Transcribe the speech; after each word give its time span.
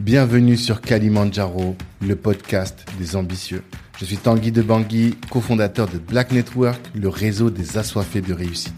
Bienvenue 0.00 0.56
sur 0.56 0.80
Kalimandjaro, 0.80 1.76
le 2.04 2.16
podcast 2.16 2.84
des 2.98 3.14
ambitieux. 3.14 3.62
Je 3.96 4.04
suis 4.04 4.16
Tanguy 4.16 4.50
de 4.50 4.60
Bangui, 4.60 5.14
cofondateur 5.30 5.86
de 5.86 5.98
Black 5.98 6.32
Network, 6.32 6.80
le 6.96 7.08
réseau 7.08 7.48
des 7.48 7.78
assoiffés 7.78 8.20
de 8.20 8.34
réussite. 8.34 8.74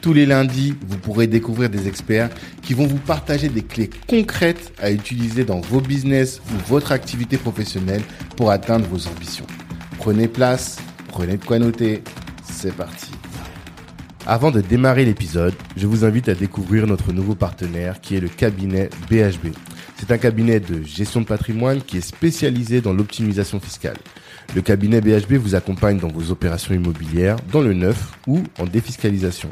Tous 0.00 0.12
les 0.12 0.26
lundis, 0.26 0.76
vous 0.86 0.96
pourrez 0.96 1.26
découvrir 1.26 1.70
des 1.70 1.88
experts 1.88 2.30
qui 2.62 2.74
vont 2.74 2.86
vous 2.86 2.98
partager 2.98 3.48
des 3.48 3.62
clés 3.62 3.90
concrètes 4.08 4.72
à 4.80 4.92
utiliser 4.92 5.44
dans 5.44 5.60
vos 5.60 5.80
business 5.80 6.40
ou 6.52 6.68
votre 6.68 6.92
activité 6.92 7.36
professionnelle 7.36 8.02
pour 8.36 8.52
atteindre 8.52 8.86
vos 8.86 9.08
ambitions. 9.08 9.48
Prenez 9.98 10.28
place, 10.28 10.78
prenez 11.08 11.36
de 11.36 11.44
quoi 11.44 11.58
noter. 11.58 12.04
C'est 12.44 12.76
parti. 12.76 13.10
Avant 14.24 14.52
de 14.52 14.60
démarrer 14.60 15.04
l'épisode, 15.04 15.54
je 15.76 15.88
vous 15.88 16.04
invite 16.04 16.28
à 16.28 16.34
découvrir 16.34 16.86
notre 16.86 17.12
nouveau 17.12 17.34
partenaire 17.34 18.00
qui 18.00 18.14
est 18.14 18.20
le 18.20 18.28
cabinet 18.28 18.88
BHB. 19.10 19.48
C'est 20.00 20.12
un 20.12 20.18
cabinet 20.18 20.60
de 20.60 20.82
gestion 20.82 21.20
de 21.20 21.26
patrimoine 21.26 21.82
qui 21.82 21.98
est 21.98 22.00
spécialisé 22.00 22.80
dans 22.80 22.94
l'optimisation 22.94 23.60
fiscale. 23.60 23.98
Le 24.54 24.62
cabinet 24.62 25.02
BHB 25.02 25.34
vous 25.34 25.54
accompagne 25.54 25.98
dans 25.98 26.08
vos 26.08 26.30
opérations 26.30 26.74
immobilières, 26.74 27.36
dans 27.52 27.60
le 27.60 27.74
neuf 27.74 28.10
ou 28.26 28.42
en 28.58 28.64
défiscalisation. 28.64 29.50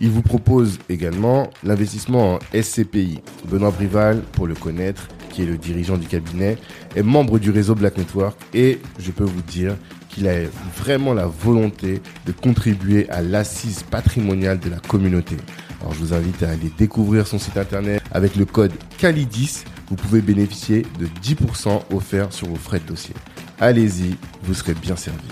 Il 0.00 0.10
vous 0.10 0.22
propose 0.22 0.80
également 0.88 1.50
l'investissement 1.62 2.34
en 2.34 2.38
SCPI. 2.60 3.20
Benoît 3.48 3.70
Brival, 3.70 4.20
pour 4.32 4.48
le 4.48 4.56
connaître, 4.56 5.06
qui 5.30 5.42
est 5.42 5.46
le 5.46 5.56
dirigeant 5.56 5.96
du 5.96 6.08
cabinet, 6.08 6.58
est 6.96 7.04
membre 7.04 7.38
du 7.38 7.52
réseau 7.52 7.76
Black 7.76 7.98
Network 7.98 8.36
et 8.54 8.80
je 8.98 9.12
peux 9.12 9.24
vous 9.24 9.42
dire 9.42 9.76
qu'il 10.08 10.26
a 10.26 10.40
vraiment 10.76 11.14
la 11.14 11.28
volonté 11.28 12.02
de 12.26 12.32
contribuer 12.32 13.08
à 13.10 13.22
l'assise 13.22 13.84
patrimoniale 13.84 14.58
de 14.58 14.70
la 14.70 14.80
communauté. 14.80 15.36
Alors 15.80 15.94
je 15.94 15.98
vous 16.00 16.12
invite 16.14 16.42
à 16.42 16.50
aller 16.50 16.70
découvrir 16.76 17.26
son 17.26 17.38
site 17.38 17.56
internet 17.56 18.02
avec 18.10 18.36
le 18.36 18.44
code 18.44 18.72
CALIDIS. 18.98 19.64
Vous 19.88 19.96
pouvez 19.96 20.20
bénéficier 20.20 20.82
de 20.98 21.06
10% 21.06 21.82
offerts 21.94 22.32
sur 22.32 22.48
vos 22.48 22.56
frais 22.56 22.80
de 22.80 22.86
dossier. 22.86 23.14
Allez-y, 23.60 24.16
vous 24.42 24.54
serez 24.54 24.74
bien 24.74 24.96
servi. 24.96 25.28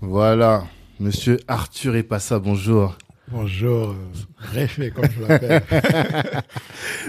Voilà, 0.00 0.64
monsieur 1.00 1.38
Arthur 1.48 1.96
Epassa, 1.96 2.38
bonjour. 2.38 2.96
Bonjour, 3.30 3.94
Réfé, 4.38 4.90
comme 4.90 5.06
je 5.10 5.20
l'appelle. 5.26 5.62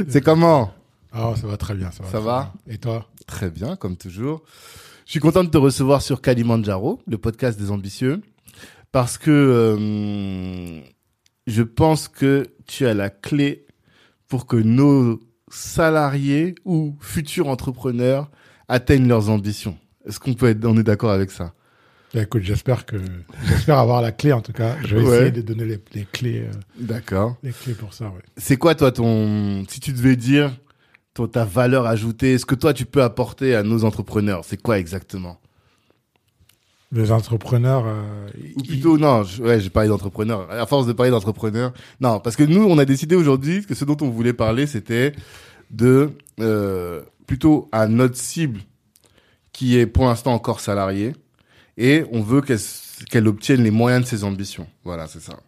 C'est 0.10 0.22
comment? 0.22 0.74
Oh, 1.16 1.34
ça 1.40 1.48
va 1.48 1.58
très 1.58 1.76
bien, 1.76 1.92
ça 1.92 2.04
va. 2.04 2.10
Ça 2.10 2.20
va? 2.20 2.54
bien. 2.66 2.76
Et 2.76 2.78
toi? 2.78 3.06
Très 3.26 3.50
bien, 3.50 3.76
comme 3.76 3.96
toujours. 3.96 4.44
Je 5.06 5.12
suis 5.12 5.20
content 5.20 5.44
de 5.44 5.50
te 5.50 5.58
recevoir 5.58 6.02
sur 6.02 6.22
Kalimandjaro, 6.22 7.02
le 7.08 7.18
podcast 7.18 7.60
des 7.60 7.72
ambitieux, 7.72 8.22
parce 8.92 9.18
que 9.18 9.32
euh, 9.32 10.82
je 11.50 11.64
pense 11.64 12.08
que 12.08 12.48
tu 12.68 12.86
as 12.86 12.94
la 12.94 13.10
clé 13.10 13.66
pour 14.28 14.46
que 14.46 14.56
nos 14.58 15.20
salariés 15.50 16.56
ou 16.66 16.96
futurs 17.00 17.48
entrepreneurs 17.48 18.30
atteignent 18.68 19.08
leurs 19.08 19.30
ambitions. 19.30 19.78
Est-ce 20.08 20.20
qu'on 20.20 20.34
peut 20.34 20.48
être, 20.48 20.64
on 20.66 20.78
est 20.78 20.84
d'accord 20.84 21.12
avec 21.12 21.32
ça? 21.32 21.54
Bah, 22.14 22.22
Écoute, 22.24 22.42
j'espère 22.44 22.86
que 22.86 22.98
j'espère 23.48 23.78
avoir 23.80 24.02
la 24.02 24.12
clé 24.12 24.32
en 24.34 24.42
tout 24.42 24.54
cas. 24.54 24.76
Je 24.84 24.96
vais 24.96 25.04
Ouais. 25.04 25.16
essayer 25.18 25.32
de 25.32 25.42
donner 25.42 25.66
les, 25.66 25.80
les 25.94 26.06
clés, 26.12 26.42
euh, 26.48 26.52
D'accord. 26.80 27.36
les 27.44 27.52
clés 27.52 27.74
pour 27.74 27.94
ça. 27.94 28.06
Ouais. 28.06 28.22
C'est 28.38 28.58
quoi 28.58 28.76
toi 28.76 28.92
ton, 28.92 29.64
si 29.68 29.80
tu 29.80 29.92
devais 29.92 30.16
dire 30.16 30.52
ton, 31.14 31.28
ta 31.28 31.46
valeur 31.46 31.86
ajoutée, 31.86 32.38
ce 32.38 32.46
que 32.46 32.56
toi 32.56 32.74
tu 32.74 32.86
peux 32.86 33.04
apporter 33.04 33.56
à 33.56 33.64
nos 33.64 33.84
entrepreneurs, 33.84 34.44
c'est 34.46 34.62
quoi 34.62 34.80
exactement? 34.80 35.40
Les 36.92 37.12
entrepreneurs, 37.12 37.84
euh, 37.86 38.28
Ou 38.56 38.62
ils- 38.62 38.68
plutôt, 38.68 38.98
non, 38.98 39.24
je, 39.24 39.44
ouais, 39.44 39.60
j'ai 39.60 39.70
parlé 39.70 39.90
d'entrepreneur. 39.90 40.50
À 40.52 40.66
force 40.66 40.88
de 40.88 40.94
parler 40.94 41.12
d'entrepreneur, 41.12 41.72
non, 42.02 42.20
parce 42.20 42.36
que 42.36 42.44
nous, 42.44 42.64
on 42.64 42.78
a 42.80 42.86
décidé 42.86 43.16
aujourd'hui 43.16 43.64
que 43.66 43.76
ce 43.76 43.86
dont 43.86 43.98
on 44.02 44.10
voulait 44.10 44.34
parler, 44.34 44.66
c'était 44.66 45.12
de 45.70 46.10
euh, 46.40 47.02
plutôt 47.28 47.70
à 47.72 47.88
notre 47.88 48.16
cible 48.18 48.62
qui 49.54 49.78
est 49.78 49.86
pour 49.86 50.06
l'instant 50.06 50.34
encore 50.34 50.62
salariée 50.62 51.14
et 51.78 52.06
on 52.12 52.22
veut 52.22 52.42
qu'elle 52.42 52.58
qu'elle 53.12 53.28
obtienne 53.28 53.64
les 53.64 53.72
moyens 53.72 54.04
de 54.04 54.08
ses 54.10 54.24
ambitions. 54.24 54.66
Voilà, 54.84 55.06
c'est 55.08 55.22
ça. 55.22 55.40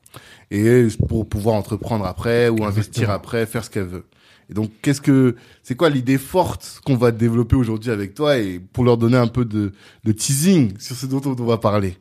Et 0.51 0.87
pour 1.09 1.27
pouvoir 1.27 1.55
entreprendre 1.55 2.05
après 2.05 2.49
ou 2.49 2.63
investir 2.65 3.09
après, 3.09 3.45
faire 3.45 3.65
ce 3.65 3.69
qu'elle 3.69 3.87
veut. 3.87 4.05
Et 4.51 4.53
donc, 4.53 4.69
qu'est-ce 4.81 5.01
que 5.01 5.37
c'est 5.63 5.75
quoi 5.75 5.89
l'idée 5.89 6.17
forte 6.17 6.81
qu'on 6.85 6.97
va 6.97 7.11
développer 7.11 7.55
aujourd'hui 7.55 7.89
avec 7.89 8.13
toi 8.13 8.37
et 8.37 8.59
pour 8.59 8.83
leur 8.83 8.97
donner 8.97 9.17
un 9.17 9.27
peu 9.27 9.45
de, 9.45 9.71
de 10.03 10.11
teasing 10.11 10.77
sur 10.77 10.95
ce 10.95 11.05
dont 11.05 11.21
on 11.25 11.45
va 11.45 11.57
parler? 11.57 11.97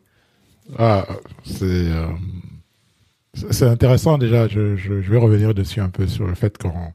Ah, 0.78 1.06
c'est 1.44 1.64
euh, 1.64 2.08
c'est 3.34 3.66
intéressant 3.66 4.18
déjà. 4.18 4.48
Je, 4.48 4.76
je, 4.76 5.00
je 5.00 5.10
vais 5.10 5.18
revenir 5.18 5.54
dessus 5.54 5.80
un 5.80 5.88
peu 5.88 6.06
sur 6.06 6.26
le 6.26 6.34
fait 6.34 6.58
qu'on 6.58 6.92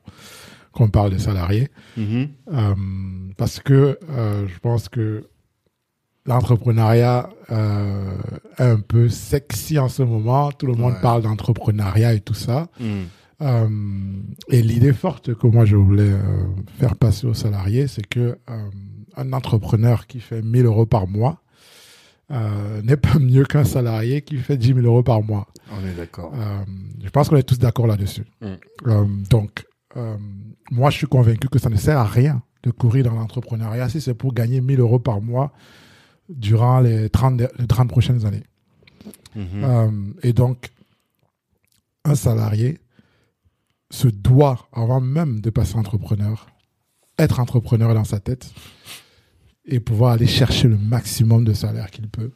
qu'on 0.73 0.89
parle 0.89 1.11
des 1.11 1.19
salariés. 1.19 1.69
Mhm. 1.95 2.27
Euh, 2.53 2.73
parce 3.37 3.59
que 3.59 3.97
euh, 4.09 4.45
je 4.47 4.59
pense 4.59 4.89
que 4.89 5.23
l'entrepreneuriat 6.25 7.29
euh, 7.51 8.17
est 8.57 8.63
un 8.63 8.79
peu 8.81 9.07
sexy 9.07 9.79
en 9.79 9.87
ce 9.87 10.03
moment. 10.03 10.51
Tout 10.51 10.67
le 10.67 10.73
monde 10.73 10.95
parle 11.01 11.21
d'entrepreneuriat 11.21 12.13
et 12.13 12.19
tout 12.19 12.33
ça. 12.33 12.67
Mhm. 12.79 13.05
Euh, 13.41 13.67
et 14.49 14.61
l'idée 14.61 14.93
forte 14.93 15.33
que 15.35 15.47
moi 15.47 15.65
je 15.65 15.75
voulais 15.75 16.03
euh, 16.09 16.45
faire 16.79 16.95
passer 16.95 17.27
aux 17.27 17.33
salariés, 17.33 17.87
c'est 17.87 18.05
que 18.07 18.37
euh, 18.49 18.69
un 19.17 19.33
entrepreneur 19.33 20.07
qui 20.07 20.19
fait 20.21 20.41
1000 20.41 20.65
euros 20.65 20.85
par 20.85 21.07
mois 21.07 21.41
n'est 22.83 22.97
pas 22.97 23.19
mieux 23.19 23.43
qu'un 23.45 23.65
salarié 23.65 24.21
qui 24.21 24.37
fait 24.37 24.57
10 24.57 24.67
000 24.75 24.79
euros 24.81 25.03
par 25.03 25.21
mois. 25.21 25.47
On 25.71 25.85
est 25.85 25.93
d'accord. 25.93 26.33
Je 27.03 27.09
pense 27.09 27.29
qu'on 27.29 27.35
est 27.35 27.43
tous 27.43 27.59
d'accord 27.59 27.85
là-dessus. 27.87 28.25
Mm. 28.41 29.23
Donc, 29.29 29.65
moi, 30.71 30.89
je 30.89 30.97
suis 30.97 31.07
convaincu 31.07 31.47
que 31.49 31.59
ça 31.59 31.69
ne 31.69 31.75
sert 31.75 31.99
à 31.99 32.03
rien 32.05 32.41
de 32.63 32.71
courir 32.71 33.05
dans 33.05 33.13
l'entrepreneuriat 33.13 33.89
si 33.89 34.01
c'est 34.01 34.15
pour 34.15 34.33
gagner 34.33 34.59
1000 34.59 34.79
euros 34.79 34.97
par 34.97 35.21
mois 35.21 35.53
durant 36.29 36.79
les 36.79 37.09
30, 37.11 37.37
de- 37.37 37.49
les 37.59 37.67
30 37.67 37.89
prochaines 37.89 38.25
années. 38.25 38.43
Mhm. 39.35 39.45
Euh, 39.63 39.91
et 40.23 40.33
donc, 40.33 40.71
un 42.05 42.15
salarié 42.15 42.79
se 43.89 44.07
doit, 44.07 44.67
avant 44.73 45.01
même 45.01 45.41
de 45.41 45.49
passer 45.49 45.75
entrepreneur, 45.75 46.47
être 47.17 47.39
entrepreneur 47.39 47.93
dans 47.93 48.03
sa 48.03 48.19
tête 48.19 48.51
et 49.65 49.79
pouvoir 49.79 50.13
aller 50.13 50.27
chercher 50.27 50.67
le 50.67 50.77
maximum 50.77 51.43
de 51.43 51.53
salaire 51.53 51.89
qu'il 51.89 52.09
peut, 52.09 52.31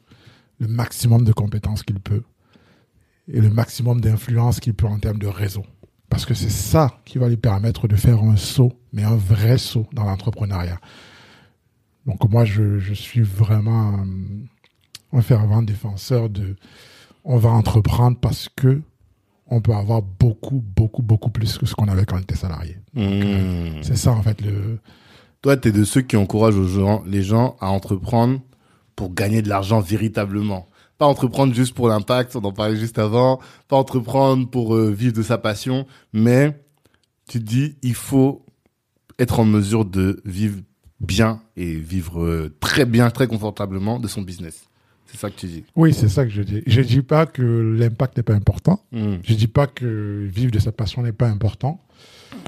le 0.60 0.68
maximum 0.68 1.24
de 1.24 1.34
compétences 1.34 1.84
qu'il 1.84 2.00
peut 2.00 2.24
et 3.32 3.42
le 3.42 3.50
maximum 3.50 4.02
d'influence 4.02 4.60
qu'il 4.60 4.74
peut 4.74 4.88
en 4.88 5.00
termes 5.00 5.20
de 5.20 5.28
réseau. 5.28 5.66
Parce 6.10 6.26
que 6.26 6.34
c'est 6.34 6.50
ça 6.50 7.00
qui 7.06 7.20
va 7.20 7.30
lui 7.30 7.38
permettre 7.38 7.88
de 7.88 7.96
faire 7.96 8.24
un 8.24 8.36
saut, 8.36 8.74
mais 8.92 9.04
un 9.04 9.16
vrai 9.16 9.58
saut 9.60 9.88
dans 9.94 10.06
l'entrepreneuriat. 10.06 10.80
Donc 12.08 12.28
moi, 12.30 12.46
je, 12.46 12.80
je 12.80 12.94
suis 12.94 13.22
vraiment 13.22 14.00
euh, 14.00 15.18
un 15.18 15.22
fervent 15.22 15.62
défenseur 15.62 16.30
de 16.30 16.56
on 17.24 17.38
va 17.38 17.50
entreprendre 17.50 18.18
parce 18.20 18.50
que 18.50 18.82
on 19.52 19.62
peut 19.62 19.74
avoir 19.74 20.02
beaucoup, 20.02 20.64
beaucoup, 20.76 21.02
beaucoup 21.02 21.30
plus 21.30 21.58
que 21.58 21.66
ce 21.66 21.76
qu'on 21.76 21.88
avait 21.88 22.06
quand 22.06 22.18
on 22.18 22.22
était 22.22 22.36
salarié. 22.36 22.78
Mhm. 22.94 23.82
C'est 23.82 23.98
ça, 23.98 24.12
en 24.12 24.22
fait, 24.22 24.42
le, 24.42 24.80
Toi, 25.42 25.58
t'es 25.58 25.72
de 25.72 25.84
ceux 25.84 26.02
qui 26.02 26.18
encouragent 26.18 26.58
aux 26.58 26.68
gens, 26.68 27.04
les 27.06 27.24
gens 27.24 27.56
à 27.60 27.70
entreprendre 27.70 28.42
pour 28.96 29.14
gagner 29.14 29.42
de 29.42 29.50
l'argent 29.50 29.80
véritablement. 29.80 30.68
Pas 30.98 31.06
entreprendre 31.06 31.54
juste 31.54 31.74
pour 31.74 31.88
l'impact, 31.88 32.36
on 32.36 32.44
en 32.44 32.52
parlait 32.52 32.76
juste 32.76 33.00
avant. 33.00 33.40
Pas 33.70 33.78
entreprendre 33.78 34.50
pour 34.50 34.76
euh, 34.76 34.92
vivre 34.92 35.14
de 35.14 35.24
sa 35.24 35.38
passion, 35.38 35.88
mais 36.12 36.62
tu 37.30 37.40
te 37.40 37.46
dis, 37.46 37.78
il 37.82 37.94
faut 37.94 38.46
être 39.18 39.40
en 39.40 39.46
mesure 39.46 39.86
de 39.86 40.22
vivre 40.26 40.60
bien 41.00 41.42
et 41.56 41.76
vivre 41.76 42.22
euh, 42.22 42.54
très 42.60 42.86
bien, 42.86 43.10
très 43.10 43.28
confortablement 43.28 44.00
de 44.00 44.10
son 44.10 44.22
business. 44.22 44.69
C'est 45.12 45.18
ça 45.18 45.30
que 45.30 45.36
tu 45.40 45.48
dis. 45.48 45.64
Oui, 45.76 45.94
c'est 45.94 46.08
ça 46.10 46.24
que 46.24 46.30
je 46.32 46.42
dis. 46.42 46.62
Je 46.68 46.82
dis 46.82 47.02
pas 47.02 47.26
que 47.26 47.42
l'impact 47.78 48.18
n'est 48.18 48.24
pas 48.24 48.36
important. 48.36 48.84
Mhm. 48.92 49.20
Je 49.24 49.34
dis 49.34 49.48
pas 49.48 49.68
que 49.68 50.28
vivre 50.32 50.52
de 50.52 50.60
sa 50.60 50.72
passion 50.72 51.02
n'est 51.02 51.12
pas 51.14 51.28
important. 51.30 51.82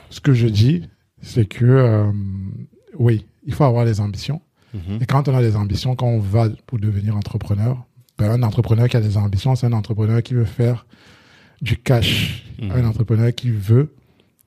Ce 0.09 0.19
que 0.19 0.33
je 0.33 0.47
dis, 0.47 0.83
c'est 1.21 1.45
que 1.45 1.65
euh, 1.65 2.12
oui, 2.97 3.25
il 3.45 3.53
faut 3.53 3.63
avoir 3.63 3.86
des 3.86 4.00
ambitions. 4.00 4.41
Mhm. 4.74 5.00
Et 5.01 5.06
quand 5.06 5.27
on 5.27 5.36
a 5.36 5.41
des 5.41 5.56
ambitions, 5.56 5.95
quand 5.95 6.07
on 6.07 6.19
va 6.19 6.50
pour 6.68 6.77
devenir 6.80 7.15
entrepreneur, 7.18 7.83
ben, 8.18 8.30
un 8.31 8.44
entrepreneur 8.44 8.88
qui 8.88 8.95
a 8.97 9.01
des 9.01 9.18
ambitions, 9.18 9.56
c'est 9.56 9.65
un 9.65 9.74
entrepreneur 9.74 10.21
qui 10.21 10.33
veut 10.36 10.45
faire 10.45 10.86
du 11.62 11.77
cash, 11.77 12.45
Mhm. 12.62 12.71
un 12.71 12.86
entrepreneur 12.86 13.33
qui 13.33 13.50
veut 13.50 13.94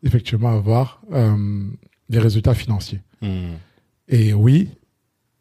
effectivement 0.05 0.51
avoir 0.57 1.01
euh, 1.13 1.65
des 2.09 2.19
résultats 2.21 2.55
financiers. 2.55 3.01
Mhm. 3.23 3.55
Et 4.09 4.33
oui, 4.33 4.69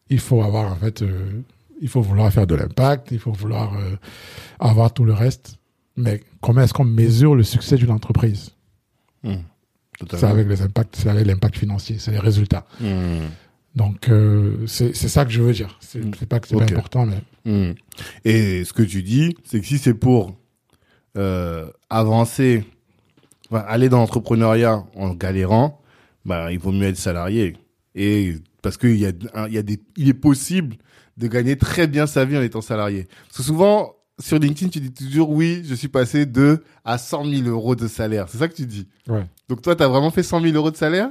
il 0.09 0.19
faut 0.19 0.41
avoir 0.41 0.71
en 0.71 0.75
fait, 0.75 1.01
euh, 1.01 1.41
il 1.83 1.89
faut 1.89 2.01
vouloir 2.01 2.31
faire 2.31 2.47
de 2.47 2.55
l'impact, 2.55 3.11
il 3.11 3.19
faut 3.19 3.31
vouloir 3.31 3.75
euh, 3.75 3.95
avoir 4.59 4.93
tout 4.93 5.03
le 5.03 5.13
reste. 5.13 5.57
Mais 5.95 6.21
comment 6.41 6.61
est-ce 6.61 6.73
qu'on 6.73 6.85
mesure 6.85 7.35
le 7.35 7.43
succès 7.43 7.75
d'une 7.75 7.91
entreprise? 7.91 8.51
Mhm. 9.23 9.43
C'est 10.09 10.23
avec 10.23 10.47
les 10.47 10.61
impacts, 10.61 10.95
c'est 10.95 11.09
avec 11.09 11.27
l'impact 11.27 11.57
financier, 11.57 11.97
c'est 11.99 12.11
les 12.11 12.19
résultats. 12.19 12.65
Mhm. 12.81 13.29
Donc 13.75 14.09
euh, 14.09 14.65
c'est 14.65 14.93
ça 14.93 15.25
que 15.25 15.31
je 15.31 15.41
veux 15.41 15.53
dire. 15.53 15.77
C'est 15.79 15.99
Mm. 15.99 16.11
c'est 16.19 16.25
pas 16.27 16.39
que 16.39 16.47
c'est 16.47 16.57
pas 16.57 16.63
important, 16.63 17.05
mais 17.05 17.21
Hmm. 17.45 17.73
Et 18.23 18.63
ce 18.63 18.71
que 18.71 18.83
tu 18.83 19.03
dis, 19.03 19.35
c'est 19.43 19.59
que 19.59 19.65
si 19.65 19.77
c'est 19.77 19.93
pour 19.93 20.33
euh, 21.17 21.69
avancer, 21.89 22.63
enfin, 23.49 23.65
aller 23.67 23.89
dans 23.89 23.97
l'entrepreneuriat 23.97 24.85
en 24.95 25.13
galérant, 25.13 25.81
bah, 26.25 26.51
il 26.51 26.59
vaut 26.59 26.71
mieux 26.71 26.87
être 26.87 26.97
salarié. 26.97 27.57
Et 27.95 28.35
parce 28.61 28.77
qu'il 28.77 28.95
y 28.95 29.05
a, 29.05 29.11
il 29.47 29.53
y 29.53 29.57
a 29.57 29.61
des, 29.61 29.79
il 29.97 30.07
est 30.07 30.13
possible 30.13 30.77
de 31.17 31.27
gagner 31.27 31.57
très 31.57 31.87
bien 31.87 32.07
sa 32.07 32.25
vie 32.25 32.37
en 32.37 32.41
étant 32.41 32.61
salarié. 32.61 33.07
Parce 33.27 33.37
que 33.37 33.43
souvent, 33.43 33.93
sur 34.19 34.39
LinkedIn, 34.39 34.69
tu 34.69 34.79
dis 34.79 34.91
toujours, 34.91 35.29
oui, 35.29 35.63
je 35.65 35.75
suis 35.75 35.87
passé 35.87 36.25
de 36.25 36.63
à 36.85 36.97
100 36.97 37.25
000 37.25 37.47
euros 37.49 37.75
de 37.75 37.87
salaire. 37.87 38.27
C'est 38.29 38.37
ça 38.37 38.47
que 38.47 38.55
tu 38.55 38.65
dis. 38.65 38.87
Ouais. 39.07 39.25
Donc 39.49 39.61
toi, 39.61 39.75
t'as 39.75 39.87
vraiment 39.87 40.11
fait 40.11 40.23
100 40.23 40.41
000 40.41 40.53
euros 40.55 40.71
de 40.71 40.77
salaire? 40.77 41.09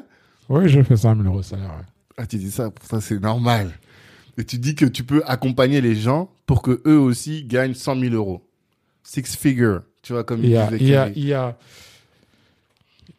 Oui, 0.49 0.69
je 0.69 0.83
fais 0.83 0.97
100 0.97 1.17
000 1.17 1.27
euros 1.29 1.39
de 1.41 1.45
salaire. 1.45 1.69
ouais. 1.71 1.85
Ah, 2.17 2.27
tu 2.27 2.37
dis 2.37 2.51
ça, 2.51 2.71
pour 2.71 2.85
ça, 2.87 3.01
c'est 3.01 3.19
normal. 3.21 3.71
Et 4.39 4.45
tu 4.45 4.59
dis 4.59 4.75
que 4.75 4.85
tu 4.87 5.05
peux 5.05 5.23
accompagner 5.27 5.81
les 5.81 5.95
gens 5.95 6.31
pour 6.47 6.63
que 6.63 6.81
eux 6.87 6.99
aussi 6.99 7.45
gagnent 7.45 7.75
100 7.75 8.01
000 8.01 8.15
euros. 8.15 8.47
Six 9.03 9.37
figure. 9.37 9.83
Tu 10.03 10.13
vois, 10.13 10.25
comme 10.25 10.43
Il 10.43 10.51
y 10.51 10.57
a, 10.57 10.67
disait 10.67 10.79
il 10.85 10.89
y 10.89 10.95
a, 10.97 11.09
il 11.11 11.25
y 11.25 11.33
a, 11.35 11.57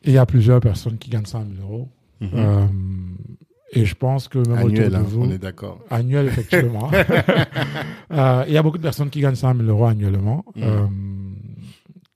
il 0.04 0.12
y 0.14 0.18
a 0.18 0.26
plusieurs 0.26 0.60
personnes 0.60 0.98
qui 0.98 1.10
gagnent 1.10 1.26
100 1.26 1.46
000 1.58 1.62
euros. 1.62 1.90
Mhm. 2.22 2.30
Euh, 2.36 2.66
et 3.74 3.86
je 3.86 3.96
pense 3.96 4.28
que 4.28 4.38
même 4.40 4.58
Annuel, 4.58 4.86
autour 4.88 4.98
hein, 4.98 5.02
de 5.02 5.08
vous, 5.08 5.22
on 5.24 5.32
est 5.32 5.38
d'accord. 5.38 5.80
annuel 5.90 6.28
effectivement. 6.28 6.90
Euh, 8.12 8.44
il 8.48 8.54
y 8.54 8.58
a 8.58 8.62
beaucoup 8.64 8.78
de 8.78 8.84
personnes 8.84 9.10
qui 9.10 9.22
gagnent 9.22 9.34
100 9.36 9.56
000 9.56 9.68
euros 9.70 9.86
annuellement. 9.86 10.46
Mhm. 10.56 10.64
euh, 10.64 10.86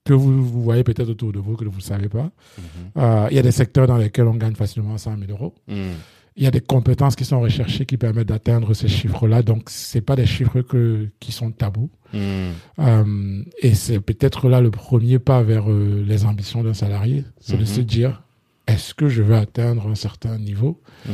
que 0.04 0.12
vous, 0.14 0.42
vous 0.44 0.62
voyez 0.62 0.84
peut-être 0.84 1.08
autour 1.10 1.32
de 1.32 1.38
vous, 1.38 1.56
que 1.56 1.64
vous 1.64 1.76
ne 1.76 1.82
savez 1.82 2.08
pas. 2.08 2.22
Mhm. 2.56 2.62
Euh, 2.98 3.26
il 3.30 3.36
y 3.36 3.38
a 3.38 3.42
des 3.42 3.50
secteurs 3.50 3.86
dans 3.86 3.96
lesquels 3.98 4.26
on 4.26 4.34
gagne 4.34 4.54
facilement 4.54 4.96
100 4.96 5.18
000 5.18 5.30
euros. 5.32 5.54
Mhm. 5.66 5.90
Il 6.36 6.44
y 6.44 6.46
a 6.46 6.50
des 6.52 6.60
compétences 6.60 7.16
qui 7.16 7.24
sont 7.24 7.40
recherchées 7.40 7.84
qui 7.84 7.96
permettent 7.96 8.28
d'atteindre 8.28 8.72
ces 8.72 8.86
chiffres-là. 8.86 9.42
Donc, 9.42 9.64
c'est 9.66 10.00
pas 10.00 10.14
des 10.14 10.24
chiffres 10.26 10.60
que, 10.62 11.08
qui 11.18 11.32
sont 11.32 11.50
tabous. 11.50 11.90
Euh, 12.14 13.42
et 13.60 13.74
c'est 13.74 13.98
peut-être 14.00 14.48
là 14.48 14.60
le 14.60 14.70
premier 14.70 15.18
pas 15.18 15.42
vers 15.42 15.68
les 15.68 16.24
ambitions 16.24 16.62
d'un 16.62 16.74
salarié. 16.74 17.24
C'est 17.40 17.56
de 17.56 17.62
Mhm. 17.62 17.66
se 17.66 17.80
dire, 17.80 18.22
est-ce 18.68 18.94
que 18.94 19.08
je 19.08 19.22
veux 19.22 19.34
atteindre 19.34 19.88
un 19.88 19.94
certain 19.96 20.38
niveau 20.38 20.80
Mhm. 21.06 21.12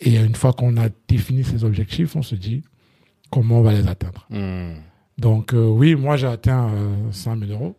Et 0.00 0.16
une 0.16 0.34
fois 0.34 0.52
qu'on 0.52 0.76
a 0.76 0.88
défini 1.08 1.42
ces 1.42 1.64
objectifs, 1.64 2.16
on 2.16 2.22
se 2.22 2.34
dit, 2.34 2.62
comment 3.30 3.60
on 3.60 3.62
va 3.62 3.72
les 3.72 3.86
atteindre 3.88 4.26
Mhm. 4.30 4.74
Donc, 5.18 5.54
euh, 5.54 5.64
oui, 5.66 5.94
moi, 5.94 6.16
j'ai 6.18 6.26
atteint 6.26 6.68
euh, 6.74 6.94
100 7.12 7.38
000 7.38 7.50
euros. 7.52 7.76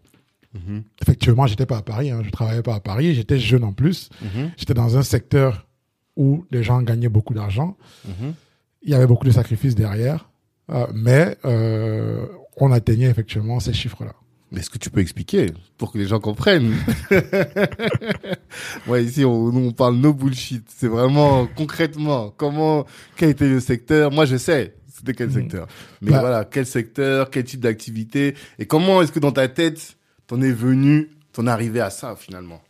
Mhm. 0.55 0.83
Effectivement, 1.03 1.45
j'étais 1.45 1.67
pas 1.67 1.77
à 1.77 1.81
Paris, 1.83 2.09
hein, 2.09 2.21
je 2.25 2.31
travaillais 2.31 2.63
pas 2.63 2.73
à 2.73 2.79
Paris, 2.79 3.13
j'étais 3.13 3.37
jeune 3.37 3.63
en 3.63 3.73
plus. 3.73 4.09
Mhm. 4.23 4.51
J'étais 4.57 4.73
dans 4.73 4.97
un 4.97 5.03
secteur 5.03 5.67
où 6.15 6.45
les 6.49 6.63
gens 6.63 6.81
gagnaient 6.81 7.09
beaucoup 7.09 7.35
d'argent. 7.35 7.77
Mhm. 8.07 8.33
Il 8.81 8.89
y 8.89 8.95
avait 8.95 9.05
beaucoup 9.05 9.25
de 9.27 9.31
sacrifices 9.31 9.75
derrière, 9.75 10.29
euh, 10.71 10.87
mais 10.95 11.37
euh, 11.45 12.25
on 12.59 12.71
atteignait 12.71 13.09
effectivement 13.09 13.59
ces 13.59 13.73
chiffres-là. 13.73 14.13
Mais 14.51 14.59
est-ce 14.61 14.69
que 14.69 14.77
tu 14.77 14.89
peux 14.89 15.01
expliquer 15.01 15.47
pour 15.77 15.91
que 15.91 15.97
les 15.97 16.07
gens 16.07 16.19
comprennent 16.21 16.73
Ouais, 18.87 19.03
ici 19.03 19.25
on, 19.25 19.51
nous, 19.51 19.67
on 19.67 19.71
parle 19.71 19.95
no 19.97 20.13
bullshit. 20.13 20.63
C'est 20.67 20.87
vraiment 20.87 21.47
concrètement 21.47 22.33
comment 22.35 22.85
quel 23.15 23.29
était 23.29 23.47
le 23.49 23.59
secteur? 23.59 24.11
Moi 24.11 24.25
je 24.25 24.37
sais 24.37 24.73
c'était 24.93 25.13
quel 25.13 25.27
Mhm. 25.27 25.33
secteur. 25.33 25.67
Mais 26.01 26.11
Bah- 26.11 26.19
voilà 26.21 26.45
quel 26.45 26.65
secteur, 26.65 27.29
quel 27.29 27.43
type 27.43 27.59
d'activité? 27.59 28.35
Et 28.57 28.65
comment 28.65 29.01
est-ce 29.01 29.11
que 29.11 29.19
dans 29.19 29.31
ta 29.31 29.47
tête 29.47 29.95
t'en 30.27 30.41
es 30.41 30.51
venu, 30.51 31.09
t'en 31.33 31.45
es 31.45 31.49
arrivé 31.49 31.79
à 31.81 31.89
ça 31.89 32.15
finalement? 32.15 32.61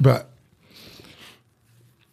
Bah, 0.00 0.28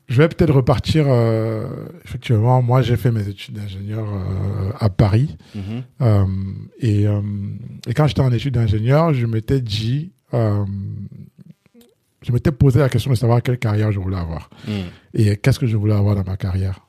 je 0.08 0.22
vais 0.22 0.28
peut-être 0.30 0.54
repartir. 0.54 1.06
euh, 1.08 1.68
effectivement, 2.04 2.62
moi, 2.62 2.82
j'ai 2.82 2.96
fait 2.98 3.12
mes 3.12 3.28
études 3.28 3.56
d'ingénieur 3.56 4.06
euh, 4.08 4.72
à 4.80 4.90
Paris. 4.90 5.36
Mhm. 5.56 5.62
Euh, 6.02 6.26
et, 6.80 7.08
euh, 7.08 7.22
et 7.88 7.94
quand 7.94 8.08
j'étais 8.08 8.22
en 8.22 8.32
études 8.32 8.54
d'ingénieur, 8.56 9.14
je 9.14 9.26
m'étais 9.26 9.62
dit, 9.62 10.12
euh, 10.34 10.64
je 12.22 12.32
m'étais 12.32 12.52
posé 12.52 12.80
la 12.80 12.90
question 12.90 13.12
de 13.12 13.16
savoir 13.16 13.42
quelle 13.42 13.58
carrière 13.60 13.92
je 13.92 14.00
voulais 14.00 14.18
avoir 14.18 14.50
Mhm. 14.68 14.74
et 15.14 15.38
qu'est-ce 15.38 15.60
que 15.60 15.68
je 15.68 15.78
voulais 15.78 15.94
avoir 15.96 16.16
dans 16.16 16.24
ma 16.24 16.38
carrière? 16.38 16.82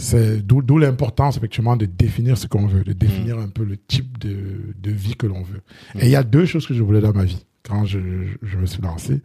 C'est 0.00 0.46
d'où 0.46 0.78
l'importance 0.78 1.36
effectivement 1.38 1.76
de 1.76 1.84
définir 1.84 2.38
ce 2.38 2.46
qu'on 2.46 2.66
veut, 2.66 2.84
de 2.84 2.92
définir 2.92 3.36
un 3.38 3.48
peu 3.48 3.64
le 3.64 3.76
type 3.76 4.16
de, 4.18 4.36
de 4.80 4.90
vie 4.92 5.16
que 5.16 5.26
l'on 5.26 5.42
veut. 5.42 5.60
Et 5.96 6.04
il 6.06 6.10
y 6.10 6.14
a 6.16 6.22
deux 6.22 6.46
choses 6.46 6.68
que 6.68 6.74
je 6.74 6.82
voulais 6.84 7.00
dans 7.00 7.12
ma 7.12 7.24
vie 7.24 7.44
quand 7.68 7.84
je, 7.84 7.98
je 8.42 8.56
me 8.58 8.66
suis 8.66 8.80
lancé 8.80 9.20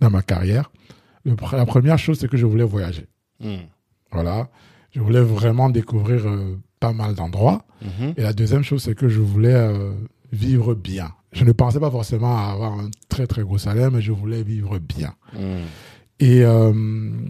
dans 0.00 0.08
ma 0.08 0.22
carrière. 0.22 0.70
Le 1.24 1.34
la 1.52 1.66
première 1.66 1.98
chose, 1.98 2.18
c'est 2.18 2.28
que 2.28 2.36
je 2.36 2.46
voulais 2.46 2.64
voyager. 2.64 3.06
Mhm. 3.40 3.60
Voilà, 4.12 4.48
je 4.92 5.00
voulais 5.00 5.20
vraiment 5.20 5.70
découvrir 5.70 6.26
euh, 6.26 6.56
pas 6.80 6.92
mal 6.92 7.14
d'endroits. 7.14 7.64
Mhm. 7.82 8.14
Et 8.16 8.22
la 8.22 8.32
deuxième 8.32 8.62
chose, 8.62 8.82
c'est 8.82 8.94
que 8.94 9.08
je 9.08 9.20
voulais 9.20 9.54
euh, 9.54 9.92
vivre 10.32 10.74
bien. 10.74 11.10
Je 11.32 11.44
ne 11.44 11.52
pensais 11.52 11.80
pas 11.80 11.90
forcément 11.90 12.36
à 12.36 12.52
avoir 12.52 12.78
un 12.78 12.90
très 13.08 13.26
très 13.26 13.42
gros 13.42 13.58
salaire, 13.58 13.90
mais 13.90 14.02
je 14.02 14.12
voulais 14.12 14.42
vivre 14.42 14.78
bien. 14.78 15.14
Mhm. 15.32 15.64
Et 16.26 16.42
euh, 16.42 16.72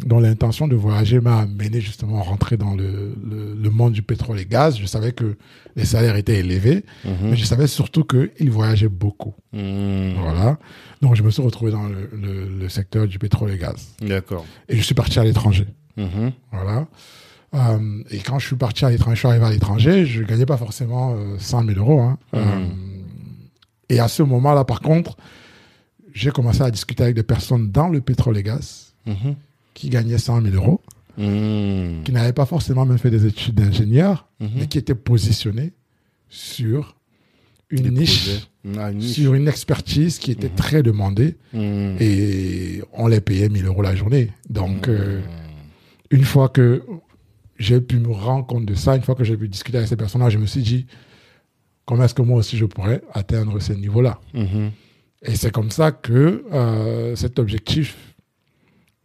dont 0.06 0.20
l'intention 0.20 0.68
de 0.68 0.76
voyager 0.76 1.18
m'a 1.20 1.38
amené 1.40 1.80
justement 1.80 2.18
à 2.20 2.22
rentrer 2.22 2.56
dans 2.56 2.74
le, 2.76 3.14
le, 3.28 3.54
le 3.60 3.70
monde 3.70 3.92
du 3.92 4.02
pétrole 4.02 4.38
et 4.38 4.46
gaz. 4.46 4.78
Je 4.78 4.86
savais 4.86 5.10
que 5.12 5.36
les 5.74 5.84
salaires 5.84 6.14
étaient 6.16 6.38
élevés, 6.38 6.84
Mhm. 7.04 7.30
mais 7.30 7.36
je 7.36 7.44
savais 7.44 7.66
surtout 7.66 8.04
qu'ils 8.04 8.50
voyageaient 8.50 8.88
beaucoup. 9.04 9.34
Mhm. 9.52 10.14
Voilà. 10.20 10.58
Donc 11.02 11.16
je 11.16 11.22
me 11.24 11.30
suis 11.30 11.42
retrouvé 11.42 11.72
dans 11.72 11.88
le, 11.88 12.08
le, 12.60 12.68
secteur 12.68 13.08
du 13.08 13.18
pétrole 13.18 13.50
et 13.50 13.58
gaz. 13.58 13.88
D'accord. 14.00 14.44
Et 14.68 14.76
je 14.76 14.82
suis 14.82 14.94
parti 14.94 15.18
à 15.18 15.24
l'étranger. 15.24 15.66
Mhm. 15.96 16.30
Voilà. 16.52 16.86
Euh, 17.54 18.02
et 18.10 18.18
quand 18.18 18.38
je 18.38 18.46
suis 18.46 18.56
parti 18.56 18.84
à 18.84 18.90
l'étranger, 18.90 19.14
je 19.16 19.18
suis 19.20 19.28
arrivé 19.28 19.44
à 19.46 19.50
l'étranger, 19.50 20.06
je 20.06 20.22
gagnais 20.22 20.46
pas 20.46 20.56
forcément 20.56 21.14
euh, 21.16 21.36
100 21.38 21.64
000 21.66 21.78
euros. 21.80 22.00
Hein. 22.00 22.18
Euh, 22.34 22.66
et 23.88 23.98
à 23.98 24.08
ce 24.08 24.22
moment-là, 24.22 24.64
par 24.64 24.80
contre, 24.80 25.16
j'ai 26.12 26.30
commencé 26.30 26.62
à 26.62 26.70
discuter 26.70 27.02
avec 27.02 27.16
des 27.16 27.22
personnes 27.24 27.70
dans 27.72 27.88
le 27.88 28.00
pétrole 28.00 28.36
et 28.38 28.42
gaz 28.44 28.83
Mhm. 29.06 29.34
qui 29.74 29.88
gagnaient 29.90 30.18
100 30.18 30.40
000 30.42 30.54
euros, 30.56 30.80
Mhm. 31.18 32.02
qui 32.04 32.12
n'avaient 32.12 32.32
pas 32.32 32.46
forcément 32.46 32.84
même 32.86 32.98
fait 32.98 33.10
des 33.10 33.26
études 33.26 33.54
d'ingénieur, 33.54 34.28
Mhm. 34.40 34.48
mais 34.56 34.66
qui 34.66 34.78
étaient 34.78 34.94
positionnés 34.94 35.72
sur 36.28 36.96
une 37.70 37.90
niche. 37.90 38.48
Ah, 38.78 38.90
une 38.90 38.98
niche. 38.98 39.14
sur 39.14 39.34
une 39.34 39.48
expertise 39.48 40.18
qui 40.18 40.30
était 40.30 40.48
très 40.48 40.82
demandée 40.82 41.36
et 41.54 42.82
on 42.92 43.06
les 43.08 43.20
payait 43.20 43.48
1000 43.48 43.66
euros 43.66 43.82
la 43.82 43.94
journée. 43.94 44.30
Donc, 44.48 44.88
euh, 44.88 45.20
une 46.10 46.24
fois 46.24 46.48
que 46.48 46.82
j'ai 47.58 47.80
pu 47.80 47.96
me 47.98 48.10
rendre 48.12 48.46
compte 48.46 48.64
de 48.66 48.74
ça, 48.74 48.96
une 48.96 49.02
fois 49.02 49.14
que 49.14 49.24
j'ai 49.24 49.36
pu 49.36 49.48
discuter 49.48 49.78
avec 49.78 49.88
ces 49.88 49.96
personnes-là, 49.96 50.30
je 50.30 50.38
me 50.38 50.46
suis 50.46 50.62
dit, 50.62 50.86
comment 51.84 52.04
est-ce 52.04 52.14
que 52.14 52.22
moi 52.22 52.38
aussi 52.38 52.56
je 52.56 52.64
pourrais 52.64 53.02
atteindre 53.12 53.60
ce 53.60 53.72
niveau-là? 53.72 54.20
Et 55.22 55.36
c'est 55.36 55.50
comme 55.52 55.70
ça 55.70 55.90
que 55.92 56.44
euh, 56.52 57.16
cet 57.16 57.38
objectif, 57.38 58.13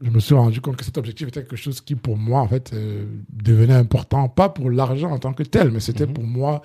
je 0.01 0.09
me 0.09 0.19
suis 0.19 0.33
rendu 0.35 0.61
compte 0.61 0.77
que 0.77 0.85
cet 0.85 0.97
objectif 0.97 1.27
était 1.27 1.41
quelque 1.41 1.55
chose 1.55 1.81
qui, 1.81 1.95
pour 1.95 2.17
moi, 2.17 2.39
en 2.41 2.47
fait, 2.47 2.71
euh, 2.73 3.05
devenait 3.31 3.73
important, 3.73 4.29
pas 4.29 4.49
pour 4.49 4.69
l'argent 4.69 5.11
en 5.11 5.19
tant 5.19 5.33
que 5.33 5.43
tel, 5.43 5.71
mais 5.71 5.79
c'était 5.81 6.07
Mhm. 6.07 6.13
pour 6.13 6.23
moi 6.23 6.61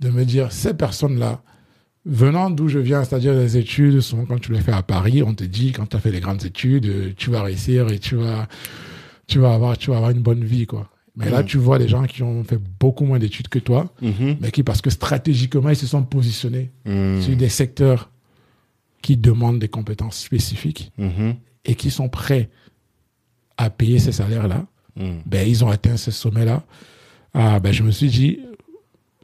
de 0.00 0.10
me 0.10 0.24
dire, 0.24 0.50
ces 0.50 0.74
personnes-là, 0.74 1.42
venant 2.04 2.50
d'où 2.50 2.66
je 2.68 2.80
viens, 2.80 3.04
c'est-à-dire 3.04 3.34
les 3.34 3.56
études, 3.56 4.00
souvent 4.00 4.24
quand 4.24 4.40
tu 4.40 4.52
les 4.52 4.60
fais 4.60 4.72
à 4.72 4.82
Paris, 4.82 5.22
on 5.22 5.32
te 5.34 5.44
dit, 5.44 5.70
quand 5.70 5.86
tu 5.86 5.96
as 5.96 6.00
fait 6.00 6.10
les 6.10 6.18
grandes 6.20 6.44
études, 6.44 6.86
euh, 6.86 7.12
tu 7.16 7.30
vas 7.30 7.42
réussir 7.44 7.88
et 7.92 8.00
tu 8.00 8.16
vas, 8.16 8.48
tu 9.28 9.38
vas, 9.38 9.54
avoir, 9.54 9.78
tu 9.78 9.90
vas 9.90 9.96
avoir 9.98 10.10
une 10.10 10.22
bonne 10.22 10.42
vie, 10.44 10.66
quoi. 10.66 10.88
Mais 11.14 11.30
là, 11.30 11.40
Mhm. 11.42 11.46
tu 11.46 11.58
vois 11.58 11.78
des 11.78 11.86
gens 11.88 12.04
qui 12.04 12.22
ont 12.24 12.42
fait 12.42 12.58
beaucoup 12.80 13.04
moins 13.04 13.18
d'études 13.20 13.48
que 13.48 13.58
toi, 13.60 13.92
Mhm. 14.02 14.38
mais 14.40 14.50
qui, 14.50 14.62
parce 14.64 14.80
que 14.82 14.90
stratégiquement, 14.90 15.68
ils 15.68 15.76
se 15.76 15.86
sont 15.86 16.02
positionnés 16.02 16.72
sur 17.20 17.36
des 17.36 17.48
secteurs 17.50 18.10
qui 19.02 19.16
demandent 19.16 19.58
des 19.60 19.68
compétences 19.68 20.18
spécifiques 20.18 20.90
et 21.64 21.74
qui 21.76 21.90
sont 21.92 22.08
prêts 22.08 22.50
à 23.56 23.70
payer 23.70 23.98
ces 23.98 24.12
salaires-là, 24.12 24.64
Mhm. 24.96 25.22
ben, 25.26 25.46
ils 25.48 25.64
ont 25.64 25.68
atteint 25.70 25.96
ce 25.96 26.10
sommet-là. 26.10 26.62
Ah, 27.34 27.60
ben, 27.60 27.72
je 27.72 27.82
me 27.82 27.90
suis 27.90 28.08
dit, 28.08 28.40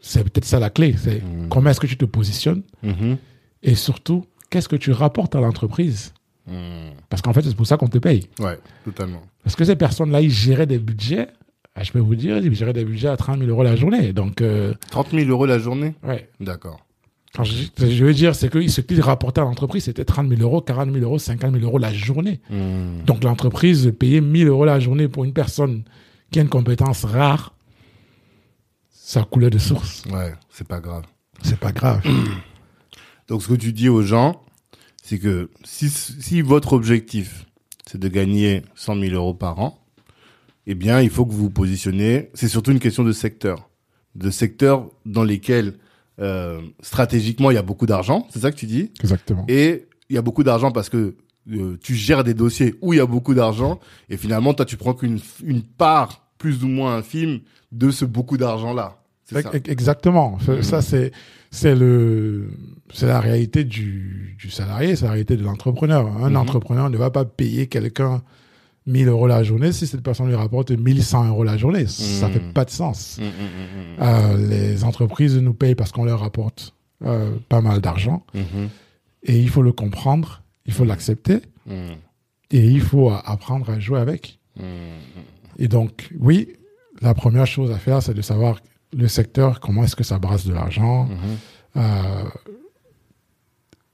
c'est 0.01 0.23
peut-être 0.25 0.45
ça 0.45 0.59
la 0.59 0.71
clé. 0.71 0.95
C'est 0.97 1.23
Mhm. 1.23 1.49
comment 1.49 1.71
est-ce 1.71 1.81
que 1.81 1.87
tu 1.87 1.97
te 1.97 2.05
positionnes 2.05 2.63
Mhm. 2.83 3.17
et 3.63 3.75
surtout, 3.75 4.25
qu'est-ce 4.51 4.69
que 4.69 4.77
tu 4.77 4.93
rapportes 4.93 5.35
à 5.37 5.41
l'entreprise? 5.41 6.13
Mhm. 6.47 6.93
Parce 7.11 7.21
qu'en 7.23 7.33
fait, 7.33 7.43
c'est 7.43 7.55
pour 7.57 7.67
ça 7.67 7.77
qu'on 7.77 7.89
te 7.89 7.99
paye. 7.99 8.29
Ouais, 8.39 8.59
totalement. 8.85 9.21
Parce 9.45 9.57
que 9.57 9.65
ces 9.65 9.77
personnes-là, 9.77 10.21
ils 10.23 10.31
géraient 10.31 10.67
des 10.67 10.79
budgets, 10.79 11.29
ah, 11.75 11.83
je 11.85 11.93
peux 11.93 11.99
vous 11.99 12.15
dire, 12.17 12.39
ils 12.39 12.55
géraient 12.55 12.73
des 12.73 12.85
budgets 12.85 13.09
à 13.09 13.17
30 13.17 13.39
000 13.39 13.51
euros 13.51 13.63
la 13.63 13.77
journée. 13.77 14.13
Donc, 14.15 14.41
euh, 14.41 14.73
30 14.91 15.11
000 15.11 15.29
euros 15.29 15.45
la 15.47 15.59
journée? 15.59 15.95
Ouais. 16.03 16.29
D'accord. 16.41 16.81
Quand 17.35 17.45
je, 17.45 17.65
je 17.79 18.05
veux 18.05 18.15
dire, 18.15 18.35
c'est 18.35 18.49
que 18.49 18.67
ce 18.69 18.81
qu'ils 18.81 19.03
rapportaient 19.03 19.41
à 19.41 19.45
l'entreprise, 19.45 19.85
c'était 19.85 20.05
30 20.05 20.29
000 20.29 20.41
euros, 20.41 20.61
40 20.61 20.93
000 20.93 21.05
euros, 21.05 21.19
50 21.19 21.53
000 21.53 21.65
euros 21.65 21.79
la 21.79 21.93
journée. 21.93 22.41
Mhm. 22.51 23.05
Donc 23.05 23.23
l'entreprise 23.23 23.93
payait 23.99 24.21
1000 24.21 24.49
euros 24.49 24.65
la 24.65 24.81
journée 24.81 25.09
pour 25.09 25.25
une 25.25 25.33
personne 25.33 25.85
qui 26.31 26.39
a 26.39 26.43
une 26.43 26.49
compétence 26.49 27.05
rare, 27.05 27.55
ça 28.91 29.25
coulait 29.25 29.51
de 29.51 29.59
source. 29.59 30.05
Ouais, 30.11 30.35
c'est 30.51 30.69
pas 30.69 30.81
grave. 30.81 31.05
C'est 31.43 31.59
pas 31.59 31.73
grave. 31.73 32.03
Donc, 33.29 33.43
ce 33.43 33.49
que 33.49 33.55
tu 33.55 33.73
dis 33.73 33.89
aux 33.89 34.03
gens, 34.03 34.43
c'est 35.03 35.19
que 35.19 35.51
si, 35.65 35.89
si 35.89 36.43
votre 36.43 36.73
objectif, 36.73 37.47
c'est 37.87 37.99
de 37.99 38.09
gagner 38.09 38.63
100 38.75 39.01
000 39.01 39.15
euros 39.15 39.35
par 39.35 39.59
an, 39.61 39.79
eh 40.67 40.75
bien, 40.75 41.01
il 41.01 41.11
faut 41.11 41.25
que 41.25 41.33
vous 41.33 41.45
vous 41.45 41.51
positionnez. 41.51 42.31
C'est 42.35 42.49
surtout 42.49 42.73
une 42.73 42.81
question 42.81 43.05
de 43.05 43.13
secteur. 43.13 43.71
De 44.15 44.31
secteurs 44.31 44.91
dans 45.07 45.25
lesquels, 45.25 45.79
euh, 46.21 46.61
stratégiquement, 46.81 47.51
il 47.51 47.55
y 47.55 47.59
a 47.59 47.63
beaucoup 47.63 47.87
d'argent. 47.87 48.27
C'est 48.31 48.41
ça 48.41 48.51
que 48.51 48.57
tu 48.57 48.67
dis? 48.67 48.91
Exactement. 49.01 49.45
Et 49.49 49.87
il 50.11 50.15
y 50.17 50.19
a 50.19 50.23
beaucoup 50.23 50.43
d'argent 50.45 50.71
parce 50.73 50.89
que 50.89 51.15
euh, 51.51 51.79
tu 51.83 51.95
gères 51.95 52.25
des 52.25 52.35
dossiers 52.35 52.75
où 52.83 52.93
il 52.93 52.97
y 52.97 53.01
a 53.01 53.07
beaucoup 53.07 53.35
d'argent 53.35 53.79
et 54.11 54.17
finalement 54.17 54.53
toi 54.55 54.67
tu 54.67 54.77
prends 54.77 54.95
qu'une 54.95 55.19
une 55.45 55.63
part 55.63 56.29
plus 56.39 56.63
ou 56.65 56.69
moins 56.69 56.97
infime 56.97 57.41
de 57.73 57.91
ce 57.91 58.05
beaucoup 58.05 58.37
d'argent 58.37 58.75
là. 58.75 58.99
C'est 59.25 59.43
ça. 59.43 59.51
Exactement. 59.67 60.39
Mhm. 60.47 60.63
Ça 60.63 60.83
c'est 60.83 61.13
c'est 61.51 61.75
le 61.75 62.49
c'est 62.93 63.07
la 63.07 63.21
réalité 63.21 63.65
du, 63.65 64.37
du 64.39 64.51
salarié, 64.51 64.97
c'est 64.97 65.05
la 65.05 65.13
réalité 65.13 65.37
de 65.37 65.45
l'entrepreneur. 65.45 66.07
Un 66.23 66.31
Mhm. 66.31 66.37
entrepreneur 66.37 66.91
ne 66.91 66.97
va 66.99 67.11
pas 67.11 67.25
payer 67.25 67.67
quelqu'un 67.67 68.23
1000 68.89 69.07
euros 69.09 69.27
la 69.29 69.43
journée 69.45 69.71
si 69.73 69.87
cette 69.87 70.03
personne 70.03 70.27
lui 70.29 70.35
rapporte 70.35 70.71
1100 70.73 71.29
euros 71.29 71.45
la 71.45 71.57
journée. 71.57 71.87
Ça 71.87 72.27
Mhm. 72.27 72.33
fait 72.33 72.53
pas 72.53 72.65
de 72.65 72.71
sens. 72.71 73.19
Mm, 73.21 73.25
mm, 73.25 73.27
mm, 73.29 74.03
Euh, 74.03 74.49
les 74.49 74.83
entreprises 74.85 75.37
nous 75.37 75.55
payent 75.55 75.75
parce 75.77 75.93
qu'on 75.93 76.05
leur 76.05 76.23
apporte 76.25 76.75
euh, 77.05 77.31
pas 77.49 77.61
mal 77.61 77.81
d'argent 77.81 78.25
et 79.23 79.39
il 79.39 79.49
faut 79.49 79.63
le 79.63 79.73
comprendre, 79.73 80.43
il 80.67 80.73
faut 80.73 80.85
l'accepter 80.85 81.41
et 82.51 82.65
il 82.67 82.81
faut 82.81 83.11
apprendre 83.11 83.71
à 83.71 83.79
jouer 83.79 84.01
avec. 84.01 84.39
Et 85.59 85.69
donc, 85.69 86.11
oui, 86.19 86.49
la 87.01 87.15
première 87.15 87.47
chose 87.47 87.71
à 87.71 87.79
faire, 87.79 88.03
c'est 88.03 88.15
de 88.15 88.23
savoir 88.23 88.59
le 88.97 89.07
secteur, 89.07 89.61
comment 89.61 89.85
est-ce 89.85 89.95
que 89.97 90.03
ça 90.05 90.19
brasse 90.19 90.47
de 90.47 90.55
l'argent 90.55 91.09
euh, 91.77 92.25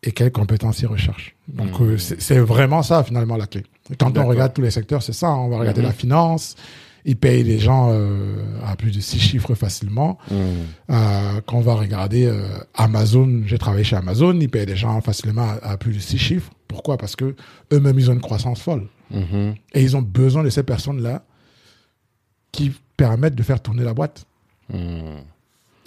et 0.03 0.13
quelles 0.13 0.33
compétences 0.33 0.81
ils 0.81 0.87
recherchent. 0.87 1.35
Donc, 1.49 1.81
euh, 1.81 1.97
c'est 1.99 2.39
vraiment 2.39 2.83
ça, 2.83 3.03
finalement, 3.03 3.37
la 3.37 3.47
clé. 3.47 3.65
Quand 3.99 4.17
on 4.17 4.27
regarde 4.27 4.53
tous 4.55 4.63
les 4.63 4.71
secteurs, 4.71 5.03
c'est 5.03 5.13
ça. 5.13 5.29
hein. 5.29 5.37
On 5.37 5.49
va 5.49 5.59
regarder 5.59 5.81
Mhm. 5.83 5.87
la 5.89 5.93
finance. 5.93 6.57
Ils 7.07 7.17
payent 7.19 7.43
les 7.45 7.59
gens 7.59 7.91
euh, 7.93 8.37
à 8.65 8.77
plus 8.77 8.91
de 8.91 8.99
six 9.01 9.19
chiffres 9.19 9.55
facilement. 9.55 10.17
Mm. 10.31 10.35
Euh, 10.91 11.41
quand 11.45 11.59
on 11.59 11.61
va 11.61 11.75
regarder 11.75 12.25
euh, 12.25 12.47
Amazon, 12.73 13.43
j'ai 13.45 13.59
travaillé 13.59 13.85
chez 13.85 13.97
Amazon, 13.97 14.33
ils 14.41 14.49
payent 14.49 14.65
les 14.65 14.75
gens 14.77 14.99
facilement 15.03 15.43
à, 15.63 15.73
à 15.73 15.77
plus 15.77 15.93
de 15.93 15.99
six 15.99 16.17
chiffres. 16.17 16.51
Pourquoi? 16.67 16.97
Parce 16.97 17.15
que 17.15 17.37
eux-mêmes, 17.75 17.99
ils 17.99 18.11
ont 18.11 18.15
une 18.15 18.23
croissance 18.23 18.61
folle. 18.63 18.89
Mhm. 19.11 19.55
Et 19.75 19.83
ils 19.83 19.95
ont 19.99 20.03
besoin 20.03 20.43
de 20.45 20.49
ces 20.49 20.63
personnes-là 20.63 21.25
qui 22.53 22.73
permettent 22.97 23.35
de 23.35 23.43
faire 23.43 23.61
tourner 23.61 23.85
la 23.85 23.93
boîte. 23.93 24.25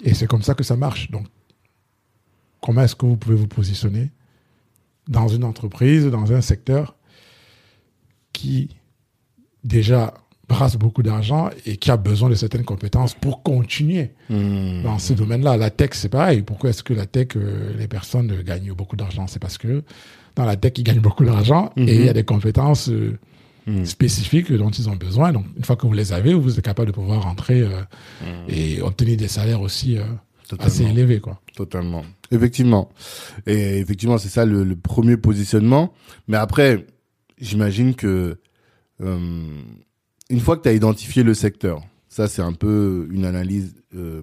Et 0.04 0.14
c'est 0.14 0.28
comme 0.28 0.44
ça 0.44 0.54
que 0.54 0.64
ça 0.64 0.76
marche. 0.76 1.10
Donc, 1.10 1.26
comment 2.62 2.82
est-ce 2.84 2.96
que 2.96 3.08
vous 3.08 3.18
pouvez 3.18 3.36
vous 3.36 3.48
positionner 3.48 4.12
dans 5.08 5.28
une 5.30 5.44
entreprise, 5.44 6.06
dans 6.06 6.32
un 6.32 6.42
secteur 6.42 6.96
qui 8.38 8.70
déjà 9.64 10.14
brasse 10.48 10.78
beaucoup 10.78 11.04
d'argent 11.04 11.50
et 11.66 11.76
qui 11.78 11.92
a 11.92 11.98
besoin 11.98 12.30
de 12.30 12.36
certaines 12.36 12.64
compétences 12.64 13.14
pour 13.14 13.44
continuer 13.44 14.12
Mm. 14.30 14.84
dans 14.84 15.00
ce 15.00 15.14
domaine-là. 15.14 15.58
La 15.58 15.70
tech, 15.70 15.90
c'est 15.94 16.10
pareil. 16.10 16.42
Pourquoi 16.42 16.70
est-ce 16.70 16.84
que 16.84 16.94
la 16.94 17.06
tech, 17.06 17.30
euh, 17.36 17.74
les 17.78 17.88
personnes 17.88 18.32
euh, 18.32 18.44
gagnent 18.44 18.72
beaucoup 18.74 18.96
d'argent? 18.96 19.26
C'est 19.28 19.40
parce 19.40 19.58
que 19.58 19.84
dans 20.36 20.46
la 20.46 20.56
tech, 20.56 20.74
ils 20.78 20.84
gagnent 20.84 21.02
beaucoup 21.02 21.26
d'argent 21.26 21.72
Mhm. 21.76 21.90
et 21.90 21.96
il 21.96 22.06
y 22.06 22.10
a 22.10 22.14
des 22.14 22.24
compétences 22.24 22.90
euh, 22.90 23.18
Mm. 23.66 23.84
spécifiques 23.86 24.54
dont 24.54 24.70
ils 24.70 24.88
ont 24.90 24.96
besoin. 24.96 25.34
Donc, 25.34 25.46
une 25.58 25.66
fois 25.66 25.76
que 25.76 25.86
vous 25.86 25.92
les 25.94 26.14
avez, 26.14 26.34
vous 26.34 26.58
êtes 26.58 26.64
capable 26.64 26.88
de 26.88 26.94
pouvoir 26.94 27.24
rentrer 27.24 27.62
euh, 27.64 27.82
et 28.48 28.82
obtenir 28.82 29.18
des 29.18 29.28
salaires 29.28 29.60
aussi 29.62 29.98
assez 30.60 30.84
élevés. 30.86 31.20
Quoi. 31.20 31.42
Totalement. 31.54 32.04
Effectivement. 32.32 32.90
Et 33.46 33.80
effectivement, 33.80 34.18
c'est 34.18 34.30
ça 34.30 34.46
le, 34.46 34.64
le 34.64 34.76
premier 34.78 35.18
positionnement. 35.18 35.92
Mais 36.30 36.38
après, 36.38 36.86
j'imagine 37.40 37.96
que 37.96 38.38
euh, 39.02 39.50
une 40.30 40.40
fois 40.40 40.58
que 40.58 40.64
tu 40.64 40.70
as 40.70 40.74
identifié 40.74 41.24
le 41.24 41.34
secteur, 41.34 41.82
ça 42.10 42.28
c'est 42.28 42.42
un 42.42 42.54
peu 42.54 43.08
une 43.12 43.26
analyse 43.26 43.76
euh, 43.96 44.22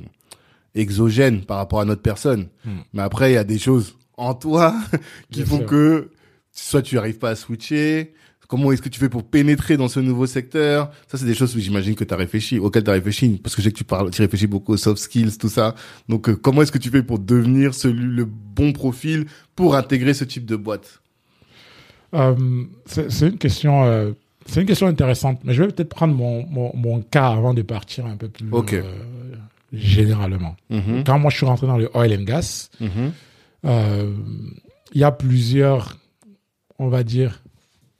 exogène 0.74 1.44
par 1.44 1.58
rapport 1.58 1.80
à 1.80 1.84
notre 1.84 2.02
personne. 2.02 2.48
Hmm. 2.64 2.78
Mais 2.92 3.02
après, 3.02 3.30
il 3.32 3.34
y 3.34 3.38
a 3.38 3.44
des 3.44 3.58
choses 3.58 3.96
en 4.16 4.34
toi 4.34 4.74
qui 5.30 5.40
Bien 5.42 5.46
font 5.46 5.58
sûr. 5.58 5.66
que 5.66 6.10
soit 6.52 6.82
tu 6.82 6.98
arrives 6.98 7.18
pas 7.18 7.30
à 7.30 7.36
switcher, 7.36 8.14
comment 8.48 8.70
est-ce 8.72 8.82
que 8.82 8.88
tu 8.88 9.00
fais 9.00 9.08
pour 9.08 9.24
pénétrer 9.24 9.76
dans 9.76 9.88
ce 9.88 10.00
nouveau 10.00 10.26
secteur? 10.26 10.90
Ça, 11.08 11.18
c'est 11.18 11.24
des 11.24 11.34
choses 11.34 11.56
où 11.56 11.60
j'imagine 11.60 11.94
que 11.94 12.04
tu 12.04 12.12
as 12.14 12.16
réfléchi, 12.16 12.58
auxquelles 12.58 12.84
tu 12.84 12.90
as 12.90 12.94
réfléchi, 12.94 13.40
parce 13.42 13.54
que 13.56 13.62
je 13.62 13.68
sais 13.68 13.72
que 13.72 13.78
tu 13.78 13.84
parles, 13.84 14.10
tu 14.10 14.22
réfléchis 14.22 14.46
beaucoup 14.46 14.72
aux 14.72 14.76
soft 14.76 15.00
skills, 15.00 15.38
tout 15.38 15.48
ça. 15.48 15.74
Donc, 16.08 16.28
euh, 16.28 16.36
comment 16.36 16.62
est-ce 16.62 16.72
que 16.72 16.78
tu 16.78 16.90
fais 16.90 17.02
pour 17.02 17.18
devenir 17.18 17.74
celui, 17.74 18.04
le 18.04 18.24
bon 18.24 18.72
profil 18.72 19.26
pour 19.56 19.74
intégrer 19.76 20.14
ce 20.14 20.24
type 20.24 20.46
de 20.46 20.56
boîte? 20.56 21.00
C'est 22.86 23.10
c'est 23.10 23.28
une 23.28 23.38
question. 23.38 23.84
euh, 23.84 24.12
c'est 24.46 24.60
une 24.60 24.66
question 24.66 24.86
intéressante, 24.86 25.40
mais 25.44 25.54
je 25.54 25.62
vais 25.62 25.68
peut-être 25.72 25.88
prendre 25.88 26.14
mon, 26.14 26.46
mon, 26.46 26.70
mon 26.76 27.00
cas 27.00 27.28
avant 27.28 27.54
de 27.54 27.62
partir 27.62 28.04
un 28.06 28.16
peu 28.16 28.28
plus 28.28 28.46
Ok. 28.52 28.74
euh, 28.74 28.82
généralement. 29.72 30.54
Mhm, 30.70 31.02
Quand 31.04 31.18
moi 31.18 31.30
je 31.30 31.36
suis 31.38 31.46
rentré 31.46 31.66
dans 31.66 31.78
le 31.78 31.88
oil 31.96 32.12
and 32.20 32.24
gas, 32.24 32.68
mhm, 32.80 33.12
euh, 33.64 34.12
il 34.92 35.00
y 35.00 35.04
a 35.04 35.10
plusieurs, 35.10 35.96
on 36.78 36.88
va 36.88 37.02
dire, 37.04 37.42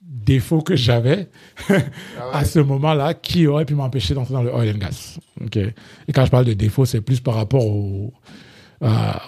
défauts 0.01 0.61
que 0.61 0.75
j'avais 0.75 1.27
à 2.31 2.45
ce 2.45 2.59
moment-là 2.59 3.13
qui 3.15 3.47
auraient 3.47 3.65
pu 3.65 3.75
m'empêcher 3.75 4.13
d'entrer 4.13 4.33
dans 4.35 4.43
le 4.43 4.53
oil 4.53 4.69
and 4.75 4.77
gas. 4.77 5.17
Ok. 5.43 5.57
Et 5.57 5.73
quand 6.13 6.25
je 6.25 6.31
parle 6.31 6.45
de 6.45 6.53
défauts, 6.53 6.85
c'est 6.85 7.01
plus 7.01 7.19
par 7.19 7.33
rapport 7.35 7.65
au, 7.65 8.13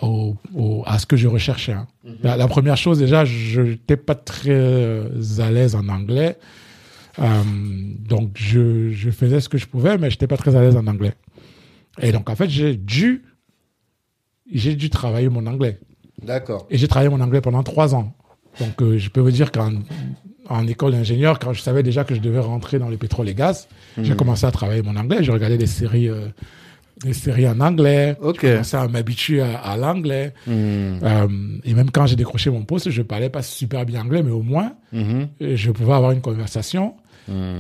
au- 0.02 0.36
au- 0.56 0.84
à 0.86 1.00
ce 1.00 1.06
que 1.06 1.16
je 1.18 1.28
recherchais. 1.28 1.74
hein. 1.74 1.88
la, 2.24 2.38
la 2.38 2.48
première 2.48 2.78
chose, 2.78 3.00
déjà, 3.00 3.26
je 3.26 3.62
n'étais 3.62 3.98
pas 3.98 4.16
très 4.16 4.50
euh, 4.52 5.10
à 5.40 5.52
l'aise 5.52 5.76
en 5.76 5.88
anglais. 5.90 6.38
Euh, 7.20 7.26
donc, 8.08 8.32
je, 8.36 8.92
je 8.92 9.10
faisais 9.10 9.40
ce 9.40 9.50
que 9.50 9.58
je 9.58 9.66
pouvais, 9.68 9.98
mais 9.98 10.10
je 10.10 10.16
n'étais 10.16 10.28
pas 10.28 10.38
très 10.38 10.56
à 10.56 10.62
l'aise 10.62 10.76
en 10.78 10.86
anglais. 10.88 11.14
Et 12.02 12.12
donc, 12.12 12.30
en 12.30 12.36
fait, 12.36 12.50
j'ai 12.50 12.76
dû, 12.76 13.24
j'ai 14.54 14.76
dû 14.76 14.90
travailler 14.90 15.30
mon 15.30 15.46
anglais. 15.48 15.80
D'accord. 16.22 16.68
Et 16.70 16.78
j'ai 16.78 16.88
travaillé 16.88 17.10
mon 17.10 17.22
anglais 17.22 17.42
pendant 17.42 17.64
trois 17.64 17.96
ans. 17.96 18.14
Donc, 18.60 18.82
euh, 18.82 18.98
je 18.98 19.10
peux 19.10 19.20
vous 19.22 19.32
dire 19.32 19.52
qu'en 19.52 19.72
en 20.50 20.66
école 20.68 20.94
d'ingénieur, 20.94 21.40
quand 21.40 21.54
je 21.54 21.62
savais 21.62 21.84
déjà 21.84 22.04
que 22.06 22.16
je 22.16 22.22
devais 22.22 22.40
rentrer 22.40 22.80
dans 22.80 22.88
le 22.90 22.98
pétrole 22.98 23.28
et 23.30 23.34
gaz, 23.36 23.68
j'ai 24.02 24.16
commencé 24.16 24.46
à 24.46 24.52
travailler 24.52 24.82
mon 24.82 24.96
anglais. 24.96 25.24
Je 25.24 25.32
regardais 25.32 25.58
des 25.58 25.68
séries, 25.68 26.08
euh, 26.10 26.28
des 27.04 27.14
séries 27.14 27.48
en 27.48 27.60
anglais. 27.60 28.16
Ok. 28.22 28.40
J'ai 28.42 28.52
commencé 28.52 28.78
à 28.78 28.88
m'habituer 28.88 29.42
à, 29.42 29.58
à 29.60 29.78
l'anglais. 29.78 30.34
Mhm, 30.48 31.00
Euh, 31.04 31.28
et 31.64 31.74
même 31.74 31.92
quand 31.92 32.06
j'ai 32.08 32.16
décroché 32.16 32.50
mon 32.50 32.64
poste, 32.64 32.90
je 32.90 33.02
parlais 33.04 33.30
pas 33.30 33.42
super 33.44 33.86
bien 33.86 34.02
anglais, 34.02 34.24
mais 34.24 34.32
au 34.32 34.42
moins, 34.42 34.74
mhm, 34.94 35.28
euh, 35.42 35.56
je 35.56 35.72
pouvais 35.72 35.94
avoir 35.94 36.12
une 36.12 36.22
conversation. 36.22 36.96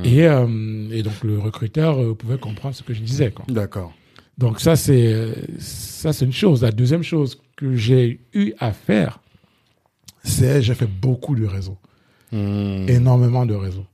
Et, 0.05 0.25
euh, 0.25 0.87
et 0.91 1.03
donc, 1.03 1.23
le 1.25 1.37
recruteur 1.39 2.01
euh, 2.01 2.15
pouvait 2.15 2.37
comprendre 2.37 2.73
ce 2.73 2.83
que 2.83 2.93
je 2.93 3.01
disais. 3.01 3.33
D'accord. 3.49 3.93
Donc 4.37 4.59
ça 4.61 4.75
c'est 4.75 5.33
ça 5.57 6.13
c'est 6.13 6.23
une 6.25 6.31
chose. 6.31 6.61
La 6.61 6.71
deuxième 6.71 7.01
chose 7.03 7.41
que 7.55 7.75
j'ai 7.75 8.21
eu 8.33 8.53
à 8.59 8.71
faire, 8.71 9.19
c'est 10.23 10.61
j'ai 10.61 10.75
fait 10.75 10.85
beaucoup 10.87 11.35
de 11.35 11.45
réseaux, 11.45 11.77
énormément 12.87 13.45
de 13.45 13.55
réseaux. 13.55 13.85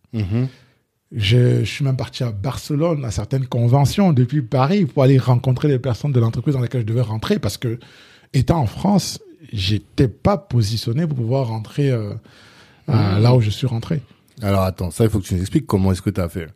Je, 1.16 1.60
je 1.60 1.72
suis 1.72 1.86
même 1.86 1.96
parti 1.96 2.24
à 2.24 2.32
Barcelone 2.32 3.06
à 3.06 3.12
certaines 3.12 3.46
conventions 3.46 4.14
depuis 4.14 4.42
Paris 4.42 4.86
pour 4.86 5.04
aller 5.04 5.20
rencontrer 5.20 5.68
les 5.68 5.78
personnes 5.78 6.12
de 6.12 6.20
l'entreprise 6.20 6.56
dans 6.56 6.62
laquelle 6.62 6.82
je 6.82 6.88
devais 6.88 7.02
rentrer 7.02 7.38
parce 7.38 7.58
que 7.58 7.78
étant 8.34 8.60
en 8.60 8.66
France, 8.66 9.20
j'étais 9.52 10.08
pas 10.08 10.38
positionné 10.38 11.06
pour 11.06 11.18
pouvoir 11.18 11.48
rentrer 11.48 11.92
euh, 11.92 12.14
à 12.88 13.20
là 13.20 13.36
où 13.36 13.42
je 13.42 13.52
suis 13.52 13.68
rentré. 13.68 14.02
Alors 14.42 14.62
attends, 14.62 14.90
ça 14.90 15.04
il 15.04 15.10
faut 15.12 15.20
que 15.20 15.26
tu 15.26 15.36
nous 15.36 15.42
expliques 15.42 15.68
comment 15.68 15.92
est-ce 15.92 16.02
que 16.02 16.10
tu 16.10 16.20
as 16.20 16.30
fait. 16.30 16.48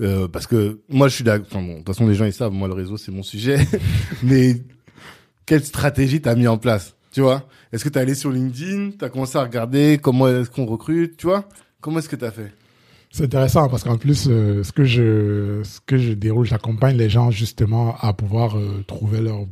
Euh, 0.00 0.28
parce 0.28 0.46
que 0.46 0.78
moi 0.88 1.08
je 1.08 1.14
suis 1.14 1.24
d'accord. 1.24 1.46
Enfin 1.50 1.62
bon, 1.62 1.72
de 1.72 1.76
toute 1.78 1.86
façon 1.88 2.06
les 2.06 2.14
gens 2.14 2.26
ils 2.26 2.32
savent, 2.32 2.52
moi 2.52 2.68
le 2.68 2.74
réseau 2.74 2.96
c'est 2.96 3.10
mon 3.10 3.24
sujet. 3.24 3.58
Mais 4.22 4.62
quelle 5.46 5.64
stratégie 5.64 6.20
t'as 6.20 6.36
mis 6.36 6.46
en 6.46 6.58
place 6.58 6.94
Tu 7.10 7.22
vois? 7.22 7.48
Est-ce 7.72 7.82
que 7.82 7.88
t'es 7.88 7.98
allé 7.98 8.14
sur 8.14 8.30
LinkedIn? 8.30 8.92
T'as 8.98 9.08
commencé 9.08 9.36
à 9.36 9.42
regarder 9.42 9.98
comment 10.00 10.28
est-ce 10.28 10.50
qu'on 10.50 10.66
recrute 10.66 11.16
Tu 11.16 11.26
vois? 11.26 11.48
Comment 11.80 11.98
est-ce 11.98 12.08
que 12.08 12.16
t'as 12.16 12.30
fait? 12.30 12.52
C'est 13.16 13.24
intéressant 13.24 13.68
parce 13.70 13.82
qu'en 13.82 13.96
plus, 13.96 14.26
euh, 14.28 14.62
ce 14.62 14.72
que 14.72 14.84
je, 14.84 15.62
ce 15.64 15.80
que 15.86 15.96
je 15.96 16.12
déroule, 16.12 16.44
j'accompagne 16.44 16.96
les 16.98 17.08
gens 17.08 17.30
justement 17.30 17.96
à 18.00 18.12
pouvoir 18.12 18.58
euh, 18.58 18.84
trouver 18.86 19.20
leur 19.22 19.46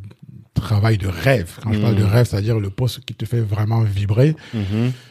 travail 0.53 0.99
de 0.99 1.09
rêve. 1.09 1.59
Quand 1.63 1.73
je 1.73 1.81
parle 1.81 1.97
de 1.97 2.03
rêve, 2.05 2.27
c'est-à-dire 2.27 2.61
le 2.61 2.69
poste 2.71 3.01
qui 3.07 3.15
te 3.15 3.25
fait 3.25 3.41
vraiment 3.41 3.81
vibrer, 3.81 4.37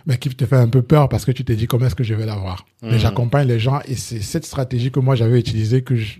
mais 0.05 0.17
qui 0.19 0.29
te 0.29 0.45
fait 0.45 0.55
un 0.55 0.67
peu 0.69 0.83
peur 0.83 1.09
parce 1.09 1.25
que 1.25 1.31
tu 1.31 1.43
t'es 1.43 1.55
dit 1.55 1.65
comment 1.67 1.87
est-ce 1.87 1.95
que 1.95 2.03
je 2.03 2.13
vais 2.13 2.25
l'avoir? 2.27 2.65
Mais 2.83 2.91
Mhm. 2.93 2.97
j'accompagne 2.99 3.47
les 3.47 3.59
gens 3.59 3.79
et 3.87 3.95
c'est 3.95 4.21
cette 4.21 4.45
stratégie 4.45 4.91
que 4.91 4.99
moi 4.99 5.15
j'avais 5.15 5.39
utilisée 5.39 5.81
que 5.81 5.95
je- 5.95 6.19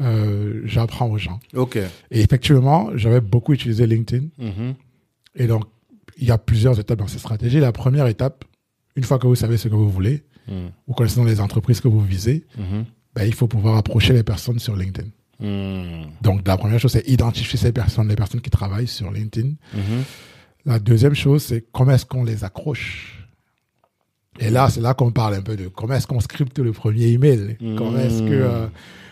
euh, 0.00 0.62
j'apprends 0.64 1.08
aux 1.08 1.18
gens. 1.18 1.38
Ok. 1.54 1.76
Et 1.76 2.20
effectivement, 2.20 2.90
j'avais 2.96 3.20
beaucoup 3.20 3.52
utilisé 3.54 3.86
LinkedIn. 3.86 4.26
Mhm, 4.38 4.74
Et 5.36 5.46
donc, 5.46 5.64
il 6.18 6.26
y 6.26 6.32
a 6.32 6.38
plusieurs 6.38 6.80
étapes 6.80 6.98
dans 6.98 7.06
cette 7.06 7.20
stratégie. 7.20 7.60
La 7.60 7.70
première 7.72 8.08
étape, 8.08 8.44
une 8.96 9.04
fois 9.04 9.18
que 9.20 9.26
vous 9.28 9.36
savez 9.36 9.56
ce 9.56 9.68
que 9.68 9.74
vous 9.74 9.88
voulez, 9.88 10.24
mhm, 10.50 10.70
vous 10.86 10.94
connaissez 10.94 11.24
les 11.24 11.40
entreprises 11.40 11.80
que 11.80 11.88
vous 11.88 12.00
visez, 12.00 12.44
mhm, 12.58 12.84
ben, 13.14 13.24
il 13.24 13.34
faut 13.34 13.48
pouvoir 13.48 13.76
approcher 13.76 14.12
les 14.12 14.22
personnes 14.22 14.58
sur 14.58 14.76
LinkedIn. 14.76 15.08
mhm, 15.40 16.06
Donc, 16.22 16.46
la 16.46 16.56
première 16.56 16.78
chose, 16.78 16.92
c'est 16.92 17.08
identifier 17.08 17.58
ces 17.58 17.72
personnes, 17.72 18.08
les 18.08 18.16
personnes 18.16 18.40
qui 18.40 18.50
travaillent 18.50 18.86
sur 18.88 19.10
LinkedIn. 19.10 19.48
mhm. 19.74 20.02
La 20.66 20.78
deuxième 20.78 21.14
chose, 21.14 21.42
c'est 21.44 21.64
comment 21.72 21.92
est-ce 21.92 22.04
qu'on 22.04 22.22
les 22.24 22.44
accroche. 22.44 23.16
Et 24.38 24.50
là, 24.50 24.68
c'est 24.70 24.80
là 24.80 24.92
qu'on 24.94 25.10
parle 25.10 25.34
un 25.34 25.42
peu 25.42 25.56
de 25.56 25.68
comment 25.68 25.94
est-ce 25.94 26.06
qu'on 26.06 26.20
scripte 26.20 26.58
le 26.58 26.72
premier 26.72 27.06
email. 27.08 27.56
Comment 27.76 27.96
est-ce 27.98 28.20
que, 28.22 28.28
euh, 28.32 28.66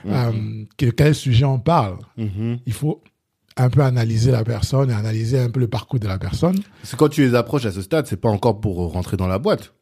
euh, 0.07 0.33
que- 0.77 0.91
quel 0.91 1.15
sujet 1.15 1.45
on 1.45 1.59
parle. 1.59 1.99
Il 2.67 2.73
faut 2.73 3.03
un 3.57 3.69
peu 3.71 3.83
analyser 3.83 4.31
la 4.31 4.45
personne 4.45 4.91
et 4.91 4.95
analyser 4.95 5.39
un 5.41 5.51
peu 5.51 5.59
le 5.59 5.67
parcours 5.69 5.99
de 5.99 6.07
la 6.07 6.19
personne. 6.19 6.61
Parce 6.83 6.93
que 6.93 6.97
quand 6.97 7.09
tu 7.09 7.23
les 7.27 7.35
approches 7.35 7.65
à 7.65 7.73
ce 7.73 7.83
stade, 7.83 8.07
c'est 8.07 8.17
pas 8.21 8.29
encore 8.29 8.61
pour 8.61 8.77
rentrer 8.93 9.17
dans 9.17 9.27
la 9.27 9.39
boîte. 9.41 9.73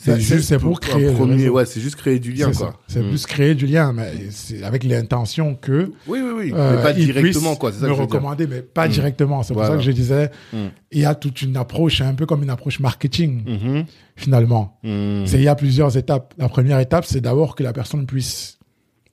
C'est 0.00 0.12
C'est 0.20 0.36
juste- 0.36 0.58
pour 0.58 0.76
un 0.76 0.78
créer 0.78 1.12
premier, 1.12 1.48
ouais, 1.48 1.66
c'est 1.66 1.80
juste 1.80 1.96
créer 1.96 2.20
du 2.20 2.32
lien, 2.32 2.52
C'est 2.52 2.58
quoi. 2.60 2.74
C'est 2.86 3.02
Mm. 3.02 3.08
plus 3.08 3.26
créer 3.26 3.54
du 3.56 3.66
lien, 3.66 3.92
mais 3.92 4.12
c'est 4.30 4.62
avec 4.62 4.84
l'intention 4.84 5.56
que 5.56 5.90
Oui, 6.06 6.20
oui, 6.22 6.30
oui. 6.36 6.52
euh, 6.54 6.76
mais 6.76 6.82
pas 6.84 6.92
ils 6.92 7.06
directement, 7.06 7.56
quoi. 7.56 7.72
C'est 7.72 7.80
ça 7.80 7.88
me 7.88 7.94
que 7.96 8.00
recommander, 8.02 8.46
mais 8.46 8.62
pas 8.62 8.86
Mm. 8.86 8.92
directement. 8.92 9.42
C'est 9.42 9.54
pour 9.54 9.64
ça 9.64 9.74
que 9.74 9.82
je 9.82 9.90
disais, 9.90 10.30
Mm. 10.52 10.56
il 10.92 11.00
y 11.00 11.04
a 11.04 11.16
toute 11.16 11.42
une 11.42 11.56
approche, 11.56 12.00
un 12.00 12.14
peu 12.14 12.26
comme 12.26 12.44
une 12.44 12.50
approche 12.50 12.78
marketing 12.78 13.42
Mhm. 13.44 13.84
finalement. 14.14 14.78
Mm. 14.84 15.26
C'est 15.26 15.38
il 15.38 15.42
y 15.42 15.48
a 15.48 15.56
plusieurs 15.56 15.96
étapes. 15.96 16.32
La 16.38 16.48
première 16.48 16.78
étape, 16.78 17.04
c'est 17.04 17.20
d'abord 17.20 17.56
que 17.56 17.64
la 17.64 17.72
personne 17.72 18.06
puisse 18.06 18.58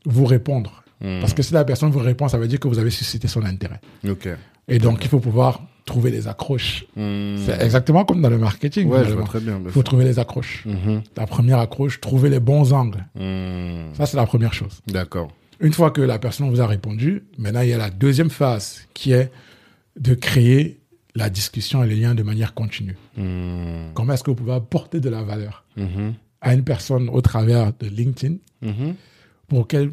vous 0.06 0.26
répondre. 0.26 0.84
Parce 1.02 1.34
que 1.34 1.42
si 1.44 1.54
la 1.54 1.66
personne 1.66 1.90
vous 1.90 2.00
répond, 2.00 2.28
ça 2.28 2.38
veut 2.38 2.48
dire 2.48 2.60
que 2.60 2.68
vous 2.68 2.78
avez 2.80 2.90
suscité 2.92 3.28
son 3.28 3.44
intérêt. 3.44 3.80
Ok. 4.08 4.30
Et 4.68 4.78
donc, 4.80 5.04
il 5.04 5.08
faut 5.10 5.20
pouvoir 5.20 5.62
trouver 5.86 6.12
les 6.12 6.28
accroches. 6.28 6.86
Mm. 6.96 7.38
C'est 7.46 7.62
exactement 7.62 8.06
comme 8.06 8.22
dans 8.22 8.30
le 8.30 8.38
marketing. 8.40 8.88
Ouais, 8.90 9.00
je 9.00 9.04
finalement. 9.04 9.22
vois 9.22 9.30
très 9.30 9.40
bien. 9.40 9.62
Il 9.64 9.72
faut 9.72 9.84
trouver 9.84 10.04
les 10.04 10.20
accroches. 10.20 10.64
Mhm. 10.66 11.04
La 11.16 11.28
première 11.28 11.60
accroche, 11.60 12.02
trouver 12.02 12.30
les 12.30 12.40
bons 12.40 12.74
angles. 12.74 13.06
Mm. 13.16 13.94
Ça, 13.94 14.06
c'est 14.06 14.18
la 14.18 14.26
première 14.26 14.54
chose. 14.54 14.82
D'accord. 14.88 15.32
Une 15.60 15.72
fois 15.74 15.92
que 15.92 16.02
la 16.02 16.20
personne 16.20 16.50
vous 16.50 16.60
a 16.60 16.68
répondu, 16.68 17.24
maintenant, 17.38 17.62
il 17.62 17.70
y 17.70 17.74
a 17.74 17.78
la 17.78 17.90
deuxième 17.92 18.30
phase 18.30 18.82
qui 18.94 19.14
est 19.14 19.32
de 19.98 20.14
créer 20.16 20.80
la 21.16 21.30
discussion 21.30 21.82
et 21.84 21.88
les 21.88 21.96
liens 21.96 22.16
de 22.16 22.24
manière 22.24 22.54
continue. 22.54 22.98
Mm. 23.16 23.94
Comment 23.94 24.14
est-ce 24.14 24.24
que 24.24 24.32
vous 24.32 24.36
pouvez 24.36 24.54
apporter 24.54 25.00
de 25.00 25.10
la 25.10 25.22
valeur 25.24 25.64
à 26.42 26.54
une 26.54 26.64
personne 26.64 27.10
au 27.10 27.22
travers 27.22 27.72
de 27.80 27.88
LinkedIn 27.88 28.36
pour 29.48 29.68
qu'elle 29.68 29.92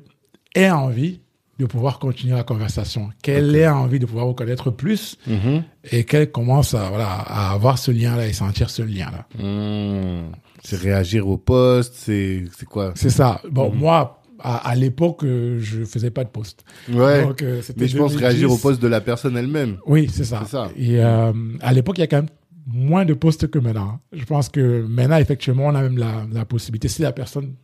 ait 0.55 0.71
envie 0.71 1.21
de 1.63 1.67
pouvoir 1.71 1.99
continuer 1.99 2.35
la 2.35 2.43
conversation, 2.45 3.11
qu'elle 3.23 3.55
ait 3.57 3.69
envie 3.69 3.99
de 3.99 4.07
pouvoir 4.07 4.27
vous 4.27 4.35
connaître 4.35 4.71
plus 4.71 5.17
Mhm. 5.27 5.63
et 5.91 6.05
qu'elle 6.05 6.31
commence 6.31 6.75
à, 6.75 6.89
voilà, 6.89 7.09
à 7.11 7.53
avoir 7.53 7.79
ce 7.79 7.91
lien-là 7.91 8.27
et 8.27 8.33
sentir 8.33 8.69
ce 8.71 8.83
lien-là? 8.83 9.27
Mm. 9.43 10.33
C'est 10.65 10.77
réagir 10.79 11.27
au 11.29 11.37
poste, 11.39 11.95
c'est 11.97 12.45
quoi? 12.69 12.93
C'est 12.95 13.11
ça. 13.11 13.41
Bon, 13.51 13.71
Mhm. 13.71 13.79
moi, 13.79 14.23
à, 14.39 14.69
à 14.71 14.75
l'époque, 14.75 15.25
euh, 15.25 15.59
je 15.61 15.85
faisais 15.85 16.11
pas 16.11 16.25
de 16.25 16.29
post. 16.29 16.65
Ouais. 16.93 17.23
Donc, 17.25 17.43
euh, 17.43 17.61
Mais 17.77 17.87
je 17.89 17.97
pense 17.97 18.13
2010. 18.13 18.17
réagir 18.19 18.51
au 18.53 18.57
poste 18.57 18.81
de 18.83 18.89
la 18.89 19.01
personne 19.01 19.37
elle-même. 19.37 19.77
Oui, 19.87 20.09
c'est 20.13 20.25
ça. 20.25 20.43
Ça. 20.47 20.69
Et 20.77 21.03
euh, 21.03 21.33
à 21.61 21.73
l'époque, 21.73 21.99
il 21.99 22.01
y 22.01 22.05
a 22.05 22.07
quand 22.09 22.17
même 22.19 22.29
moins 22.67 23.05
de 23.05 23.15
posts 23.15 23.49
que 23.49 23.59
maintenant. 23.61 24.01
Je 24.13 24.25
pense 24.25 24.49
que 24.49 24.85
maintenant, 24.89 25.17
effectivement, 25.19 25.67
on 25.67 25.75
a 25.75 25.83
même 25.83 25.99
la, 25.99 26.27
la 26.33 26.45
possibilité, 26.45 26.89
si 26.89 27.03
la 27.03 27.13
personne 27.13 27.55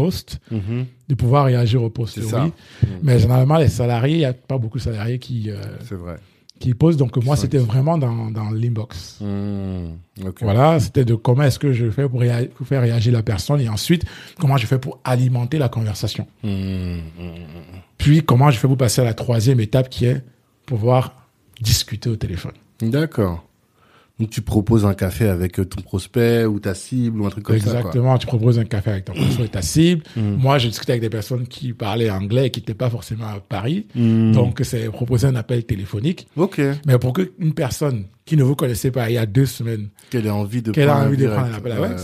poste, 0.00 0.40
Mhm. 0.50 0.84
de 1.08 1.14
pouvoir 1.14 1.46
réagir 1.46 1.82
au 1.82 1.90
post. 1.90 2.14
C'est 2.16 2.24
oui. 2.24 2.28
ça. 2.28 2.44
Mhm. 2.44 2.52
Mais 3.02 3.18
généralement, 3.18 3.56
les 3.58 3.68
salariés, 3.68 4.16
il 4.16 4.18
n'y 4.18 4.24
a 4.26 4.34
pas 4.34 4.58
beaucoup 4.58 4.78
de 4.78 4.82
salariés 4.82 5.18
qui, 5.18 5.50
euh, 5.50 5.56
C'est 5.88 5.94
vrai. 5.94 6.16
qui 6.60 6.74
postent. 6.74 6.98
Donc, 6.98 7.16
moi, 7.24 7.36
c'était 7.36 7.58
vraiment 7.58 7.96
dans, 7.98 8.30
dans 8.30 8.50
l'inbox. 8.50 9.18
Mm. 9.20 10.26
Ok. 10.26 10.38
Voilà, 10.42 10.78
c'était 10.80 11.04
de 11.04 11.14
comment 11.14 11.42
est-ce 11.44 11.58
que 11.58 11.72
je 11.72 11.90
fais 11.90 12.08
pour, 12.08 12.20
réa- 12.20 12.48
pour 12.48 12.66
faire 12.66 12.80
réagir 12.82 13.12
la 13.12 13.22
personne 13.22 13.60
et 13.60 13.68
ensuite, 13.68 14.04
comment 14.40 14.56
je 14.56 14.66
fais 14.66 14.78
pour 14.78 14.98
alimenter 15.04 15.58
la 15.58 15.68
conversation. 15.68 16.26
Mm. 16.42 16.48
Mm. 16.48 17.00
Puis, 17.98 18.22
comment 18.22 18.50
je 18.50 18.58
fais 18.58 18.68
pour 18.68 18.76
passer 18.78 19.00
à 19.00 19.04
la 19.04 19.14
troisième 19.14 19.60
étape 19.60 19.88
qui 19.88 20.04
est 20.06 20.22
pouvoir 20.66 21.14
discuter 21.60 22.08
au 22.10 22.16
téléphone. 22.16 22.52
D'accord. 22.80 23.44
Donc 24.20 24.30
tu 24.30 24.42
proposes 24.42 24.84
un 24.86 24.94
café 24.94 25.26
avec 25.26 25.58
euh, 25.58 25.64
ton 25.64 25.80
prospect 25.82 26.44
ou 26.44 26.60
ta 26.60 26.74
cible 26.74 27.20
ou 27.20 27.26
un 27.26 27.30
truc 27.30 27.42
comme 27.44 27.58
ça. 27.58 27.78
Exactement, 27.78 28.16
tu 28.16 28.28
proposes 28.28 28.60
un 28.60 28.64
café 28.64 28.90
avec 28.92 29.06
ton 29.06 29.12
prospect 29.12 29.44
et 29.44 29.48
ta 29.48 29.60
cible. 29.62 30.04
Mm. 30.16 30.34
Moi, 30.34 30.58
j'ai 30.58 30.68
discuté 30.68 30.92
avec 30.92 31.02
des 31.02 31.10
personnes 31.10 31.48
qui 31.48 31.72
parlaient 31.72 32.10
anglais 32.10 32.46
et 32.46 32.50
qui 32.50 32.60
n'étaient 32.60 32.74
pas 32.74 32.88
forcément 32.90 33.26
à 33.26 33.40
Paris. 33.40 33.88
Mm. 33.96 34.30
Donc, 34.32 34.60
c'est 34.62 34.88
proposer 34.88 35.26
un 35.26 35.34
appel 35.34 35.64
téléphonique. 35.64 36.28
Ok. 36.36 36.60
Mais 36.86 36.96
pour 36.98 37.12
qu'une 37.12 37.54
personne 37.54 38.04
qui 38.24 38.36
ne 38.36 38.44
vous 38.44 38.54
connaissait 38.54 38.92
pas 38.92 39.10
il 39.10 39.14
y 39.14 39.18
a 39.18 39.26
deux 39.26 39.46
semaines, 39.46 39.88
Qu'elle 40.10 40.26
ait 40.26 40.30
envie 40.30 40.62
de 40.62 40.70
a 40.70 40.72
prendre 40.86 40.92
un 41.02 41.06
envie 41.08 41.16
de 41.16 41.26
prendre 41.26 41.46
un 41.48 41.54
appel 41.54 41.72
avec. 41.72 41.98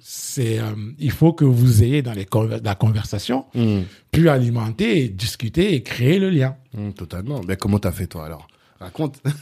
C'est, 0.00 0.58
euh, 0.60 0.62
il 0.98 1.10
faut 1.10 1.32
que 1.32 1.44
vous 1.44 1.82
ayez 1.82 2.00
dans 2.02 2.12
les 2.14 2.24
conver- 2.24 2.60
la 2.64 2.74
conversation 2.74 3.44
Mm. 3.54 3.80
pu 4.12 4.28
alimenter, 4.30 5.04
et 5.04 5.08
discuter 5.08 5.74
et 5.74 5.82
créer 5.82 6.18
le 6.18 6.30
lien. 6.30 6.56
Mm, 6.72 6.90
totalement. 6.92 7.40
Mais 7.46 7.56
comment 7.56 7.78
t'as 7.78 7.92
fait 7.92 8.06
toi 8.06 8.24
alors? 8.26 8.48
Raconte 8.80 9.20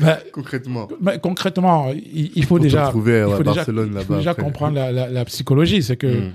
Ben, 0.00 0.18
concrètement. 0.32 0.88
concrètement, 1.22 1.90
il, 1.92 2.32
il 2.34 2.44
faut 2.44 2.58
déjà, 2.58 2.86
retrouver, 2.86 3.24
il 3.28 3.32
faut 3.36 3.42
déjà, 3.42 3.54
Barcelone, 3.54 3.86
il 3.88 3.92
faut 3.92 3.98
là-bas, 3.98 4.16
déjà 4.18 4.34
comprendre 4.34 4.74
la, 4.76 4.92
la- 4.92 5.08
la 5.08 5.24
psychologie. 5.24 5.82
C'est 5.82 5.96
que 5.96 6.06
Mm. 6.28 6.32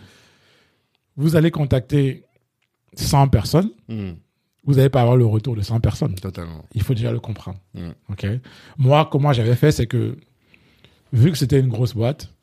vous 1.17 1.36
allez 1.36 1.52
contacter 1.52 2.24
100 2.96 3.28
personnes, 3.28 3.70
Mm. 3.88 4.12
vous 4.65 4.74
n'allez 4.76 4.89
pas 4.89 5.02
avoir 5.02 5.17
le 5.17 5.26
retour 5.26 5.56
de 5.56 5.62
100 5.62 5.80
personnes. 5.80 6.15
Totalement. 6.15 6.63
Il 6.74 6.82
faut 6.84 6.93
déjà 6.93 7.12
le 7.12 7.20
comprendre. 7.20 7.60
Mm. 7.74 7.89
Ok. 8.10 8.26
Moi, 8.78 9.08
comment 9.12 9.34
j'avais 9.34 9.56
fait, 9.56 9.72
c'est 9.72 9.88
que 9.88 10.17
vu 11.13 11.32
que 11.32 11.38
c'était 11.38 11.60
une 11.60 11.70
grosse 11.70 11.93
boîte, 11.93 12.34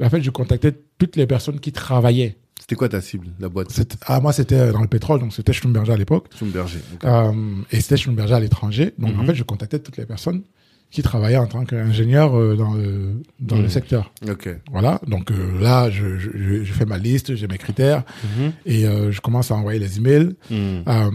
en 0.00 0.10
fait, 0.10 0.22
je 0.22 0.30
contactais 0.30 0.72
toutes 0.98 1.16
les 1.16 1.26
personnes 1.26 1.58
qui 1.60 1.72
travaillaient. 1.72 2.36
C'était 2.68 2.76
quoi 2.80 2.90
ta 2.90 3.00
cible, 3.00 3.28
la 3.40 3.48
boîte? 3.48 3.68
Ah, 4.04 4.20
moi, 4.20 4.30
c'était 4.34 4.72
dans 4.72 4.82
le 4.82 4.88
pétrole, 4.88 5.20
donc 5.20 5.32
c'était 5.32 5.54
Schlumberger 5.54 5.92
à 5.92 5.96
l'époque. 5.96 6.26
Schlumberger. 6.36 6.80
ok. 6.96 7.04
Euh, 7.04 7.32
et 7.72 7.80
c'était 7.80 7.96
Schlumberger 7.96 8.34
à 8.34 8.40
l'étranger. 8.40 8.92
Donc, 8.98 9.14
Mhm. 9.14 9.20
en 9.20 9.24
fait, 9.24 9.34
je 9.34 9.42
contactais 9.42 9.78
toutes 9.78 9.96
les 9.96 10.04
personnes 10.04 10.42
qui 10.90 11.00
travaillaient 11.00 11.38
en 11.38 11.46
tant 11.46 11.64
qu'ingénieur 11.64 12.38
euh, 12.38 12.56
dans, 12.56 12.74
le, 12.74 13.22
dans 13.40 13.56
le 13.56 13.62
Mhm. 13.62 13.68
secteur. 13.70 14.12
Ok. 14.28 14.50
Voilà. 14.70 15.00
Donc 15.06 15.30
euh, 15.30 15.58
là, 15.62 15.88
je, 15.88 16.18
je, 16.18 16.28
je- 16.62 16.72
fais 16.74 16.84
ma 16.84 16.98
liste, 16.98 17.34
j'ai 17.36 17.46
mes 17.46 17.56
critères 17.56 18.04
Mhm. 18.38 18.52
et 18.66 18.86
euh, 18.86 19.10
je 19.12 19.20
commence 19.22 19.50
à 19.50 19.54
envoyer 19.54 19.78
les 19.78 19.96
emails. 19.96 20.34
Mm. 20.50 20.54
Euh, 20.88 21.10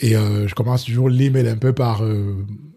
et 0.00 0.16
euh, 0.16 0.48
je 0.48 0.54
commence 0.56 0.84
toujours 0.84 1.08
l'email 1.08 1.46
un 1.48 1.56
peu 1.56 1.72
par 1.72 2.02
euh, 2.04 2.34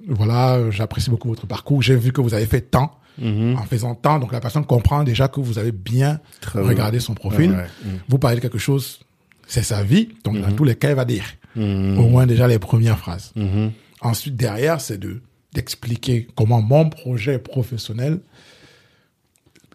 voilà, 0.07 0.55
euh, 0.55 0.71
j'apprécie 0.71 1.09
beaucoup 1.09 1.29
votre 1.29 1.47
parcours. 1.47 1.81
J'ai 1.81 1.95
vu 1.95 2.11
que 2.11 2.21
vous 2.21 2.33
avez 2.35 2.45
fait 2.47 2.61
tant 2.61 2.91
Mhm. 3.19 3.57
en 3.57 3.63
faisant 3.63 3.95
tant, 3.95 4.19
donc 4.19 4.31
la 4.31 4.39
personne 4.39 4.65
comprend 4.65 5.03
déjà 5.03 5.27
que 5.27 5.39
vous 5.39 5.57
avez 5.59 5.71
bien 5.71 6.19
Très 6.41 6.61
regardé 6.61 6.97
bien. 6.97 7.05
son 7.05 7.13
profil. 7.15 7.51
Ouais, 7.51 7.57
ouais. 7.57 7.91
Vous 8.07 8.17
parlez 8.19 8.37
de 8.37 8.41
quelque 8.41 8.57
chose, 8.57 8.99
c'est 9.47 9.63
sa 9.63 9.83
vie, 9.83 10.09
donc 10.23 10.39
dans 10.39 10.47
Mhm. 10.49 10.55
tous 10.55 10.63
les 10.63 10.75
cas, 10.75 10.89
elle 10.89 10.95
va 10.95 11.05
dire 11.05 11.25
Mm. 11.55 11.97
au 11.97 12.07
moins 12.09 12.25
déjà 12.27 12.47
les 12.47 12.59
premières 12.59 12.97
phrases. 12.99 13.31
Mhm. 13.35 13.71
Ensuite, 14.01 14.35
derrière, 14.35 14.79
c'est 14.81 14.97
de 14.97 15.21
d'expliquer 15.53 16.27
comment 16.35 16.61
mon 16.61 16.89
projet 16.89 17.39
professionnel 17.39 18.19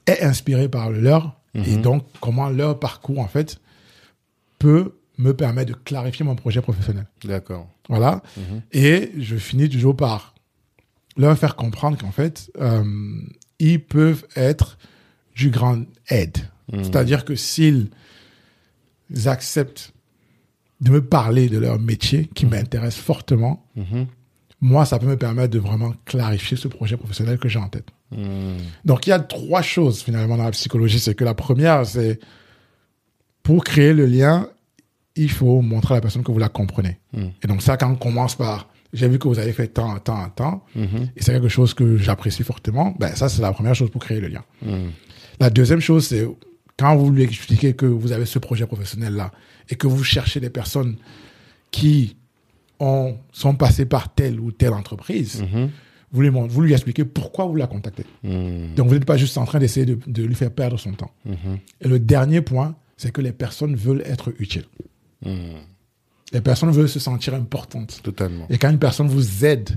est 0.06 0.22
inspiré 0.22 0.68
par 0.68 0.90
le 0.90 1.00
leur 1.00 1.34
et 1.54 1.76
Mhm. 1.76 1.82
donc 1.82 2.04
comment 2.20 2.48
leur 2.48 2.78
parcours 2.78 3.18
en 3.20 3.26
fait 3.28 3.58
peut 4.58 4.94
me 5.18 5.32
permettre 5.34 5.72
de 5.72 5.76
clarifier 5.78 6.24
mon 6.24 6.34
projet 6.36 6.60
professionnel. 6.60 7.06
D'accord. 7.24 7.68
Voilà. 7.88 8.22
Mhm. 8.36 8.62
Et 8.72 9.10
je 9.18 9.36
finis 9.36 9.68
toujours 9.68 9.96
par 9.96 10.33
leur 11.16 11.36
faire 11.38 11.56
comprendre 11.56 11.96
qu'en 11.98 12.10
fait, 12.12 12.50
euh, 12.60 12.84
ils 13.58 13.82
peuvent 13.82 14.26
être 14.36 14.78
du 15.36 15.50
grand 15.50 15.82
aide. 16.08 16.38
Mhm. 16.72 16.84
C'est-à-dire 16.84 17.24
que 17.24 17.34
s'ils 17.36 17.90
acceptent 19.26 19.92
de 20.80 20.90
me 20.90 21.02
parler 21.04 21.48
de 21.48 21.58
leur 21.58 21.78
métier 21.78 22.26
qui 22.34 22.46
m'intéresse 22.46 22.96
fortement, 22.96 23.64
Mhm. 23.76 24.06
moi, 24.60 24.84
ça 24.84 24.98
peut 24.98 25.06
me 25.06 25.16
permettre 25.16 25.52
de 25.52 25.58
vraiment 25.58 25.94
clarifier 26.04 26.56
ce 26.56 26.68
projet 26.68 26.96
professionnel 26.96 27.38
que 27.38 27.48
j'ai 27.48 27.58
en 27.58 27.68
tête. 27.68 27.88
Mm. 28.10 28.56
Donc, 28.84 29.06
il 29.06 29.10
y 29.10 29.12
a 29.12 29.18
trois 29.18 29.62
choses 29.62 30.02
finalement 30.02 30.36
dans 30.36 30.44
la 30.44 30.50
psychologie. 30.50 30.98
C'est 31.00 31.14
que 31.14 31.24
la 31.24 31.34
première, 31.34 31.84
c'est 31.86 32.18
pour 33.42 33.62
créer 33.64 33.92
le 33.92 34.06
lien, 34.06 34.48
il 35.16 35.30
faut 35.30 35.60
montrer 35.62 35.94
à 35.94 35.96
la 35.98 36.00
personne 36.00 36.22
que 36.22 36.32
vous 36.32 36.38
la 36.38 36.48
comprenez. 36.48 36.98
Et 37.42 37.46
donc, 37.46 37.62
ça, 37.62 37.76
quand 37.76 37.90
on 37.90 37.96
commence 37.96 38.34
par 38.36 38.68
j'ai 38.94 39.08
vu 39.08 39.18
que 39.18 39.28
vous 39.28 39.38
avez 39.38 39.52
fait 39.52 39.68
tant, 39.68 39.98
tant, 39.98 40.28
tant, 40.30 40.64
Mhm. 40.74 41.08
et 41.16 41.22
c'est 41.22 41.32
quelque 41.32 41.48
chose 41.48 41.74
que 41.74 41.96
j'apprécie 41.98 42.42
fortement, 42.44 42.94
ben, 42.98 43.14
ça, 43.14 43.28
c'est 43.28 43.42
la 43.42 43.52
première 43.52 43.74
chose 43.74 43.90
pour 43.90 44.00
créer 44.02 44.20
le 44.20 44.28
lien. 44.28 44.44
Mm. 44.62 44.88
La 45.40 45.50
deuxième 45.50 45.80
chose, 45.80 46.06
c'est 46.06 46.26
quand 46.78 46.96
vous 46.96 47.10
lui 47.10 47.22
expliquez 47.24 47.74
que 47.74 47.86
vous 47.86 48.12
avez 48.12 48.24
ce 48.24 48.38
projet 48.38 48.66
professionnel-là 48.66 49.30
et 49.68 49.74
que 49.76 49.86
vous 49.86 50.02
cherchez 50.04 50.40
des 50.40 50.50
personnes 50.50 50.96
qui 51.70 52.16
ont, 52.80 53.16
sont 53.32 53.54
passées 53.54 53.84
par 53.86 54.14
telle 54.14 54.40
ou 54.40 54.50
telle 54.52 54.72
entreprise, 54.72 55.42
Mhm. 55.42 55.70
vous, 56.12 56.22
lui, 56.22 56.28
vous 56.28 56.62
lui 56.62 56.72
expliquez 56.72 57.04
pourquoi 57.04 57.46
vous 57.46 57.56
la 57.56 57.66
contactez. 57.66 58.04
Donc, 58.22 58.86
vous 58.88 58.94
n'êtes 58.94 59.04
pas 59.04 59.16
juste 59.16 59.36
en 59.38 59.44
train 59.44 59.58
d'essayer 59.58 59.86
de, 59.86 59.98
de 60.06 60.22
lui 60.24 60.34
faire 60.34 60.50
perdre 60.52 60.78
son 60.78 60.92
temps. 60.92 61.10
Mhm. 61.24 61.58
Et 61.80 61.88
le 61.88 61.98
dernier 61.98 62.40
point, 62.40 62.74
c'est 62.96 63.10
que 63.12 63.20
les 63.20 63.32
personnes 63.32 63.74
veulent 63.74 64.02
être 64.06 64.32
utiles. 64.38 64.66
Les 66.32 66.40
personnes 66.40 66.70
veulent 66.70 66.88
se 66.88 66.98
sentir 66.98 67.34
importantes. 67.34 68.00
Totalement. 68.02 68.46
Et 68.50 68.58
quand 68.58 68.70
une 68.70 68.78
personne 68.78 69.08
vous 69.08 69.44
aide 69.44 69.76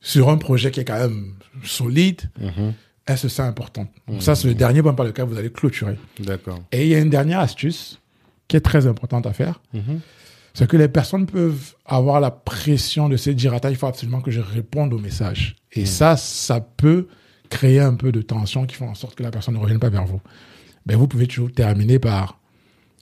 sur 0.00 0.28
un 0.30 0.36
projet 0.38 0.70
qui 0.70 0.80
est 0.80 0.84
quand 0.84 0.98
même 0.98 1.34
solide, 1.64 2.22
Mhm. 2.40 2.72
elle 3.06 3.18
se 3.18 3.28
sent 3.28 3.42
importante. 3.42 3.90
Donc 4.06 4.22
ça, 4.22 4.34
c'est 4.34 4.48
le 4.48 4.54
dernier 4.54 4.82
point 4.82 4.94
par 4.94 5.04
lequel 5.06 5.26
vous 5.26 5.36
allez 5.36 5.50
clôturer. 5.50 5.98
D'accord. 6.20 6.60
Et 6.72 6.82
il 6.84 6.88
y 6.88 6.94
a 6.94 6.98
une 7.00 7.10
dernière 7.10 7.40
astuce 7.40 7.98
qui 8.46 8.56
est 8.56 8.60
très 8.60 8.86
importante 8.86 9.26
à 9.26 9.32
faire. 9.32 9.60
Mhm. 9.74 10.00
C'est 10.54 10.68
que 10.68 10.76
les 10.76 10.88
personnes 10.88 11.26
peuvent 11.26 11.74
avoir 11.84 12.20
la 12.20 12.30
pression 12.30 13.08
de 13.08 13.16
se 13.16 13.30
dire, 13.30 13.52
attends, 13.54 13.68
il 13.68 13.76
faut 13.76 13.86
absolument 13.86 14.20
que 14.20 14.30
je 14.30 14.40
réponde 14.40 14.92
au 14.94 14.98
message. 14.98 15.56
Et 15.72 15.84
ça, 15.86 16.16
ça 16.16 16.60
peut 16.60 17.06
créer 17.50 17.80
un 17.80 17.94
peu 17.94 18.10
de 18.12 18.22
tension 18.22 18.66
qui 18.66 18.74
font 18.76 18.88
en 18.88 18.94
sorte 18.94 19.14
que 19.14 19.22
la 19.22 19.30
personne 19.30 19.54
ne 19.54 19.60
revienne 19.60 19.78
pas 19.78 19.88
vers 19.90 20.04
vous. 20.06 20.20
Mais 20.86 20.94
vous 20.94 21.06
pouvez 21.08 21.26
toujours 21.26 21.52
terminer 21.52 21.98
par 21.98 22.38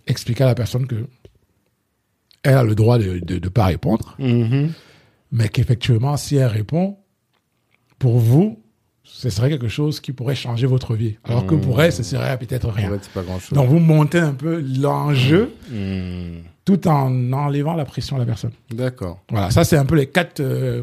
expliquer 0.07 0.45
à 0.45 0.47
la 0.49 0.55
personne 0.55 0.87
que 0.87 1.07
elle 2.47 2.55
a 2.57 2.65
le 2.65 2.75
droit 2.75 2.99
de 2.99 3.21
ne 3.35 3.49
pas 3.49 3.67
répondre, 3.67 4.15
Mhm. 4.19 4.73
mais 5.33 5.49
qu'effectivement, 5.49 6.17
si 6.17 6.37
elle 6.37 6.47
répond, 6.47 6.97
pour 7.99 8.19
vous, 8.19 8.61
ce 9.03 9.31
serait 9.31 9.49
quelque 9.49 9.69
chose 9.69 10.01
qui 10.01 10.13
pourrait 10.13 10.35
changer 10.35 10.67
votre 10.67 10.95
vie. 10.95 11.17
Alors 11.25 11.47
que 11.47 11.55
pour 11.55 11.81
elle, 11.83 11.93
ce 11.93 12.03
serait 12.03 12.37
peut-être 12.39 12.69
rien. 12.69 12.89
En 12.91 12.95
fait, 12.95 13.05
c'est 13.05 13.13
pas 13.13 13.23
grand 13.23 13.39
chose. 13.39 13.53
Donc 13.53 13.69
vous 13.69 13.79
montez 13.79 14.19
un 14.19 14.35
peu 14.35 14.61
l'enjeu 14.79 15.53
Hmm. 15.71 16.41
tout 16.65 16.87
en 16.89 17.33
enlevant 17.33 17.75
la 17.75 17.85
pression 17.85 18.17
à 18.17 18.19
la 18.19 18.27
personne. 18.27 18.51
D'accord. 18.73 19.23
Voilà, 19.31 19.51
ça 19.51 19.65
c'est 19.65 19.77
un 19.77 19.85
peu 19.87 19.95
les 19.97 20.07
quatre, 20.09 20.41
euh, 20.41 20.83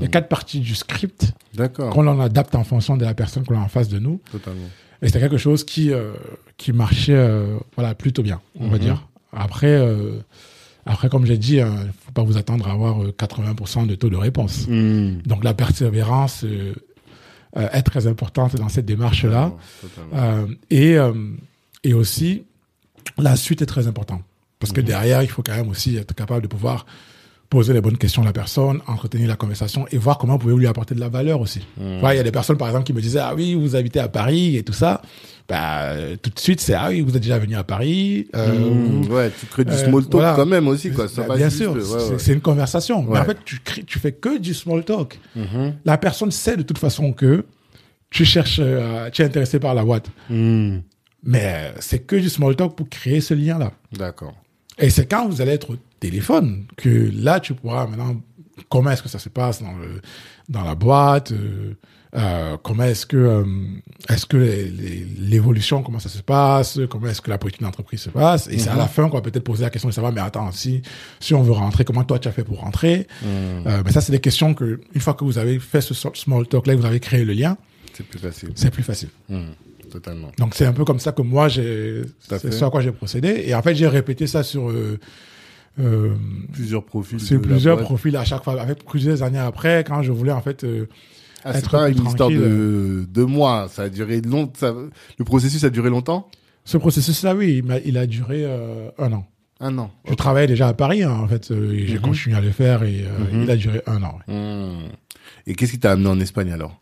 les 0.00 0.08
quatre 0.08 0.28
parties 0.28 0.60
du 0.60 0.74
script 0.74 1.32
qu'on 1.76 2.06
en 2.06 2.20
adapte 2.20 2.54
en 2.54 2.64
fonction 2.64 2.96
de 2.96 3.04
la 3.04 3.14
personne 3.14 3.44
qu'on 3.44 3.56
a 3.56 3.60
en 3.64 3.68
face 3.68 3.88
de 3.88 3.98
nous. 3.98 4.20
Totalement. 4.30 4.68
Et 5.02 5.06
c'était 5.06 5.20
quelque 5.20 5.38
chose 5.38 5.64
qui, 5.64 5.92
euh, 5.92 6.12
qui 6.58 6.72
marchait 6.72 7.14
euh, 7.16 7.56
voilà, 7.76 7.94
plutôt 7.94 8.22
bien, 8.22 8.40
on 8.58 8.68
va 8.68 8.76
Mhm. 8.76 8.82
dire. 8.82 9.06
Après, 9.32 9.68
après 10.86 11.08
comme 11.08 11.26
j'ai 11.26 11.38
dit, 11.38 11.56
il 11.56 11.64
ne 11.64 11.92
faut 12.04 12.12
pas 12.12 12.22
vous 12.22 12.36
attendre 12.36 12.68
à 12.68 12.72
avoir 12.72 13.02
euh, 13.02 13.14
80% 13.18 13.86
de 13.86 13.94
taux 13.94 14.10
de 14.10 14.16
réponse. 14.16 14.66
Hmm. 14.68 15.18
Donc 15.26 15.44
la 15.44 15.54
persévérance 15.54 16.44
euh, 16.44 16.74
euh, 17.56 17.68
est 17.72 17.82
très 17.82 18.06
importante 18.06 18.54
dans 18.56 18.68
cette 18.68 18.86
démarche-là. 18.86 19.52
Euh, 20.14 20.46
et, 20.70 20.96
euh, 20.96 21.12
et 21.82 21.94
aussi, 21.94 22.44
la 23.18 23.34
suite 23.34 23.60
est 23.60 23.66
très 23.66 23.88
importante. 23.88 24.22
Parce 24.60 24.72
que 24.72 24.80
derrière, 24.80 25.22
il 25.22 25.28
faut 25.28 25.42
quand 25.42 25.56
même 25.56 25.68
aussi 25.68 25.96
être 25.96 26.14
capable 26.14 26.42
de 26.42 26.46
pouvoir 26.46 26.86
poser 27.50 27.72
les 27.74 27.80
bonnes 27.80 27.98
questions 27.98 28.22
à 28.22 28.24
la 28.24 28.32
personne, 28.32 28.80
entretenir 28.86 29.26
la 29.28 29.34
conversation 29.36 29.84
et 29.90 29.98
voir 29.98 30.16
comment 30.18 30.34
vous 30.34 30.38
pouvez 30.38 30.54
lui 30.56 30.66
apporter 30.68 30.94
de 30.94 31.00
la 31.00 31.08
valeur 31.08 31.40
aussi. 31.40 31.60
Hmm. 31.76 32.02
Ouais, 32.02 32.14
Il 32.14 32.16
y 32.16 32.20
a 32.20 32.22
des 32.22 32.30
personnes, 32.30 32.56
par 32.56 32.68
exemple, 32.68 32.84
qui 32.86 32.92
me 32.92 33.00
disaient, 33.02 33.18
ah 33.18 33.34
oui, 33.34 33.54
vous 33.54 33.74
habitez 33.76 33.98
à 34.00 34.08
Paris 34.08 34.56
et 34.56 34.62
tout 34.62 34.72
ça. 34.72 35.02
Bah, 35.48 35.94
tout 36.22 36.30
de 36.30 36.38
suite, 36.38 36.60
c'est, 36.60 36.74
ah 36.74 36.86
oui, 36.90 37.00
vous 37.00 37.10
êtes 37.16 37.22
déjà 37.22 37.40
venu 37.40 37.56
à 37.56 37.64
Paris. 37.64 38.28
euh, 38.36 38.52
Hmm. 38.70 39.10
Ouais, 39.10 39.32
tu 39.38 39.46
crées 39.46 39.64
du 39.64 39.72
euh, 39.72 39.76
small 39.84 40.02
talk 40.04 40.12
voilà. 40.12 40.34
quand 40.36 40.46
même 40.46 40.68
aussi, 40.68 40.92
quoi. 40.92 41.08
Ça 41.08 41.24
Bah, 41.24 41.36
bien 41.36 41.50
sûr, 41.50 41.72
ouais, 41.72 41.80
c'est 42.18 42.28
ouais. 42.28 42.34
une 42.34 42.40
conversation. 42.40 43.02
Mais 43.02 43.18
en 43.18 43.24
fait, 43.24 43.38
tu, 43.44 43.58
crées- 43.58 43.82
tu 43.84 43.98
fais 43.98 44.12
que 44.12 44.38
du 44.38 44.54
small 44.54 44.84
talk. 44.84 45.18
Mhm. 45.34 45.74
La 45.84 45.98
personne 45.98 46.30
sait 46.30 46.56
de 46.56 46.62
toute 46.62 46.78
façon 46.78 47.12
que 47.12 47.44
tu 48.10 48.24
cherches, 48.24 48.60
euh, 48.62 49.10
tu 49.10 49.22
es 49.22 49.24
intéressé 49.24 49.58
par 49.58 49.74
la 49.74 49.84
boîte. 49.84 50.06
Hmm. 50.28 50.78
Mais 51.24 51.72
c'est 51.80 51.98
que 52.06 52.14
du 52.14 52.28
small 52.28 52.54
talk 52.54 52.76
pour 52.76 52.88
créer 52.88 53.20
ce 53.20 53.34
lien-là. 53.34 53.72
D'accord. 53.92 54.34
Et 54.78 54.88
c'est 54.88 55.06
quand 55.06 55.28
vous 55.28 55.40
allez 55.40 55.50
être 55.52 55.76
téléphone 56.00 56.66
que 56.76 57.10
là, 57.14 57.40
tu 57.40 57.54
pourras 57.54 57.86
maintenant, 57.86 58.16
comment 58.68 58.90
est-ce 58.90 59.02
que 59.02 59.08
ça 59.08 59.18
se 59.18 59.28
passe 59.28 59.62
dans, 59.62 59.76
le, 59.76 60.00
dans 60.48 60.62
la 60.64 60.74
boîte, 60.74 61.32
euh, 61.32 61.74
euh, 62.16 62.56
comment 62.62 62.82
est-ce 62.84 63.06
que, 63.06 63.16
euh, 63.16 63.44
est-ce 64.08 64.26
que 64.26 64.36
l'évolution, 64.36 65.82
comment 65.82 66.00
ça 66.00 66.08
se 66.08 66.22
passe, 66.22 66.80
comment 66.90 67.06
est-ce 67.06 67.20
que 67.20 67.30
la 67.30 67.38
politique 67.38 67.62
d'entreprise 67.62 68.00
se 68.00 68.10
passe. 68.10 68.48
Et 68.48 68.58
c'est 68.58 68.70
à 68.70 68.74
la 68.76 68.88
fin 68.88 69.08
qu'on 69.08 69.16
va 69.16 69.22
peut-être 69.22 69.44
poser 69.44 69.62
la 69.62 69.70
question 69.70 69.88
de 69.88 69.94
savoir, 69.94 70.12
mais 70.12 70.20
attends, 70.20 70.50
si, 70.50 70.82
si 71.20 71.34
on 71.34 71.42
veut 71.42 71.52
rentrer, 71.52 71.84
comment 71.84 72.02
toi 72.02 72.18
tu 72.18 72.26
as 72.26 72.32
fait 72.32 72.42
pour 72.42 72.60
rentrer? 72.60 73.06
Hmm. 73.22 73.66
Euh, 73.66 73.82
Mais 73.84 73.92
ça, 73.92 74.00
c'est 74.00 74.12
des 74.12 74.20
questions 74.20 74.54
que, 74.54 74.80
une 74.92 75.00
fois 75.00 75.14
que 75.14 75.24
vous 75.24 75.38
avez 75.38 75.60
fait 75.60 75.80
ce 75.80 75.94
small 75.94 76.48
talk-là, 76.48 76.74
que 76.74 76.80
vous 76.80 76.86
avez 76.86 77.00
créé 77.00 77.24
le 77.24 77.32
lien, 77.32 77.56
C'est 77.92 78.04
plus 78.04 78.18
facile. 78.18 78.50
c'est 78.56 78.70
plus 78.70 78.82
facile. 78.82 79.10
Hmm. 79.28 79.50
Totalement. 79.90 80.30
Donc 80.38 80.54
c'est 80.54 80.66
un 80.66 80.72
peu 80.72 80.84
comme 80.84 81.00
ça 81.00 81.10
que 81.10 81.20
moi 81.22 81.48
j'ai 81.48 82.02
c'est 82.28 82.62
à 82.62 82.70
quoi 82.70 82.80
j'ai 82.80 82.92
procédé 82.92 83.42
et 83.46 83.56
en 83.56 83.62
fait 83.62 83.74
j'ai 83.74 83.88
répété 83.88 84.28
ça 84.28 84.44
sur 84.44 84.72
euh, 85.78 86.14
Plusieurs 86.52 86.84
profils. 86.84 87.18
la 87.30 87.38
plusieurs 87.38 87.76
boîte. 87.76 87.86
profils 87.86 88.16
à 88.16 88.24
chaque 88.24 88.42
fois 88.44 88.60
avec 88.60 88.84
plusieurs 88.84 89.22
années 89.22 89.38
après 89.38 89.84
quand 89.86 90.02
je 90.02 90.12
voulais 90.12 90.32
en 90.32 90.40
fait 90.42 90.64
euh, 90.64 90.86
Ah, 91.44 91.52
c'est 91.52 91.60
être 91.60 91.70
pas 91.70 91.88
une 91.88 91.96
histoire 91.96 92.14
tranquille. 92.16 92.38
de 92.40 93.06
deux 93.08 93.24
mois. 93.26 93.68
Ça 93.70 93.82
a 93.82 93.88
duré 93.88 94.20
long. 94.20 94.50
ça- 94.54 94.74
Le 95.18 95.24
processus 95.24 95.62
a 95.64 95.70
duré 95.70 95.88
longtemps? 95.90 96.28
ce 96.64 96.76
processus 96.76 97.22
là 97.22 97.34
oui 97.34 97.62
il, 97.84 97.96
a 97.96 98.06
duré 98.06 98.44
euh, 98.44 98.90
un 98.98 99.12
an. 99.12 99.26
Un 99.60 99.76
an. 99.78 99.90
Je 100.08 100.14
travaillais 100.14 100.46
déjà 100.46 100.68
à 100.68 100.72
Paris 100.74 101.02
hein, 101.02 101.12
en 101.12 101.26
fait 101.28 101.50
euh, 101.50 101.72
et 101.72 101.86
j'ai 101.86 101.94
Mhm. 101.96 102.00
continué 102.02 102.36
à 102.36 102.40
le 102.40 102.50
faire 102.50 102.82
et 102.82 103.04
euh, 103.04 103.32
Mhm. 103.36 103.42
il 103.44 103.50
a 103.50 103.56
duré 103.56 103.82
un 103.86 104.02
an. 104.02 104.18
ouais. 104.28 104.34
Hmm. 104.34 104.88
Et 105.46 105.54
qu'est-ce 105.54 105.72
qui 105.72 105.78
t'a 105.78 105.92
amené 105.92 106.08
en 106.08 106.20
Espagne 106.20 106.52
alors? 106.52 106.78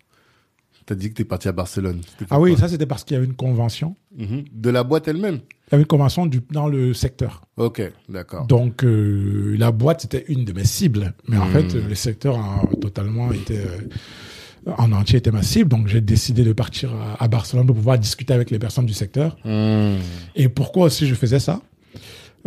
T'as 0.88 0.94
dit 0.94 1.11
que 1.11 1.14
t'es 1.16 1.24
parti 1.24 1.48
à 1.48 1.53
Barcelone. 1.53 2.01
Ah 2.31 2.40
oui 2.40 2.57
ça 2.57 2.66
c'était 2.66 2.87
parce 2.87 3.05
qu'il 3.05 3.14
y 3.14 3.18
avait 3.18 3.27
une 3.27 3.35
convention. 3.35 3.94
Mhm. 4.16 4.44
De 4.55 4.70
la 4.70 4.85
boîte 4.85 5.07
elle-même. 5.07 5.40
Il 5.66 5.72
y 5.72 5.74
avait 5.74 5.83
une 5.83 5.87
convention 5.87 6.24
du, 6.24 6.40
dans 6.51 6.66
le 6.66 6.94
secteur. 6.94 7.42
Ok, 7.59 7.83
d'accord. 8.09 8.46
Donc 8.46 8.85
euh, 8.85 9.55
la 9.59 9.70
boîte 9.70 10.01
c'était 10.01 10.24
une 10.29 10.46
de 10.46 10.53
mes 10.55 10.64
cibles, 10.64 11.12
mais 11.29 11.37
en 11.37 11.44
Mhm. 11.44 11.53
fait 11.53 11.74
le 11.74 11.94
secteur 11.94 12.38
a 12.38 12.62
totalement 12.81 13.31
été 13.33 13.59
euh, 13.59 14.72
en 14.79 14.90
entier 14.92 15.18
était 15.18 15.31
ma 15.31 15.42
cible. 15.42 15.68
Donc 15.68 15.88
j'ai 15.88 16.01
décidé 16.01 16.42
de 16.42 16.55
partir 16.55 16.94
à, 16.94 17.22
à 17.22 17.29
Barcelone 17.29 17.66
pour 17.66 17.77
pouvoir 17.77 17.98
discuter 17.98 18.33
avec 18.33 18.51
les 18.51 18.59
personnes 18.59 18.87
du 18.87 18.94
secteur. 18.94 19.37
Hmm. 19.44 19.96
Et 20.37 20.48
pourquoi 20.48 20.87
aussi 20.87 21.07
je 21.07 21.14
faisais 21.14 21.38
ça? 21.38 21.61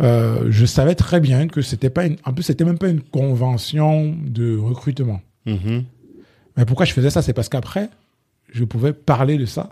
Euh, 0.00 0.46
Je 0.50 0.66
savais 0.66 0.96
très 0.96 1.20
bien 1.20 1.46
que 1.46 1.62
c'était 1.62 1.90
pas 1.90 2.06
une, 2.06 2.16
en 2.24 2.32
plus 2.32 2.42
c'était 2.42 2.64
même 2.64 2.78
pas 2.78 2.88
une 2.88 3.02
convention 3.02 4.16
de 4.26 4.56
recrutement. 4.56 5.20
Mhm. 5.46 5.84
Mais 6.56 6.64
pourquoi 6.66 6.86
je 6.86 6.92
faisais 6.92 7.10
ça? 7.10 7.22
C'est 7.22 7.32
parce 7.32 7.48
qu'après 7.48 7.88
je 8.52 8.64
pouvais 8.64 8.92
parler 8.92 9.36
de 9.38 9.46
ça 9.46 9.70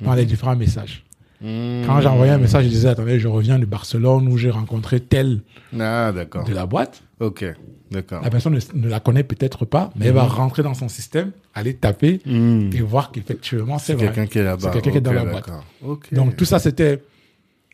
dans 0.00 0.14
les 0.14 0.24
différents 0.24 0.56
messages. 0.56 1.04
Hmm. 1.40 1.82
Quand 1.86 2.00
j'envoyais 2.00 2.32
un 2.32 2.38
message, 2.38 2.64
je 2.64 2.68
disais 2.70 2.88
attendez, 2.88 3.18
je 3.20 3.28
reviens 3.28 3.58
de 3.58 3.66
Barcelone 3.66 4.28
où 4.28 4.38
j'ai 4.38 4.50
rencontré 4.50 5.00
tel 5.00 5.40
Ah, 5.78 6.12
de 6.12 6.54
la 6.54 6.66
boîte. 6.66 7.02
Ok, 7.20 7.44
d'accord. 7.90 8.22
La 8.22 8.30
personne 8.30 8.54
ne, 8.54 8.60
ne 8.80 8.88
la 8.88 9.00
connaît 9.00 9.24
peut-être 9.24 9.64
pas, 9.64 9.90
mais 9.96 10.06
elle 10.06 10.14
va 10.14 10.24
rentrer 10.24 10.62
dans 10.62 10.74
son 10.74 10.88
système, 10.88 11.32
aller 11.54 11.74
taper 11.74 12.20
et 12.26 12.80
voir 12.80 13.12
qu'effectivement 13.12 13.78
c'est 13.78 13.92
C'est 13.92 13.94
vrai. 13.94 14.06
quelqu'un 14.06 14.26
qui 14.26 14.38
est 14.38 14.44
là-bas. 14.44 14.60
C'est 14.62 14.70
quelqu'un 14.72 14.90
qui 14.90 14.96
est 14.98 15.00
dans 15.00 15.12
la 15.12 15.24
boîte. 15.24 15.46
d'accord. 15.46 15.64
Ok. 15.82 16.12
Donc 16.14 16.36
tout 16.36 16.44
ça, 16.44 16.58
c'était, 16.58 17.02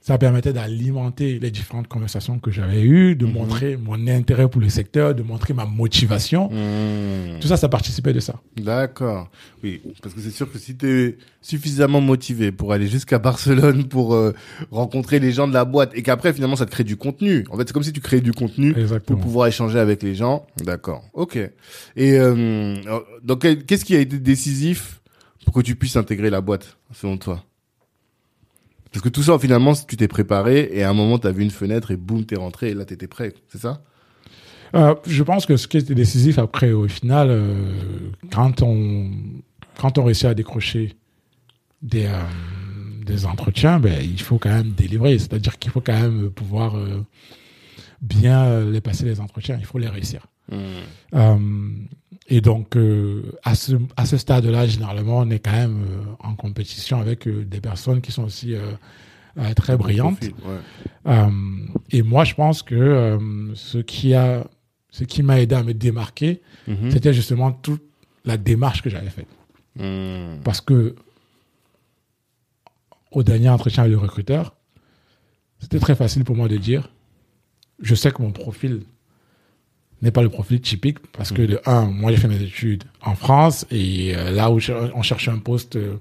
ça 0.01 0.17
permettait 0.17 0.55
d'alimenter 0.55 1.39
les 1.39 1.51
différentes 1.51 1.87
conversations 1.87 2.39
que 2.39 2.51
j'avais 2.51 2.81
eues, 2.81 3.15
de 3.17 3.27
montrer 3.27 3.77
mon 3.77 4.09
intérêt 4.09 4.49
pour 4.49 4.63
le 4.63 4.71
secteur, 4.71 5.15
de 5.15 5.23
montrer 5.23 5.53
ma 5.53 5.67
motivation. 5.67 6.49
Hmm. 6.51 7.39
Tout 7.39 7.49
ça, 7.49 7.59
ça 7.59 7.69
participait 7.69 8.15
de 8.15 8.21
ça. 8.21 8.41
D'accord. 8.57 9.31
Oui, 9.63 9.83
parce 10.03 10.15
que 10.15 10.23
c'est 10.23 10.31
sûr 10.31 10.51
que 10.51 10.59
si 10.59 10.75
tu 10.75 10.89
es 10.89 11.19
suffisamment 11.43 12.01
motivé 12.01 12.51
pour 12.51 12.73
aller 12.73 12.87
jusqu'à 12.87 13.19
Barcelone 13.19 13.89
pour 13.89 14.15
euh, 14.15 14.35
rencontrer 14.71 15.19
les 15.19 15.33
gens 15.33 15.47
de 15.47 15.53
la 15.53 15.67
boîte 15.67 15.93
et 15.95 16.03
qu'après 16.03 16.33
finalement 16.33 16.57
ça 16.57 16.65
te 16.65 16.71
crée 16.71 16.85
du 16.85 16.97
contenu. 16.97 17.45
En 17.51 17.59
fait, 17.59 17.65
c'est 17.67 17.73
comme 17.75 17.83
si 17.83 17.93
tu 17.93 18.01
créais 18.01 18.23
du 18.23 18.33
contenu 18.33 18.75
pour 19.07 19.19
pouvoir 19.19 19.49
échanger 19.49 19.79
avec 19.79 20.03
les 20.03 20.15
gens. 20.15 20.47
D'accord. 20.65 21.05
OK. 21.13 21.37
Et 21.37 21.51
euh, 22.19 22.77
donc 23.23 23.41
qu'est-ce 23.67 23.85
qui 23.85 23.95
a 23.95 24.01
été 24.01 24.19
décisif 24.19 25.03
pour 25.45 25.53
que 25.53 25.61
tu 25.61 25.77
puisses 25.77 25.97
intégrer 25.97 26.31
la 26.31 26.41
boîte 26.41 26.79
selon 26.93 27.19
toi? 27.19 27.45
Parce 28.93 29.03
que 29.03 29.09
tout 29.09 29.23
ça 29.23 29.39
finalement 29.39 29.73
tu 29.75 29.97
t'es 29.97 30.09
préparé 30.09 30.69
et 30.73 30.83
à 30.83 30.91
un 30.91 30.95
moment 30.95 31.19
tu 31.19 31.27
as 31.27 31.33
vu 31.33 31.43
une 31.43 31.51
fenêtre 31.51 31.91
et 31.91 31.97
boum, 31.97 32.25
t'es 32.25 32.37
rentré 32.37 32.71
et 32.71 32.75
là 32.75 32.85
tu 32.85 32.95
étais 32.95 33.07
prêt, 33.07 33.33
c'est 33.49 33.61
ça? 33.61 33.83
Euh, 34.75 34.95
je 35.07 35.23
pense 35.23 35.47
que 35.47 35.57
ce 35.57 35.67
qui 35.67 35.79
était 35.79 35.95
décisif 35.95 36.39
après, 36.39 36.71
au 36.73 36.87
final, 36.87 37.29
euh, 37.31 38.11
quand 38.33 38.63
on 38.63 39.11
quand 39.79 39.99
on 39.99 40.05
réussit 40.05 40.27
à 40.27 40.35
décrocher 40.35 40.95
des 41.83 42.07
euh, 42.07 42.23
des 43.05 43.27
entretiens, 43.27 43.81
ben 43.81 44.01
il 44.03 44.21
faut 44.21 44.39
quand 44.39 44.51
même 44.51 44.71
délivrer. 44.73 45.19
C'est-à-dire 45.19 45.59
qu'il 45.59 45.73
faut 45.73 45.81
quand 45.81 45.99
même 45.99 46.31
pouvoir 46.31 46.77
euh, 46.77 47.05
bien 48.01 48.45
euh, 48.45 48.71
les 48.71 48.81
passer 48.81 49.05
les 49.05 49.21
entretiens. 49.21 49.57
Il 49.59 49.67
faut 49.67 49.79
les 49.79 49.89
réussir. 49.89 50.27
Euh, 50.53 51.69
et 52.29 52.41
donc, 52.41 52.77
euh, 52.77 53.33
à 53.43 53.55
ce, 53.55 53.75
à 53.97 54.07
ce 54.07 54.17
stade-là, 54.17 54.67
généralement, 54.67 55.19
on 55.19 55.31
est 55.31 55.41
quand 55.41 55.53
même 55.53 55.83
euh, 55.83 56.03
en 56.21 56.35
compétition 56.35 57.01
avec 57.01 57.29
des 57.29 57.61
personnes 57.61 58.01
qui 58.01 58.13
sont 58.13 58.25
aussi 58.25 58.55
très 59.57 59.77
brillantes. 59.77 60.23
Ouais. 61.05 61.29
Et 61.91 62.03
moi, 62.03 62.25
je 62.25 62.35
pense 62.35 62.63
que 62.63 63.19
ce 63.55 63.79
qui 63.79 64.15
a, 64.15 64.47
ce 64.91 65.05
qui 65.05 65.23
m'a 65.23 65.41
aidé 65.41 65.55
à 65.55 65.63
me 65.63 65.75
démarquer, 65.75 66.43
Mhm. 66.67 66.91
c'était 66.91 67.13
justement 67.13 67.53
toute 67.53 67.83
la 68.25 68.37
démarche 68.37 68.83
que 68.83 68.91
j'avais 68.91 69.11
faite. 69.11 69.29
Hmm. 69.77 70.41
Parce 70.45 70.61
que 70.61 70.95
au 73.11 73.23
dernier 73.23 73.49
entretien 73.49 73.85
avec 73.85 73.93
le 73.93 73.99
recruteur, 73.99 74.55
c'était 75.59 75.79
très 75.79 75.95
facile 75.95 76.25
pour 76.25 76.37
moi 76.37 76.49
de 76.49 76.57
dire, 76.57 76.93
je 77.81 77.95
sais 77.95 78.11
que 78.13 78.23
mon 78.23 78.33
profil 78.33 78.83
n'est 80.03 80.11
pas 80.11 80.23
le 80.23 80.29
profil 80.31 80.61
typique 80.61 80.99
parce 81.13 81.31
que 81.33 81.43
de 81.43 81.61
un, 81.67 81.87
moi 81.87 82.11
j'ai 82.11 82.17
fait 82.17 82.29
mes 82.29 82.41
études 82.43 82.85
en 83.03 83.15
France 83.15 83.67
et 83.71 84.15
euh, 84.17 84.31
là 84.31 84.51
où 84.51 84.59
je- 84.59 84.73
on 84.95 85.03
cherche 85.03 85.29
un 85.29 85.39
poste 85.39 85.77
euh, 85.77 85.97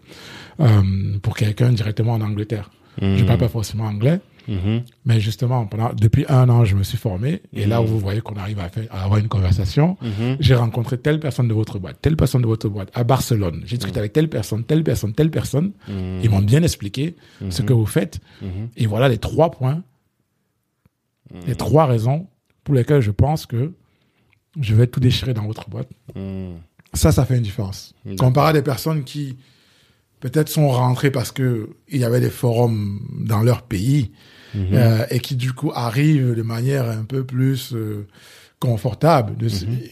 euh, 0.61 1.17
pour 1.21 1.35
quelqu'un 1.35 1.71
directement 1.71 2.13
en 2.13 2.21
Angleterre. 2.21 2.69
Je 3.01 3.23
parle 3.23 3.39
pas 3.39 3.47
forcément 3.47 3.85
anglais, 3.85 4.19
Mhm. 4.49 4.83
mais 5.05 5.21
justement 5.21 5.65
pendant 5.65 5.93
depuis 5.93 6.25
un 6.27 6.49
an 6.49 6.65
je 6.65 6.75
me 6.75 6.83
suis 6.83 6.97
formé 6.97 7.41
et 7.53 7.65
là 7.65 7.81
où 7.81 7.85
Mhm. 7.85 7.89
vous 7.91 7.99
voyez 7.99 8.19
qu'on 8.19 8.35
arrive 8.35 8.59
à, 8.59 8.67
faire, 8.67 8.87
à 8.89 9.03
avoir 9.03 9.19
une 9.19 9.29
conversation, 9.29 9.95
Mhm. 10.01 10.35
j'ai 10.41 10.55
rencontré 10.55 10.97
telle 10.97 11.19
personne 11.21 11.47
de 11.47 11.53
votre 11.53 11.79
boîte, 11.79 11.97
telle 12.01 12.17
personne 12.17 12.41
de 12.41 12.47
votre 12.47 12.67
boîte 12.67 12.89
à 12.93 13.03
Barcelone. 13.05 13.61
J'ai 13.65 13.77
discuté 13.77 13.99
avec 13.99 14.11
telle 14.11 14.27
personne, 14.27 14.63
telle 14.65 14.83
personne, 14.83 15.13
telle 15.13 15.31
personne. 15.31 15.71
Mhm. 15.87 16.19
Ils 16.23 16.29
m'ont 16.29 16.41
bien 16.41 16.61
expliqué 16.63 17.15
ce 17.49 17.61
que 17.61 17.71
vous 17.73 17.85
faites. 17.85 18.19
Mhm. 18.41 18.69
Et 18.75 18.85
voilà 18.85 19.07
les 19.07 19.17
trois 19.17 19.51
points, 19.51 19.81
les 21.47 21.55
trois 21.55 21.85
raisons 21.85 22.27
pour 22.63 22.73
lesquelles 22.75 23.01
je 23.01 23.11
pense 23.11 23.45
que 23.45 23.71
je 24.59 24.73
vais 24.75 24.87
tout 24.87 24.99
déchirer 24.99 25.33
dans 25.33 25.45
votre 25.45 25.69
boîte. 25.69 25.89
Mhm. 26.15 26.55
Ça, 26.93 27.11
ça 27.11 27.25
fait 27.25 27.37
une 27.37 27.43
différence. 27.43 27.93
Comparé 28.17 28.49
à 28.49 28.53
des 28.53 28.61
personnes 28.63 29.03
qui 29.03 29.37
peut-être 30.21 30.49
sont 30.49 30.69
rentrées 30.69 31.11
parce 31.11 31.31
que 31.31 31.69
il 31.87 31.99
y 31.99 32.03
avait 32.03 32.19
des 32.19 32.29
forums 32.31 32.99
dans 33.19 33.41
leur 33.41 33.61
pays 33.63 34.11
Mhm. 34.55 34.67
euh, 34.73 35.05
et 35.11 35.19
qui 35.19 35.35
du 35.35 35.53
coup 35.53 35.71
arrivent 35.75 36.33
de 36.33 36.41
manière 36.41 36.89
un 36.89 37.03
peu 37.03 37.23
plus, 37.23 37.73
euh, 37.75 38.07
confortable. 38.59 39.37
De, 39.37 39.47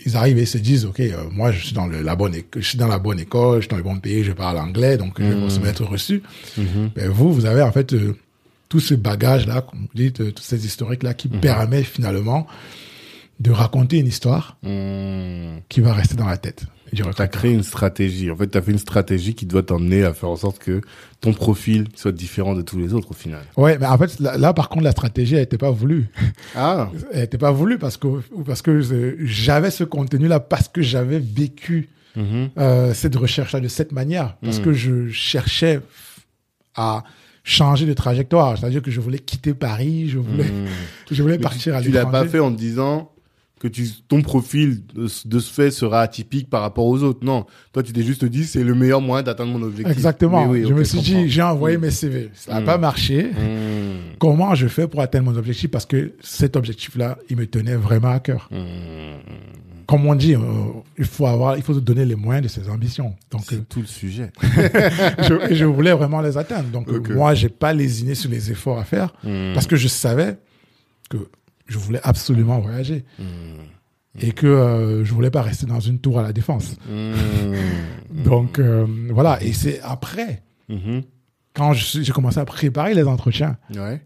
Ils 0.05 0.17
arrivent 0.17 0.39
et 0.39 0.45
se 0.45 0.57
disent, 0.57 0.85
OK, 0.85 0.99
euh, 0.99 1.29
moi, 1.31 1.51
je 1.51 1.63
suis 1.67 1.73
dans 1.75 1.87
le, 1.87 2.01
la 2.01 2.15
bonne 2.15 2.35
école, 2.35 2.61
je 2.61 2.67
suis 2.67 2.77
dans 2.77 2.87
la 2.87 2.99
bonne 2.99 3.19
école, 3.19 3.57
je 3.57 3.61
suis 3.61 3.69
dans 3.69 3.77
le 3.77 3.83
bon 3.83 3.97
pays, 3.99 4.23
je 4.23 4.31
parle 4.33 4.57
anglais, 4.57 4.97
donc 4.97 5.21
je 5.21 5.25
vais 5.25 5.49
se 5.49 5.59
mettre 5.59 5.85
reçu. 5.85 6.21
Ben, 6.95 7.07
vous, 7.09 7.31
vous 7.33 7.45
avez 7.45 7.61
en 7.61 7.71
fait 7.71 7.93
euh, 7.93 8.15
tout 8.67 8.79
ce 8.79 8.93
bagage-là, 8.95 9.61
comme 9.61 9.81
vous 9.81 9.87
dites, 9.95 10.19
euh, 10.21 10.31
tous 10.31 10.43
ces 10.43 10.65
historiques-là 10.65 11.13
qui 11.13 11.27
permet 11.29 11.83
finalement 11.83 12.47
de 13.39 13.51
raconter 13.51 13.97
une 13.99 14.07
histoire 14.07 14.57
Hmm. 14.63 15.59
qui 15.69 15.81
va 15.81 15.93
rester 15.93 16.15
dans 16.15 16.25
la 16.25 16.37
tête 16.37 16.63
Tu 16.95 17.03
as 17.03 17.27
créé 17.27 17.51
une 17.53 17.63
stratégie. 17.63 18.31
En 18.31 18.35
fait, 18.35 18.47
tu 18.47 18.57
as 18.57 18.61
fait 18.61 18.71
une 18.71 18.77
stratégie 18.79 19.35
qui 19.35 19.45
doit 19.45 19.61
t'emmener 19.61 20.03
à 20.03 20.13
faire 20.13 20.29
en 20.29 20.35
sorte 20.37 20.57
que 20.59 20.81
ton 21.21 21.33
profil 21.33 21.87
soit 21.95 22.11
différent 22.13 22.55
de 22.55 22.61
tous 22.61 22.79
les 22.79 22.93
autres 22.93 23.11
au 23.11 23.13
final. 23.13 23.41
Ouais, 23.57 23.77
mais 23.77 23.85
en 23.85 23.97
fait, 23.97 24.19
là, 24.19 24.37
là, 24.37 24.53
par 24.53 24.69
contre, 24.69 24.83
la 24.85 24.91
stratégie, 24.91 25.35
elle 25.35 25.41
n'était 25.41 25.57
pas 25.57 25.69
voulue. 25.71 26.07
Ah, 26.55 26.89
Elle 27.11 27.21
n'était 27.21 27.37
pas 27.37 27.51
voulue 27.51 27.77
parce 27.77 27.97
que, 27.97 28.07
parce 28.45 28.61
que 28.61 28.79
j'avais 29.25 29.69
ce 29.71 29.83
contenu-là, 29.83 30.39
parce 30.39 30.67
que 30.69 30.81
j'avais 30.81 31.19
vécu 31.19 31.89
Mhm. 32.15 32.49
euh, 32.57 32.93
cette 32.95 33.15
recherche-là 33.15 33.59
de 33.59 33.67
cette 33.67 33.91
manière, 33.91 34.37
parce 34.41 34.57
que 34.59 34.73
je 34.73 35.09
cherchais 35.09 35.81
à 36.75 37.03
changer 37.43 37.85
de 37.85 37.93
trajectoire. 37.93 38.57
C'est-à-dire 38.57 38.81
que 38.81 38.89
je 38.91 38.99
voulais 38.99 39.19
quitter 39.19 39.53
Paris, 39.53 40.09
je 40.09 40.17
voulais, 40.17 40.45
je 41.11 41.21
voulais 41.21 41.37
Mais 41.37 41.43
partir 41.43 41.75
à 41.75 41.79
tu, 41.81 41.87
tu 41.87 41.91
l'as 41.91 41.99
l'étranger. 42.05 42.25
pas 42.25 42.31
fait 42.31 42.39
en 42.39 42.51
te 42.51 42.57
disant 42.57 43.11
que 43.59 43.67
tu, 43.67 43.87
ton 44.07 44.21
profil 44.21 44.83
de, 44.93 45.07
ce- 45.07 45.51
fait 45.51 45.71
sera 45.71 46.01
atypique 46.01 46.49
par 46.49 46.61
rapport 46.61 46.85
aux 46.85 47.01
autres. 47.03 47.25
Non, 47.25 47.45
toi 47.73 47.81
tu 47.83 47.91
t'es 47.93 48.03
juste 48.03 48.23
dit 48.25 48.45
c'est 48.45 48.63
le 48.63 48.75
meilleur 48.75 49.01
moyen 49.01 49.23
d'atteindre 49.23 49.57
mon 49.57 49.65
objectif. 49.65 49.91
Exactement. 49.95 50.45
Oui, 50.47 50.63
je 50.67 50.73
me 50.73 50.83
suis 50.83 50.99
dit, 50.99 51.27
j'ai 51.29 51.41
envoyé 51.41 51.77
mes 51.77 51.89
CV. 51.91 52.29
Ça 52.35 52.53
n'a 52.53 52.61
Mm. 52.61 52.65
pas 52.65 52.77
marché. 52.77 53.23
Hmm. 53.31 54.13
Comment 54.19 54.53
je 54.55 54.67
fais 54.67 54.87
pour 54.87 55.01
atteindre 55.01 55.31
mon 55.31 55.37
objectif? 55.37 55.71
Parce 55.71 55.85
que 55.85 56.13
cet 56.21 56.55
objectif-là, 56.55 57.17
il 57.29 57.37
me 57.37 57.45
tenait 57.47 57.75
vraiment 57.75 58.09
à 58.09 58.19
cœur. 58.19 58.47
Hmm. 58.51 59.17
Comme 59.87 60.05
on 60.05 60.15
dit, 60.15 60.35
euh, 60.35 60.39
il 60.97 61.05
faut 61.05 61.25
avoir, 61.27 61.55
il 61.55 61.63
faut 61.63 61.73
se 61.73 61.79
donner 61.79 62.03
les 62.03 62.15
moyens 62.15 62.43
de 62.43 62.49
ses 62.49 62.69
ambitions. 62.69 63.15
Donc, 63.31 63.41
euh, 63.43 63.55
C'est 63.55 63.69
tout 63.69 63.79
le 63.79 63.85
sujet. 63.87 64.31
je, 64.43 65.49
et 65.51 65.55
je 65.55 65.63
voulais 65.65 65.93
vraiment 65.93 66.19
les 66.21 66.37
atteindre. 66.37 66.67
Donc, 66.69 66.89
euh, 66.89 66.97
Ok. 66.97 67.09
moi, 67.11 67.33
j'ai 67.33 67.47
pas 67.49 67.71
lésiné 67.73 68.13
sur 68.13 68.29
les 68.29 68.51
efforts 68.51 68.79
à 68.79 68.83
faire 68.83 69.13
Hmm. 69.23 69.53
parce 69.53 69.65
que 69.65 69.75
je 69.77 69.87
savais 69.87 70.37
que 71.09 71.17
je 71.67 71.77
voulais 71.77 71.99
absolument 72.03 72.59
voyager 72.59 73.03
Hmm. 73.19 73.23
et 74.19 74.31
que 74.31 74.47
euh, 74.47 75.05
je 75.05 75.13
voulais 75.13 75.29
pas 75.31 75.41
rester 75.41 75.65
dans 75.65 75.79
une 75.79 75.99
tour 75.99 76.17
à 76.19 76.23
la 76.23 76.33
défense. 76.33 76.75
Hmm. 76.89 77.13
Donc, 78.23 78.59
euh, 78.59 78.85
voilà. 79.11 79.41
Et 79.43 79.53
c'est 79.53 79.79
après, 79.81 80.43
Mhm. 80.69 81.03
quand 81.53 81.73
j'ai 81.73 82.11
commencé 82.11 82.39
à 82.39 82.45
préparer 82.45 82.93
les 82.93 83.03
entretiens, 83.03 83.57
Ouais, 83.75 84.01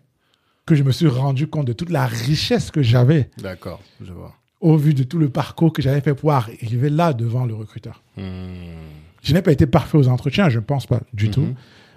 que 0.66 0.76
je 0.76 0.84
me 0.84 0.92
suis 0.92 1.08
rendu 1.08 1.48
compte 1.48 1.66
de 1.68 1.74
toute 1.74 1.90
la 1.90 2.06
richesse 2.06 2.72
que 2.72 2.82
j'avais 2.82 3.30
d'accord, 3.38 3.82
je 4.04 4.12
vois. 4.14 4.34
au 4.62 4.78
vu 4.78 4.94
de 4.94 5.04
tout 5.04 5.18
le 5.18 5.30
parcours 5.30 5.74
que 5.74 5.82
j'avais 5.82 6.02
fait 6.02 6.14
pour 6.14 6.32
arriver 6.32 6.90
là 6.90 7.14
devant 7.14 7.46
le 7.46 7.54
recruteur. 7.56 8.04
Hmm. 8.18 8.54
Je 9.24 9.34
n'ai 9.34 9.42
pas 9.42 9.52
été 9.52 9.66
parfait 9.68 9.98
aux 9.98 10.08
entretiens, 10.08 10.50
je 10.50 10.60
ne 10.60 10.64
pense 10.64 10.86
pas 10.88 11.02
du 11.14 11.26
Mhm. 11.28 11.32
tout. 11.32 11.48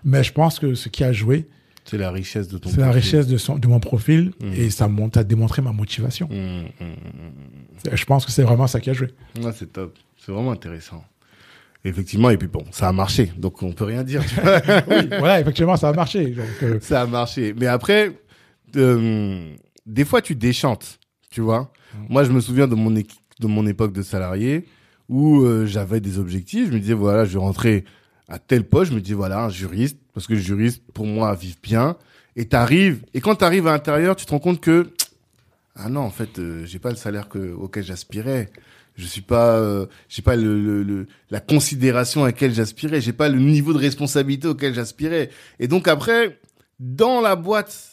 Mais 0.04 0.22
je 0.22 0.32
pense 0.32 0.58
que 0.58 0.74
ce 0.74 0.88
qui 0.90 1.02
a 1.04 1.12
joué, 1.12 1.48
C'est 1.84 1.98
la 1.98 2.10
richesse 2.10 2.48
de 2.48 2.56
ton 2.58 2.70
c'est 2.70 2.80
la 2.80 2.90
richesse 2.90 3.26
de, 3.26 3.36
son, 3.36 3.58
de 3.58 3.66
mon 3.68 3.78
profil 3.80 4.32
Mhm. 4.42 4.52
et 4.54 4.70
ça 4.70 4.88
monte 4.88 5.16
à 5.18 5.24
démontrer 5.24 5.60
ma 5.62 5.72
motivation. 5.72 6.28
Hmm, 6.30 6.64
hmm. 6.82 7.92
Je 7.92 8.04
pense 8.06 8.24
que 8.24 8.32
c'est 8.32 8.42
vraiment 8.42 8.66
ça 8.66 8.80
qui 8.80 8.90
a 8.90 8.94
joué. 8.94 9.08
Ouais, 9.42 9.52
c'est 9.54 9.72
top. 9.72 9.94
C'est 10.16 10.32
vraiment 10.32 10.52
intéressant. 10.52 11.04
Effectivement, 11.86 12.30
et 12.30 12.38
puis 12.38 12.48
bon, 12.48 12.64
ça 12.70 12.88
a 12.88 12.92
marché, 12.92 13.30
donc 13.36 13.62
on 13.62 13.72
peut 13.72 13.84
rien 13.84 14.02
dire. 14.02 14.22
Oui, 14.88 15.08
voilà, 15.18 15.40
effectivement, 15.40 15.76
ça 15.76 15.90
a 15.90 15.92
marché. 15.92 16.30
Donc, 16.30 16.46
euh, 16.62 16.78
ça 16.80 17.02
a 17.02 17.06
marché. 17.06 17.54
Mais 17.58 17.66
après, 17.66 18.12
euh, 18.76 19.52
des 19.84 20.06
fois, 20.06 20.22
tu 20.22 20.34
déchantes, 20.34 20.98
tu 21.30 21.42
vois. 21.42 21.70
Moi, 22.08 22.24
je 22.24 22.32
me 22.32 22.40
souviens 22.40 22.66
de 22.66 22.74
mon, 22.74 22.90
de 22.90 23.46
mon 23.46 23.66
époque 23.66 23.92
de 23.92 24.00
salarié 24.02 24.64
où 25.10 25.42
euh, 25.42 25.66
j'avais 25.66 26.00
des 26.00 26.18
objectifs. 26.18 26.68
Je 26.68 26.72
me 26.72 26.80
disais, 26.80 26.94
voilà, 26.94 27.26
je 27.26 27.34
vais 27.34 27.38
rentrer 27.38 27.84
à 28.28 28.38
tel 28.38 28.64
poste. 28.64 28.90
Je 28.90 28.96
me 28.96 29.02
disais, 29.02 29.14
voilà, 29.14 29.44
un 29.44 29.50
juriste, 29.50 29.98
parce 30.14 30.26
que 30.26 30.32
le 30.34 30.40
juriste, 30.40 30.82
pour 30.94 31.06
moi, 31.06 31.34
vive 31.34 31.56
bien. 31.62 31.96
Et 32.36 32.46
t'arrives, 32.46 33.04
et 33.14 33.20
quand 33.20 33.34
t'arrives 33.36 33.66
à 33.66 33.72
l'intérieur, 33.72 34.16
tu 34.16 34.24
te 34.26 34.30
rends 34.30 34.38
compte 34.40 34.60
que, 34.60 34.90
ah 35.76 35.88
non, 35.88 36.00
en 36.00 36.10
fait, 36.10 36.38
euh, 36.38 36.64
j'ai 36.64 36.78
pas 36.78 36.90
le 36.90 36.96
salaire 36.96 37.28
que, 37.28 37.52
auquel 37.52 37.84
j'aspirais. 37.84 38.50
Je 38.96 39.06
suis 39.06 39.22
pas, 39.22 39.56
euh, 39.58 39.86
j'ai 40.08 40.22
pas 40.22 40.36
le, 40.36 40.60
le, 40.60 40.82
le- 40.84 41.06
la 41.30 41.40
considération 41.40 42.22
à 42.22 42.26
laquelle 42.26 42.54
j'aspirais. 42.54 43.00
J'ai 43.00 43.12
pas 43.12 43.28
le 43.28 43.40
niveau 43.40 43.72
de 43.72 43.78
responsabilité 43.78 44.46
auquel 44.46 44.72
j'aspirais. 44.72 45.30
Et 45.58 45.66
donc 45.66 45.88
après, 45.88 46.38
dans 46.78 47.20
la 47.20 47.34
boîte, 47.34 47.90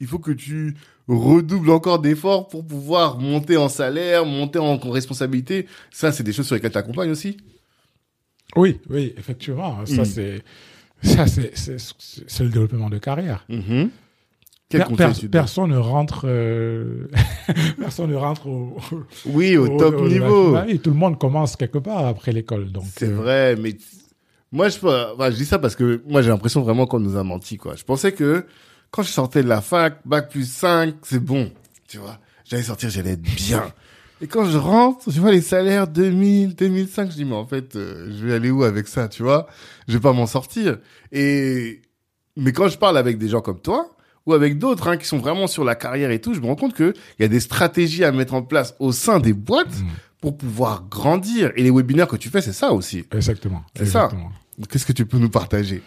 il 0.00 0.06
faut 0.06 0.18
que 0.18 0.30
tu 0.32 0.74
redoubles 1.08 1.70
encore 1.70 1.98
d'efforts 2.00 2.48
pour 2.48 2.66
pouvoir 2.66 3.18
monter 3.18 3.56
en 3.56 3.68
salaire, 3.70 4.26
monter 4.26 4.58
en 4.58 4.76
responsabilité. 4.78 5.66
Ça, 5.90 6.12
c'est 6.12 6.22
des 6.22 6.32
choses 6.34 6.46
sur 6.46 6.54
lesquelles 6.54 6.72
tu 6.72 6.78
accompagnes 6.78 7.10
aussi. 7.10 7.38
oui, 8.56 8.78
oui, 8.90 9.14
effectivement. 9.16 9.84
Ça, 9.86 10.02
Mm. 10.02 10.04
c'est 10.04 10.42
ça, 11.02 11.26
c'est 11.26 12.42
le 12.44 12.48
développement 12.48 12.90
de 12.90 12.98
carrière. 12.98 13.46
Quel 14.68 14.84
Per- 14.86 15.28
personne 15.30 15.70
ne 15.70 15.76
rentre, 15.76 16.22
euh, 16.26 17.10
personne 17.78 18.10
ne 18.10 18.16
rentre 18.16 18.46
au, 18.46 18.76
Oui, 19.26 19.56
au, 19.58 19.68
top 19.76 19.96
au- 19.96 20.08
niveau. 20.08 20.56
Oui, 20.56 20.78
tout 20.78 20.88
le 20.90 20.96
monde 20.96 21.18
commence 21.18 21.56
quelque 21.56 21.76
part 21.76 22.06
après 22.06 22.32
l'école. 22.32 22.72
Donc, 22.72 22.84
C'est 22.96 23.08
euh, 23.10 23.14
vrai, 23.14 23.56
mais 23.56 23.76
moi, 24.50 24.70
je, 24.70 24.78
enfin, 24.78 25.30
je 25.30 25.36
dis 25.36 25.44
ça 25.44 25.58
parce 25.58 25.76
que 25.76 26.00
moi, 26.08 26.22
j'ai 26.22 26.30
l'impression 26.30 26.62
vraiment 26.62 26.86
qu'on 26.86 27.00
nous 27.00 27.16
a 27.18 27.22
menti, 27.22 27.58
quoi. 27.58 27.76
Je 27.76 27.84
pensais 27.84 28.12
que 28.12 28.46
quand 28.90 29.02
je 29.02 29.10
sortais 29.10 29.42
de 29.42 29.48
la 29.48 29.60
fac, 29.60 29.98
bac 30.06 30.30
plus 30.30 30.50
5, 30.50 30.94
c'est 31.02 31.22
bon, 31.22 31.50
tu 31.86 31.98
vois. 31.98 32.18
J'allais 32.46 32.62
sortir, 32.62 32.88
j'allais 32.88 33.12
être 33.12 33.20
bien. 33.22 33.64
Et 34.22 34.26
quand 34.28 34.44
je 34.44 34.56
rentre, 34.56 35.10
je 35.10 35.20
vois 35.20 35.32
les 35.32 35.40
salaires 35.42 35.88
2000, 35.88 36.54
2005, 36.54 37.10
je 37.10 37.16
dis, 37.16 37.24
mais 37.24 37.34
en 37.34 37.46
fait, 37.46 37.74
euh, 37.76 38.08
je 38.16 38.24
vais 38.24 38.34
aller 38.34 38.50
où 38.50 38.62
avec 38.62 38.86
ça, 38.88 39.08
tu 39.08 39.22
vois? 39.24 39.48
Je 39.88 39.94
vais 39.94 40.00
pas 40.00 40.12
m'en 40.12 40.26
sortir. 40.26 40.78
Et, 41.10 41.82
mais 42.36 42.52
quand 42.52 42.68
je 42.68 42.78
parle 42.78 42.96
avec 42.96 43.18
des 43.18 43.28
gens 43.28 43.40
comme 43.40 43.60
toi, 43.60 43.90
ou 44.26 44.32
avec 44.34 44.58
d'autres, 44.58 44.86
hein, 44.88 44.96
qui 44.96 45.06
sont 45.06 45.18
vraiment 45.18 45.48
sur 45.48 45.64
la 45.64 45.74
carrière 45.74 46.12
et 46.12 46.20
tout, 46.20 46.32
je 46.34 46.40
me 46.40 46.46
rends 46.46 46.54
compte 46.54 46.74
que 46.74 46.94
il 47.18 47.22
y 47.22 47.24
a 47.24 47.28
des 47.28 47.40
stratégies 47.40 48.04
à 48.04 48.12
mettre 48.12 48.34
en 48.34 48.42
place 48.42 48.76
au 48.78 48.92
sein 48.92 49.18
des 49.18 49.32
boîtes 49.32 49.76
Mm. 49.80 49.86
pour 50.20 50.36
pouvoir 50.38 50.84
grandir. 50.88 51.50
Et 51.56 51.64
les 51.64 51.72
webinaires 51.72 52.06
que 52.06 52.14
tu 52.16 52.28
fais, 52.28 52.40
c'est 52.40 52.52
ça 52.52 52.72
aussi. 52.72 53.04
Exactement. 53.12 53.62
C'est 53.76 53.86
ça. 53.86 54.08
Qu'est-ce 54.70 54.86
que 54.86 54.92
tu 54.92 55.06
peux 55.06 55.18
nous 55.18 55.30
partager? 55.30 55.82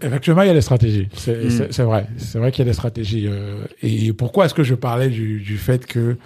Effectivement, 0.00 0.40
il 0.42 0.46
y 0.46 0.50
a 0.50 0.54
des 0.54 0.62
stratégies. 0.62 1.08
C'est 1.14 1.44
Mm. 1.46 1.50
c'est- 1.50 1.72
c'est 1.72 1.82
vrai. 1.82 2.06
C'est 2.16 2.38
vrai 2.38 2.50
qu'il 2.50 2.64
y 2.64 2.66
a 2.66 2.70
des 2.70 2.74
stratégies. 2.74 3.26
euh, 3.28 3.64
et 3.82 4.14
pourquoi 4.14 4.46
est-ce 4.46 4.54
que 4.54 4.62
je 4.62 4.74
parlais 4.74 5.10
du, 5.10 5.40
du 5.42 5.58
fait 5.58 5.84
que 5.84 6.16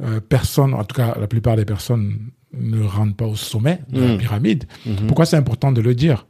euh, 0.00 0.20
personne, 0.20 0.74
en 0.74 0.84
tout 0.84 0.94
cas 0.94 1.16
la 1.18 1.26
plupart 1.26 1.56
des 1.56 1.64
personnes, 1.64 2.30
ne 2.54 2.82
rentrent 2.82 3.14
pas 3.16 3.26
au 3.26 3.36
sommet 3.36 3.80
de 3.90 4.00
la 4.00 4.14
Mm. 4.14 4.18
pyramide 4.18 4.64
Pourquoi 5.06 5.26
c'est 5.26 5.36
important 5.36 5.70
de 5.72 5.80
le 5.82 5.94
dire? 5.94 6.26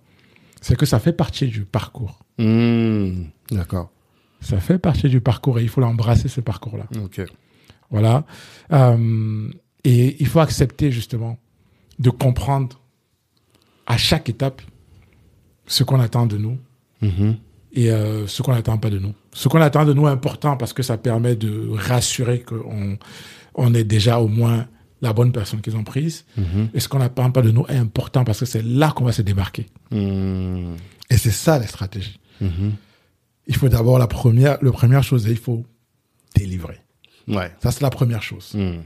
C'est 0.60 0.76
que 0.76 0.84
ça 0.86 0.98
fait 0.98 1.12
partie 1.12 1.46
du 1.46 1.64
parcours. 1.64 2.18
Mmh, 2.38 3.10
D'accord. 3.52 3.90
Ça 4.40 4.58
fait 4.58 4.78
partie 4.78 5.08
du 5.08 5.20
parcours 5.20 5.58
et 5.58 5.62
il 5.62 5.68
faut 5.68 5.80
l'embrasser, 5.80 6.28
ce 6.28 6.40
parcours-là. 6.40 6.86
Ok. 7.04 7.20
Voilà. 7.90 8.24
Euh, 8.72 9.48
et 9.84 10.16
il 10.20 10.26
faut 10.26 10.40
accepter 10.40 10.90
justement 10.90 11.38
de 11.98 12.10
comprendre 12.10 12.80
à 13.86 13.96
chaque 13.96 14.28
étape 14.28 14.60
ce 15.66 15.84
qu'on 15.84 16.00
attend 16.00 16.26
de 16.26 16.36
nous 16.36 16.58
Mhm. 17.00 17.36
et 17.72 17.90
euh, 17.92 18.26
ce 18.26 18.42
qu'on 18.42 18.52
n'attend 18.52 18.76
pas 18.78 18.90
de 18.90 18.98
nous. 18.98 19.14
Ce 19.32 19.48
qu'on 19.48 19.60
attend 19.60 19.84
de 19.84 19.92
nous 19.92 20.06
est 20.08 20.10
important 20.10 20.56
parce 20.56 20.72
que 20.72 20.82
ça 20.82 20.98
permet 20.98 21.36
de 21.36 21.68
rassurer 21.72 22.40
qu'on 22.40 22.98
on 23.58 23.74
est 23.74 23.84
déjà 23.84 24.20
au 24.20 24.28
moins 24.28 24.66
la 25.02 25.12
bonne 25.12 25.32
personne 25.32 25.60
qu'ils 25.60 25.76
ont 25.76 25.84
prise. 25.84 26.24
Mhm. 26.36 26.70
Et 26.74 26.80
ce 26.80 26.88
qu'on 26.88 26.98
n'attend 26.98 27.30
pas 27.30 27.42
de 27.42 27.50
nous 27.50 27.66
est 27.68 27.76
important 27.76 28.24
parce 28.24 28.40
que 28.40 28.46
c'est 28.46 28.62
là 28.62 28.92
qu'on 28.94 29.04
va 29.04 29.12
se 29.12 29.22
démarquer. 29.22 29.66
Mmh. 29.90 30.74
Et 31.10 31.16
c'est 31.16 31.30
ça 31.30 31.58
la 31.58 31.66
stratégie. 31.66 32.18
Mhm. 32.40 32.72
Il 33.46 33.56
faut 33.56 33.68
d'abord 33.68 33.98
la 33.98 34.06
première, 34.06 34.58
la 34.62 34.72
première 34.72 35.02
chose, 35.02 35.26
il 35.28 35.38
faut 35.38 35.64
délivrer. 36.34 36.80
Ouais. 37.26 37.50
Ça, 37.62 37.70
c'est 37.70 37.82
la 37.82 37.90
première 37.90 38.22
chose. 38.22 38.52
Mmh. 38.54 38.78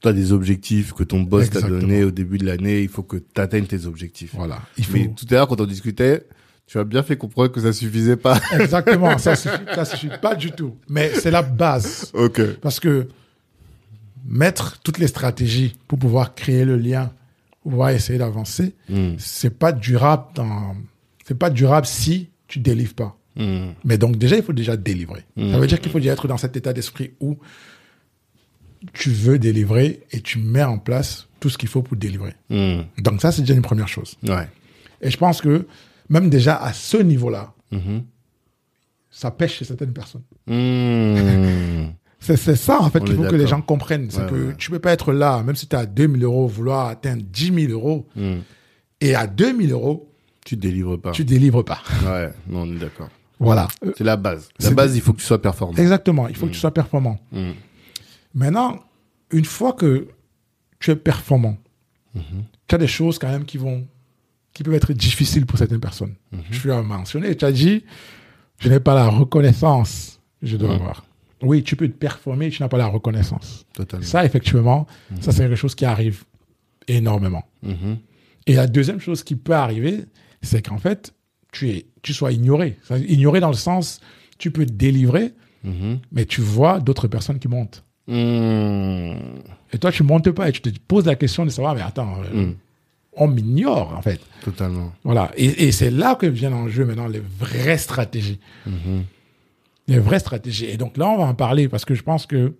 Tu 0.00 0.08
as 0.08 0.12
des 0.12 0.32
objectifs 0.32 0.92
que 0.92 1.02
ton 1.02 1.20
boss 1.20 1.50
t'a 1.50 1.62
donné 1.62 2.04
au 2.04 2.10
début 2.10 2.38
de 2.38 2.46
l'année. 2.46 2.82
Il 2.82 2.88
faut 2.88 3.02
que 3.02 3.16
tu 3.16 3.40
atteignes 3.40 3.66
tes 3.66 3.86
objectifs. 3.86 4.34
Voilà. 4.34 4.60
Il 4.76 4.84
faut... 4.84 4.96
Mais 4.96 5.08
tout 5.08 5.26
à 5.30 5.34
l'heure, 5.34 5.48
quand 5.48 5.60
on 5.60 5.66
discutait, 5.66 6.24
tu 6.66 6.78
as 6.78 6.84
bien 6.84 7.02
fait 7.02 7.16
comprendre 7.16 7.50
que 7.50 7.60
ça 7.60 7.72
suffisait 7.72 8.16
pas. 8.16 8.38
Exactement. 8.52 9.18
Ça 9.18 9.34
suffit, 9.36 9.56
ça 9.74 9.84
suffit 9.84 10.10
pas 10.22 10.36
du 10.36 10.52
tout. 10.52 10.76
Mais 10.88 11.10
c'est 11.14 11.32
la 11.32 11.42
base. 11.42 12.12
ok. 12.14 12.58
Parce 12.60 12.78
que 12.78 13.08
mettre 14.28 14.78
toutes 14.82 14.98
les 14.98 15.06
stratégies 15.08 15.76
pour 15.88 15.98
pouvoir 15.98 16.34
créer 16.34 16.64
le 16.64 16.76
lien, 16.76 17.10
pour 17.62 17.72
pouvoir 17.72 17.90
essayer 17.90 18.18
d'avancer, 18.18 18.74
Mmh. 18.88 19.14
c'est 19.18 19.58
pas 19.58 19.72
durable 19.72 20.24
dans, 20.34 20.76
c'est 21.26 21.36
pas 21.38 21.50
durable 21.50 21.86
si 21.86 22.28
tu 22.46 22.58
délivres 22.60 22.94
pas. 22.94 23.18
Mmh. 23.36 23.68
Mais 23.84 23.98
donc 23.98 24.16
déjà, 24.16 24.36
il 24.36 24.42
faut 24.42 24.52
déjà 24.52 24.76
délivrer. 24.76 25.24
Mm. 25.36 25.52
Ça 25.52 25.58
veut 25.58 25.66
dire 25.66 25.80
qu'il 25.80 25.90
faut 25.92 25.98
déjà 26.00 26.12
être 26.12 26.28
dans 26.28 26.36
cet 26.38 26.56
état 26.56 26.72
d'esprit 26.72 27.12
où 27.20 27.38
tu 28.92 29.10
veux 29.10 29.38
délivrer 29.38 30.02
et 30.12 30.20
tu 30.20 30.38
mets 30.38 30.62
en 30.62 30.78
place 30.78 31.26
tout 31.40 31.48
ce 31.50 31.56
qu'il 31.58 31.68
faut 31.68 31.82
pour 31.82 31.96
délivrer. 31.96 32.34
Mmh. 32.50 32.80
Donc 32.98 33.20
ça, 33.20 33.32
c'est 33.32 33.42
déjà 33.42 33.54
une 33.54 33.62
première 33.62 33.88
chose. 33.88 34.16
Ouais. 34.24 34.48
Et 35.00 35.10
je 35.10 35.16
pense 35.16 35.40
que 35.40 35.66
même 36.08 36.28
déjà 36.30 36.56
à 36.56 36.72
ce 36.72 36.96
niveau-là, 36.98 37.54
Mhm. 37.70 38.02
ça 39.10 39.30
pêche 39.30 39.58
chez 39.58 39.64
certaines 39.64 39.92
personnes. 39.92 40.22
C'est 42.20 42.36
ça, 42.56 42.80
en 42.82 42.90
fait, 42.90 43.02
qu'il 43.04 43.14
faut 43.14 43.22
que 43.22 43.36
les 43.36 43.46
gens 43.46 43.60
comprennent. 43.62 44.10
C'est 44.10 44.22
Ouais, 44.22 44.28
que 44.28 44.46
ouais. 44.48 44.54
tu 44.58 44.70
peux 44.70 44.78
pas 44.80 44.92
être 44.92 45.12
là, 45.12 45.42
même 45.44 45.54
si 45.56 45.66
tu 45.68 45.76
as 45.76 45.86
2000 45.86 46.24
euros, 46.24 46.46
vouloir 46.48 46.88
atteindre 46.88 47.22
10 47.22 47.66
000 47.68 47.72
euros. 47.72 48.06
Hmm. 48.16 48.38
Et 49.00 49.14
à 49.14 49.26
2000 49.26 49.70
euros, 49.72 50.12
Tu 50.44 50.56
délivres 50.56 50.96
pas. 51.00 51.12
tu 51.12 51.24
délivres 51.24 51.62
pas. 51.64 51.80
Ouais, 52.04 52.30
non, 52.48 52.62
on 52.62 52.74
est 52.74 52.78
d'accord. 52.78 53.08
Voilà. 53.38 53.68
C'est 53.96 54.02
la 54.04 54.16
base. 54.16 54.48
La 54.58 54.70
base, 54.70 54.96
il 54.96 55.00
faut 55.00 55.12
que 55.12 55.20
tu 55.20 55.24
sois 55.26 55.40
performant. 55.40 55.76
Exactement. 55.76 56.26
Il 56.26 56.34
faut 56.34 56.46
que 56.46 56.52
tu 56.52 56.58
sois 56.58 56.72
performant. 56.74 57.18
Hmm. 57.30 57.52
Maintenant, 58.34 58.80
une 59.30 59.44
fois 59.44 59.72
que 59.72 60.08
tu 60.80 60.90
es 60.90 60.96
performant, 60.96 61.56
tu 62.66 62.74
as 62.74 62.78
des 62.78 62.88
choses 62.88 63.18
quand 63.18 63.28
même 63.28 63.44
qui 63.44 63.58
vont, 63.58 63.86
qui 64.52 64.64
peuvent 64.64 64.74
être 64.74 64.92
difficiles 64.92 65.46
pour 65.46 65.56
certaines 65.58 65.78
personnes. 65.80 66.14
Je 66.50 66.58
vais 66.68 66.72
en 66.74 66.82
mentionner. 66.82 67.36
Tu 67.36 67.44
as 67.44 67.52
dit, 67.52 67.84
je 68.58 68.68
n'ai 68.68 68.80
pas 68.80 68.94
la 68.94 69.06
reconnaissance 69.08 70.18
que 70.40 70.46
je 70.48 70.56
dois 70.56 70.74
avoir. 70.74 71.04
Oui, 71.42 71.62
tu 71.62 71.76
peux 71.76 71.86
te 71.88 71.96
performer, 71.96 72.50
tu 72.50 72.62
n'as 72.62 72.68
pas 72.68 72.78
la 72.78 72.86
reconnaissance. 72.86 73.64
Totalement. 73.74 74.04
Ça, 74.06 74.24
effectivement, 74.24 74.86
ça, 75.20 75.30
c'est 75.32 75.42
quelque 75.42 75.56
chose 75.56 75.74
qui 75.74 75.84
arrive 75.84 76.24
énormément. 76.88 77.44
Mhm. 77.62 77.98
Et 78.46 78.54
la 78.54 78.66
deuxième 78.66 79.00
chose 79.00 79.22
qui 79.22 79.36
peut 79.36 79.52
arriver, 79.54 80.04
c'est 80.42 80.66
qu'en 80.66 80.78
fait, 80.78 81.12
tu, 81.52 81.68
es, 81.70 81.86
tu 82.02 82.12
sois 82.12 82.32
ignoré. 82.32 82.76
Ignoré 83.08 83.40
dans 83.40 83.48
le 83.50 83.54
sens, 83.54 84.00
tu 84.38 84.50
peux 84.50 84.66
te 84.66 84.72
délivrer, 84.72 85.32
Mhm. 85.64 85.98
mais 86.12 86.24
tu 86.24 86.40
vois 86.40 86.80
d'autres 86.80 87.08
personnes 87.08 87.38
qui 87.38 87.48
montent. 87.48 87.84
Hmm. 88.06 89.12
Et 89.72 89.78
toi, 89.78 89.92
tu 89.92 90.02
montes 90.02 90.30
pas 90.30 90.48
et 90.48 90.52
tu 90.52 90.62
te 90.62 90.70
poses 90.88 91.04
la 91.04 91.14
question 91.14 91.44
de 91.44 91.50
savoir, 91.50 91.74
mais 91.74 91.82
attends, 91.82 92.16
euh, 92.32 92.46
Mm. 92.46 92.54
on 93.16 93.28
m'ignore, 93.28 93.94
en 93.96 94.00
fait. 94.00 94.20
Totalement. 94.42 94.92
Voilà. 95.04 95.30
Et, 95.36 95.66
et 95.66 95.72
c'est 95.72 95.90
là 95.90 96.14
que 96.14 96.24
viennent 96.26 96.54
en 96.54 96.68
jeu 96.68 96.84
maintenant 96.86 97.06
les 97.08 97.20
vraies 97.38 97.76
stratégies. 97.76 98.40
Les 99.88 99.98
vraies 99.98 100.18
stratégies. 100.20 100.66
Et 100.66 100.76
donc 100.76 100.96
là, 100.96 101.08
on 101.08 101.18
va 101.18 101.24
en 101.24 101.34
parler 101.34 101.68
parce 101.68 101.84
que 101.84 101.94
je 101.94 102.02
pense 102.02 102.26
que 102.26 102.54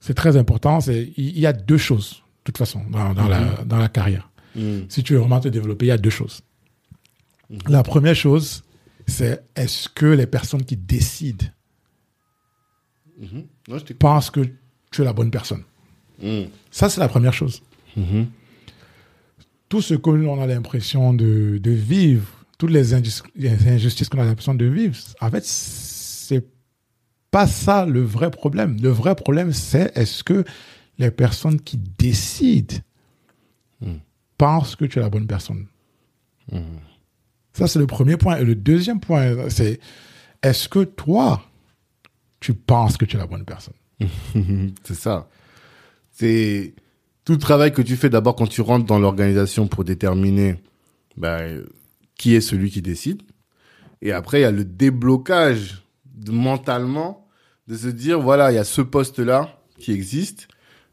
c'est 0.00 0.14
très 0.14 0.36
important. 0.36 0.80
C'est, 0.80 1.12
il 1.16 1.38
y 1.38 1.46
a 1.46 1.52
deux 1.52 1.78
choses, 1.78 2.14
de 2.14 2.44
toute 2.44 2.58
façon, 2.58 2.82
dans, 2.90 3.14
dans 3.14 3.28
la, 3.28 3.40
dans 3.64 3.78
la 3.78 3.88
carrière. 3.88 4.28
Hmm. 4.56 4.80
Si 4.88 5.02
tu 5.02 5.12
veux 5.14 5.20
vraiment 5.20 5.40
te 5.40 5.48
développer, 5.48 5.86
il 5.86 5.88
y 5.88 5.92
a 5.92 5.98
deux 5.98 6.10
choses. 6.10 6.40
La 7.68 7.82
première 7.82 8.14
chose, 8.16 8.62
c'est 9.06 9.42
est-ce 9.56 9.88
que 9.88 10.06
les 10.06 10.26
personnes 10.26 10.64
qui 10.64 10.76
décident 10.76 11.46
Mhm. 13.20 13.46
Non, 13.68 13.78
je 13.78 13.82
t'écoute. 13.84 13.98
pensent 13.98 14.30
que 14.30 14.42
tu 14.92 15.02
es 15.02 15.04
la 15.04 15.12
bonne 15.12 15.30
personne 15.32 15.64
Hmm. 16.22 16.44
Ça, 16.70 16.88
c'est 16.88 17.00
la 17.00 17.08
première 17.08 17.32
chose. 17.32 17.62
Tout 19.68 19.82
ce 19.82 19.94
que 19.94 20.10
l'on 20.10 20.40
a 20.40 20.46
l'impression 20.46 21.12
de, 21.14 21.58
de 21.62 21.70
vivre, 21.72 22.26
toutes 22.58 22.70
les, 22.70 22.82
les 23.36 23.68
injustices 23.68 24.08
qu'on 24.08 24.20
a 24.20 24.24
l'impression 24.24 24.54
de 24.54 24.64
vivre, 24.64 24.96
en 25.20 25.30
fait, 25.30 25.44
pas 27.30 27.46
ça 27.46 27.86
le 27.86 28.02
vrai 28.02 28.30
problème. 28.30 28.76
Le 28.82 28.88
vrai 28.90 29.14
problème, 29.14 29.52
c'est 29.52 29.96
est-ce 29.96 30.24
que 30.24 30.44
les 30.98 31.10
personnes 31.10 31.60
qui 31.60 31.76
décident 31.76 32.76
Mm. 33.80 33.92
pensent 34.36 34.74
que 34.76 34.84
tu 34.84 34.98
es 34.98 35.02
la 35.02 35.08
bonne 35.10 35.26
personne. 35.26 35.66
Mhm. 36.50 36.80
Ça, 37.52 37.66
c'est 37.66 37.78
le 37.78 37.86
premier 37.86 38.16
point. 38.16 38.36
Et 38.38 38.44
le 38.44 38.54
deuxième 38.54 39.00
point, 39.00 39.48
c'est 39.48 39.78
est-ce 40.42 40.68
que 40.68 40.84
toi, 40.84 41.42
tu 42.40 42.54
penses 42.54 42.96
que 42.96 43.04
tu 43.04 43.16
es 43.16 43.18
la 43.18 43.26
bonne 43.26 43.44
personne? 43.44 43.74
C'est 44.84 44.94
ça. 44.94 45.28
C'est 46.12 46.74
tout 47.24 47.32
le 47.32 47.38
travail 47.38 47.72
que 47.72 47.82
tu 47.82 47.96
fais 47.96 48.10
d'abord 48.10 48.36
quand 48.36 48.46
tu 48.46 48.60
rentres 48.60 48.86
dans 48.86 48.98
l'organisation 48.98 49.66
pour 49.66 49.84
déterminer 49.84 50.56
bah, 51.16 51.38
euh, 51.40 51.66
qui 52.16 52.34
est 52.34 52.40
celui 52.40 52.70
qui 52.70 52.80
décide. 52.82 53.22
Et 54.02 54.12
après, 54.12 54.40
il 54.40 54.42
y 54.42 54.44
a 54.44 54.52
le 54.52 54.64
déblocage 54.64 55.82
de- 56.18 56.32
mentalement 56.32 57.26
de 57.68 57.76
se 57.76 57.88
dire, 57.88 58.20
voilà, 58.20 58.50
il 58.52 58.54
y 58.54 58.58
a 58.58 58.64
ce 58.64 58.80
poste-là 58.82 59.58
qui 59.78 59.92
existe. 59.92 60.48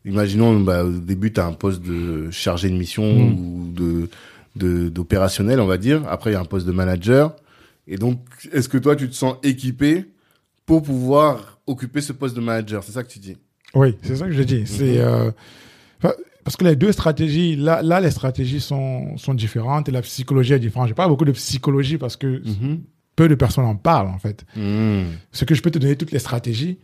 Imaginons, 0.06 0.60
bah, 0.60 0.84
au 0.84 0.92
début, 0.92 1.32
tu 1.34 1.40
as 1.40 1.46
un 1.46 1.54
poste 1.54 1.82
de 1.82 2.30
chargé 2.32 2.70
de 2.70 2.76
mission 2.76 3.04
Mm. 3.04 3.40
ou 3.40 3.72
de 3.74 4.10
d'opérationnel, 4.90 5.60
on 5.60 5.66
va 5.66 5.78
dire. 5.78 6.04
Après, 6.08 6.30
il 6.30 6.34
y 6.34 6.38
a 6.38 6.40
un 6.40 6.46
poste 6.46 6.66
de 6.66 6.72
manager. 6.72 7.36
Et 7.88 7.98
donc, 7.98 8.20
est-ce 8.54 8.70
que 8.70 8.78
toi, 8.78 8.96
tu 8.96 9.10
te 9.10 9.14
sens 9.14 9.36
équipé 9.44 10.06
pour 10.66 10.82
pouvoir 10.82 11.60
occuper 11.68 12.00
ce 12.00 12.14
poste 12.14 12.36
de 12.38 12.42
manager? 12.42 12.82
C'est 12.84 12.94
ça 12.94 13.04
que 13.04 13.10
tu 13.10 13.20
dis? 13.20 13.36
Oui, 13.74 13.98
c'est 14.02 14.16
ça 14.16 14.26
que 14.28 14.32
je 14.32 14.44
dis. 14.44 14.66
C'est 14.66 15.00
euh, 15.00 15.30
parce 16.46 16.56
que 16.56 16.64
les 16.64 16.76
deux 16.78 16.92
stratégies, 16.94 17.56
là, 17.58 17.82
là, 17.82 18.00
les 18.00 18.12
stratégies 18.12 18.62
sont, 18.62 19.18
sont 19.18 19.34
différentes 19.34 19.90
et 19.90 19.92
la 19.92 20.02
psychologie 20.02 20.54
est 20.54 20.60
différente. 20.60 20.88
J'ai 20.88 20.94
pas 20.94 21.08
beaucoup 21.08 21.26
de 21.26 21.32
psychologie 21.34 21.98
parce 21.98 22.16
que 22.16 22.42
peu 23.16 23.28
de 23.30 23.36
personnes 23.36 23.66
en 23.66 23.76
parlent 23.76 24.08
en 24.08 24.20
fait. 24.20 24.46
Mhm. 24.56 25.06
Ce 25.32 25.46
que 25.46 25.56
je 25.56 25.62
peux 25.62 25.72
te 25.72 25.80
donner 25.80 25.96
toutes 25.96 26.12
les 26.12 26.20
stratégies 26.20 26.78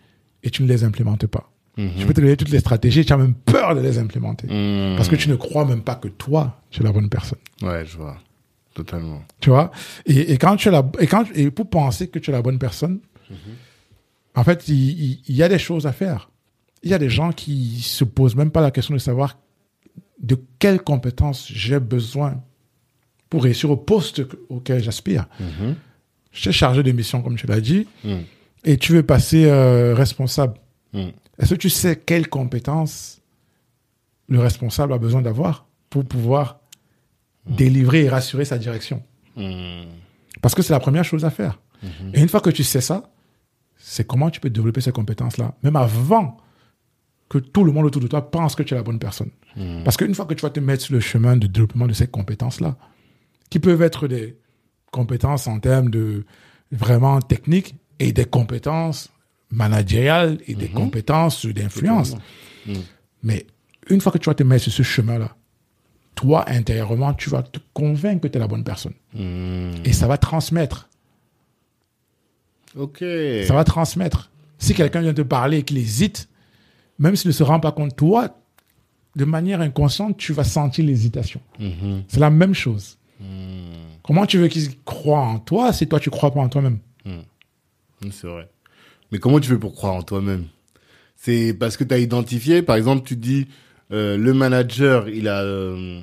et 0.43 0.49
tu 0.49 0.63
ne 0.63 0.67
les 0.67 0.83
implémentes 0.83 1.27
pas. 1.27 1.51
Mhm. 1.77 1.91
Je 1.97 2.05
peux 2.05 2.13
te 2.13 2.21
donner 2.21 2.37
toutes 2.37 2.49
les 2.49 2.59
stratégies 2.59 2.99
et 3.01 3.05
tu 3.05 3.13
as 3.13 3.17
même 3.17 3.33
peur 3.35 3.75
de 3.75 3.81
les 3.81 3.97
implémenter 3.97 4.47
Mhm. 4.47 4.95
parce 4.97 5.07
que 5.09 5.15
tu 5.15 5.29
ne 5.29 5.35
crois 5.35 5.65
même 5.65 5.81
pas 5.83 5.95
que 5.95 6.07
toi, 6.07 6.61
tu 6.69 6.81
es 6.81 6.83
la 6.83 6.91
bonne 6.91 7.09
personne. 7.09 7.39
Ouais, 7.61 7.85
je 7.85 7.97
vois. 7.97 8.17
Totalement. 8.73 9.21
Tu 9.41 9.49
vois? 9.49 9.71
Et, 10.05 10.31
et 10.33 10.37
quand 10.37 10.55
tu 10.55 10.69
es 10.69 10.71
la, 10.71 10.89
et 10.99 11.07
quand 11.07 11.25
et 11.35 11.51
pour 11.51 11.69
penser 11.69 12.07
que 12.07 12.19
tu 12.19 12.29
es 12.29 12.33
la 12.33 12.41
bonne 12.41 12.57
personne, 12.59 12.99
en 14.35 14.43
fait, 14.43 14.67
il, 14.69 14.75
il- 14.75 15.21
il 15.27 15.35
y 15.35 15.43
a 15.43 15.49
des 15.49 15.59
choses 15.59 15.85
à 15.87 15.91
faire. 15.91 16.29
Il 16.83 16.89
y 16.89 16.93
a 16.93 16.97
des 16.97 17.09
gens 17.09 17.31
qui 17.31 17.81
se 17.81 18.03
posent 18.05 18.35
même 18.35 18.49
pas 18.51 18.61
la 18.61 18.71
question 18.71 18.93
de 18.93 18.99
savoir 18.99 19.37
de 20.21 20.37
quelles 20.59 20.81
compétences 20.81 21.47
j'ai 21.51 21.79
besoin 21.79 22.41
pour 23.29 23.43
réussir 23.43 23.69
au 23.71 23.77
poste 23.77 24.27
que- 24.27 24.37
auquel 24.49 24.81
j'aspire. 24.83 25.27
Je 26.31 26.39
suis 26.41 26.53
chargé 26.53 26.81
de 26.83 26.91
mission, 26.91 27.21
comme 27.21 27.35
tu 27.35 27.47
l'as 27.47 27.61
dit, 27.61 27.87
Mhm. 28.03 28.23
et 28.63 28.77
tu 28.77 28.93
veux 28.93 29.03
passer 29.03 29.45
euh, 29.45 29.93
responsable. 29.95 30.53
Mhm. 30.93 31.11
Est-ce 31.39 31.49
que 31.55 31.59
tu 31.59 31.69
sais 31.69 31.95
quelles 31.97 32.27
compétences 32.29 33.21
le 34.29 34.39
responsable 34.39 34.93
a 34.93 34.97
besoin 34.97 35.21
d'avoir 35.21 35.65
pour 35.89 36.05
pouvoir 36.05 36.59
délivrer 37.45 38.03
et 38.05 38.09
rassurer 38.09 38.45
sa 38.45 38.57
direction? 38.57 39.03
Parce 40.41 40.55
que 40.55 40.61
c'est 40.61 40.73
la 40.73 40.79
première 40.79 41.03
chose 41.03 41.25
à 41.25 41.29
faire. 41.29 41.59
Et 42.13 42.21
une 42.21 42.29
fois 42.29 42.41
que 42.41 42.49
tu 42.51 42.63
sais 42.63 42.81
ça, 42.81 43.11
c'est 43.77 44.05
comment 44.05 44.29
tu 44.29 44.39
peux 44.39 44.49
développer 44.51 44.81
ces 44.81 44.91
compétences-là, 44.91 45.55
même 45.63 45.75
avant 45.75 46.37
que 47.27 47.39
tout 47.39 47.63
le 47.63 47.71
monde 47.71 47.85
autour 47.85 48.01
de 48.01 48.07
toi 48.07 48.29
pense 48.29 48.55
que 48.55 48.61
tu 48.63 48.73
es 48.73 48.77
la 48.77 48.83
bonne 48.83 48.99
personne. 48.99 49.31
Parce 49.83 49.97
qu'une 49.97 50.13
fois 50.13 50.25
que 50.25 50.33
tu 50.35 50.41
vas 50.43 50.49
te 50.51 50.59
mettre 50.59 50.83
sur 50.83 50.93
le 50.93 50.99
chemin 50.99 51.35
de 51.37 51.47
développement 51.47 51.87
de 51.87 51.93
ces 51.93 52.07
compétences-là, 52.07 52.77
qui 53.49 53.59
peuvent 53.59 53.81
être 53.81 54.07
des 54.07 54.37
compétences 54.91 55.47
en 55.47 55.59
termes 55.59 55.89
de 55.89 56.25
vraiment 56.71 57.19
techniques 57.21 57.75
et 57.99 58.11
des 58.11 58.25
compétences 58.25 59.09
managériales 59.49 60.39
et 60.47 60.55
des 60.55 60.69
compétences 60.69 61.45
d'influence. 61.45 62.15
Mhm. 62.65 62.75
Mais 63.23 63.45
une 63.89 64.01
fois 64.01 64.11
que 64.11 64.17
tu 64.17 64.29
vas 64.29 64.35
te 64.35 64.43
mettre 64.43 64.63
sur 64.63 64.71
ce 64.71 64.83
chemin-là, 64.83 65.35
toi, 66.15 66.45
intérieurement, 66.49 67.13
tu 67.13 67.29
vas 67.29 67.43
te 67.43 67.59
convaincre 67.73 68.21
que 68.21 68.27
tu 68.27 68.37
es 68.37 68.39
la 68.39 68.47
bonne 68.47 68.63
personne. 68.63 68.93
Mhm. 69.13 69.81
Et 69.85 69.93
ça 69.93 70.07
va 70.07 70.17
transmettre. 70.17 70.89
Ok. 72.75 73.03
Ça 73.45 73.53
va 73.53 73.63
transmettre. 73.63 74.31
Si 74.57 74.73
quelqu'un 74.73 75.01
vient 75.01 75.13
te 75.13 75.21
parler 75.21 75.59
et 75.59 75.63
qu'il 75.63 75.77
hésite, 75.77 76.29
même 76.99 77.15
s'il 77.15 77.29
ne 77.29 77.33
se 77.33 77.43
rend 77.43 77.59
pas 77.59 77.71
compte, 77.71 77.95
toi, 77.95 78.37
de 79.15 79.25
manière 79.25 79.59
inconsciente, 79.61 80.17
tu 80.17 80.33
vas 80.33 80.43
sentir 80.43 80.85
l'hésitation. 80.85 81.41
Mhm. 81.59 82.03
C'est 82.07 82.19
la 82.19 82.29
même 82.29 82.53
chose. 82.53 82.97
Comment 84.03 84.25
tu 84.25 84.37
veux 84.37 84.47
qu'il 84.47 84.67
croit 84.83 85.19
en 85.19 85.39
toi 85.39 85.73
si 85.73 85.87
toi, 85.87 85.99
tu 85.99 86.09
crois 86.09 86.31
pas 86.31 86.39
en 86.39 86.49
toi-même 86.49 86.79
C'est 88.11 88.27
vrai. 88.27 88.49
Mais 89.11 89.19
comment 89.19 89.39
tu 89.39 89.49
fais 89.49 89.57
pour 89.57 89.73
croire 89.73 89.93
en 89.93 90.03
toi-même? 90.03 90.45
C'est 91.15 91.53
parce 91.53 91.77
que 91.77 91.83
tu 91.83 91.93
as 91.93 91.99
identifié, 91.99 92.61
par 92.61 92.75
exemple, 92.77 93.05
tu 93.05 93.15
dis, 93.15 93.47
euh, 93.91 94.17
le 94.17 94.33
manager, 94.33 95.07
il 95.09 95.27
a 95.27 95.41
euh, 95.41 96.01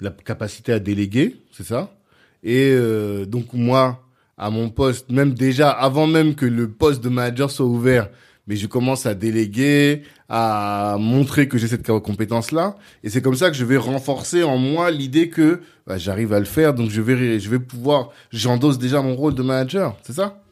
la 0.00 0.10
capacité 0.10 0.72
à 0.72 0.78
déléguer, 0.78 1.36
c'est 1.52 1.64
ça? 1.64 1.94
Et 2.42 2.70
euh, 2.72 3.24
donc 3.24 3.54
moi, 3.54 4.04
à 4.36 4.50
mon 4.50 4.68
poste, 4.68 5.10
même 5.10 5.34
déjà, 5.34 5.70
avant 5.70 6.06
même 6.06 6.34
que 6.34 6.46
le 6.46 6.68
poste 6.68 7.02
de 7.02 7.08
manager 7.08 7.50
soit 7.50 7.66
ouvert, 7.66 8.10
mais 8.48 8.56
je 8.56 8.66
commence 8.66 9.06
à 9.06 9.14
déléguer, 9.14 10.02
à 10.28 10.96
montrer 10.98 11.46
que 11.46 11.56
j'ai 11.58 11.68
cette 11.68 11.86
compétence-là, 11.86 12.76
et 13.04 13.10
c'est 13.10 13.22
comme 13.22 13.36
ça 13.36 13.50
que 13.50 13.56
je 13.56 13.64
vais 13.64 13.76
renforcer 13.76 14.42
en 14.42 14.58
moi 14.58 14.90
l'idée 14.90 15.28
que 15.28 15.60
bah, 15.86 15.98
j'arrive 15.98 16.32
à 16.32 16.40
le 16.40 16.46
faire, 16.46 16.74
donc 16.74 16.90
je 16.90 17.00
vais, 17.00 17.38
je 17.38 17.48
vais 17.48 17.60
pouvoir, 17.60 18.10
j'endosse 18.32 18.78
déjà 18.78 19.00
mon 19.02 19.14
rôle 19.14 19.34
de 19.34 19.42
manager, 19.42 19.96
c'est 20.02 20.14
ça? 20.14 20.42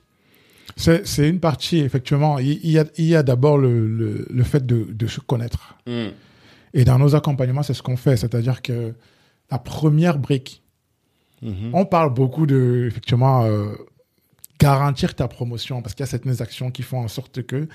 C'est 0.77 1.07
c'est 1.07 1.29
une 1.29 1.41
partie, 1.41 1.79
effectivement. 1.79 2.39
Il, 2.39 2.71
y 2.71 2.79
a, 2.79 2.85
il 2.99 3.07
y 3.07 3.17
a 3.17 3.23
d'abord 3.23 3.57
le, 3.57 3.87
le, 3.87 4.27
le 4.29 4.45
fait 4.45 4.67
de, 4.67 4.87
de 4.91 5.07
se 5.07 5.21
connaître. 5.21 5.75
Hmm. 5.87 6.09
Et 6.75 6.85
dans 6.85 6.99
nos 6.99 7.15
accompagnements, 7.15 7.63
c'est 7.63 7.73
ce 7.73 7.83
qu'on 7.83 7.97
fait. 7.97 8.19
C'est-à-dire 8.19 8.61
que 8.61 8.93
la 9.51 9.59
première 9.59 10.19
brique, 10.19 10.63
Mhm. 11.43 11.71
on 11.75 11.85
parle 11.85 12.15
beaucoup 12.15 12.47
de, 12.47 12.87
effectivement, 12.89 13.45
euh, 13.45 13.67
garantir 14.59 15.15
ta 15.15 15.29
promotion 15.29 15.83
parce 15.83 15.95
qu'il 15.95 16.03
y 16.05 16.09
a 16.09 16.11
certaines 16.11 16.41
actions 16.43 16.71
qui 16.71 16.83
font 16.83 17.01
en 17.01 17.09
sorte 17.09 17.43
que 17.43 17.69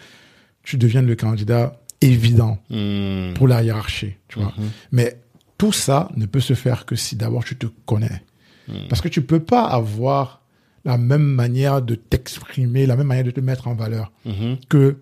tu 0.64 0.78
deviennes 0.78 1.08
le 1.08 1.16
candidat 1.16 1.80
évident 2.02 2.58
Hmm. 2.70 3.34
pour 3.36 3.48
la 3.48 3.62
hiérarchie, 3.64 4.14
tu 4.28 4.40
vois. 4.40 4.54
Mhm. 4.58 4.70
Mais 4.92 5.22
tout 5.58 5.72
ça 5.72 6.10
ne 6.16 6.26
peut 6.26 6.40
se 6.40 6.54
faire 6.56 6.86
que 6.86 6.96
si 6.96 7.16
d'abord 7.16 7.44
tu 7.44 7.56
te 7.56 7.68
connais. 7.86 8.22
Mhm. 8.68 8.88
Parce 8.90 9.02
que 9.02 9.08
tu 9.08 9.22
peux 9.22 9.40
pas 9.44 9.64
avoir 9.66 10.42
la 10.84 10.98
même 10.98 11.22
manière 11.24 11.82
de 11.84 11.94
t'exprimer, 11.96 12.88
la 12.88 12.96
même 12.96 13.06
manière 13.08 13.26
de 13.26 13.32
te 13.32 13.40
mettre 13.40 13.68
en 13.68 13.76
valeur 13.76 14.12
Mhm. 14.26 14.58
que 14.68 14.98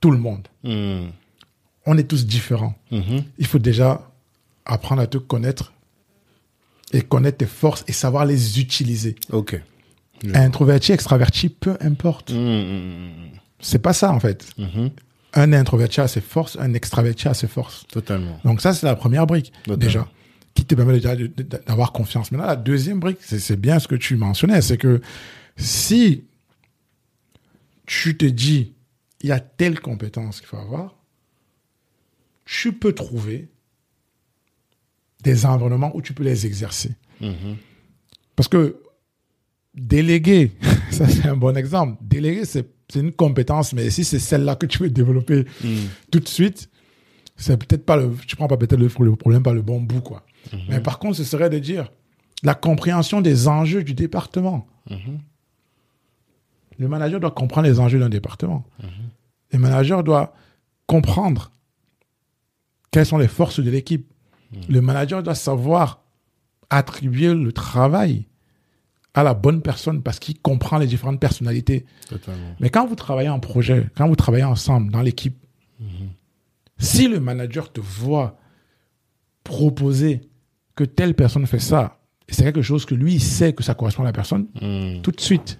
tout 0.00 0.10
le 0.10 0.18
monde. 0.18 0.48
Hmm. 0.64 1.08
On 1.84 1.98
est 1.98 2.04
tous 2.08 2.26
différents. 2.26 2.74
Mhm. 2.90 3.24
Il 3.38 3.46
faut 3.46 3.58
déjà 3.58 4.10
apprendre 4.64 5.02
à 5.02 5.06
te 5.06 5.18
connaître 5.18 5.72
et 6.92 7.02
connaître 7.02 7.38
tes 7.38 7.46
forces 7.46 7.84
et 7.88 7.92
savoir 7.92 8.24
les 8.24 8.60
utiliser. 8.60 9.16
Ok. 9.32 9.60
Introverti, 10.34 10.92
extraverti, 10.92 11.48
peu 11.48 11.76
importe. 11.80 12.32
Hmm. 12.32 13.10
C'est 13.60 13.78
pas 13.78 13.92
ça 13.92 14.12
en 14.12 14.20
fait. 14.20 14.46
Mhm. 14.58 14.90
Un 15.34 15.52
introverti 15.52 16.00
a 16.00 16.08
ses 16.08 16.20
forces, 16.20 16.56
un 16.58 16.74
extraverti 16.74 17.28
a 17.28 17.34
ses 17.34 17.48
forces. 17.48 17.86
Totalement. 17.88 18.40
Donc 18.44 18.60
ça, 18.60 18.72
c'est 18.72 18.86
la 18.86 18.96
première 18.96 19.26
brique, 19.26 19.52
Totalement. 19.64 19.76
déjà, 19.76 20.08
qui 20.54 20.64
te 20.64 20.74
permet 20.74 21.00
d'avoir 21.66 21.92
confiance. 21.92 22.32
Maintenant, 22.32 22.46
la 22.46 22.56
deuxième 22.56 22.98
brique, 22.98 23.18
c'est 23.20 23.38
c'est 23.38 23.56
bien 23.56 23.78
ce 23.78 23.86
que 23.88 23.94
tu 23.94 24.16
mentionnais, 24.16 24.62
c'est 24.62 24.78
que 24.78 25.00
si 25.56 26.24
tu 27.86 28.16
te 28.16 28.24
dis, 28.24 28.72
il 29.20 29.28
y 29.28 29.32
a 29.32 29.40
telle 29.40 29.80
compétence 29.80 30.40
qu'il 30.40 30.48
faut 30.48 30.56
avoir, 30.56 30.94
tu 32.44 32.72
peux 32.72 32.94
trouver 32.94 33.48
des 35.22 35.44
environnements 35.46 35.94
où 35.94 36.00
tu 36.00 36.14
peux 36.14 36.22
les 36.22 36.46
exercer. 36.46 36.92
Mhm. 37.20 37.56
Parce 38.36 38.48
que 38.48 38.80
déléguer, 39.74 40.52
ça 40.90 41.08
c'est 41.08 41.26
un 41.26 41.36
bon 41.36 41.56
exemple. 41.56 41.96
Déléguer, 42.02 42.44
c'est 42.44 42.68
c'est 42.90 43.00
une 43.00 43.12
compétence, 43.12 43.74
mais 43.74 43.90
si 43.90 44.02
c'est 44.02 44.18
celle-là 44.18 44.56
que 44.56 44.64
tu 44.64 44.78
veux 44.78 44.88
développer 44.88 45.44
Hmm. 45.62 45.88
tout 46.10 46.20
de 46.20 46.28
suite, 46.28 46.70
c'est 47.36 47.58
peut-être 47.58 47.84
pas 47.84 47.96
le, 47.98 48.10
tu 48.26 48.34
prends 48.34 48.48
pas 48.48 48.56
peut-être 48.56 48.78
le, 48.80 48.88
le 49.04 49.14
problème 49.16 49.42
par 49.42 49.52
le 49.52 49.60
bon 49.60 49.78
bout, 49.80 50.00
quoi. 50.00 50.24
Mais 50.70 50.80
par 50.80 50.98
contre, 50.98 51.16
ce 51.18 51.24
serait 51.24 51.50
de 51.50 51.58
dire 51.58 51.92
la 52.42 52.54
compréhension 52.54 53.20
des 53.20 53.46
enjeux 53.46 53.82
du 53.82 53.92
département. 53.92 54.66
Mhm. 54.88 55.18
Le 56.78 56.88
manager 56.88 57.20
doit 57.20 57.32
comprendre 57.32 57.68
les 57.68 57.78
enjeux 57.78 57.98
d'un 57.98 58.08
département. 58.08 58.64
Le 59.52 59.58
manager 59.58 60.02
doit 60.02 60.32
comprendre 60.86 61.50
quelles 62.90 63.04
sont 63.04 63.18
les 63.18 63.28
forces 63.28 63.60
de 63.60 63.70
l'équipe. 63.70 64.10
Le 64.70 64.80
manager 64.80 65.22
doit 65.22 65.34
savoir 65.34 66.04
attribuer 66.70 67.34
le 67.34 67.52
travail 67.52 68.24
à 69.18 69.22
la 69.24 69.34
bonne 69.34 69.62
personne 69.62 70.02
parce 70.02 70.18
qu'il 70.18 70.38
comprend 70.40 70.78
les 70.78 70.86
différentes 70.86 71.18
personnalités. 71.20 71.84
Totalement. 72.08 72.54
Mais 72.60 72.70
quand 72.70 72.86
vous 72.86 72.94
travaillez 72.94 73.28
en 73.28 73.40
projet, 73.40 73.86
quand 73.96 74.06
vous 74.08 74.16
travaillez 74.16 74.44
ensemble 74.44 74.92
dans 74.92 75.02
l'équipe, 75.02 75.36
si 76.78 77.08
le 77.08 77.18
manager 77.20 77.72
te 77.72 77.80
voit 77.80 78.38
proposer 79.44 80.20
que 80.76 80.84
telle 80.84 81.14
personne 81.14 81.46
fait 81.46 81.58
ça, 81.58 81.98
et 82.28 82.32
c'est 82.34 82.44
quelque 82.44 82.62
chose 82.62 82.84
que 82.84 82.94
lui 82.94 83.14
il 83.14 83.20
sait 83.22 83.52
que 83.52 83.62
ça 83.62 83.74
correspond 83.74 84.02
à 84.02 84.06
la 84.06 84.12
personne, 84.12 84.46
Hmm. 84.60 85.00
tout 85.02 85.10
de 85.10 85.20
suite, 85.20 85.58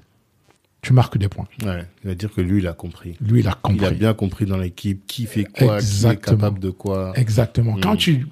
tu 0.83 0.93
marques 0.93 1.19
des 1.19 1.29
points. 1.29 1.49
Ouais. 1.65 1.85
Il 2.05 2.09
va 2.09 2.15
dire 2.15 2.33
que 2.33 2.41
lui, 2.41 2.59
il 2.61 2.67
a 2.69 2.73
compris. 2.73 3.17
Lui, 3.21 3.41
il 3.41 3.49
a 3.49 3.55
compris. 3.55 3.79
Il 3.79 3.85
a 3.85 3.91
bien 3.91 4.15
compris 4.15 4.47
dans 4.47 4.57
l'équipe 4.59 5.05
qui 5.07 5.27
fait 5.27 5.45
quoi, 5.45 5.53
qui 5.57 5.65
est 5.65 5.77
Exactement. 5.79 6.37
capable 6.37 6.61
de 6.61 6.71
quoi. 6.71 7.13
Exactement. 7.17 7.77
Quand 7.83 7.95
Mm. 7.95 7.99
tu 7.99 8.27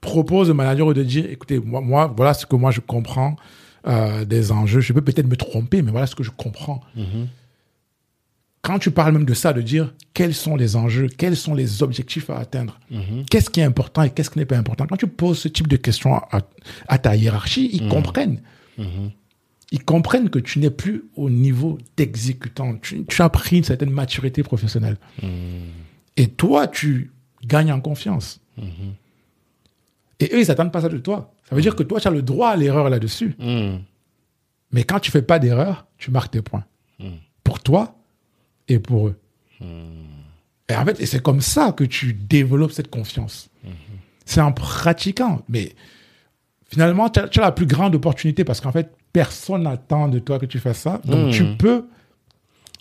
proposes 0.00 0.50
au 0.50 0.54
manager 0.54 0.92
de 0.94 1.02
dire, 1.02 1.26
écoutez, 1.30 1.58
moi, 1.60 1.80
moi 1.80 2.12
voilà 2.16 2.32
ce 2.34 2.46
que 2.46 2.56
moi 2.56 2.70
je 2.70 2.80
comprends 2.80 3.36
euh, 3.86 4.24
des 4.24 4.52
enjeux. 4.52 4.80
Je 4.80 4.92
peux 4.92 5.00
peut-être 5.02 5.26
me 5.28 5.36
tromper, 5.36 5.82
mais 5.82 5.90
voilà 5.90 6.06
ce 6.06 6.14
que 6.14 6.22
je 6.22 6.30
comprends. 6.30 6.80
Mhm. 6.96 7.28
Quand 8.62 8.78
tu 8.78 8.92
parles 8.92 9.12
même 9.12 9.24
de 9.24 9.34
ça, 9.34 9.52
de 9.52 9.60
dire 9.60 9.92
quels 10.14 10.34
sont 10.34 10.54
les 10.54 10.76
enjeux, 10.76 11.08
quels 11.08 11.36
sont 11.36 11.54
les 11.54 11.82
objectifs 11.82 12.30
à 12.30 12.38
atteindre, 12.38 12.78
Mhm. 12.90 13.24
qu'est-ce 13.28 13.50
qui 13.50 13.58
est 13.58 13.64
important 13.64 14.02
et 14.04 14.10
qu'est-ce 14.10 14.30
qui 14.30 14.38
n'est 14.38 14.44
pas 14.46 14.56
important? 14.56 14.86
Quand 14.86 14.96
tu 14.96 15.08
poses 15.08 15.38
ce 15.40 15.48
type 15.48 15.66
de 15.66 15.76
questions 15.76 16.14
à, 16.14 16.42
à 16.86 16.98
ta 16.98 17.16
hiérarchie, 17.16 17.70
ils 17.72 17.88
comprennent. 17.88 18.40
Mhm. 18.78 19.10
Ils 19.72 19.82
comprennent 19.84 20.28
que 20.30 20.38
tu 20.38 20.58
n'es 20.60 20.70
plus 20.70 21.04
au 21.16 21.28
niveau 21.30 21.78
d'exécutant. 21.96 22.76
Tu, 22.76 23.04
tu 23.06 23.22
as 23.22 23.28
pris 23.30 23.56
une 23.56 23.64
certaine 23.64 23.90
maturité 23.90 24.42
professionnelle. 24.42 24.96
Et 26.16 26.28
toi, 26.28 26.68
tu 26.68 27.10
gagnes 27.44 27.72
en 27.72 27.80
confiance. 27.80 28.38
Et 30.20 30.26
eux, 30.32 30.38
ils 30.40 30.46
s'attendent 30.46 30.70
pas 30.72 30.82
ça 30.82 30.88
de 30.88 30.98
toi. 30.98 31.32
Ça 31.52 31.56
veut 31.56 31.60
dire 31.60 31.76
que 31.76 31.82
toi, 31.82 32.00
tu 32.00 32.08
as 32.08 32.10
le 32.10 32.22
droit 32.22 32.48
à 32.48 32.56
l'erreur 32.56 32.88
là-dessus. 32.88 33.36
Hmm. 33.38 33.80
Mais 34.70 34.84
quand 34.84 35.00
tu 35.00 35.10
fais 35.10 35.20
pas 35.20 35.38
d'erreur, 35.38 35.86
tu 35.98 36.10
marques 36.10 36.32
tes 36.32 36.40
points. 36.40 36.64
Mm. 36.98 37.10
Pour 37.44 37.60
toi 37.60 37.94
et 38.68 38.78
pour 38.78 39.08
eux. 39.08 39.20
Hmm. 39.60 39.66
Et 40.70 40.74
en 40.74 40.82
fait, 40.86 41.04
c'est 41.04 41.22
comme 41.22 41.42
ça 41.42 41.72
que 41.72 41.84
tu 41.84 42.14
développes 42.14 42.72
cette 42.72 42.88
confiance. 42.88 43.50
C'est 44.24 44.40
en 44.40 44.52
pratiquant. 44.52 45.42
Mais 45.50 45.74
finalement, 46.70 47.10
tu 47.10 47.20
as, 47.20 47.28
la 47.36 47.52
plus 47.52 47.66
grande 47.66 47.94
opportunité 47.94 48.44
parce 48.44 48.62
qu'en 48.62 48.72
fait, 48.72 48.90
personne 49.12 49.64
n'attend 49.64 50.08
de 50.08 50.20
toi 50.20 50.38
que 50.38 50.46
tu 50.46 50.58
fasses 50.58 50.80
ça. 50.80 51.02
Donc, 51.04 51.34
tu 51.34 51.44
peux 51.58 51.84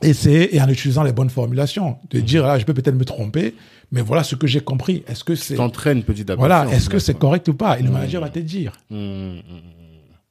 essayer, 0.02 0.56
et 0.56 0.62
en 0.62 0.68
utilisant 0.70 1.04
les 1.04 1.14
bonnes 1.14 1.30
formulations, 1.30 1.98
de 2.10 2.20
dire, 2.20 2.46
là, 2.46 2.60
je 2.60 2.66
peux 2.66 2.74
peut-être 2.74 2.96
me 2.96 3.06
tromper, 3.06 3.56
mais 3.92 4.02
voilà 4.02 4.24
ce 4.24 4.36
que 4.36 4.48
j'ai 4.48 4.62
compris. 4.62 5.04
Est-ce 5.08 5.24
que 5.24 5.36
c'est... 5.36 5.56
T'entraînes 5.56 6.04
petit 6.04 6.24
à 6.24 6.26
petit. 6.26 6.38
Voilà, 6.38 6.68
est-ce 6.72 6.90
que 6.90 7.00
c'est 7.00 7.18
correct 7.18 7.48
ou 7.50 7.54
pas? 7.54 7.80
Et 7.80 7.84
le 7.84 7.92
manager 7.92 8.22
va 8.22 8.30
te 8.30 8.40
dire. 8.40 8.74
Hmm. 8.90 9.40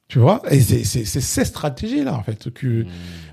Tu 0.07 0.19
vois? 0.19 0.41
Et 0.51 0.59
c'est 0.59 0.83
ces 0.83 1.45
stratégies-là, 1.45 2.13
en 2.13 2.23
fait. 2.23 2.51
Que... 2.53 2.85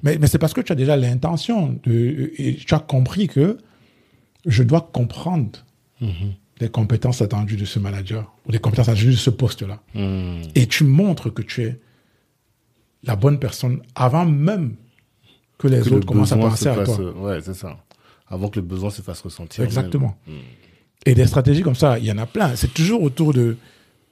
Mais, 0.03 0.18
mais 0.18 0.26
c'est 0.28 0.39
parce 0.39 0.53
que 0.55 0.61
tu 0.61 0.70
as 0.72 0.76
déjà 0.76 0.97
l'intention, 0.97 1.78
de, 1.84 2.32
et 2.39 2.55
tu 2.55 2.74
as 2.74 2.78
compris 2.78 3.26
que 3.28 3.59
je 4.47 4.62
dois 4.62 4.89
comprendre 4.93 5.64
Mhm. 6.01 6.34
les 6.61 6.68
compétences 6.68 7.22
attendues 7.22 7.57
de 7.57 7.64
ce 7.64 7.80
manager, 7.80 8.32
ou 8.47 8.53
les 8.53 8.61
compétences 8.61 8.89
attendues 8.89 9.07
de 9.07 9.12
ce 9.16 9.30
poste-là. 9.30 9.80
Hmm. 9.95 10.43
Et 10.55 10.66
tu 10.66 10.84
montres 10.84 11.34
que 11.34 11.43
tu 11.43 11.64
es 11.64 11.80
la 13.03 13.16
bonne 13.16 13.41
personne 13.41 13.80
avant 13.97 14.24
même 14.24 14.76
que 15.59 15.69
les 15.69 15.81
Que 15.81 15.91
le 15.91 15.97
autres 15.97 16.07
commencent 16.07 16.33
à 16.33 16.37
penser 16.37 16.65
se 16.65 16.69
à 16.69 16.85
toi. 16.85 16.99
Ouais, 17.21 17.41
c'est 17.43 17.55
ça. 17.55 17.77
Avant 18.29 18.49
que 18.49 18.61
le 18.61 18.67
besoin 18.67 18.91
se 18.91 19.03
fasse 19.03 19.21
ressentir. 19.21 19.65
Exactement. 19.65 20.17
Hmm. 20.27 20.33
Et 21.07 21.15
des 21.15 21.27
stratégies 21.27 21.63
comme 21.63 21.75
ça, 21.75 21.99
il 21.99 22.05
y 22.05 22.13
en 22.13 22.19
a 22.19 22.27
plein. 22.27 22.55
C'est 22.57 22.73
toujours 22.75 23.03
autour 23.03 23.33
de, 23.33 23.57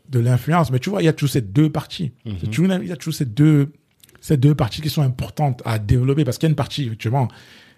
de 0.08 0.18
l'influence. 0.18 0.70
Mais 0.70 0.78
tu 0.78 0.90
vois, 0.90 1.02
il 1.02 1.04
y 1.04 1.08
a 1.08 1.12
toujours 1.12 1.32
ces 1.32 1.40
deux 1.42 1.70
parties. 1.70 2.12
Toujours- 2.50 2.72
il 2.82 2.88
y 2.88 2.92
a 2.92 2.96
toujours 2.96 3.14
ces 3.14 3.24
deux, 3.26 3.72
ces 4.20 4.36
deux 4.36 4.54
parties 4.54 4.80
qui 4.80 4.88
sont 4.90 5.02
importantes 5.02 5.62
à 5.64 5.78
développer. 5.78 6.24
Parce 6.24 6.38
qu'il 6.38 6.46
y 6.46 6.50
a 6.50 6.50
une 6.50 6.56
partie, 6.56 6.84
effectivement, 6.86 7.28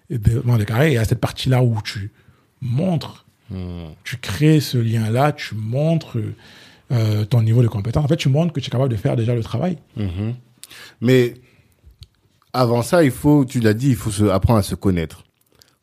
développement 0.09 0.57
des 0.57 0.65
carrés. 0.65 0.91
Il 0.91 0.93
y 0.95 0.97
a 0.97 1.05
cette 1.05 1.19
partie-là 1.19 1.63
où 1.63 1.77
tu 1.83 2.11
montres, 2.61 3.25
Hmm. 3.51 3.87
tu 4.03 4.17
crées 4.17 4.59
ce 4.59 4.77
lien-là, 4.77 5.31
tu 5.31 5.55
montres 5.55 6.17
euh, 6.91 7.25
ton 7.25 7.41
niveau 7.41 7.63
de 7.63 7.67
compétence. 7.67 8.05
En 8.05 8.07
fait, 8.07 8.15
tu 8.17 8.29
montres 8.29 8.53
que 8.53 8.59
tu 8.59 8.67
es 8.67 8.69
capable 8.69 8.91
de 8.91 8.95
faire 8.95 9.15
déjà 9.15 9.33
le 9.35 9.41
travail. 9.43 9.77
Mhm. 9.97 10.35
Mais 11.01 11.33
avant 12.53 12.81
ça, 12.81 13.03
il 13.03 13.11
faut, 13.11 13.45
tu 13.45 13.59
l'as 13.59 13.73
dit, 13.73 13.89
il 13.89 13.95
faut 13.95 14.11
se, 14.11 14.23
apprendre 14.25 14.59
à 14.59 14.63
se 14.63 14.75
connaître. 14.75 15.23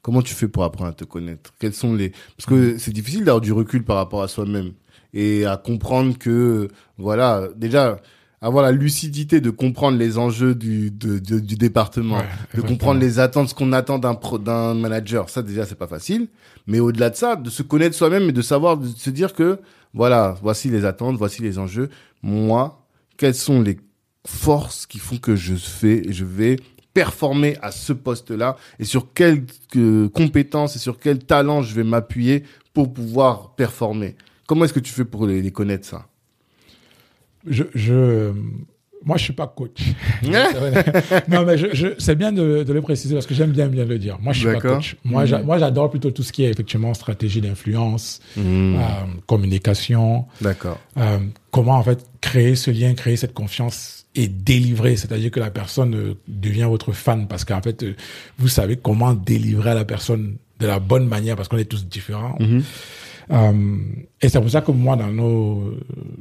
Comment 0.03 0.23
tu 0.23 0.35
fais 0.35 0.49
pour 0.49 0.63
apprendre 0.65 0.91
à 0.91 0.95
te 0.95 1.05
connaître? 1.05 1.53
Quels 1.59 1.73
sont 1.75 1.95
les 1.95 2.11
Parce 2.37 2.47
que 2.47 2.79
c'est 2.79 2.93
difficile 2.93 3.25
d'avoir 3.25 3.41
du 3.41 3.53
recul 3.53 3.85
par 3.85 3.97
rapport 3.97 4.23
à 4.23 4.29
soi-même 4.29 4.73
et 5.15 5.45
à 5.47 5.57
comprendre 5.57 6.17
que 6.17 6.69
voilà, 6.99 7.49
déjà 7.57 7.97
avoir 8.41 8.63
la 8.63 8.71
lucidité 8.71 9.41
de 9.41 9.51
comprendre 9.51 9.99
les 9.99 10.19
enjeux 10.19 10.55
du 10.55 10.91
de- 10.93 11.19
de- 11.19 11.41
du 11.41 11.57
département, 11.57 12.19
Ouais, 12.19 12.25
de 12.55 12.61
comprendre 12.61 13.01
les 13.01 13.19
attentes, 13.19 13.49
ce 13.49 13.55
qu'on 13.55 13.73
attend 13.73 13.99
d'un 13.99 14.15
pro- 14.15 14.39
d'un 14.39 14.75
manager. 14.75 15.29
Ça 15.31 15.43
déjà 15.43 15.65
c'est 15.67 15.75
pas 15.75 15.87
facile, 15.89 16.29
mais 16.69 16.79
au-delà 16.79 17.11
de 17.11 17.17
ça, 17.17 17.35
de 17.35 17.51
se 17.51 17.63
connaître 17.65 17.97
soi-même 17.97 18.29
et 18.29 18.33
de 18.33 18.43
savoir 18.43 18.77
de 18.77 18.87
se 18.87 19.11
dire 19.11 19.33
que 19.33 19.59
voilà, 19.95 20.37
voici 20.43 20.69
les 20.69 20.85
attentes, 20.85 21.17
voici 21.17 21.43
les 21.43 21.59
enjeux. 21.59 21.89
Moi, 22.23 22.87
quelles 23.17 23.35
sont 23.35 23.61
les 23.63 23.79
forces 24.27 24.87
qui 24.87 24.99
font 24.99 25.17
que 25.19 25.37
je 25.37 25.55
fais, 25.55 26.03
je 26.11 26.25
vais 26.25 26.57
performer 26.93 27.57
à 27.63 27.73
ce 27.73 27.93
poste-là 27.93 28.57
et 28.79 28.85
sur 28.85 29.13
quelles 29.13 29.45
compétences 30.15 30.77
et 30.77 30.79
sur 30.79 30.99
quel 30.99 31.19
talent 31.19 31.63
je 31.63 31.75
vais 31.75 31.85
m'appuyer 31.85 32.45
pour 32.73 32.93
pouvoir 32.93 33.55
performer. 33.55 34.17
Comment 34.47 34.65
est-ce 34.65 34.73
que 34.73 34.81
tu 34.81 34.93
fais 34.93 35.05
pour 35.05 35.27
les, 35.27 35.43
les 35.43 35.51
connaître 35.51 35.87
ça? 35.87 36.09
Je, 37.47 37.65
je, 37.75 38.33
moi, 39.07 39.17
je 39.17 39.23
suis 39.25 39.33
pas 39.33 39.47
coach. 39.47 39.81
non, 41.29 41.45
mais 41.47 41.57
je, 41.57 41.69
je, 41.73 41.87
c'est 41.99 42.15
bien 42.17 42.33
de, 42.33 42.63
de 42.65 42.73
le 42.73 42.83
préciser 42.83 43.15
parce 43.15 43.25
que 43.27 43.35
j'aime 43.35 43.53
bien 43.53 43.69
bien 43.69 43.85
le 43.85 43.99
dire. 43.99 44.19
Moi, 44.21 44.33
je 44.33 44.41
suis 44.41 44.49
pas 44.53 44.61
coach. 44.61 44.97
Moi, 45.05 45.25
j'a- 45.25 45.39
moi, 45.43 45.59
j'adore 45.59 45.89
plutôt 45.91 46.11
tout 46.11 46.23
ce 46.23 46.33
qui 46.33 46.45
est 46.45 46.51
effectivement 46.51 46.93
stratégie 46.93 47.41
d'influence, 47.41 48.21
Hmm, 48.37 48.75
euh, 48.77 48.79
communication, 49.27 50.27
D'accord. 50.41 50.79
euh, 50.99 51.19
comment 51.51 51.75
en 51.77 51.83
fait 51.83 52.05
créer 52.21 52.57
ce 52.57 52.71
lien, 52.71 52.93
créer 52.95 53.17
cette 53.17 53.33
confiance 53.33 54.07
et 54.15 54.29
délivrer, 54.29 54.97
c'est-à-dire 54.97 55.31
que 55.31 55.41
la 55.41 55.51
personne 55.51 55.95
euh, 55.95 56.15
devient 56.27 56.65
votre 56.69 56.93
fan 56.93 57.29
parce 57.29 57.45
qu'en 57.45 57.63
fait, 57.63 57.85
vous 58.39 58.49
savez 58.49 58.77
comment 58.77 59.15
délivrer 59.15 59.71
à 59.71 59.75
la 59.75 59.85
personne 59.85 60.37
de 60.59 60.67
la 60.67 60.79
bonne 60.81 61.07
manière 61.07 61.37
parce 61.37 61.49
qu'on 61.49 61.59
est 61.59 61.67
tous 61.67 61.87
différents. 61.87 62.37
Mhm. 62.41 62.63
Euh, 63.31 63.77
et 64.23 64.29
c'est 64.29 64.41
pour 64.41 64.51
ça 64.51 64.61
que 64.61 64.71
moi, 64.71 64.97
dans 64.97 65.09
nos, 65.09 65.75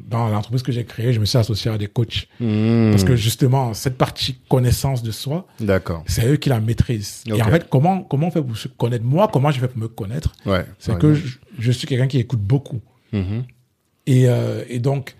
dans 0.08 0.28
l'entreprise 0.30 0.64
que 0.64 0.72
j'ai 0.72 0.84
créée, 0.86 1.14
je 1.14 1.20
me 1.20 1.26
suis 1.26 1.38
associé 1.38 1.72
à 1.72 1.78
des 1.78 1.88
coachs 1.88 2.28
Hmm, 2.40 2.92
parce 2.92 3.04
que 3.04 3.16
justement, 3.16 3.74
cette 3.74 3.98
partie 3.98 4.38
connaissance 4.50 5.04
de 5.04 5.12
soi, 5.12 5.48
D'accord. 5.60 6.04
c'est 6.08 6.28
eux 6.28 6.38
qui 6.38 6.50
la 6.50 6.60
maîtrisent. 6.60 7.24
Et 7.28 7.42
en 7.42 7.50
fait, 7.50 7.68
comment, 7.70 8.02
comment 8.02 8.28
on 8.28 8.32
fait 8.32 8.42
pour 8.42 8.58
se 8.58 8.68
connaître? 8.68 9.06
Moi, 9.06 9.30
comment 9.32 9.52
je 9.52 9.60
fais 9.60 9.68
pour 9.68 9.80
me 9.80 9.88
connaître? 9.88 10.34
Ouais. 10.46 10.66
C'est 10.80 10.98
que 10.98 11.14
je, 11.14 11.38
je 11.60 11.72
suis 11.72 11.88
quelqu'un 11.88 12.08
qui 12.08 12.20
écoute 12.20 12.42
beaucoup. 12.42 12.82
Mhm. 13.14 13.44
Et, 14.08 14.28
euh, 14.28 14.64
et 14.68 14.80
donc, 14.80 15.16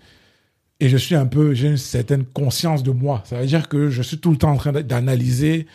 et 0.78 0.88
je 0.88 0.96
suis 0.96 1.14
un 1.14 1.26
peu, 1.26 1.54
j'ai 1.54 1.68
une 1.68 1.76
certaine 1.76 2.24
conscience 2.24 2.82
de 2.82 2.90
moi. 2.90 3.22
Ça 3.24 3.40
veut 3.40 3.46
dire 3.46 3.68
que 3.68 3.90
je 3.90 4.02
suis 4.02 4.18
tout 4.18 4.30
le 4.30 4.36
temps 4.36 4.50
en 4.50 4.56
train 4.56 4.72
d'analyser 4.72 5.66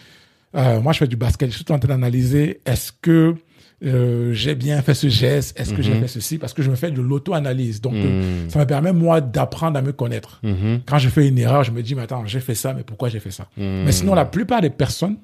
euh, 0.55 0.81
moi, 0.81 0.93
je 0.93 0.99
fais 0.99 1.07
du 1.07 1.15
basket. 1.15 1.49
Je 1.49 1.55
suis 1.55 1.65
tout 1.65 1.73
en 1.73 1.79
train 1.79 1.89
d'analyser 1.89 2.59
est-ce 2.65 2.91
que 3.01 3.35
euh, 3.83 4.31
j'ai 4.33 4.53
bien 4.55 4.81
fait 4.81 4.93
ce 4.93 5.07
geste, 5.09 5.59
est-ce 5.59 5.73
que 5.73 5.81
j'ai 5.81 5.93
fait 5.99 6.07
ceci, 6.07 6.37
parce 6.37 6.53
que 6.53 6.61
je 6.61 6.69
me 6.69 6.75
fais 6.75 6.91
de 6.91 7.01
l'auto-analyse. 7.01 7.81
Donc, 7.81 7.95
euh, 7.95 8.47
ça 8.49 8.59
me 8.59 8.65
permet, 8.65 8.93
moi, 8.93 9.21
d'apprendre 9.21 9.77
à 9.77 9.81
me 9.81 9.91
connaître. 9.91 10.41
Quand 10.85 10.97
je 10.99 11.09
fais 11.09 11.27
une 11.27 11.37
erreur, 11.37 11.63
je 11.63 11.71
me 11.71 11.81
dis, 11.81 11.95
mais 11.95 12.03
attends, 12.03 12.25
j'ai 12.25 12.39
fait 12.41 12.55
ça, 12.55 12.73
mais 12.73 12.83
pourquoi 12.83 13.09
j'ai 13.09 13.19
fait 13.19 13.31
ça? 13.31 13.47
Mais 13.57 13.91
sinon, 13.91 14.13
la 14.13 14.25
plupart 14.25 14.61
des 14.61 14.69
personnes 14.69 15.17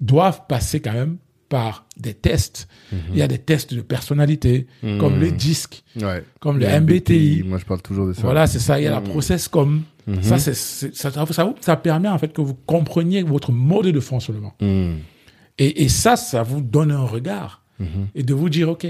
doivent 0.00 0.42
passer 0.48 0.80
quand 0.80 0.92
même 0.92 1.16
par 1.48 1.86
des 1.96 2.12
tests. 2.14 2.68
Il 3.10 3.16
y 3.18 3.22
a 3.22 3.26
des 3.26 3.38
tests 3.38 3.72
de 3.74 3.80
personnalité, 3.80 4.66
comme 5.00 5.18
le 5.18 5.30
DISC, 5.32 5.82
Ouais. 6.00 6.22
comme 6.40 6.58
le 6.58 6.66
MBTI. 6.66 7.42
Moi, 7.46 7.58
je 7.58 7.64
parle 7.64 7.80
toujours 7.82 8.06
de 8.06 8.12
ça. 8.12 8.22
Voilà, 8.22 8.46
c'est 8.46 8.58
ça. 8.58 8.78
Il 8.78 8.84
y 8.84 8.86
a 8.86 8.90
la 8.90 9.00
process 9.00 9.48
comme 9.48 9.82
ça, 10.22 10.38
c'est, 10.38 10.54
ça, 10.54 11.10
ça, 11.10 11.26
ça, 11.30 11.54
ça 11.60 11.76
permet 11.76 12.08
en 12.08 12.16
fait 12.18 12.32
que 12.32 12.40
vous 12.40 12.54
compreniez 12.54 13.22
votre 13.22 13.50
mode 13.52 13.86
de 13.88 14.00
fonctionnement. 14.00 14.54
Et, 14.60 15.82
et 15.82 15.88
ça, 15.88 16.16
ça 16.16 16.42
vous 16.42 16.60
donne 16.60 16.90
un 16.92 17.02
regard 17.04 17.62
et 18.14 18.22
de 18.22 18.34
vous 18.34 18.48
dire, 18.48 18.68
ok, 18.68 18.86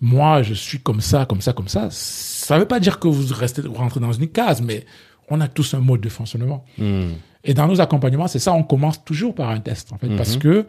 moi, 0.00 0.42
je 0.42 0.54
suis 0.54 0.78
comme 0.78 1.00
ça, 1.00 1.26
comme 1.26 1.40
ça, 1.40 1.52
comme 1.52 1.68
ça. 1.68 1.88
Ça 1.90 2.54
ne 2.54 2.60
veut 2.60 2.68
pas 2.68 2.80
dire 2.80 2.98
que 2.98 3.08
vous 3.08 3.34
restez 3.34 3.62
vous 3.62 3.74
rentrez 3.74 4.00
dans 4.00 4.12
une 4.12 4.28
case, 4.28 4.62
mais 4.62 4.84
on 5.28 5.40
a 5.40 5.48
tous 5.48 5.74
un 5.74 5.80
mode 5.80 6.00
de 6.00 6.08
fonctionnement. 6.08 6.64
Mm. 6.78 7.10
Et 7.44 7.54
dans 7.54 7.66
nos 7.66 7.80
accompagnements, 7.80 8.28
c'est 8.28 8.38
ça, 8.38 8.52
on 8.52 8.62
commence 8.62 9.04
toujours 9.04 9.34
par 9.34 9.50
un 9.50 9.60
test, 9.60 9.92
en 9.92 9.98
fait, 9.98 10.08
parce 10.16 10.36
que 10.36 10.66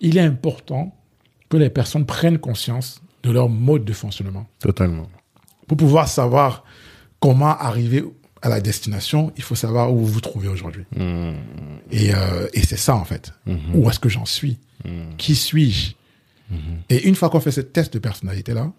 il 0.00 0.16
est 0.16 0.22
important 0.22 0.94
que 1.48 1.56
les 1.56 1.70
personnes 1.70 2.06
prennent 2.06 2.38
conscience 2.38 3.02
de 3.22 3.30
leur 3.30 3.48
mode 3.48 3.84
de 3.84 3.92
fonctionnement. 3.92 4.46
Totalement. 4.58 5.08
Pour 5.68 5.76
pouvoir 5.76 6.08
savoir 6.08 6.64
comment 7.20 7.56
arriver 7.56 8.04
à 8.40 8.48
la 8.48 8.60
destination, 8.60 9.32
il 9.36 9.44
faut 9.44 9.54
savoir 9.54 9.92
où 9.92 9.98
vous 9.98 10.06
vous 10.06 10.20
trouvez 10.20 10.48
aujourd'hui. 10.48 10.84
Mm. 10.96 11.34
Et, 11.92 12.14
euh, 12.14 12.48
et 12.52 12.62
c'est 12.62 12.76
ça, 12.76 12.96
en 12.96 13.04
fait. 13.04 13.32
Où 13.74 13.88
est-ce 13.88 14.00
que 14.00 14.08
j'en 14.08 14.24
suis? 14.24 14.58
Qui 15.16 15.36
suis-je? 15.36 15.94
Et 16.88 17.08
une 17.08 17.14
fois 17.14 17.30
qu'on 17.30 17.40
fait 17.40 17.50
ce 17.50 17.60
test 17.60 17.94
de 17.94 17.98
personnalité-là, 17.98 18.72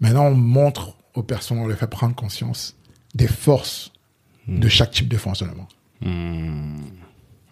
maintenant, 0.00 0.26
on 0.26 0.34
montre 0.34 0.96
aux 1.14 1.22
personnes, 1.22 1.58
on 1.58 1.68
les 1.68 1.76
fait 1.76 1.86
prendre 1.86 2.14
conscience 2.14 2.76
des 3.14 3.28
forces 3.28 3.92
de 4.48 4.68
chaque 4.68 4.90
type 4.90 5.08
de 5.08 5.16
fonctionnement. 5.16 5.68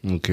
Ok. 0.09 0.33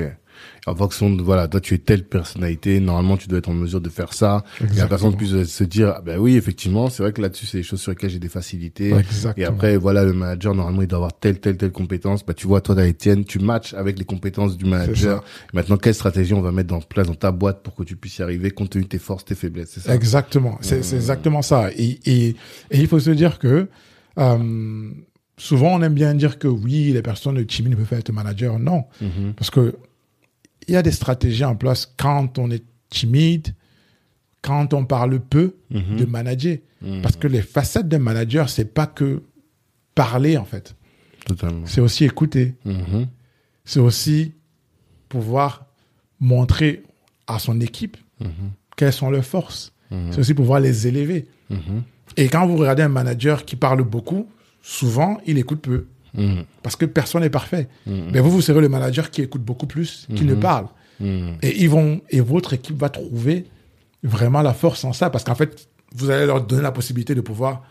En 0.65 0.75
fonction 0.75 1.09
de, 1.13 1.21
voilà, 1.21 1.47
toi, 1.47 1.59
tu 1.61 1.73
es 1.73 1.77
telle 1.77 2.03
personnalité, 2.03 2.79
normalement, 2.79 3.15
tu 3.17 3.27
dois 3.27 3.39
être 3.39 3.49
en 3.49 3.53
mesure 3.53 3.79
de 3.81 3.89
faire 3.89 4.13
ça. 4.13 4.43
Et 4.59 4.63
la 4.63 4.67
Exactement. 4.67 4.89
personne 4.89 5.15
puisse 5.17 5.43
se 5.45 5.63
dire, 5.63 5.93
ah 5.97 6.01
ben 6.01 6.19
oui, 6.19 6.35
effectivement, 6.35 6.89
c'est 6.89 7.03
vrai 7.03 7.13
que 7.13 7.21
là-dessus, 7.21 7.45
c'est 7.45 7.57
des 7.59 7.63
choses 7.63 7.79
sur 7.81 7.91
lesquelles 7.91 8.09
j'ai 8.09 8.19
des 8.19 8.27
facilités. 8.29 8.93
Exactement. 8.93 9.33
Et 9.43 9.47
après, 9.47 9.77
voilà, 9.77 10.03
le 10.03 10.13
manager, 10.13 10.53
normalement, 10.53 10.81
il 10.81 10.87
doit 10.87 10.97
avoir 10.97 11.17
telle, 11.17 11.39
telle, 11.39 11.57
telle 11.57 11.71
compétence. 11.71 12.25
Bah, 12.25 12.33
tu 12.33 12.47
vois, 12.47 12.61
toi, 12.61 12.75
les 12.75 12.93
tiennes, 12.93 13.23
tu 13.25 13.39
matches 13.39 13.73
avec 13.73 13.97
les 13.97 14.05
compétences 14.05 14.57
du 14.57 14.65
manager. 14.65 15.23
Maintenant, 15.53 15.77
quelle 15.77 15.93
stratégie 15.95 16.33
on 16.33 16.41
va 16.41 16.51
mettre 16.51 16.73
en 16.73 16.81
place 16.81 17.07
dans 17.07 17.15
ta 17.15 17.31
boîte 17.31 17.63
pour 17.63 17.73
que 17.75 17.83
tu 17.83 17.95
puisses 17.95 18.17
y 18.17 18.21
arriver 18.23 18.51
compte 18.51 18.71
tenu 18.71 18.83
de 18.83 18.89
tes 18.89 18.99
forces, 18.99 19.25
tes 19.25 19.35
faiblesses, 19.35 19.69
c'est 19.73 19.79
ça? 19.81 19.95
Exactement, 19.95 20.57
c'est 20.61 20.83
c'est 20.83 20.95
exactement 20.95 21.41
ça. 21.41 21.69
Et, 21.77 21.99
et, 22.05 22.27
et 22.29 22.79
il 22.79 22.87
faut 22.87 22.99
se 22.99 23.09
dire 23.11 23.39
que 23.39 23.67
euh, 24.17 24.89
souvent 25.37 25.73
on 25.75 25.81
aime 25.81 25.93
bien 25.93 26.13
dire 26.15 26.39
que 26.39 26.47
oui, 26.47 26.91
les 26.93 27.01
personnes 27.01 27.43
timides 27.45 27.71
ne 27.71 27.75
peuvent 27.77 27.85
pas 27.87 27.97
être 27.97 28.11
manager. 28.11 28.59
Non, 28.59 28.85
Mhm. 29.01 29.33
parce 29.35 29.49
que 29.49 29.75
il 30.67 30.73
y 30.73 30.77
a 30.77 30.81
des 30.83 30.91
stratégies 30.91 31.45
en 31.45 31.55
place 31.55 31.91
quand 31.97 32.37
on 32.37 32.51
est 32.51 32.63
timide, 32.89 33.53
quand 34.41 34.73
on 34.73 34.85
parle 34.85 35.19
peu, 35.19 35.55
de 35.71 36.05
manager. 36.05 36.57
Parce 37.01 37.15
que 37.15 37.27
les 37.27 37.41
facettes 37.41 37.87
d'un 37.87 37.99
manager, 37.99 38.49
c'est 38.49 38.65
pas 38.73 38.85
que 38.87 39.23
parler 39.95 40.37
en 40.37 40.45
fait, 40.45 40.75
c'est 41.65 41.81
aussi 41.81 42.05
écouter, 42.05 42.53
Mhm. 42.65 43.07
c'est 43.65 43.79
aussi 43.79 44.33
pouvoir 45.09 45.65
montrer 46.19 46.83
à 47.27 47.39
son 47.39 47.59
équipe 47.61 47.97
quelles 48.75 48.93
sont 48.93 49.09
leurs 49.09 49.25
forces. 49.25 49.73
C'est 50.11 50.19
aussi 50.19 50.33
pouvoir 50.33 50.59
les 50.59 50.85
élever. 50.87 51.27
Mhm. 51.49 51.83
Et 52.17 52.27
quand 52.29 52.45
vous 52.47 52.57
regardez 52.57 52.83
un 52.83 52.89
manager 52.89 53.43
qui 53.45 53.55
parle 53.55 53.81
beaucoup, 53.83 54.27
souvent, 54.61 55.17
il 55.25 55.37
écoute 55.37 55.61
peu. 55.61 55.87
Mhm. 56.17 56.43
Parce 56.63 56.75
que 56.75 56.85
personne 56.85 57.21
n'est 57.21 57.29
parfait. 57.29 57.67
Mais 57.85 58.19
vous, 58.19 58.31
vous 58.31 58.41
serez 58.41 58.59
le 58.61 58.69
manager 58.69 59.09
qui 59.11 59.21
écoute 59.21 59.41
beaucoup 59.43 59.67
plus 59.67 60.07
qu'il 60.15 60.25
ne 60.27 60.35
parle. 60.35 60.67
Mhm. 60.99 61.35
Et, 61.43 61.61
ils 61.63 61.69
vont, 61.69 62.01
et 62.09 62.19
votre 62.21 62.53
équipe 62.53 62.77
va 62.77 62.89
trouver 62.89 63.45
vraiment 64.03 64.41
la 64.41 64.53
force 64.53 64.83
en 64.83 64.93
ça. 64.93 65.09
Parce 65.09 65.23
qu'en 65.23 65.35
fait, 65.35 65.67
vous 65.95 66.09
allez 66.09 66.25
leur 66.25 66.41
donner 66.41 66.63
la 66.63 66.71
possibilité 66.71 67.13
de 67.15 67.21
pouvoir 67.21 67.63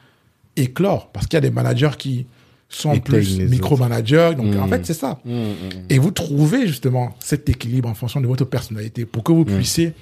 éclore. 0.57 1.11
Parce 1.13 1.27
qu'il 1.27 1.37
y 1.37 1.39
a 1.39 1.41
des 1.41 1.51
managers 1.51 1.91
qui 1.99 2.27
sont 2.69 2.99
plus 3.01 3.39
micro-managers. 3.41 4.33
Donc, 4.37 4.55
en 4.57 4.65
Mhm. 4.65 4.69
fait, 4.71 4.87
c'est 4.87 4.95
ça. 4.95 5.19
Mhm. 5.25 5.87
Et 5.91 5.99
vous 5.99 6.11
trouvez 6.13 6.67
justement 6.67 7.15
cet 7.21 7.49
équilibre 7.49 7.89
en 7.89 7.95
fonction 7.95 8.21
de 8.21 8.27
votre 8.27 8.45
personnalité 8.45 9.05
pour 9.07 9.23
que 9.25 9.33
vous 9.33 9.45
puissiez 9.45 9.93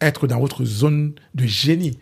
être 0.00 0.26
dans 0.26 0.40
votre 0.40 0.64
zone 0.64 1.12
de 1.34 1.46
génie. 1.46 1.96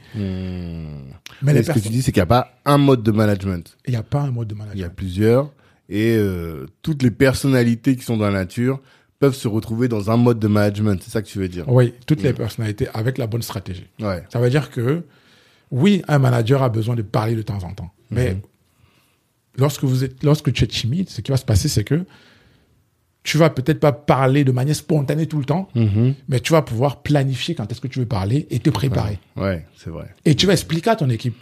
Mais 1.42 1.54
Et 1.56 1.62
ce 1.62 1.72
que 1.72 1.78
tu 1.78 1.88
dis, 1.88 2.02
c'est 2.02 2.12
qu'il 2.12 2.20
n'y 2.20 2.24
a 2.24 2.26
pas 2.26 2.52
un 2.64 2.78
mode 2.78 3.02
de 3.02 3.10
management. 3.12 3.76
il 3.86 3.90
n'y 3.92 3.96
a 3.96 4.02
pas 4.02 4.20
un 4.20 4.30
mode 4.30 4.48
de 4.48 4.54
Il 4.54 4.58
y 4.58 4.62
a 4.62 4.64
management. 4.66 4.94
plusieurs. 4.96 5.50
Et 5.90 6.14
euh, 6.16 6.66
toutes 6.82 7.02
les 7.02 7.10
personnalités 7.10 7.96
qui 7.96 8.02
sont 8.04 8.16
dans 8.16 8.26
la 8.26 8.32
nature 8.38 8.80
peuvent 9.18 9.34
se 9.34 9.48
retrouver 9.48 9.88
dans 9.88 10.10
un 10.10 10.16
mode 10.16 10.38
de 10.38 10.48
management. 10.48 11.02
C'est 11.02 11.10
ça 11.10 11.20
que 11.20 11.26
tu 11.26 11.38
veux 11.38 11.48
dire? 11.48 11.68
Oui, 11.68 11.92
toutes 12.06 12.22
les 12.22 12.32
personnalités 12.32 12.88
avec 12.94 13.18
la 13.18 13.26
bonne 13.26 13.42
stratégie. 13.42 13.86
Ouais. 14.00 14.22
Ça 14.32 14.38
veut 14.40 14.48
dire 14.50 14.70
que, 14.70 15.02
oui, 15.70 16.02
un 16.08 16.18
manager 16.18 16.62
a 16.62 16.68
besoin 16.68 16.94
de 16.94 17.02
parler 17.02 17.34
de 17.34 17.42
temps 17.42 17.62
en 17.64 17.74
temps. 17.74 17.90
Mais 18.10 18.36
lorsque, 19.58 19.84
vous 19.84 20.04
êtes, 20.04 20.22
lorsque 20.22 20.52
tu 20.52 20.64
es 20.64 20.66
timide, 20.66 21.10
ce 21.10 21.20
qui 21.20 21.30
va 21.32 21.36
se 21.36 21.44
passer, 21.44 21.68
c'est 21.68 21.84
que 21.84 22.04
tu 23.22 23.36
vas 23.36 23.50
peut-être 23.50 23.80
pas 23.80 23.92
parler 23.92 24.44
de 24.44 24.52
manière 24.52 24.74
spontanée 24.76 25.26
tout 25.26 25.38
le 25.38 25.44
temps, 25.44 25.68
Mhm. 25.74 26.14
mais 26.28 26.40
tu 26.40 26.52
vas 26.52 26.62
pouvoir 26.62 27.02
planifier 27.02 27.54
quand 27.54 27.70
est-ce 27.70 27.80
que 27.80 27.88
tu 27.88 27.98
veux 27.98 28.06
parler 28.06 28.46
et 28.50 28.58
te 28.60 28.70
préparer. 28.70 29.18
Ouais, 29.36 29.66
c'est 29.76 29.90
vrai. 29.90 30.14
Et 30.24 30.34
tu 30.34 30.46
vas 30.46 30.54
expliquer 30.54 30.90
à 30.90 30.96
ton 30.96 31.10
équipe 31.10 31.36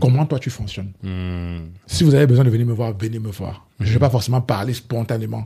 comment 0.00 0.26
toi 0.26 0.38
tu 0.38 0.50
fonctionnes? 0.50 0.92
Mhm. 1.02 1.70
Si 1.86 2.04
vous 2.04 2.14
avez 2.14 2.26
besoin 2.26 2.44
de 2.44 2.50
venir 2.50 2.66
me 2.66 2.72
voir, 2.72 2.96
venez 2.96 3.18
me 3.18 3.30
voir. 3.30 3.66
Je 3.80 3.86
ne 3.88 3.92
vais 3.94 3.98
pas 3.98 4.10
forcément 4.10 4.40
parler 4.40 4.72
spontanément. 4.74 5.44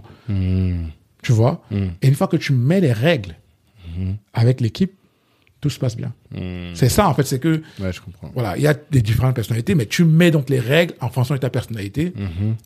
Tu 1.22 1.32
vois? 1.32 1.62
Et 2.02 2.08
une 2.08 2.14
fois 2.14 2.28
que 2.28 2.36
tu 2.36 2.52
mets 2.52 2.80
les 2.80 2.92
règles 2.92 3.34
avec 4.32 4.60
l'équipe, 4.60 4.92
tout 5.60 5.70
se 5.70 5.78
passe 5.78 5.96
bien. 5.96 6.12
C'est 6.74 6.88
ça, 6.88 7.08
en 7.08 7.14
fait, 7.14 7.24
c'est 7.24 7.40
que, 7.40 7.62
Ouais, 7.80 7.92
je 7.92 8.00
comprends. 8.00 8.30
voilà, 8.34 8.56
il 8.56 8.62
y 8.62 8.68
a 8.68 8.74
des 8.74 9.02
différentes 9.02 9.34
personnalités, 9.34 9.74
mais 9.74 9.86
tu 9.86 10.04
mets 10.04 10.30
donc 10.30 10.50
les 10.50 10.60
règles 10.60 10.94
en 11.00 11.08
fonction 11.08 11.34
de 11.34 11.40
ta 11.40 11.50
personnalité 11.50 12.12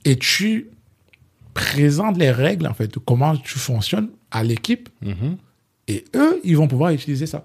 et 0.04 0.16
tu 0.16 0.68
présentes 1.54 2.18
les 2.18 2.30
règles, 2.30 2.66
en 2.66 2.74
fait, 2.74 2.92
de 2.92 2.98
comment 2.98 3.36
tu 3.36 3.58
fonctionnes 3.58 4.08
à 4.30 4.42
l'équipe 4.44 4.88
et 5.88 6.04
eux, 6.14 6.40
ils 6.44 6.56
vont 6.56 6.68
pouvoir 6.68 6.90
utiliser 6.92 7.26
ça. 7.26 7.44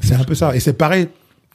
C'est 0.00 0.14
un 0.14 0.24
peu 0.24 0.34
ça. 0.34 0.54
Et 0.54 0.60
c'est 0.60 0.72
pareil 0.74 1.08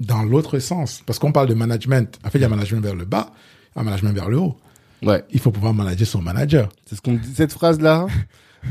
dans 0.05 0.23
l'autre 0.23 0.59
sens, 0.59 1.01
parce 1.05 1.19
qu'on 1.19 1.31
parle 1.31 1.47
de 1.47 1.53
management. 1.53 2.19
En 2.23 2.29
fait, 2.29 2.37
il 2.37 2.41
y 2.41 2.45
a 2.45 2.49
management 2.49 2.81
vers 2.81 2.95
le 2.95 3.05
bas, 3.05 3.31
a 3.75 3.83
management 3.83 4.13
vers 4.13 4.29
le 4.29 4.37
haut. 4.37 4.57
Ouais. 5.01 5.23
Il 5.31 5.39
faut 5.39 5.51
pouvoir 5.51 5.73
manager 5.73 6.07
son 6.07 6.21
manager. 6.21 6.69
C'est 6.85 6.95
ce 6.95 7.01
qu'on 7.01 7.13
dit. 7.13 7.33
Cette 7.35 7.51
phrase-là, 7.51 8.07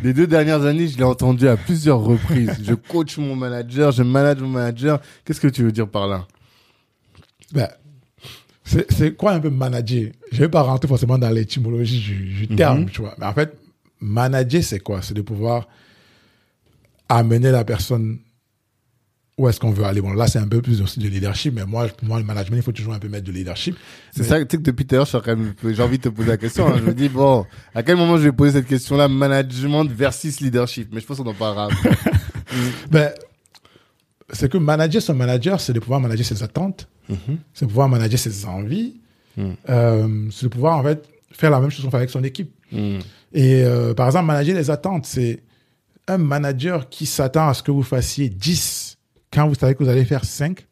les 0.02 0.14
deux 0.14 0.26
dernières 0.26 0.64
années, 0.64 0.88
je 0.88 0.96
l'ai 0.96 1.04
entendue 1.04 1.48
à 1.48 1.56
plusieurs 1.56 2.00
reprises. 2.00 2.58
Je 2.62 2.74
coach 2.74 3.18
mon 3.18 3.36
manager, 3.36 3.92
je 3.92 4.02
manage 4.02 4.38
mon 4.40 4.48
manager. 4.48 5.00
Qu'est-ce 5.24 5.40
que 5.40 5.48
tu 5.48 5.62
veux 5.62 5.72
dire 5.72 5.88
par 5.88 6.06
là? 6.06 6.26
Ben, 7.52 7.68
c'est 8.64 9.14
quoi 9.14 9.32
un 9.32 9.40
peu 9.40 9.50
manager? 9.50 10.12
Je 10.30 10.38
vais 10.38 10.48
pas 10.48 10.62
rentrer 10.62 10.88
forcément 10.88 11.18
dans 11.18 11.30
l'étymologie 11.30 12.00
du, 12.00 12.46
du 12.46 12.56
terme, 12.56 12.86
tu 12.86 13.02
vois. 13.02 13.14
Mais 13.18 13.26
en 13.26 13.34
fait, 13.34 13.58
manager, 14.00 14.62
c'est 14.62 14.80
quoi? 14.80 15.02
C'est 15.02 15.14
de 15.14 15.22
pouvoir 15.22 15.68
amener 17.08 17.50
la 17.50 17.64
personne 17.64 18.20
où 19.42 19.48
est-ce 19.48 19.58
qu'on 19.58 19.72
veut 19.72 19.84
aller. 19.84 20.00
Bon, 20.00 20.12
là, 20.12 20.26
c'est 20.28 20.38
un 20.38 20.46
peu 20.46 20.62
plus 20.62 20.80
aussi 20.80 21.00
de 21.00 21.08
leadership, 21.08 21.54
mais 21.54 21.64
moi, 21.64 21.88
pour 21.88 22.06
moi, 22.06 22.18
le 22.18 22.24
management, 22.24 22.56
il 22.56 22.62
faut 22.62 22.70
toujours 22.72 22.94
un 22.94 22.98
peu 23.00 23.08
mettre 23.08 23.24
de 23.24 23.32
leadership. 23.32 23.76
C'est 24.14 24.22
ça, 24.22 24.36
tu 24.36 24.42
sais 24.50 24.56
que 24.58 24.62
depuis 24.62 24.86
tout 24.86 24.94
à 24.94 24.98
l'heure, 24.98 25.08
j'ai 25.64 25.82
envie 25.82 25.98
de 25.98 26.02
te 26.04 26.08
poser 26.08 26.28
la 26.28 26.36
question. 26.36 26.68
hein. 26.68 26.76
Je 26.78 26.82
me 26.84 26.94
dis, 26.94 27.08
bon, 27.08 27.44
à 27.74 27.82
quel 27.82 27.96
moment 27.96 28.16
je 28.18 28.22
vais 28.22 28.32
poser 28.32 28.52
cette 28.52 28.68
question-là, 28.68 29.08
management 29.08 29.84
versus 29.90 30.40
leadership? 30.40 30.90
Mais 30.92 31.00
je 31.00 31.06
pense 31.06 31.18
qu'on 31.18 31.26
en 31.26 31.34
parlera. 31.34 31.68
Ben, 32.90 33.10
c'est 34.30 34.50
que 34.50 34.58
manager 34.58 35.00
son 35.00 35.14
manager, 35.14 35.58
c'est 35.60 35.72
de 35.72 35.80
pouvoir 35.80 36.00
manager 36.00 36.24
ses 36.26 36.42
attentes, 36.42 36.86
c'est 37.54 37.64
de 37.64 37.70
pouvoir 37.70 37.88
manager 37.88 38.18
ses 38.18 38.44
envies, 38.46 38.94
euh, 39.38 40.28
c'est 40.30 40.44
de 40.44 40.48
pouvoir, 40.48 40.78
en 40.78 40.82
fait, 40.82 41.02
faire 41.32 41.50
la 41.50 41.60
même 41.60 41.70
chose 41.70 41.84
qu'on 41.84 41.90
fait 41.90 41.96
avec 41.96 42.10
son 42.10 42.22
équipe. 42.22 42.52
Mhm. 42.70 42.98
Et 43.32 43.62
euh, 43.64 43.94
par 43.94 44.06
exemple, 44.06 44.26
manager 44.26 44.54
les 44.54 44.70
attentes, 44.70 45.06
c'est 45.06 45.42
un 46.08 46.18
manager 46.18 46.88
qui 46.90 47.06
s'attend 47.06 47.48
à 47.48 47.54
ce 47.54 47.62
que 47.62 47.70
vous 47.70 47.82
fassiez 47.82 48.28
10 48.28 48.81
quand 49.32 49.48
vous 49.48 49.54
savez 49.54 49.74
que 49.74 49.82
vous 49.82 49.88
allez 49.90 50.04
faire 50.04 50.24
5. 50.24 50.66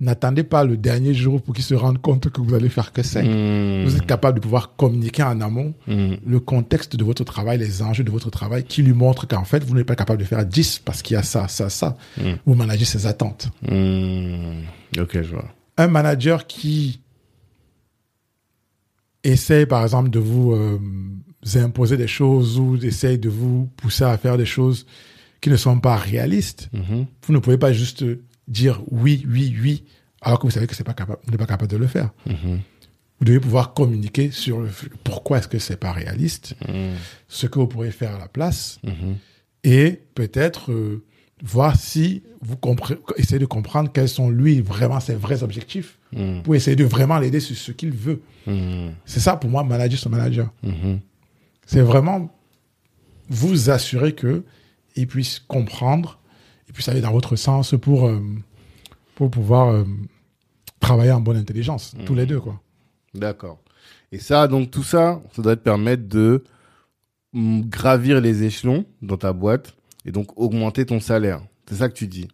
N'attendez 0.00 0.42
pas 0.42 0.64
le 0.64 0.76
dernier 0.76 1.14
jour 1.14 1.40
pour 1.40 1.54
qu'il 1.54 1.62
se 1.62 1.74
rende 1.74 1.98
compte 2.02 2.28
que 2.28 2.40
vous 2.40 2.54
allez 2.54 2.68
faire 2.68 2.92
que 2.92 3.04
5. 3.04 3.22
Mhm. 3.24 3.84
Vous 3.84 3.96
êtes 3.96 4.06
capable 4.06 4.40
de 4.40 4.42
pouvoir 4.42 4.74
communiquer 4.74 5.22
en 5.22 5.40
amont 5.40 5.74
Mhm. 5.86 6.16
le 6.26 6.40
contexte 6.40 6.96
de 6.96 7.04
votre 7.04 7.22
travail, 7.22 7.58
les 7.58 7.82
enjeux 7.82 8.02
de 8.02 8.10
votre 8.10 8.28
travail, 8.28 8.64
qui 8.64 8.82
lui 8.82 8.94
montrent 8.94 9.28
qu'en 9.28 9.44
fait, 9.44 9.62
vous 9.62 9.76
n'êtes 9.76 9.86
pas 9.86 9.94
capable 9.94 10.18
de 10.20 10.24
faire 10.24 10.44
10 10.44 10.80
parce 10.84 11.02
qu'il 11.02 11.14
y 11.14 11.18
a 11.18 11.22
ça, 11.22 11.46
ça, 11.46 11.70
ça. 11.70 11.96
Vous 12.46 12.54
managez 12.56 12.84
ses 12.84 13.06
attentes. 13.06 13.48
Ok, 13.62 15.12
je 15.22 15.30
vois. 15.30 15.48
Un 15.78 15.86
manager 15.86 16.48
qui 16.48 17.00
essaye, 19.24 19.66
par 19.66 19.82
exemple, 19.84 20.10
de 20.10 20.18
vous 20.18 20.52
euh, 20.52 20.78
imposer 21.56 21.96
des 21.96 22.08
choses 22.08 22.58
ou 22.58 22.76
essaye 22.82 23.18
de 23.18 23.28
vous 23.28 23.68
pousser 23.76 24.04
à 24.04 24.16
faire 24.18 24.36
des 24.36 24.46
choses 24.46 24.84
qui 25.42 25.50
ne 25.50 25.56
sont 25.56 25.78
pas 25.80 25.96
réalistes, 25.96 26.70
Mhm. 26.72 27.04
vous 27.26 27.32
ne 27.34 27.38
pouvez 27.38 27.58
pas 27.58 27.72
juste 27.74 28.04
dire 28.48 28.80
oui, 28.90 29.26
oui, 29.28 29.54
oui, 29.60 29.84
alors 30.22 30.38
que 30.38 30.46
vous 30.46 30.50
savez 30.52 30.66
que 30.66 30.74
c'est 30.74 30.84
pas 30.84 30.94
capable, 30.94 31.18
vous 31.24 31.30
n'êtes 31.30 31.38
pas 31.40 31.46
capable 31.46 31.70
de 31.70 31.76
le 31.76 31.86
faire. 31.86 32.10
Mhm. 32.26 32.60
Vous 33.18 33.24
devez 33.26 33.40
pouvoir 33.40 33.74
communiquer 33.74 34.30
sur 34.30 34.60
le, 34.62 34.70
pourquoi 35.04 35.38
est-ce 35.38 35.48
que 35.48 35.58
c'est 35.58 35.76
pas 35.76 35.92
réaliste, 35.92 36.54
Mhm. 36.68 36.94
ce 37.28 37.46
que 37.46 37.58
vous 37.58 37.66
pourrez 37.66 37.90
faire 37.90 38.14
à 38.14 38.18
la 38.18 38.28
place, 38.28 38.80
et 39.64 40.00
peut-être 40.14 40.72
euh, 40.72 41.04
voir 41.44 41.76
si 41.76 42.22
vous 42.40 42.56
essayez 43.16 43.38
de 43.40 43.46
comprendre 43.46 43.90
quels 43.92 44.08
sont 44.08 44.30
lui 44.30 44.60
vraiment 44.60 45.00
ses 45.00 45.14
vrais 45.16 45.42
objectifs 45.42 45.98
pour 46.44 46.54
essayer 46.54 46.76
de 46.76 46.84
vraiment 46.84 47.18
l'aider 47.18 47.40
sur 47.40 47.56
ce 47.56 47.72
qu'il 47.72 47.90
veut. 47.92 48.22
C'est 49.06 49.20
ça 49.20 49.36
pour 49.36 49.50
moi, 49.50 49.64
manager 49.64 49.98
son 49.98 50.10
manager. 50.10 50.52
C'est 51.66 51.80
vraiment 51.80 52.30
vous 53.28 53.70
assurer 53.70 54.12
que 54.14 54.44
il 54.96 55.06
puisse 55.06 55.38
comprendre, 55.40 56.20
il 56.68 56.72
puisse 56.72 56.88
aller 56.88 57.00
dans 57.00 57.12
votre 57.12 57.36
sens 57.36 57.74
pour, 57.80 58.06
euh, 58.06 58.20
pour 59.14 59.30
pouvoir 59.30 59.68
euh, 59.70 59.84
travailler 60.80 61.12
en 61.12 61.20
bonne 61.20 61.36
intelligence, 61.36 61.94
tous 62.06 62.14
les 62.14 62.26
deux, 62.26 62.40
quoi. 62.40 62.60
D'accord. 63.14 63.58
Et 64.10 64.18
ça, 64.18 64.48
donc 64.48 64.70
tout 64.70 64.82
ça, 64.82 65.20
ça 65.34 65.42
doit 65.42 65.56
te 65.56 65.62
permettre 65.62 66.06
de 66.08 66.44
mm, 67.32 67.62
gravir 67.62 68.20
les 68.20 68.42
échelons 68.44 68.84
dans 69.00 69.16
ta 69.16 69.32
boîte 69.32 69.74
et 70.04 70.12
donc 70.12 70.38
augmenter 70.38 70.84
ton 70.86 71.00
salaire. 71.00 71.40
C'est 71.68 71.76
ça 71.76 71.88
que 71.88 71.94
tu 71.94 72.06
dis? 72.06 72.28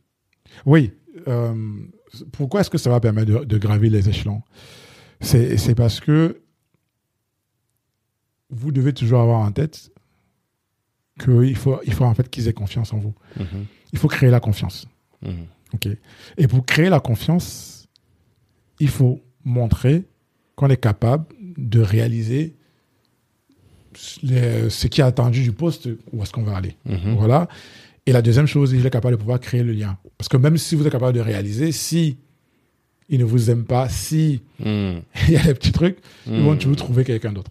Oui. 0.67 0.93
euh, 1.27 1.55
pourquoi 2.33 2.61
est-ce 2.63 2.71
que 2.71 2.79
ça 2.79 2.91
va 2.91 3.01
permettre 3.01 3.31
de, 3.41 3.45
de 3.45 3.59
gravir 3.59 3.93
les 3.93 4.09
échelons? 4.09 4.43
C'est 5.21 5.75
parce 5.75 6.01
que 6.01 6.41
vous 8.51 8.73
devez 8.73 8.93
toujours 8.95 9.21
avoir 9.21 9.41
en 9.41 9.53
tête 9.53 9.91
qu'il 11.19 11.57
faut, 11.57 11.79
il 11.87 11.93
faut 11.93 12.05
en 12.05 12.15
fait 12.15 12.29
qu'ils 12.31 12.49
aient 12.49 12.53
confiance 12.53 12.93
en 12.93 12.99
vous. 12.99 13.15
Mhm. 13.39 13.67
Il 13.93 13.99
faut 13.99 14.09
créer 14.09 14.31
la 14.31 14.41
confiance. 14.41 14.87
Ok. 15.75 15.89
Et 16.39 16.47
pour 16.49 16.65
créer 16.65 16.89
la 16.89 17.01
confiance, 17.01 17.87
il 18.81 18.89
faut 18.89 19.21
montrer 19.45 20.05
qu'on 20.57 20.69
est 20.69 20.77
capable 20.81 21.27
de 21.57 21.81
réaliser 21.81 22.55
les- 24.23 24.71
ce 24.71 24.87
qui 24.87 25.01
est 25.01 25.05
attendu 25.05 25.43
du 25.43 25.53
poste, 25.53 25.89
où 26.13 26.23
est-ce 26.23 26.33
qu'on 26.33 26.43
va 26.43 26.57
aller. 26.57 26.77
Mhm. 26.85 27.15
Voilà. 27.17 27.49
Et 28.07 28.13
la 28.13 28.23
deuxième 28.23 28.47
chose, 28.47 28.73
il 28.73 28.85
est 28.87 28.91
capable 28.91 29.17
de 29.17 29.21
pouvoir 29.21 29.41
créer 29.41 29.63
le 29.63 29.73
lien. 29.73 29.99
Parce 30.17 30.29
que 30.29 30.37
même 30.37 30.57
si 30.57 30.75
vous 30.77 30.87
êtes 30.87 30.93
capable 30.93 31.15
de 31.17 31.21
réaliser, 31.21 31.73
si 31.73 32.17
il 33.09 33.19
ne 33.21 33.25
vous 33.25 33.51
aime 33.51 33.65
pas, 33.65 33.89
si 33.89 34.43
Mhm. 34.61 35.03
il 35.29 35.35
y 35.35 35.37
a 35.37 35.43
des 35.43 35.55
petits 35.55 35.73
trucs, 35.73 35.99
ils 36.27 36.41
vont 36.43 36.57
toujours 36.57 36.77
trouver 36.77 37.05
quelqu'un 37.05 37.33
d'autre. 37.33 37.51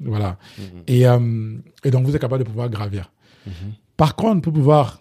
Voilà. 0.00 0.38
Mhm. 0.58 0.64
Et, 0.86 1.06
euh, 1.08 1.56
et 1.84 1.90
donc, 1.90 2.04
vous 2.06 2.14
êtes 2.14 2.20
capable 2.20 2.44
de 2.44 2.48
pouvoir 2.48 2.68
gravir. 2.68 3.12
Mhm. 3.46 3.52
Par 3.96 4.16
contre, 4.16 4.42
pour 4.42 4.52
pouvoir 4.52 5.00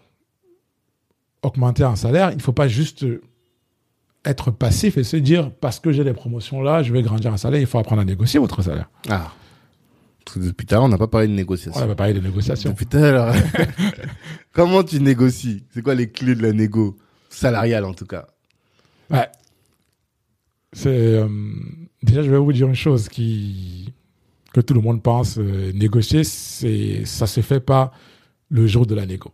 augmenter 1.42 1.84
un 1.84 1.96
salaire, 1.96 2.32
il 2.32 2.38
ne 2.38 2.42
faut 2.42 2.54
pas 2.54 2.68
juste 2.68 3.06
être 4.24 4.52
passif 4.52 4.98
et 4.98 5.04
se 5.04 5.18
dire 5.18 5.52
parce 5.52 5.80
que 5.80 5.92
j'ai 5.92 6.04
des 6.04 6.14
promotions 6.14 6.62
là, 6.62 6.82
je 6.82 6.92
vais 6.92 7.02
grandir 7.02 7.32
un 7.32 7.38
salaire, 7.38 7.60
il 7.60 7.68
faut 7.68 7.78
apprendre 7.78 8.02
à 8.02 8.06
négocier 8.06 8.40
votre 8.40 8.62
salaire. 8.62 8.90
Ah. 9.10 9.32
Parce 10.26 10.38
que 10.38 10.44
depuis 10.44 10.66
l'heure, 10.70 10.84
on 10.84 10.90
n'a 10.90 10.98
pas 10.98 11.08
parlé 11.08 11.28
de 11.28 11.34
négociation. 11.34 11.80
On 11.84 11.88
va 11.88 11.96
parler 11.96 12.14
de 12.14 12.20
négociation. 12.20 12.72
Depuis 12.72 12.88
l'heure. 12.94 13.36
Comment 14.54 14.84
tu 14.84 15.00
négocies? 15.00 15.64
C'est 15.72 15.84
quoi 15.84 15.94
les 15.94 16.10
clés 16.10 16.34
de 16.34 16.42
la 16.42 16.52
négo 16.52 16.98
Salariale, 17.30 17.86
en 17.86 17.94
tout 17.94 18.08
cas? 18.08 18.26
Ouais. 19.12 19.30
C'est, 20.74 20.90
euh, 20.90 21.28
déjà, 22.02 22.24
je 22.24 22.32
vais 22.32 22.38
vous 22.38 22.54
dire 22.54 22.68
une 22.68 22.76
chose 22.76 23.08
qui, 23.08 23.94
que 24.56 24.62
tout 24.62 24.74
le 24.74 24.80
monde 24.80 25.04
pense. 25.04 25.38
euh, 25.38 25.74
négocier, 25.74 26.24
c'est, 26.24 27.04
ça 27.04 27.28
se 27.28 27.42
fait 27.42 27.60
pas 27.60 27.92
le 28.50 28.66
jour 28.68 28.86
de 28.86 28.96
la 28.96 29.06
négo. 29.06 29.30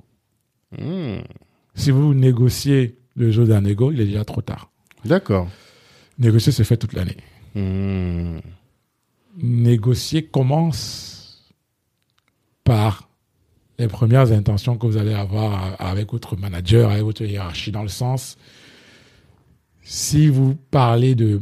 Mhm. 0.79 1.21
Si 1.75 1.91
vous 1.91 2.15
négociez 2.15 2.97
le 3.15 3.29
jour 3.29 3.45
de 3.45 3.51
la 3.51 3.61
négo, 3.61 3.91
il 3.91 4.01
est 4.01 4.05
déjà 4.05 4.25
trop 4.25 4.41
tard. 4.41 4.71
D'accord. 5.05 5.47
Négocier 6.17 6.51
se 6.51 6.63
fait 6.63 6.77
toute 6.77 6.93
l'année. 6.93 7.17
Mhm. 7.53 8.39
négocier 9.37 10.25
commence 10.25 11.51
par 12.63 13.09
les 13.77 13.87
premières 13.87 14.31
intentions 14.31 14.77
que 14.77 14.87
vous 14.87 14.97
allez 14.97 15.13
avoir 15.13 15.75
avec 15.79 16.11
votre 16.13 16.35
manager, 16.37 16.89
avec 16.89 17.03
votre 17.03 17.23
hiérarchie, 17.23 17.71
dans 17.71 17.83
le 17.83 17.89
sens, 17.89 18.37
si 19.83 20.29
vous 20.29 20.55
parlez 20.55 21.13
de 21.13 21.41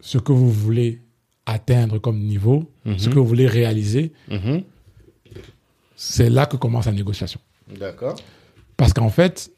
ce 0.00 0.18
que 0.18 0.32
vous 0.32 0.50
voulez 0.50 1.02
atteindre 1.48 1.98
comme 1.98 2.18
niveau, 2.20 2.70
Mhm. 2.84 2.98
ce 2.98 3.08
que 3.08 3.14
vous 3.18 3.24
voulez 3.26 3.46
réaliser, 3.46 4.12
Mhm. 4.30 4.62
c'est 5.96 6.28
là 6.30 6.46
que 6.46 6.56
commence 6.56 6.86
la 6.86 6.92
négociation. 6.92 7.40
D'accord. 7.78 8.16
Parce 8.76 8.92
qu'en 8.92 9.08
fait, 9.10 9.50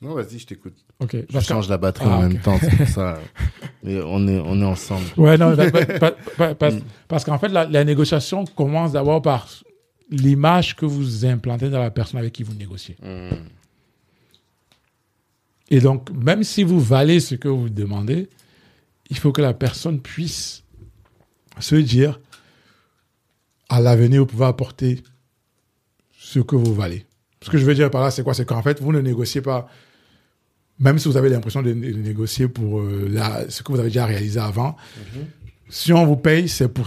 Non, 0.00 0.14
vas-y, 0.14 0.38
je 0.40 0.46
t'écoute. 0.46 0.74
ok, 0.98 1.10
Je 1.14 1.20
parce 1.32 1.46
change 1.46 1.68
la 1.68 1.78
batterie 1.78 2.06
Ah, 2.08 2.18
en 2.18 2.24
ok. 2.26 2.32
même 2.32 2.42
temps, 2.42 2.58
c'est 2.60 2.76
pour 2.76 2.88
ça. 2.88 3.20
Mais 3.84 4.00
on 4.04 4.26
est, 4.26 4.40
on 4.40 4.60
est 4.60 4.64
ensemble. 4.64 5.04
Ouais, 5.16 5.38
non, 5.38 5.54
pa- 5.56 5.70
pa- 5.70 5.86
pa- 5.98 6.10
pa- 6.36 6.54
parce, 6.56 6.74
Mm. 6.74 6.82
parce 7.08 7.24
qu'en 7.24 7.38
fait, 7.38 7.48
la, 7.48 7.64
la 7.66 7.84
négociation 7.84 8.44
commence 8.44 8.92
d'abord 8.92 9.22
par 9.22 9.48
l'image 10.10 10.74
que 10.76 10.84
vous 10.84 11.24
implantez 11.24 11.70
dans 11.70 11.78
la 11.78 11.90
personne 11.92 12.18
avec 12.18 12.32
qui 12.32 12.42
vous 12.42 12.54
négociez. 12.54 12.96
Mhm. 13.02 13.38
Et 15.70 15.80
donc, 15.80 16.10
même 16.10 16.42
si 16.42 16.64
vous 16.64 16.80
valez 16.80 17.18
ce 17.20 17.34
que 17.36 17.48
vous 17.48 17.70
demandez, 17.70 18.28
il 19.12 19.18
faut 19.18 19.30
que 19.30 19.42
la 19.42 19.52
personne 19.52 20.00
puisse 20.00 20.64
se 21.60 21.74
dire, 21.76 22.18
à 23.68 23.78
l'avenir, 23.80 24.20
vous 24.22 24.26
pouvez 24.26 24.46
apporter 24.46 25.02
ce 26.18 26.40
que 26.40 26.56
vous 26.56 26.74
valez. 26.74 27.04
Ce 27.42 27.50
que 27.50 27.58
je 27.58 27.64
veux 27.66 27.74
dire 27.74 27.90
par 27.90 28.02
là, 28.02 28.10
c'est 28.10 28.22
quoi? 28.22 28.32
C'est 28.32 28.46
qu'en 28.46 28.62
fait, 28.62 28.80
vous 28.80 28.90
ne 28.90 29.00
négociez 29.02 29.42
pas, 29.42 29.68
même 30.78 30.98
si 30.98 31.08
vous 31.08 31.16
avez 31.18 31.28
l'impression 31.28 31.60
de, 31.60 31.72
négocier 31.72 32.48
pour 32.48 32.80
euh, 32.80 33.06
la- 33.10 33.50
ce 33.50 33.62
que 33.62 33.70
vous 33.70 33.78
avez 33.78 33.88
déjà 33.90 34.06
réalisé 34.06 34.40
avant, 34.40 34.76
si 35.68 35.92
on 35.92 36.06
vous 36.06 36.16
paye, 36.16 36.48
c'est 36.48 36.68
pour 36.68 36.86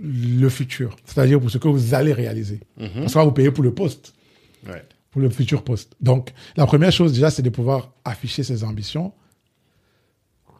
le 0.00 0.48
futur, 0.48 0.94
c'est-à-dire 1.04 1.40
pour 1.40 1.50
ce 1.50 1.58
que 1.58 1.66
vous 1.66 1.92
allez 1.94 2.12
réaliser. 2.12 2.60
Mhm. 2.78 2.88
Parce 3.00 3.12
qu'on 3.14 3.18
va 3.20 3.24
vous 3.24 3.32
payer 3.32 3.50
pour 3.50 3.64
le 3.64 3.74
poste 3.74 4.14
Ouais. 4.68 4.84
pour 5.10 5.20
le 5.22 5.28
futur 5.28 5.64
poste. 5.64 5.96
Donc, 6.00 6.32
la 6.56 6.66
première 6.66 6.92
chose 6.92 7.12
déjà, 7.12 7.30
c'est 7.30 7.42
de 7.42 7.50
pouvoir 7.50 7.92
afficher 8.04 8.44
ses 8.44 8.62
ambitions, 8.62 9.12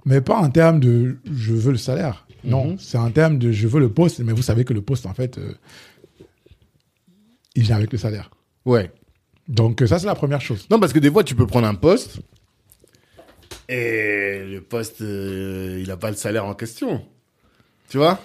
mais 0.05 0.21
pas 0.21 0.37
en 0.37 0.51
termes 0.51 0.81
de 0.81 1.17
je 1.31 1.53
veux 1.55 1.73
le 1.73 1.79
salaire. 1.79 2.27
Non, 2.45 2.73
Mhm. 2.73 2.79
c'est 2.79 2.99
en 2.99 3.11
termes 3.11 3.39
de 3.39 3.53
je 3.53 3.67
veux 3.69 3.81
le 3.81 3.89
poste, 3.91 4.19
mais 4.21 4.33
vous 4.33 4.43
savez 4.43 4.65
que 4.65 4.75
le 4.75 4.83
poste, 4.83 5.07
en 5.07 5.15
fait, 5.15 5.39
euh, 5.39 5.55
il 7.55 7.63
vient 7.63 7.77
avec 7.77 7.91
le 7.93 7.99
salaire. 7.99 8.31
Ouais. 8.67 8.93
Donc, 9.49 9.81
euh, 9.83 9.87
ça, 9.87 9.99
c'est 9.99 10.07
la 10.07 10.15
première 10.15 10.41
chose. 10.41 10.67
Non, 10.71 10.79
parce 10.79 10.93
que 10.93 10.99
des 10.99 11.11
fois, 11.11 11.25
tu 11.25 11.35
peux 11.35 11.47
prendre 11.47 11.67
un 11.67 11.75
poste 11.75 12.21
et 13.69 14.45
le 14.47 14.61
poste, 14.61 15.01
euh, 15.01 15.79
il 15.81 15.89
n'a 15.89 15.97
pas 15.97 16.11
le 16.11 16.17
salaire 16.17 16.45
en 16.45 16.55
question. 16.55 17.05
Tu 17.89 17.97
vois? 17.99 18.21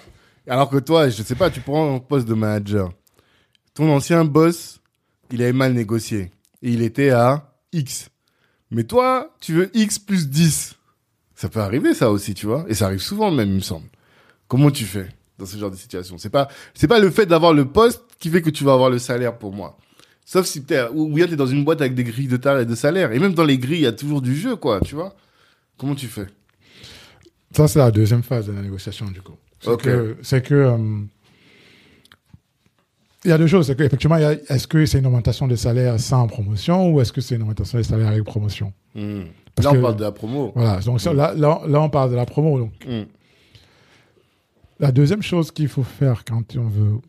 Alors 0.47 0.69
que 0.69 0.77
toi, 0.77 1.09
je 1.09 1.21
sais 1.23 1.35
pas, 1.35 1.49
tu 1.49 1.61
prends 1.61 1.95
un 1.95 1.99
poste 1.99 2.27
de 2.27 2.33
manager. 2.33 2.91
Ton 3.73 3.89
ancien 3.93 4.25
boss, 4.25 4.81
il 5.31 5.41
avait 5.41 5.53
mal 5.53 5.73
négocié. 5.73 6.31
Et 6.61 6.71
il 6.71 6.81
était 6.81 7.11
à 7.11 7.53
X. 7.71 8.09
Mais 8.71 8.83
toi, 8.83 9.33
tu 9.39 9.53
veux 9.53 9.71
X 9.77 9.99
plus 9.99 10.27
10. 10.29 10.75
Ça 11.39 11.47
peut 11.47 11.61
arriver, 11.61 11.93
ça 11.93 12.11
aussi, 12.11 12.33
tu 12.33 12.47
vois 12.47 12.65
Et 12.67 12.73
ça 12.73 12.87
arrive 12.87 12.99
souvent, 12.99 13.31
même, 13.31 13.47
il 13.47 13.55
me 13.55 13.59
semble. 13.61 13.87
Comment 14.49 14.71
tu 14.71 14.83
fais 14.83 15.07
dans 15.37 15.45
ce 15.45 15.55
genre 15.55 15.71
de 15.71 15.77
situation? 15.77 16.17
C'est 16.17 16.29
pas, 16.29 16.49
c'est 16.73 16.89
pas 16.89 16.99
le 16.99 17.09
fait 17.09 17.25
d'avoir 17.25 17.53
le 17.53 17.63
poste 17.63 18.01
qui 18.19 18.29
fait 18.29 18.41
que 18.41 18.49
tu 18.49 18.65
vas 18.65 18.73
avoir 18.73 18.89
le 18.89 18.99
salaire 18.99 19.37
pour 19.37 19.53
moi. 19.53 19.77
Sauf 20.25 20.45
si 20.45 20.63
t'es, 20.65 20.85
ou 20.93 21.07
bien 21.13 21.27
t'es 21.27 21.37
dans 21.37 21.47
une 21.47 21.63
boîte 21.63 21.79
avec 21.79 21.95
des 21.95 22.03
grilles 22.03 22.27
de 22.27 22.35
tarifs 22.35 22.63
et 22.63 22.65
de 22.65 22.75
salaire. 22.75 23.13
Et 23.13 23.19
même 23.19 23.33
dans 23.33 23.45
les 23.45 23.57
grilles, 23.57 23.77
il 23.79 23.83
y 23.83 23.87
a 23.87 23.93
toujours 23.93 24.21
du 24.21 24.35
jeu, 24.35 24.57
quoi, 24.57 24.81
tu 24.81 24.95
vois. 24.95 25.15
Comment 25.77 25.95
tu 25.95 26.07
fais? 26.07 26.27
Ça, 27.55 27.69
c'est 27.69 27.79
la 27.79 27.89
deuxième 27.89 28.21
phase 28.21 28.47
de 28.47 28.51
la 28.51 28.61
négociation, 28.61 29.05
du 29.05 29.21
coup. 29.21 29.37
C'est 29.61 29.69
Ok. 29.69 29.83
que, 29.83 30.17
c'est 30.21 30.45
que, 30.45 30.53
euh, 30.53 30.77
il 33.25 33.29
y 33.29 33.31
a 33.33 33.37
deux 33.37 33.47
choses. 33.47 33.69
A- 33.69 33.73
est-ce 34.53 34.67
que 34.67 34.85
c'est 34.85 34.99
une 34.99 35.05
augmentation 35.07 35.47
de 35.47 35.55
salaire 35.55 35.99
sans 35.99 36.27
promotion 36.27 36.89
ou 36.91 37.01
est-ce 37.01 37.11
que 37.13 37.21
c'est 37.21 37.35
une 37.35 37.41
augmentation 37.41 37.77
de 37.77 37.83
salaire 37.83 38.07
avec 38.09 38.23
promotion? 38.23 38.71
Hmm. 38.95 39.21
Là, 39.61 39.71
on 39.71 39.73
que- 39.73 39.81
parle 39.81 39.95
de 39.97 40.03
la 40.03 40.11
promo. 40.11 40.51
Voilà. 40.55 40.79
Donc, 40.79 41.01
ça, 41.01 41.13
là, 41.13 41.33
là, 41.35 41.61
là, 41.67 41.81
on 41.81 41.89
parle 41.89 42.11
de 42.11 42.15
la 42.15 42.25
promo. 42.25 42.57
Donc, 42.59 42.71
Hmm. 42.87 43.03
La 44.79 44.93
deuxième 44.93 45.21
chose 45.21 45.51
qu'il 45.51 45.67
faut 45.67 45.83
faire 45.83 46.23
quand 46.23 46.55
on 46.55 46.67
veut 46.69 46.99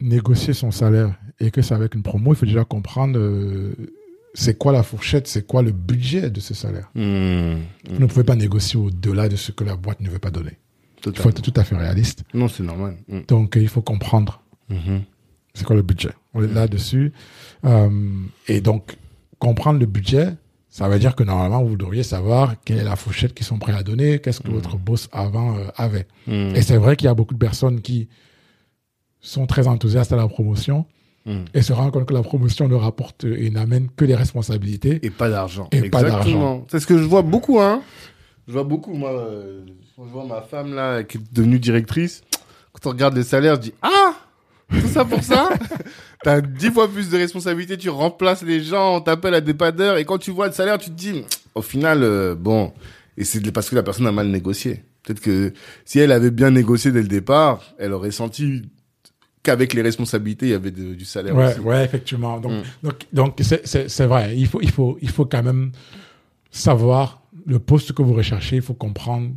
négocier 0.00 0.54
son 0.54 0.70
salaire 0.70 1.14
et 1.40 1.50
que 1.50 1.60
c'est 1.60 1.74
avec 1.74 1.94
une 1.94 2.02
promo, 2.02 2.32
il 2.32 2.36
faut 2.36 2.46
déjà 2.46 2.64
comprendre 2.64 3.18
euh, 3.18 3.74
c'est 4.32 4.56
quoi 4.56 4.72
la 4.72 4.82
fourchette, 4.82 5.26
c'est 5.28 5.46
quoi 5.46 5.60
le 5.62 5.72
budget 5.72 6.30
de 6.30 6.40
ce 6.40 6.54
salaire. 6.54 6.90
Hmm. 6.94 7.56
Vous 7.90 8.00
ne 8.00 8.06
pouvez 8.06 8.24
pas 8.24 8.36
négocier 8.36 8.78
au-delà 8.80 9.28
de 9.28 9.36
ce 9.36 9.52
que 9.52 9.64
la 9.64 9.76
boîte 9.76 10.00
ne 10.00 10.08
veut 10.08 10.18
pas 10.18 10.30
donner. 10.30 10.52
Il 11.04 11.16
faut 11.18 11.28
être 11.28 11.42
tout 11.42 11.52
à 11.56 11.62
fait 11.64 11.76
réaliste. 11.76 12.24
Non, 12.34 12.48
c'est 12.48 12.62
normal. 12.62 12.96
Hmm. 13.08 13.20
Donc, 13.28 13.56
euh, 13.56 13.60
il 13.60 13.68
faut 13.68 13.82
comprendre 13.82 14.40
Mhm. 14.68 15.02
c'est 15.54 15.64
quoi 15.64 15.76
le 15.76 15.82
budget? 15.82 16.10
On 16.34 16.42
est 16.42 16.52
là-dessus. 16.52 17.12
Euh, 17.64 17.88
et 18.48 18.60
donc, 18.60 18.96
comprendre 19.38 19.78
le 19.80 19.86
budget, 19.86 20.34
ça 20.68 20.88
veut 20.88 20.98
dire 20.98 21.14
que 21.16 21.22
normalement, 21.24 21.62
vous 21.64 21.76
devriez 21.76 22.02
savoir 22.02 22.56
quelle 22.64 22.78
est 22.78 22.84
la 22.84 22.96
fourchette 22.96 23.32
qu'ils 23.34 23.46
sont 23.46 23.58
prêts 23.58 23.72
à 23.74 23.82
donner, 23.82 24.18
qu'est-ce 24.18 24.40
que 24.40 24.50
votre 24.50 24.76
boss 24.76 25.08
avant 25.12 25.56
euh, 25.56 25.64
avait. 25.76 26.06
Et 26.28 26.60
c'est 26.62 26.76
vrai 26.76 26.96
qu'il 26.96 27.06
y 27.06 27.08
a 27.08 27.14
beaucoup 27.14 27.34
de 27.34 27.38
personnes 27.38 27.80
qui 27.80 28.08
sont 29.20 29.46
très 29.46 29.66
enthousiastes 29.66 30.12
à 30.12 30.16
la 30.16 30.28
promotion, 30.28 30.86
et 31.54 31.62
se 31.62 31.72
rendre 31.72 31.90
compte 31.90 32.06
que 32.06 32.14
la 32.14 32.22
promotion 32.22 32.68
ne 32.68 32.76
rapporte 32.76 33.24
et 33.24 33.50
n'amène 33.50 33.88
que 33.96 34.04
des 34.04 34.14
responsabilités. 34.14 35.04
Et 35.04 35.10
pas 35.10 35.28
d'argent. 35.28 35.68
Et 35.72 35.90
pas 35.90 36.02
d'argent. 36.02 36.18
Exactement. 36.18 36.66
C'est 36.70 36.78
ce 36.78 36.86
que 36.86 36.96
je 36.98 37.02
vois 37.02 37.22
beaucoup, 37.22 37.58
hein. 37.60 37.82
Je 38.46 38.52
vois 38.52 38.62
beaucoup, 38.62 38.92
moi. 38.94 39.10
euh, 39.10 39.64
Quand 39.96 40.04
je 40.06 40.10
vois 40.12 40.24
ma 40.24 40.42
femme, 40.42 40.72
là, 40.72 41.02
qui 41.02 41.16
est 41.18 41.32
devenue 41.32 41.58
directrice, 41.58 42.22
quand 42.72 42.88
on 42.88 42.92
regarde 42.92 43.16
les 43.16 43.24
salaires, 43.24 43.56
je 43.56 43.60
dis 43.62 43.74
Ah 43.82 44.14
Tout 44.70 44.88
ça 44.88 45.04
pour 45.04 45.22
ça 45.22 45.48
T'as 46.24 46.40
dix 46.40 46.70
fois 46.70 46.88
plus 46.88 47.08
de 47.10 47.16
responsabilités, 47.16 47.76
tu 47.76 47.88
remplaces 47.88 48.42
les 48.42 48.60
gens, 48.62 48.96
on 48.96 49.00
t'appelle 49.00 49.34
à 49.34 49.40
des 49.40 49.54
padeurs, 49.54 49.96
et 49.96 50.04
quand 50.04 50.18
tu 50.18 50.30
vois 50.32 50.48
le 50.48 50.52
salaire, 50.52 50.78
tu 50.78 50.90
te 50.90 50.94
dis 50.96 51.22
Au 51.54 51.62
final, 51.62 52.02
euh, 52.02 52.34
bon. 52.34 52.72
Et 53.16 53.24
c'est 53.24 53.40
parce 53.52 53.70
que 53.70 53.76
la 53.76 53.82
personne 53.82 54.06
a 54.06 54.12
mal 54.12 54.26
négocié. 54.28 54.82
Peut-être 55.04 55.20
que 55.20 55.52
si 55.84 56.00
elle 56.00 56.10
avait 56.12 56.32
bien 56.32 56.50
négocié 56.50 56.90
dès 56.90 57.00
le 57.02 57.06
départ, 57.08 57.62
elle 57.78 57.92
aurait 57.92 58.10
senti 58.10 58.62
qu'avec 59.44 59.72
les 59.72 59.82
responsabilités, 59.82 60.46
il 60.46 60.50
y 60.50 60.54
avait 60.54 60.72
de- 60.72 60.94
du 60.94 61.04
salaire 61.04 61.36
Ouais, 61.36 61.52
aussi. 61.52 61.60
ouais, 61.60 61.84
effectivement. 61.84 62.40
Donc, 62.40 62.52
Mm. 62.52 62.62
donc, 62.82 62.94
donc 63.12 63.34
c'est, 63.42 63.64
c'est, 63.66 63.88
c'est 63.88 64.06
vrai. 64.06 64.36
Il 64.36 64.48
faut, 64.48 64.60
il 64.60 64.70
faut, 64.72 64.98
il 65.00 65.08
faut 65.10 65.24
quand 65.26 65.44
même 65.44 65.70
savoir 66.50 67.22
le 67.46 67.58
poste 67.58 67.92
que 67.92 68.02
vous 68.02 68.14
recherchez. 68.14 68.56
Il 68.56 68.62
faut 68.62 68.74
comprendre 68.74 69.30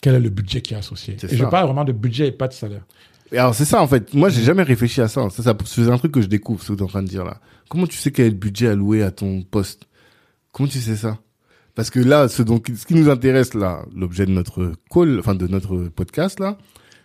quel 0.00 0.14
est 0.16 0.20
le 0.20 0.28
budget 0.30 0.60
qui 0.60 0.74
est 0.74 0.76
associé. 0.76 1.16
C'est 1.18 1.32
Et 1.32 1.36
je 1.36 1.44
parle 1.44 1.66
vraiment 1.66 1.84
de 1.84 1.92
budget 1.92 2.28
et 2.28 2.32
pas 2.32 2.48
de 2.48 2.52
salaire. 2.52 2.84
Alors 3.32 3.54
c'est 3.54 3.64
ça 3.64 3.82
en 3.82 3.86
fait. 3.86 4.12
Moi 4.14 4.28
j'ai 4.28 4.42
jamais 4.42 4.62
réfléchi 4.62 5.00
à 5.00 5.08
ça. 5.08 5.28
Ça, 5.30 5.42
ça 5.42 5.56
c'est 5.64 5.88
un 5.88 5.98
truc 5.98 6.12
que 6.12 6.20
je 6.20 6.26
découvre. 6.26 6.62
Ce 6.62 6.68
que 6.68 6.74
tu 6.74 6.80
es 6.80 6.82
en 6.82 6.88
train 6.88 7.02
de 7.02 7.08
dire 7.08 7.24
là. 7.24 7.40
Comment 7.68 7.86
tu 7.86 7.96
sais 7.96 8.10
quel 8.10 8.26
est 8.26 8.30
le 8.30 8.36
budget 8.36 8.68
alloué 8.68 9.02
à 9.02 9.10
ton 9.10 9.42
poste? 9.42 9.84
Comment 10.52 10.68
tu 10.68 10.78
sais 10.80 10.96
ça? 10.96 11.18
Parce 11.74 11.88
que 11.88 12.00
là, 12.00 12.28
ce 12.28 12.42
donc 12.42 12.70
ce 12.76 12.84
qui 12.84 12.94
nous 12.94 13.08
intéresse 13.08 13.54
là, 13.54 13.84
l'objet 13.96 14.26
de 14.26 14.30
notre 14.32 14.72
call, 14.90 15.18
enfin 15.18 15.34
de 15.34 15.46
notre 15.46 15.88
podcast 15.88 16.38
là, 16.38 16.58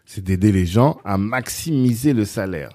c'est 0.06 0.24
d'aider 0.24 0.52
les 0.52 0.66
gens 0.66 0.98
à 1.06 1.18
maximiser 1.18 2.12
le 2.14 2.26
salaire. 2.26 2.72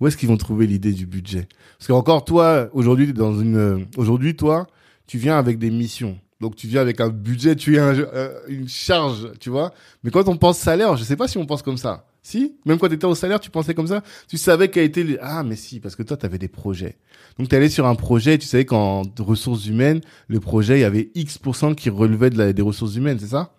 Où 0.00 0.06
est-ce 0.06 0.16
qu'ils 0.16 0.28
vont 0.28 0.36
trouver 0.36 0.66
l'idée 0.68 0.92
du 0.92 1.06
budget? 1.06 1.48
Parce 1.78 1.88
que 1.88 1.92
encore 1.92 2.24
toi, 2.24 2.68
aujourd'hui 2.72 3.12
dans 3.12 3.38
une, 3.40 3.56
euh, 3.56 3.78
aujourd'hui 3.96 4.36
toi, 4.36 4.66
tu 5.08 5.18
viens 5.18 5.36
avec 5.38 5.58
des 5.58 5.70
missions. 5.70 6.18
Donc 6.40 6.54
tu 6.56 6.66
viens 6.68 6.80
avec 6.80 7.00
un 7.00 7.08
budget, 7.08 7.54
tu 7.56 7.78
as 7.78 7.86
un- 7.86 7.98
euh, 7.98 8.38
une 8.48 8.68
charge, 8.68 9.28
tu 9.40 9.50
vois. 9.50 9.72
Mais 10.04 10.10
quand 10.12 10.28
on 10.28 10.36
pense 10.36 10.58
salaire, 10.58 10.96
je 10.96 11.04
sais 11.04 11.16
pas 11.16 11.26
si 11.28 11.38
on 11.38 11.46
pense 11.46 11.62
comme 11.62 11.76
ça. 11.76 12.04
Si? 12.22 12.54
Même 12.66 12.78
quand 12.78 12.88
tu 12.88 12.94
étais 12.94 13.04
au 13.04 13.16
salaire, 13.16 13.40
tu 13.40 13.50
pensais 13.50 13.74
comme 13.74 13.88
ça? 13.88 14.02
Tu 14.28 14.36
savais 14.38 14.68
qu'a 14.68 14.82
été... 14.82 15.18
Ah, 15.20 15.42
mais 15.42 15.56
si, 15.56 15.80
parce 15.80 15.96
que 15.96 16.04
toi, 16.04 16.16
tu 16.16 16.24
avais 16.24 16.38
des 16.38 16.46
projets. 16.48 16.96
Donc, 17.38 17.48
tu 17.48 17.56
allé 17.56 17.68
sur 17.68 17.86
un 17.86 17.96
projet, 17.96 18.38
tu 18.38 18.46
savais 18.46 18.64
qu'en 18.64 19.02
ressources 19.18 19.66
humaines, 19.66 20.00
le 20.28 20.38
projet, 20.38 20.78
il 20.78 20.82
y 20.82 20.84
avait 20.84 21.10
X% 21.16 21.74
qui 21.74 21.90
relevait 21.90 22.30
de 22.30 22.38
la- 22.38 22.52
des 22.52 22.62
ressources 22.62 22.94
humaines, 22.94 23.18
c'est 23.18 23.26
ça? 23.26 23.52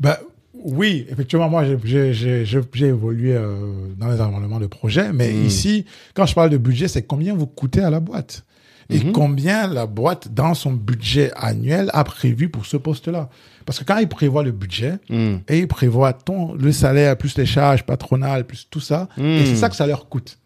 Ben, 0.00 0.16
oui, 0.54 1.06
effectivement, 1.08 1.48
moi, 1.48 1.64
j'ai- 1.64 1.78
j'ai, 1.84 2.12
j'ai, 2.12 2.44
j'ai, 2.44 2.60
j'ai 2.72 2.86
évolué 2.86 3.34
euh, 3.36 3.86
dans 3.96 4.08
les 4.08 4.20
environnements 4.20 4.58
de 4.58 4.66
projet. 4.66 5.12
Mais 5.12 5.32
Mm. 5.32 5.46
ici, 5.46 5.84
quand 6.14 6.26
je 6.26 6.34
parle 6.34 6.50
de 6.50 6.58
budget, 6.58 6.88
c'est 6.88 7.02
combien 7.04 7.34
vous 7.34 7.46
coûtez 7.46 7.80
à 7.80 7.90
la 7.90 8.00
boîte? 8.00 8.44
Et 8.90 9.04
Mhm. 9.04 9.12
combien 9.12 9.66
la 9.68 9.86
boîte, 9.86 10.32
dans 10.34 10.54
son 10.54 10.72
budget 10.72 11.30
annuel, 11.36 11.90
a 11.92 12.02
prévu 12.04 12.48
pour 12.48 12.66
ce 12.66 12.76
poste-là? 12.76 13.28
Parce 13.66 13.78
que 13.78 13.84
quand 13.84 13.98
il 13.98 14.08
prévoit 14.08 14.42
le 14.42 14.52
budget, 14.52 14.94
Hmm. 15.08 15.36
et 15.48 15.58
ils 15.60 15.68
prévoient 15.68 16.12
ton, 16.12 16.54
le 16.54 16.72
salaire, 16.72 17.16
plus 17.16 17.36
les 17.38 17.46
charges 17.46 17.84
patronales, 17.84 18.44
plus 18.46 18.66
tout 18.68 18.80
ça. 18.80 19.08
Mm. 19.16 19.22
Et 19.22 19.46
c'est 19.46 19.56
ça 19.56 19.68
que 19.68 19.76
ça 19.76 19.86
leur 19.86 20.08
coûte. 20.08 20.38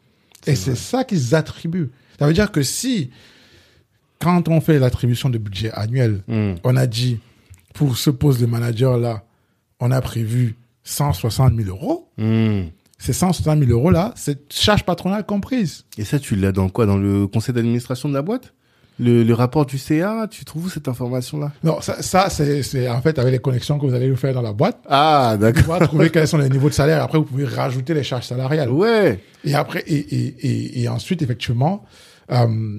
Et 0.46 0.54
C'est 0.56 0.74
ça 0.76 1.04
qu'ils 1.04 1.34
attribuent. 1.34 1.90
Ça 2.18 2.26
veut 2.26 2.34
dire 2.34 2.52
que 2.52 2.62
si, 2.62 3.10
quand 4.20 4.48
on 4.48 4.60
fait 4.60 4.78
l'attribution 4.78 5.30
de 5.30 5.38
budget 5.38 5.70
annuel, 5.72 6.22
Hmm. 6.28 6.54
on 6.64 6.76
a 6.76 6.86
dit, 6.86 7.18
pour 7.72 7.96
ce 7.96 8.10
poste 8.10 8.40
de 8.40 8.46
manager-là, 8.46 9.24
on 9.80 9.90
a 9.90 10.00
prévu 10.00 10.56
160 10.84 11.54
000 11.56 11.68
euros. 11.70 12.08
Ces 13.04 13.12
160 13.12 13.58
000 13.58 13.70
euros-là, 13.70 14.12
c'est 14.16 14.52
charge 14.52 14.84
patronale 14.84 15.24
comprise. 15.26 15.84
Et 15.98 16.04
ça, 16.04 16.18
tu 16.18 16.36
l'as 16.36 16.52
dans 16.52 16.68
quoi? 16.68 16.86
Dans 16.86 16.96
le 16.96 17.26
conseil 17.26 17.54
d'administration 17.54 18.08
de 18.08 18.14
la 18.14 18.22
boîte? 18.22 18.54
Le, 19.00 19.24
le 19.24 19.34
rapport 19.34 19.66
du 19.66 19.76
CA, 19.76 20.28
tu 20.30 20.44
trouves 20.44 20.66
où 20.66 20.68
cette 20.68 20.86
information-là? 20.86 21.50
Non, 21.64 21.80
ça, 21.80 22.00
ça 22.00 22.30
c'est, 22.30 22.88
en 22.88 23.02
fait 23.02 23.18
avec 23.18 23.32
les 23.32 23.40
connexions 23.40 23.76
que 23.78 23.84
vous 23.86 23.92
allez 23.94 24.08
vous 24.08 24.16
faire 24.16 24.32
dans 24.34 24.40
la 24.42 24.52
boîte. 24.52 24.78
Ah, 24.88 25.32
Vous 25.34 25.42
d'accord. 25.42 25.64
pouvez 25.64 25.86
trouver 25.86 26.10
quels 26.10 26.28
sont 26.28 26.38
les 26.38 26.48
niveaux 26.48 26.68
de 26.68 26.74
salaire. 26.74 27.02
Après, 27.02 27.18
vous 27.18 27.24
pouvez 27.24 27.44
rajouter 27.44 27.92
les 27.92 28.04
charges 28.04 28.26
salariales. 28.26 28.70
Ouais. 28.70 29.18
Et 29.44 29.54
après, 29.54 29.80
et, 29.88 29.96
et, 29.96 30.26
et, 30.46 30.82
et 30.82 30.88
ensuite, 30.88 31.22
effectivement, 31.22 31.84
euh, 32.30 32.78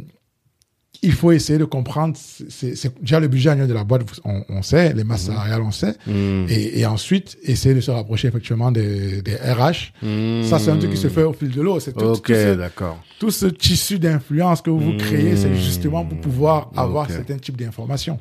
il 1.05 1.13
faut 1.13 1.31
essayer 1.31 1.59
de 1.59 1.65
comprendre. 1.65 2.15
C'est 2.17 2.99
déjà 2.99 3.19
le 3.19 3.27
budget 3.27 3.51
annuel 3.51 3.67
de 3.67 3.73
la 3.73 3.83
boîte, 3.83 4.03
on, 4.23 4.43
on 4.49 4.61
sait, 4.61 4.93
les 4.93 5.03
masses 5.03 5.23
salariales, 5.23 5.61
on 5.61 5.71
sait. 5.71 5.95
Hmm. 6.07 6.45
Et, 6.49 6.79
et 6.79 6.85
ensuite, 6.85 7.37
essayer 7.43 7.75
de 7.75 7.81
se 7.81 7.91
rapprocher 7.91 8.27
effectivement 8.27 8.71
des, 8.71 9.21
des 9.21 9.35
RH. 9.35 9.93
Hmm. 10.01 10.43
Ça, 10.43 10.59
c'est 10.59 10.71
un 10.71 10.77
truc 10.77 10.91
qui 10.91 10.97
se 10.97 11.07
fait 11.07 11.23
au 11.23 11.33
fil 11.33 11.49
de 11.49 11.61
l'eau. 11.61 11.79
C'est 11.79 11.93
tout, 11.93 12.15
tout 12.15 12.33
ce, 12.33 12.55
d'accord. 12.55 13.01
tout 13.19 13.31
ce 13.31 13.45
tissu 13.45 13.99
d'influence 13.99 14.61
que 14.61 14.71
vous 14.71 14.97
créez, 14.97 15.35
c'est 15.37 15.55
justement 15.55 16.03
pour 16.03 16.19
pouvoir 16.19 16.71
avoir 16.75 17.09
certains 17.09 17.37
types 17.37 17.57
d'informations. 17.57 18.19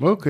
Ok. 0.00 0.28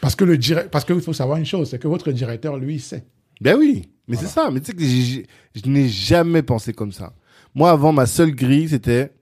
Parce 0.00 0.16
que 0.16 0.24
le 0.24 0.38
direct, 0.38 0.70
parce 0.70 0.84
qu'il 0.84 1.00
faut 1.00 1.12
savoir 1.12 1.38
une 1.38 1.46
chose, 1.46 1.70
c'est 1.70 1.78
que 1.78 1.88
votre 1.88 2.10
directeur, 2.12 2.56
lui, 2.56 2.74
il 2.74 2.80
sait. 2.80 3.04
Ben 3.40 3.56
oui, 3.58 3.90
mais 4.08 4.16
c'est 4.16 4.26
ça. 4.26 4.50
Mais 4.50 4.60
tu 4.60 4.66
sais 4.66 4.72
que 4.72 4.82
je 4.82 5.68
n'ai 5.68 5.88
jamais 5.88 6.42
pensé 6.42 6.72
comme 6.72 6.92
ça. 6.92 7.12
Moi, 7.54 7.70
avant, 7.70 7.92
ma 7.92 8.06
seule 8.06 8.32
grille, 8.32 8.68
c'était 8.68 9.12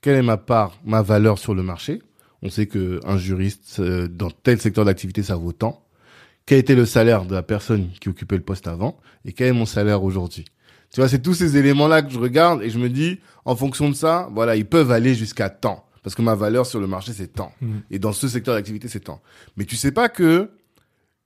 quelle 0.00 0.16
est 0.16 0.22
ma 0.22 0.36
part, 0.36 0.78
ma 0.84 1.02
valeur 1.02 1.38
sur 1.38 1.54
le 1.54 1.62
marché? 1.62 2.02
On 2.42 2.48
sait 2.48 2.66
que 2.66 3.00
un 3.04 3.18
juriste 3.18 3.80
euh, 3.80 4.08
dans 4.08 4.30
tel 4.30 4.60
secteur 4.60 4.84
d'activité, 4.84 5.22
ça 5.22 5.36
vaut 5.36 5.52
tant. 5.52 5.84
Quel 6.46 6.58
était 6.58 6.74
le 6.74 6.86
salaire 6.86 7.26
de 7.26 7.34
la 7.34 7.42
personne 7.42 7.90
qui 8.00 8.08
occupait 8.08 8.36
le 8.36 8.42
poste 8.42 8.66
avant? 8.66 8.98
Et 9.24 9.32
quel 9.32 9.48
est 9.48 9.52
mon 9.52 9.66
salaire 9.66 10.02
aujourd'hui? 10.02 10.46
Tu 10.92 11.00
vois, 11.00 11.08
c'est 11.08 11.22
tous 11.22 11.34
ces 11.34 11.56
éléments-là 11.56 12.02
que 12.02 12.10
je 12.10 12.18
regarde 12.18 12.62
et 12.62 12.70
je 12.70 12.78
me 12.78 12.88
dis, 12.88 13.20
en 13.44 13.54
fonction 13.54 13.88
de 13.88 13.94
ça, 13.94 14.28
voilà, 14.32 14.56
ils 14.56 14.66
peuvent 14.66 14.90
aller 14.90 15.14
jusqu'à 15.14 15.50
tant. 15.50 15.84
Parce 16.02 16.16
que 16.16 16.22
ma 16.22 16.34
valeur 16.34 16.66
sur 16.66 16.80
le 16.80 16.86
marché, 16.86 17.12
c'est 17.12 17.28
tant. 17.28 17.52
Mhm. 17.60 17.82
Et 17.90 17.98
dans 17.98 18.12
ce 18.12 18.26
secteur 18.26 18.54
d'activité, 18.54 18.88
c'est 18.88 19.00
tant. 19.00 19.20
Mais 19.56 19.64
tu 19.64 19.76
sais 19.76 19.92
pas 19.92 20.08
que 20.08 20.50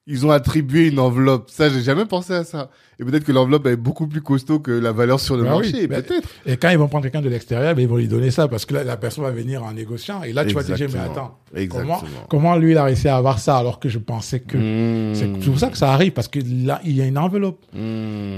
ils 0.07 0.27
ont 0.27 0.31
attribué 0.31 0.89
une 0.89 0.99
enveloppe. 0.99 1.49
Ça, 1.51 1.71
j'ai 1.71 1.81
jamais 1.81 2.05
pensé 2.05 2.35
à 2.35 2.45
ça. 2.45 2.69
Et 3.01 3.05
peut-être 3.05 3.25
que 3.25 3.33
l'enveloppe 3.33 3.67
est 3.67 3.77
beaucoup 3.77 4.07
plus 4.07 4.21
costaud 4.21 4.59
que 4.61 4.71
la 4.71 4.93
valeur 4.93 5.19
sur 5.19 5.37
le 5.37 5.45
Bah 5.45 5.57
oui, 5.57 5.73
marché. 5.73 5.87
bah, 5.87 6.03
peut-être. 6.03 6.29
Et 6.45 6.59
quand 6.59 6.69
ils 6.69 6.77
vont 6.79 6.89
prendre 6.89 7.05
quelqu'un 7.05 7.23
de 7.23 7.29
l'extérieur, 7.31 7.75
ben, 7.75 7.81
ils 7.83 7.89
vont 7.89 7.97
lui 7.97 8.07
donner 8.07 8.31
ça 8.31 8.47
parce 8.47 8.67
que 8.67 8.75
là, 8.75 8.85
la 8.85 8.99
personne 8.99 9.25
va 9.25 9.31
venir 9.31 9.65
en 9.65 9.73
négociant. 9.73 10.23
Et 10.23 10.33
là, 10.35 10.45
tu 10.45 10.55
vas 10.55 10.63
te 10.63 10.73
dire, 10.73 10.77
mais 10.93 10.99
Exactement. 10.99 11.13
attends, 11.13 11.39
comment, 11.55 11.63
Exactement. 11.95 12.27
comment 12.29 12.57
lui, 12.57 12.73
il 12.73 12.77
a 12.77 12.85
réussi 12.85 13.09
à 13.09 13.17
avoir 13.17 13.39
ça 13.39 13.57
alors 13.57 13.81
que 13.81 13.89
je 13.89 13.99
pensais 13.99 14.41
que... 14.41 14.59
Mmh. 14.59 15.15
C'est 15.15 15.51
pour 15.51 15.59
ça 15.59 15.71
que 15.71 15.79
ça 15.79 15.91
arrive, 15.93 16.13
parce 16.13 16.29
que 16.29 16.39
là, 16.65 16.81
il 16.85 16.97
y 16.97 17.01
a 17.01 17.07
une 17.07 17.19
enveloppe. 17.19 17.65
Mmh. 17.73 17.79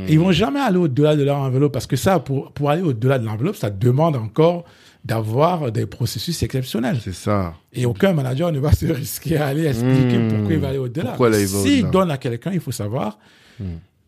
Et 0.09 0.13
ils 0.13 0.21
vont 0.21 0.33
jamais 0.33 0.61
aller 0.61 0.79
au-delà 0.79 1.17
de 1.17 1.25
leur 1.25 1.39
enveloppe, 1.39 1.73
parce 1.73 1.89
que 1.89 1.97
ça, 1.97 2.21
pour, 2.21 2.53
pour 2.53 2.71
aller 2.71 2.83
au-delà 2.83 3.19
de 3.19 3.27
l'enveloppe, 3.27 3.57
ça 3.57 3.71
demande 3.71 4.15
encore 4.15 4.65
d'avoir 5.07 5.71
des 5.71 5.87
processus 5.87 6.43
exceptionnels. 6.43 6.99
C'est 7.03 7.15
ça. 7.15 7.55
Et 7.73 7.87
aucun 7.87 8.13
manager 8.13 8.51
ne 8.51 8.59
va 8.59 8.73
se 8.73 8.87
risquer 8.87 9.37
à 9.37 9.47
aller 9.47 9.67
expliquer 9.67 10.19
Mmh. 10.19 10.29
pourquoi 10.29 10.53
il 10.55 10.59
va 10.61 10.69
aller 10.69 10.79
au-delà. 10.79 11.17
S'il 11.47 11.91
donne 11.91 12.11
à 12.11 12.19
quelqu'un, 12.19 12.53
il 12.53 12.61
faut 12.61 12.73
savoir, 12.73 13.19
Mmh. 13.61 13.65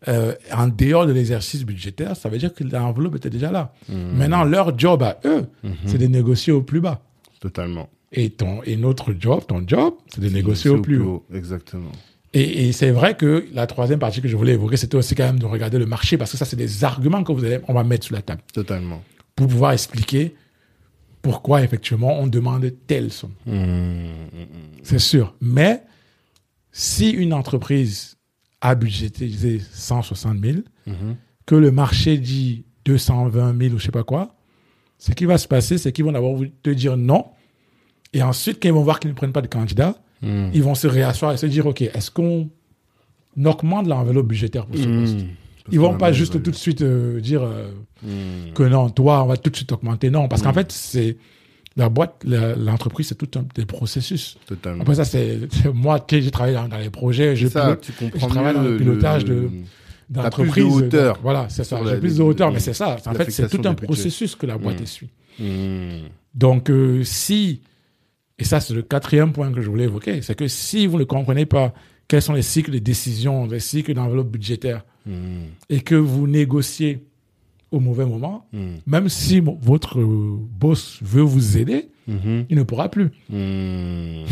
euh, 0.09 0.33
en 0.53 0.67
dehors 0.67 1.07
de 1.07 1.13
l'exercice 1.13 1.63
budgétaire, 1.63 2.15
ça 2.15 2.27
veut 2.29 2.37
dire 2.37 2.53
que 2.53 2.63
l'enveloppe 2.63 3.15
était 3.15 3.29
déjà 3.29 3.51
là. 3.51 3.73
Mmh. 3.87 3.93
Maintenant, 4.17 4.43
leur 4.43 4.77
job 4.77 5.01
à 5.03 5.19
eux, 5.25 5.45
c'est 5.85 5.97
de 5.97 6.07
négocier 6.07 6.51
au 6.53 6.61
plus 6.61 6.81
bas. 6.81 7.01
Totalement. 7.39 7.89
Et, 8.11 8.29
ton, 8.31 8.61
et 8.63 8.75
notre 8.75 9.13
job, 9.17 9.41
ton 9.47 9.63
job, 9.65 9.93
c'est 10.13 10.21
de 10.21 10.29
négocier 10.29 10.69
au 10.69 10.81
plus 10.81 10.99
haut. 10.99 11.23
Exactement. 11.33 11.91
Et, 12.33 12.67
et 12.67 12.71
c'est 12.73 12.91
vrai 12.91 13.15
que 13.15 13.45
la 13.53 13.65
troisième 13.67 13.99
partie 13.99 14.21
que 14.21 14.27
je 14.27 14.35
voulais 14.35 14.53
évoquer, 14.53 14.77
c'était 14.77 14.97
aussi 14.97 15.15
quand 15.15 15.23
même 15.25 15.39
de 15.39 15.45
regarder 15.45 15.79
le 15.79 15.85
marché, 15.85 16.17
parce 16.17 16.31
que 16.31 16.37
ça, 16.37 16.45
c'est 16.45 16.55
des 16.55 16.83
arguments 16.83 17.23
que 17.23 17.31
vous 17.31 17.43
allez, 17.45 17.59
on 17.67 17.73
va 17.73 17.83
mettre 17.83 18.05
sur 18.05 18.15
la 18.15 18.21
table 18.21 18.41
Totalement. 18.53 19.01
pour 19.35 19.47
pouvoir 19.47 19.71
expliquer 19.71 20.35
pourquoi, 21.21 21.61
effectivement, 21.63 22.19
on 22.19 22.27
demande 22.27 22.71
telle 22.87 23.11
somme. 23.11 23.33
Mmh. 23.45 24.03
C'est 24.83 24.99
sûr. 24.99 25.35
Mais 25.41 25.83
si 26.71 27.09
une 27.09 27.33
entreprise 27.33 28.15
a 28.61 28.75
budgétisé 28.75 29.59
160 29.71 30.37
000, 30.43 30.57
Mhm. 30.87 31.15
que 31.45 31.55
le 31.55 31.71
marché 31.71 32.17
dit 32.17 32.65
220 32.85 33.57
000 33.59 33.75
ou 33.75 33.79
je 33.79 33.85
sais 33.85 33.91
pas 33.91 34.03
quoi, 34.03 34.35
ce 34.97 35.11
qui 35.11 35.25
va 35.25 35.37
se 35.37 35.47
passer, 35.47 35.77
c'est 35.77 35.91
qu'ils 35.91 36.05
vont 36.05 36.11
d'abord 36.11 36.39
te 36.63 36.69
dire 36.69 36.97
non. 36.97 37.25
Et 38.13 38.21
ensuite, 38.23 38.61
quand 38.61 38.69
ils 38.69 38.73
vont 38.73 38.83
voir 38.83 38.99
qu'ils 38.99 39.11
ne 39.11 39.15
prennent 39.15 39.31
pas 39.33 39.41
de 39.41 39.47
candidat, 39.47 39.95
Mmh. 40.21 40.49
ils 40.53 40.63
vont 40.63 40.75
se 40.75 40.85
réasseoir 40.87 41.31
et 41.31 41.37
se 41.37 41.45
dire, 41.45 41.65
OK, 41.65 41.81
est-ce 41.81 42.11
qu'on 42.11 42.49
augmente 43.45 43.87
l'enveloppe 43.87 44.27
budgétaire 44.27 44.65
pour 44.65 44.77
ce 44.77 44.85
Mmh. 44.87 44.99
poste? 45.05 45.17
Ils 45.71 45.79
vont 45.79 45.97
pas 45.97 46.11
juste 46.11 46.41
tout 46.41 46.51
de 46.51 46.55
suite 46.55 46.81
euh, 46.81 47.19
dire 47.19 47.43
euh, 47.43 47.69
Mmh. 48.01 48.53
que 48.55 48.63
non, 48.63 48.89
toi, 48.89 49.23
on 49.25 49.27
va 49.27 49.35
tout 49.35 49.49
de 49.49 49.55
suite 49.57 49.71
augmenter. 49.73 50.09
Non, 50.09 50.29
parce 50.29 50.41
qu'en 50.41 50.53
fait, 50.53 50.71
c'est 50.71 51.17
la 51.75 51.89
boîte, 51.89 52.23
l'entreprise, 52.25 53.07
c'est 53.09 53.15
tout 53.15 53.29
un 53.37 53.45
des 53.55 53.65
processus. 53.65 54.37
Totalement. 54.47 54.81
Après 54.83 54.95
ça, 54.95 55.03
c'est 55.03 55.37
moi 55.73 55.99
qui 55.99 56.21
j'ai 56.21 56.31
travaillé 56.31 56.55
dans, 56.55 56.69
dans 56.69 56.77
les 56.77 56.89
projets, 56.89 57.35
comprends 58.11 58.27
travaille 58.29 58.55
dans 58.55 58.63
le 58.63 58.77
pilotage 58.77 59.25
le- 59.25 59.35
de 59.35 59.49
d'entreprise. 60.09 60.51
plus 60.53 60.63
de 60.63 60.67
hauteur. 60.85 61.13
donc, 61.15 61.23
Voilà, 61.23 61.47
c'est 61.49 61.65
ça. 61.65 61.77
J'ai 61.85 61.97
plus 61.97 62.15
de 62.17 62.23
hauteur, 62.23 62.51
mais 62.53 62.59
c'est 62.59 62.73
ça. 62.73 62.95
En 63.05 63.13
fait, 63.13 63.29
c'est 63.31 63.49
tout 63.49 63.67
un 63.67 63.73
processus 63.73 64.35
que 64.35 64.45
la 64.45 64.57
boîte 64.57 64.79
Mm. 64.79 64.83
essuie. 64.83 65.09
Mmh. 65.39 66.07
Donc, 66.35 66.69
euh, 66.69 67.03
si, 67.03 67.59
et 68.37 68.45
ça, 68.45 68.61
c'est 68.61 68.73
le 68.73 68.81
quatrième 68.81 69.33
point 69.33 69.51
que 69.51 69.59
je 69.61 69.69
voulais 69.69 69.83
évoquer, 69.85 70.21
c'est 70.21 70.35
que 70.35 70.47
si 70.47 70.87
vous 70.87 70.97
ne 70.97 71.03
comprenez 71.03 71.45
pas 71.45 71.73
quels 72.07 72.21
sont 72.21 72.33
les 72.33 72.41
cycles 72.43 72.71
de 72.71 72.79
décision, 72.79 73.45
les 73.45 73.59
cycles 73.59 73.93
d'enveloppe 73.93 74.29
budgétaire, 74.31 74.83
Mmh. 75.09 75.13
et 75.69 75.81
que 75.81 75.95
vous 75.95 76.27
négociez 76.27 77.03
au 77.71 77.79
mauvais 77.79 78.05
moment, 78.05 78.47
Mm. 78.53 78.59
même 78.87 79.09
si 79.09 79.41
votre 79.61 79.99
boss 80.01 80.99
veut 81.01 81.21
vous 81.21 81.57
aider, 81.57 81.89
il 82.07 82.55
ne 82.57 82.63
pourra 82.63 82.89
plus. 82.89 83.09
Mm. 83.29 84.23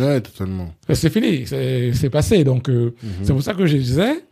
ouais, 0.00 0.20
totalement. 0.20 0.74
C'est 0.92 1.10
fini, 1.10 1.46
c'est 1.46 2.10
passé. 2.10 2.44
Donc, 2.44 2.68
euh, 2.70 2.94
Mhm. 3.02 3.10
c'est 3.22 3.32
pour 3.32 3.42
ça 3.42 3.52
que 3.54 3.66
je 3.66 3.76
disais, 3.76 4.24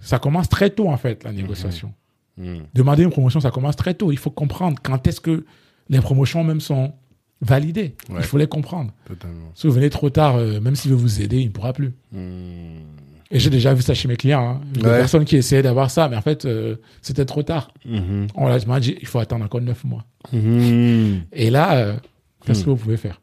ça 0.00 0.18
commence 0.18 0.48
très 0.48 0.70
tôt, 0.70 0.88
en 0.88 0.96
fait, 0.96 1.22
la 1.24 1.32
négociation. 1.32 1.92
Mm. 2.36 2.58
Demander 2.74 3.02
une 3.04 3.10
promotion, 3.10 3.40
ça 3.40 3.50
commence 3.50 3.76
très 3.76 3.94
tôt. 3.94 4.10
Il 4.12 4.18
faut 4.18 4.30
comprendre 4.30 4.78
quand 4.82 5.06
est-ce 5.06 5.20
que 5.20 5.44
les 5.88 6.00
promotions 6.00 6.42
même 6.44 6.60
sont 6.60 6.92
validées. 7.40 7.94
Ouais. 8.10 8.16
Il 8.18 8.24
faut 8.24 8.38
les 8.38 8.48
comprendre. 8.48 8.92
Totalement. 9.06 9.52
Si 9.54 9.66
vous 9.68 9.72
venez 9.72 9.90
trop 9.90 10.10
tard, 10.10 10.36
euh, 10.36 10.60
même 10.60 10.74
s'il 10.74 10.90
veut 10.90 10.96
vous 10.96 11.20
aider, 11.22 11.38
il 11.38 11.46
ne 11.46 11.52
pourra 11.52 11.72
plus. 11.72 11.92
Mm. 13.30 13.34
Et 13.36 13.38
j'ai 13.38 13.50
déjà 13.50 13.74
vu 13.74 13.82
ça 13.82 13.94
chez 13.94 14.08
mes 14.08 14.16
clients. 14.16 14.56
Hein. 14.56 14.60
Des 14.72 14.80
Ouais. 14.82 14.98
personnes 14.98 15.24
qui 15.24 15.36
essayaient 15.36 15.62
d'avoir 15.62 15.90
ça, 15.90 16.08
mais 16.08 16.16
en 16.16 16.22
fait, 16.22 16.44
euh, 16.44 16.76
c'était 17.02 17.24
trop 17.24 17.42
tard. 17.42 17.70
Mhm. 17.84 18.28
On 18.34 18.48
m'a 18.66 18.80
dit, 18.80 18.96
il 19.00 19.06
faut 19.06 19.18
attendre 19.18 19.44
encore 19.44 19.60
neuf 19.60 19.84
mois. 19.84 20.04
Mhm. 20.32 21.22
Et 21.32 21.50
là, 21.50 21.76
euh, 21.76 21.96
qu'est-ce 22.46 22.60
Hmm. 22.62 22.64
que 22.64 22.70
vous 22.70 22.76
pouvez 22.76 22.96
faire? 22.96 23.20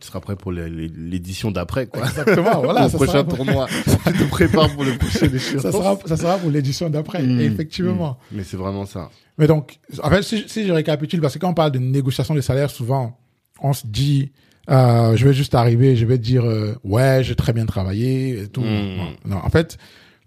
Tu 0.00 0.06
seras 0.06 0.20
prêt 0.20 0.36
pour 0.36 0.52
l'édition 0.52 1.50
d'après, 1.50 1.86
quoi. 1.88 2.02
Exactement, 2.06 2.60
voilà. 2.62 2.86
Au 2.86 2.88
ça 2.88 2.96
prochain 2.96 3.24
pour- 3.24 3.36
tournoi. 3.38 3.66
tu 4.06 4.12
te 4.12 4.24
prépares 4.30 4.72
pour 4.72 4.84
le 4.84 4.96
prochain 4.96 5.26
échéance. 5.26 5.62
Ça 5.62 5.72
sera, 5.72 5.98
ça 6.06 6.16
sera 6.16 6.38
pour 6.38 6.50
l'édition 6.50 6.88
d'après, 6.88 7.22
Mm. 7.24 7.40
effectivement. 7.40 8.18
Mm. 8.30 8.36
Mais 8.36 8.44
c'est 8.44 8.56
vraiment 8.56 8.86
ça. 8.86 9.10
Mais 9.36 9.46
donc, 9.48 9.78
en 10.02 10.08
fait, 10.10 10.22
si, 10.22 10.44
si 10.46 10.64
je 10.66 10.72
récapitule, 10.72 11.20
parce 11.20 11.34
que 11.34 11.38
quand 11.40 11.50
on 11.50 11.54
parle 11.54 11.72
de 11.72 11.78
négociation 11.80 12.34
de 12.34 12.40
salaire, 12.40 12.70
souvent, 12.70 13.18
on 13.60 13.72
se 13.72 13.84
dit, 13.86 14.30
euh, 14.70 15.16
je 15.16 15.26
vais 15.26 15.34
juste 15.34 15.54
arriver, 15.54 15.96
je 15.96 16.06
vais 16.06 16.18
dire, 16.18 16.44
euh, 16.44 16.74
ouais, 16.84 17.20
j'ai 17.22 17.34
très 17.34 17.52
bien 17.52 17.66
travaillé 17.66 18.42
et 18.42 18.46
tout. 18.48 18.62
Mm. 18.62 19.16
Non, 19.26 19.36
en 19.42 19.50
fait, 19.50 19.78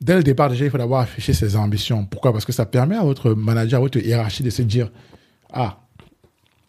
dès 0.01 0.15
le 0.15 0.23
départ, 0.23 0.49
déjà, 0.49 0.65
il 0.65 0.71
faut 0.71 0.77
d'abord 0.77 0.99
afficher 0.99 1.33
ses 1.33 1.55
ambitions. 1.55 2.05
Pourquoi? 2.05 2.33
Parce 2.33 2.45
que 2.45 2.51
ça 2.51 2.65
permet 2.65 2.95
à 2.95 3.03
votre 3.03 3.33
manager, 3.33 3.77
à 3.79 3.81
votre 3.81 3.97
hiérarchie 3.99 4.43
de 4.43 4.49
se 4.49 4.61
dire, 4.61 4.91
ah, 5.53 5.79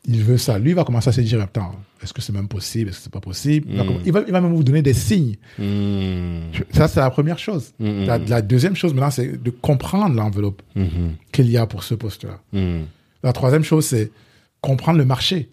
il 0.07 0.23
veut 0.23 0.37
ça. 0.39 0.59
Lui, 0.59 0.71
il 0.71 0.75
va 0.75 0.85
commencer 0.85 1.09
à 1.09 1.13
se 1.13 1.21
dire, 1.23 1.41
attends, 1.41 1.75
est-ce 2.03 2.13
que 2.13 2.21
c'est 2.21 2.33
même 2.35 2.47
possible? 2.49 2.91
Est-ce 2.91 2.99
que 2.99 3.05
c'est 3.05 3.13
pas 3.13 3.21
possible? 3.21 3.67
Il, 3.71 3.77
va, 3.79 3.85
Mm. 3.85 4.01
il, 4.05 4.13
va, 4.13 4.21
il 4.27 4.33
va 4.33 4.41
même 4.43 4.55
vous 4.55 4.63
donner 4.63 4.83
des 4.83 4.93
signes. 4.95 5.37
Mm. 5.59 6.53
Ça, 6.73 6.87
c'est 6.89 7.01
la 7.01 7.11
première 7.11 7.39
chose. 7.39 7.73
La, 7.81 8.19
la 8.19 8.43
deuxième 8.43 8.77
chose, 8.77 8.93
maintenant, 8.95 9.11
c'est 9.11 9.43
de 9.43 9.51
comprendre 9.51 10.15
l'enveloppe 10.15 10.63
qu'il 11.33 11.51
y 11.51 11.57
a 11.57 11.67
pour 11.67 11.83
ce 11.83 11.95
poste-là. 11.95 12.41
La 13.23 13.33
troisième 13.33 13.65
chose, 13.65 13.87
c'est 13.87 14.11
comprendre 14.61 14.99
le 14.99 15.05
marché. 15.07 15.49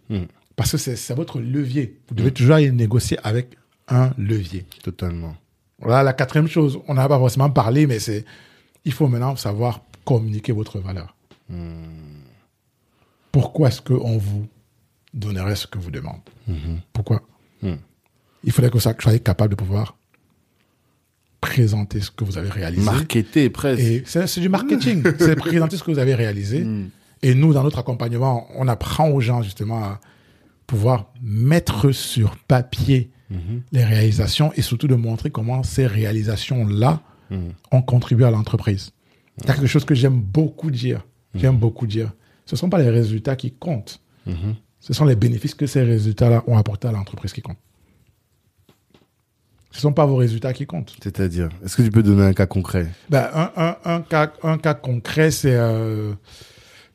Mm. 0.61 0.69
Parce 0.69 0.71
que 0.71 0.95
c'est 0.95 1.13
votre 1.13 1.39
levier. 1.39 1.99
Vous 2.09 2.15
devez 2.15 2.31
toujours 2.31 2.55
aller 2.55 2.71
négocier 2.71 3.17
avec 3.23 3.57
un 3.87 4.11
levier. 4.17 4.65
Totalement. 4.83 5.35
Voilà 5.79 6.03
la 6.03 6.13
quatrième 6.13 6.47
chose. 6.47 6.79
On 6.87 6.93
n'a 6.93 7.07
pas 7.07 7.17
forcément 7.17 7.49
parlé, 7.49 7.87
mais 7.87 7.99
c'est 7.99 8.25
il 8.85 8.93
faut 8.93 9.07
maintenant 9.07 9.35
savoir 9.35 9.81
communiquer 10.05 10.51
votre 10.51 10.79
valeur. 10.79 11.15
Pourquoi 13.31 13.69
est-ce 13.69 13.81
qu'on 13.81 14.17
vous 14.17 14.47
donnerait 15.13 15.55
ce 15.55 15.67
que 15.67 15.77
vous 15.77 15.91
demande 15.91 16.21
Pourquoi? 16.93 17.21
Mm. 17.61 17.73
Il 18.43 18.51
faudrait 18.51 18.71
que 18.71 18.77
vous 18.77 18.93
soyez 18.99 19.19
capable 19.19 19.51
de 19.51 19.55
pouvoir 19.55 19.95
présenter 21.41 22.01
ce 22.01 22.11
que 22.11 22.23
vous 22.23 22.37
avez 22.37 22.49
réalisé. 22.49 22.85
Marketer 22.85 23.49
presque. 23.49 24.03
C'est 24.05 24.39
du 24.39 24.49
marketing. 24.49 25.03
c'est 25.19 25.35
présenter 25.35 25.77
ce 25.77 25.83
que 25.83 25.91
vous 25.91 25.99
avez 25.99 26.15
réalisé. 26.15 26.63
Mm. 26.63 26.89
Et 27.23 27.35
nous, 27.35 27.53
dans 27.53 27.63
notre 27.63 27.79
accompagnement, 27.79 28.47
on 28.55 28.67
apprend 28.67 29.09
aux 29.09 29.21
gens 29.21 29.41
justement 29.41 29.83
à 29.83 29.99
pouvoir 30.71 31.11
mettre 31.21 31.91
sur 31.91 32.37
papier 32.37 33.11
Mhm. 33.29 33.61
les 33.73 33.83
réalisations 33.83 34.51
et 34.55 34.61
surtout 34.61 34.87
de 34.87 34.95
montrer 34.95 35.29
comment 35.29 35.63
ces 35.63 35.85
réalisations-là 35.85 37.01
Mhm. 37.29 37.51
ont 37.71 37.81
contribué 37.81 38.23
à 38.25 38.31
l'entreprise. 38.31 38.91
A 39.47 39.53
quelque 39.53 39.67
chose 39.67 39.83
que 39.85 39.95
j'aime 39.95 40.21
beaucoup 40.21 40.71
dire. 40.71 41.05
J'aime 41.35 41.57
beaucoup 41.57 41.87
dire. 41.87 42.13
Ce 42.45 42.55
ne 42.55 42.57
sont 42.57 42.69
pas 42.69 42.77
les 42.79 42.89
résultats 42.89 43.35
qui 43.35 43.51
comptent. 43.51 43.99
Mhm. 44.25 44.55
Ce 44.79 44.93
sont 44.93 45.03
les 45.05 45.15
bénéfices 45.17 45.55
que 45.55 45.65
ces 45.67 45.81
résultats-là 45.83 46.43
ont 46.47 46.57
apportés 46.57 46.87
à 46.87 46.91
l'entreprise 46.93 47.33
qui 47.33 47.41
comptent. 47.41 47.57
Ce 49.71 49.77
ne 49.77 49.81
sont 49.81 49.93
pas 49.93 50.05
vos 50.05 50.17
résultats 50.17 50.53
qui 50.53 50.65
comptent. 50.65 50.95
C'est-à-dire, 51.03 51.49
est-ce 51.65 51.75
que 51.77 51.81
tu 51.83 51.91
peux 51.91 52.03
donner 52.03 52.23
un 52.23 52.33
cas 52.33 52.45
concret? 52.45 52.87
Ben, 53.09 53.29
un, 53.33 53.51
un, 53.57 53.75
un, 53.85 54.01
cas, 54.01 54.31
un 54.43 54.57
cas 54.57 54.73
concret, 54.73 55.31
c'est... 55.31 55.55
Euh, 55.55 56.13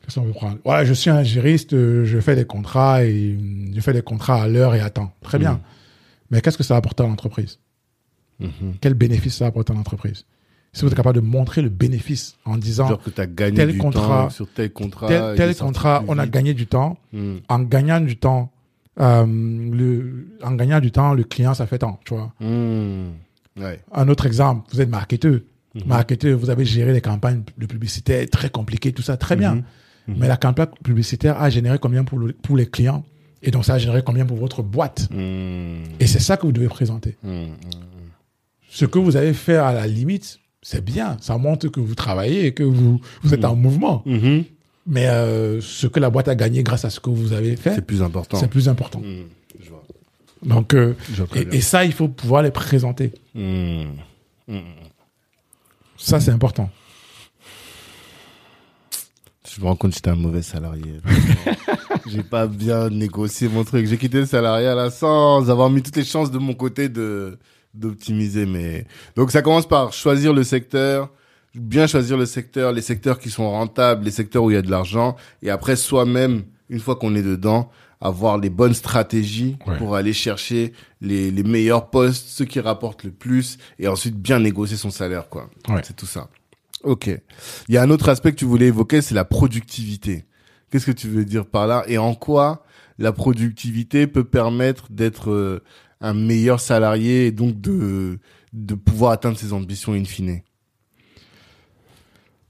qu'est-ce 0.07 0.19
qu'on 0.19 0.25
peut 0.25 0.31
prendre? 0.31 0.57
Ouais, 0.65 0.85
je 0.85 0.93
suis 0.93 1.09
un 1.09 1.23
juriste, 1.23 1.73
euh, 1.73 2.05
je 2.05 2.19
fais 2.19 2.35
des 2.35 2.45
contrats 2.45 3.03
et 3.03 3.35
euh, 3.37 3.71
je 3.75 3.81
fais 3.81 3.93
des 3.93 4.01
contrats 4.01 4.41
à 4.43 4.47
l'heure 4.47 4.73
et 4.73 4.79
à 4.79 4.89
temps. 4.89 5.11
Très 5.21 5.37
bien. 5.37 5.53
Mhm. 5.53 5.59
Mais 6.31 6.41
qu'est-ce 6.41 6.57
que 6.57 6.63
ça 6.63 6.75
apporte 6.77 6.99
à 7.01 7.03
l'entreprise? 7.03 7.59
Mhm. 8.39 8.75
Quel 8.81 8.93
bénéfice 8.93 9.35
ça 9.37 9.47
apporte 9.47 9.69
à 9.69 9.73
l'entreprise? 9.73 10.25
Si 10.73 10.81
vous 10.83 10.87
êtes 10.89 10.95
capable 10.95 11.15
de 11.21 11.25
montrer 11.25 11.61
le 11.61 11.69
bénéfice 11.69 12.37
en 12.45 12.57
disant 12.57 12.97
que 12.97 13.21
as 13.21 13.25
gagné 13.25 13.55
tel 13.57 13.71
du 13.71 13.77
contrat- 13.77 14.23
temps 14.23 14.29
sur 14.29 14.47
tel 14.47 14.71
contrat. 14.71 15.07
tel, 15.35 15.55
contrat, 15.55 16.03
on 16.07 16.17
a 16.19 16.27
gagné 16.27 16.53
du 16.53 16.67
temps. 16.67 16.97
Mm. 17.13 17.35
En 17.49 17.59
gagnant 17.59 17.99
du 17.99 18.17
temps, 18.17 18.51
euh, 18.99 19.25
le, 19.25 20.27
en 20.43 20.51
gagnant 20.53 20.79
du 20.79 20.91
temps, 20.91 21.13
le 21.13 21.23
client, 21.23 21.53
ça 21.53 21.65
fait 21.67 21.79
tant, 21.79 21.99
tu 22.05 22.13
vois. 22.13 22.31
Ouais. 22.41 23.79
Un 23.91 24.07
autre 24.07 24.25
exemple, 24.27 24.67
vous 24.71 24.81
êtes 24.81 24.89
marketeur. 24.89 25.39
Mhm. 25.73 25.83
Marketeur, 25.85 26.37
vous 26.37 26.49
avez 26.49 26.65
géré 26.65 26.93
les 26.93 27.01
campagnes 27.01 27.41
de 27.57 27.65
publicité 27.65 28.27
très 28.27 28.49
compliquées, 28.49 28.91
tout 28.93 29.01
ça, 29.01 29.17
très 29.17 29.35
bien. 29.35 29.63
Mhm. 30.07 30.13
Mhm. 30.15 30.21
Mais 30.21 30.27
la 30.27 30.37
campagne 30.37 30.67
publicitaire 30.83 31.41
a 31.41 31.49
généré 31.49 31.79
combien 31.79 32.03
pour, 32.03 32.19
le- 32.19 32.33
pour 32.33 32.55
les 32.57 32.65
clients? 32.65 33.03
Et 33.43 33.51
donc, 33.51 33.65
ça 33.65 33.75
a 33.75 33.77
généré 33.77 34.01
combien 34.03 34.25
pour 34.25 34.37
votre 34.37 34.63
boîte? 34.63 35.09
Mm. 35.11 35.83
Et 35.99 36.07
c'est 36.07 36.19
ça 36.19 36.37
que 36.37 36.45
vous 36.47 36.51
devez 36.51 36.67
présenter. 36.67 37.15
Mm. 37.23 37.45
Ce 38.69 38.85
que 38.85 38.99
vous 38.99 39.15
avez 39.15 39.33
fait 39.33 39.55
à 39.57 39.73
la 39.73 39.85
limite, 39.87 40.39
c'est 40.61 40.83
bien. 40.83 41.17
Ça 41.21 41.37
montre 41.37 41.67
que 41.69 41.79
vous 41.79 41.93
travaillez 41.95 42.47
et 42.47 42.53
que 42.53 42.63
vous, 42.63 42.99
vous 43.21 43.33
êtes 43.33 43.45
en 43.45 43.55
mouvement. 43.55 44.01
Mhm. 44.05 44.43
Mais 44.87 45.07
euh, 45.07 45.59
ce 45.61 45.85
que 45.87 45.99
la 45.99 46.09
boîte 46.09 46.27
a 46.29 46.35
gagné 46.35 46.63
grâce 46.63 46.85
à 46.85 46.89
ce 46.89 46.99
que 46.99 47.09
vous 47.09 47.33
avez 47.33 47.55
fait, 47.57 47.75
C'est 47.75 47.85
plus 47.85 48.01
important. 48.01 48.37
c'est 48.37 48.47
plus 48.47 48.69
important. 48.69 49.01
Je 49.61 49.69
vois. 49.69 49.83
Donc, 50.43 50.73
euh, 50.73 50.95
et, 51.51 51.61
ça, 51.61 51.83
il 51.85 51.91
faut 51.93 52.07
pouvoir 52.07 52.41
les 52.43 52.51
présenter. 52.51 53.11
Ça, 55.97 56.19
c'est 56.19 56.31
important. 56.31 56.69
Je 59.55 59.61
me 59.61 59.65
rends 59.67 59.75
compte 59.75 59.91
que 59.91 59.95
j'étais 59.95 60.09
un 60.09 60.15
mauvais 60.15 60.41
salarié. 60.41 60.99
J'ai 62.07 62.23
pas 62.23 62.47
bien 62.47 62.89
négocié 62.89 63.47
mon 63.49 63.63
truc. 63.63 63.85
J'ai 63.87 63.97
quitté 63.97 64.19
le 64.19 64.25
salariat 64.25 64.75
là 64.75 64.89
sans 64.89 65.49
avoir 65.49 65.69
mis 65.69 65.81
toutes 65.81 65.95
les 65.97 66.05
chances 66.05 66.31
de 66.31 66.37
mon 66.37 66.53
côté 66.53 66.89
de 66.89 67.37
d'optimiser. 67.73 68.45
Mais 68.45 68.85
donc 69.15 69.31
ça 69.31 69.41
commence 69.41 69.67
par 69.67 69.93
choisir 69.93 70.33
le 70.33 70.43
secteur, 70.43 71.09
bien 71.53 71.85
choisir 71.87 72.17
le 72.17 72.25
secteur, 72.25 72.71
les 72.71 72.81
secteurs 72.81 73.19
qui 73.19 73.29
sont 73.29 73.49
rentables, 73.49 74.03
les 74.05 74.11
secteurs 74.11 74.43
où 74.43 74.51
il 74.51 74.55
y 74.55 74.57
a 74.57 74.61
de 74.61 74.71
l'argent, 74.71 75.15
et 75.43 75.49
après 75.49 75.75
soi-même, 75.75 76.43
une 76.69 76.79
fois 76.79 76.95
qu'on 76.95 77.13
est 77.15 77.21
dedans, 77.23 77.69
avoir 78.01 78.37
les 78.37 78.49
bonnes 78.49 78.73
stratégies 78.73 79.57
Ouais. 79.67 79.77
pour 79.77 79.95
aller 79.95 80.13
chercher 80.13 80.73
les, 81.01 81.29
les 81.31 81.43
meilleurs 81.43 81.89
postes, 81.89 82.27
ceux 82.29 82.45
qui 82.45 82.59
rapportent 82.59 83.03
le 83.03 83.11
plus, 83.11 83.57
et 83.79 83.87
ensuite 83.87 84.15
bien 84.15 84.39
négocier 84.39 84.77
son 84.77 84.89
salaire, 84.91 85.29
quoi. 85.29 85.49
Ouais. 85.69 85.81
C'est 85.83 85.95
tout 85.95 86.05
ça. 86.05 86.29
Ok. 86.83 87.07
Il 87.69 87.73
y 87.75 87.77
a 87.77 87.81
un 87.83 87.89
autre 87.89 88.09
aspect 88.09 88.31
que 88.31 88.37
tu 88.37 88.45
voulais 88.45 88.67
évoquer, 88.67 89.01
c'est 89.01 89.15
la 89.15 89.25
productivité. 89.25 90.25
Qu'est-ce 90.71 90.85
que 90.85 90.91
tu 90.91 91.07
veux 91.07 91.25
dire 91.25 91.45
par 91.45 91.65
là 91.67 91.83
et 91.87 91.97
en 91.97 92.13
quoi 92.13 92.63
la 92.99 93.11
productivité 93.11 94.05
peut 94.07 94.23
permettre 94.23 94.91
d'être 94.91 95.31
euh, 95.31 95.63
un 96.01 96.13
meilleur 96.13 96.59
salarié 96.59 97.27
et 97.27 97.31
donc 97.31 97.59
de 97.61 98.19
de 98.53 98.75
pouvoir 98.75 99.11
atteindre 99.11 99.37
ses 99.37 99.53
ambitions 99.53 99.93
in 99.93 100.03
fine? 100.05 100.41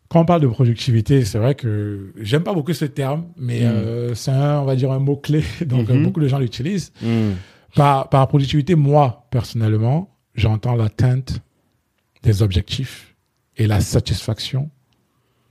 Quand 0.10 0.22
on 0.22 0.26
parle 0.26 0.42
de 0.42 0.48
productivité, 0.48 1.26
c'est 1.26 1.38
vrai 1.38 1.54
que 1.56 2.14
j'aime 2.18 2.44
pas 2.44 2.54
beaucoup 2.54 2.74
ce 2.74 2.86
terme, 2.86 3.26
mais 3.38 3.60
Mm. 3.62 3.66
euh, 3.66 4.16
c'est 4.16 4.32
un, 4.32 4.60
on 4.62 4.66
va 4.66 4.76
dire, 4.78 4.92
un 4.92 5.00
mot-clé. 5.00 5.44
Donc, 5.66 5.90
euh, 5.90 5.96
Mhm. 5.96 6.04
beaucoup 6.04 6.22
de 6.22 6.28
gens 6.30 6.40
l'utilisent. 6.40 6.94
Par, 7.76 8.10
par 8.10 8.26
productivité, 8.30 8.76
moi, 8.76 9.28
personnellement, 9.32 10.16
j'entends 10.34 10.76
l'atteinte 10.76 11.42
des 12.24 12.42
objectifs 12.42 13.07
et 13.58 13.68
la 13.68 13.82
satisfaction 13.82 14.70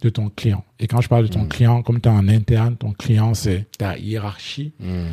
de 0.02 0.08
ton 0.10 0.28
client. 0.28 0.64
Et 0.78 0.86
quand 0.86 1.00
je 1.00 1.08
parle 1.08 1.24
de 1.28 1.32
ton 1.32 1.44
Mm. 1.44 1.48
client, 1.48 1.82
comme 1.82 2.00
tu 2.00 2.08
es 2.08 2.12
en 2.12 2.28
interne, 2.28 2.76
ton 2.76 2.92
client, 2.92 3.34
c'est 3.34 3.66
ta 3.78 3.96
hiérarchie 3.98 4.72
Mm. 4.78 5.06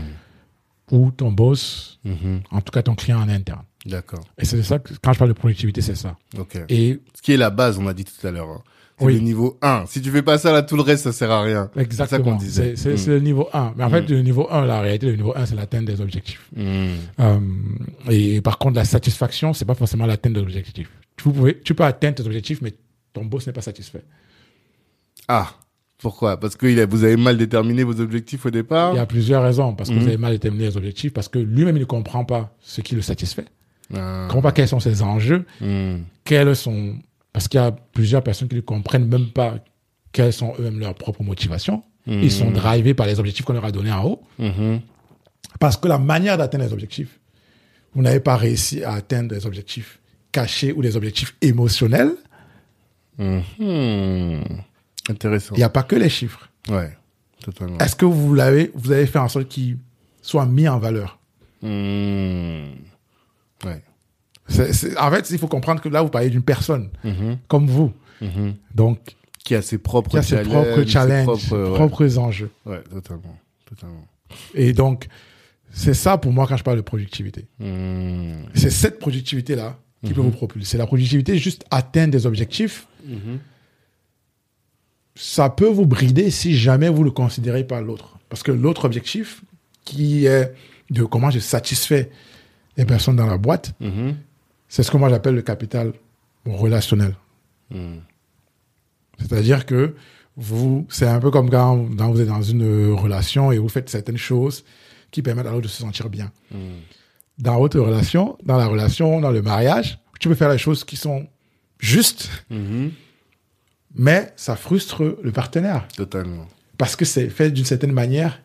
ou 0.92 1.12
ton 1.12 1.32
boss, 1.32 2.00
Mhm. 2.04 2.42
en 2.52 2.62
tout 2.62 2.72
cas 2.72 2.84
ton 2.84 2.96
client 2.96 3.20
en 3.22 3.30
interne. 3.30 3.64
D'accord. 3.86 4.24
Et 4.38 4.46
c'est 4.46 4.62
ça 4.64 4.80
que, 4.80 4.94
quand 5.02 5.14
je 5.14 5.18
parle 5.20 5.30
de 5.30 5.38
productivité, 5.38 5.82
c'est 5.82 5.96
ça. 5.96 6.16
Ok. 6.38 6.58
Et 6.70 7.00
Ce 7.16 7.22
qui 7.22 7.32
est 7.34 7.38
la 7.38 7.50
base, 7.50 7.78
on 7.80 7.88
a 7.88 7.94
dit 7.94 8.06
tout 8.06 8.26
à 8.28 8.32
l'heure. 8.32 8.50
hein. 8.50 8.62
C'est 9.00 9.06
Oui. 9.06 9.14
le 9.16 9.20
niveau 9.22 9.58
1. 9.62 9.86
Si 9.88 10.02
tu 10.02 10.12
fais 10.12 10.22
pas 10.22 10.38
ça 10.38 10.52
là, 10.54 10.62
tout 10.62 10.76
le 10.76 10.84
reste, 10.84 11.04
ça 11.06 11.12
sert 11.12 11.32
à 11.32 11.42
rien. 11.42 11.70
exactement, 11.76 12.38
c'est 12.40 12.76
c'est- 12.78 12.94
Mm. 12.94 12.98
c'est 12.98 13.10
le 13.10 13.20
niveau 13.20 13.50
1. 13.52 13.74
Mais 13.76 13.84
en 13.84 13.90
fait, 13.90 14.08
le 14.10 14.22
niveau 14.22 14.48
1, 14.52 14.66
la 14.66 14.82
réalité, 14.82 15.08
le 15.08 15.16
niveau 15.16 15.34
1, 15.36 15.46
c'est 15.48 15.56
l'atteinte 15.56 15.86
des 15.86 16.00
objectifs. 16.00 16.50
Euh, 16.56 17.40
et 18.10 18.40
par 18.42 18.58
contre, 18.60 18.76
la 18.76 18.86
satisfaction, 18.86 19.52
c'est 19.54 19.66
pas 19.66 19.74
forcément 19.76 20.06
l'atteinte 20.06 20.34
des 20.34 20.42
objectifs. 20.42 20.90
Tu, 21.18 21.24
pouvez, 21.24 21.60
tu 21.60 21.74
peux 21.74 21.84
atteindre 21.84 22.16
tes 22.16 22.26
objectifs, 22.26 22.62
mais 22.62 22.74
ton 23.14 23.26
boss 23.26 23.48
n'est 23.48 23.54
pas 23.54 23.62
satisfait. 23.62 24.04
Ah. 25.28 25.54
Pourquoi? 26.00 26.38
Parce 26.38 26.58
que 26.58 26.86
vous 26.86 27.04
avez 27.06 27.16
mal 27.16 27.38
déterminé 27.38 27.84
vos 27.86 28.02
objectifs 28.02 28.46
au 28.46 28.50
départ? 28.52 28.94
Il 28.94 28.98
y 28.98 29.00
a 29.00 29.06
plusieurs 29.06 29.42
raisons. 29.42 29.74
Parce 29.74 29.90
que 29.90 29.96
Mhm. 29.96 30.02
vous 30.02 30.08
avez 30.10 30.18
mal 30.18 30.34
déterminé 30.34 30.66
les 30.66 30.76
objectifs, 30.76 31.14
parce 31.14 31.30
que 31.30 31.40
lui-même, 31.40 31.78
il 31.78 31.82
ne 31.82 31.86
comprend 31.86 32.26
pas 32.26 32.54
ce 32.60 32.82
qui 32.82 32.96
le 32.96 33.02
satisfait. 33.02 33.46
Ah. 33.94 33.96
Il 33.96 34.24
ne 34.24 34.28
comprend 34.28 34.42
pas 34.42 34.52
quels 34.52 34.68
sont 34.68 34.82
ses 34.82 35.02
enjeux, 35.02 35.46
Mm. 35.62 35.98
quels 36.26 36.56
sont... 36.58 36.96
Parce 37.32 37.48
qu'il 37.48 37.60
y 37.60 37.64
a 37.64 37.72
plusieurs 37.72 38.22
personnes 38.22 38.50
qui 38.50 38.56
ne 38.56 38.62
comprennent 38.62 39.08
même 39.08 39.28
pas 39.30 39.56
quelles 40.12 40.34
sont 40.34 40.54
eux-mêmes 40.60 40.80
leurs 40.80 40.94
propres 40.94 41.24
motivations. 41.24 41.84
Ils 42.06 42.32
sont 42.32 42.52
drivés 42.52 42.94
par 42.94 43.06
les 43.08 43.18
objectifs 43.20 43.46
qu'on 43.46 43.54
leur 43.54 43.64
a 43.64 43.72
donnés 43.72 43.92
en 43.94 44.04
haut. 44.04 44.22
Mhm. 44.40 44.82
Parce 45.62 45.78
que 45.78 45.88
la 45.88 45.98
manière 46.00 46.38
d'atteindre 46.38 46.66
les 46.66 46.74
objectifs, 46.74 47.18
vous 47.96 48.02
n'avez 48.02 48.20
pas 48.20 48.36
réussi 48.36 48.84
à 48.84 48.92
atteindre 48.94 49.30
des 49.30 49.46
objectifs 49.46 50.00
cachés 50.34 50.74
ou 50.74 50.82
des 50.82 50.98
objectifs 50.98 51.34
émotionnels. 51.42 52.12
Mhm. 53.18 54.42
Intéressant. 55.10 55.56
Il 55.56 55.60
n'y 55.60 55.64
a 55.64 55.70
pas 55.70 55.84
que 55.84 55.96
les 55.96 56.10
chiffres. 56.10 56.50
Ouais, 56.70 56.96
totalement. 57.44 57.78
Est-ce 57.80 57.96
que 57.96 58.06
vous 58.06 58.34
l'avez, 58.34 58.72
vous 58.74 58.92
avez 58.92 59.06
fait 59.06 59.20
en 59.20 59.28
sorte 59.28 59.48
qu'ils 59.50 59.78
soient 60.22 60.46
mis 60.46 60.68
en 60.68 60.80
valeur? 60.80 61.20
Mhm. 61.62 62.76
Ouais. 63.66 63.82
C'est- 64.48 64.74
c'est- 64.74 64.98
En 64.98 65.10
fait, 65.12 65.30
il 65.30 65.38
faut 65.38 65.48
comprendre 65.48 65.82
que 65.82 65.90
là, 65.90 66.02
vous 66.02 66.10
parlez 66.10 66.30
d'une 66.30 66.42
personne 66.44 66.90
Mhm. 67.04 67.38
comme 67.48 67.68
vous. 67.68 67.94
Mhm. 68.22 68.56
Donc, 68.76 69.00
Qui 69.44 69.56
a 69.56 69.62
ses 69.62 69.78
propres 69.78 70.12
qui 70.12 70.18
a 70.18 70.24
ses 70.24 70.36
challenges. 70.38 70.52
propres 70.54 70.84
ses 70.84 70.88
challenges, 70.88 71.26
propres- 71.26 71.70
ouais. 71.70 71.76
propres 71.76 72.18
enjeux. 72.18 72.52
Ouais, 72.66 72.82
totalement. 72.90 73.38
Totalement. 73.68 74.06
Et 74.54 74.74
donc, 74.74 75.08
c'est 75.72 75.94
ça 75.94 76.18
pour 76.18 76.32
moi 76.32 76.46
quand 76.48 76.56
je 76.58 76.64
parle 76.64 76.78
de 76.78 76.82
productivité. 76.82 77.46
Mhm. 77.60 78.46
C'est 78.54 78.70
cette 78.70 79.00
productivité-là 79.00 79.78
qui 80.06 80.14
peut 80.14 80.22
vous 80.22 80.32
propulser. 80.32 80.78
La 80.78 80.86
productivité, 80.88 81.38
juste 81.38 81.64
atteindre 81.72 82.12
des 82.12 82.26
objectifs, 82.26 82.88
Mhm. 83.06 83.40
ça 85.16 85.50
peut 85.50 85.68
vous 85.68 85.86
brider 85.86 86.32
si 86.32 86.58
jamais 86.58 86.90
vous 86.90 87.04
le 87.04 87.12
considérez 87.12 87.64
pas 87.64 87.82
l'autre. 87.82 88.18
Parce 88.30 88.42
que 88.44 88.52
l'autre 88.52 88.86
objectif, 88.86 89.42
qui 89.86 90.26
est 90.26 90.54
de 90.90 91.04
comment 91.04 91.30
je 91.30 91.40
satisfais 91.40 92.10
les 92.78 92.86
personnes 92.86 93.16
dans 93.16 93.28
la 93.28 93.38
boîte, 93.38 93.74
Mhm. 93.80 94.16
c'est 94.68 94.82
ce 94.84 94.90
que 94.90 94.98
moi 94.98 95.10
j'appelle 95.10 95.36
le 95.36 95.42
capital 95.44 95.94
relationnel. 96.46 97.16
Mhm. 97.70 98.02
C'est-à-dire 99.20 99.66
que 99.68 99.96
vous, 100.36 100.88
c'est 100.90 101.06
un 101.08 101.20
peu 101.20 101.30
comme 101.30 101.50
quand, 101.50 101.88
quand 101.96 102.12
vous 102.12 102.20
êtes 102.22 102.28
dans 102.28 102.42
une 102.42 102.94
relation 102.94 103.52
et 103.52 103.60
vous 103.60 103.70
faites 103.70 103.90
certaines 103.90 104.18
choses 104.18 104.64
qui 105.12 105.22
permettent 105.22 105.46
à 105.46 105.52
l'autre 105.52 105.64
de 105.64 105.68
se 105.68 105.82
sentir 105.82 106.10
bien. 106.10 106.32
Dans 107.38 107.60
votre 107.60 107.80
relation, 107.80 108.36
dans 108.44 108.58
la 108.58 108.66
relation, 108.66 109.22
dans 109.22 109.30
le 109.32 109.44
mariage, 109.44 110.00
tu 110.20 110.28
peux 110.28 110.34
faire 110.36 110.50
les 110.50 110.58
choses 110.58 110.84
qui 110.84 110.96
sont 110.96 111.28
justes, 111.84 112.30
Mhm. 112.50 112.92
mais 113.96 114.32
ça 114.36 114.56
frustre 114.56 115.04
le 115.22 115.32
partenaire. 115.32 115.88
Totalement. 115.96 116.48
Parce 116.78 116.96
que 116.96 117.06
c'est 117.06 117.30
fait 117.30 117.52
d'une 117.52 117.66
certaine 117.66 117.92
manière 117.92 118.42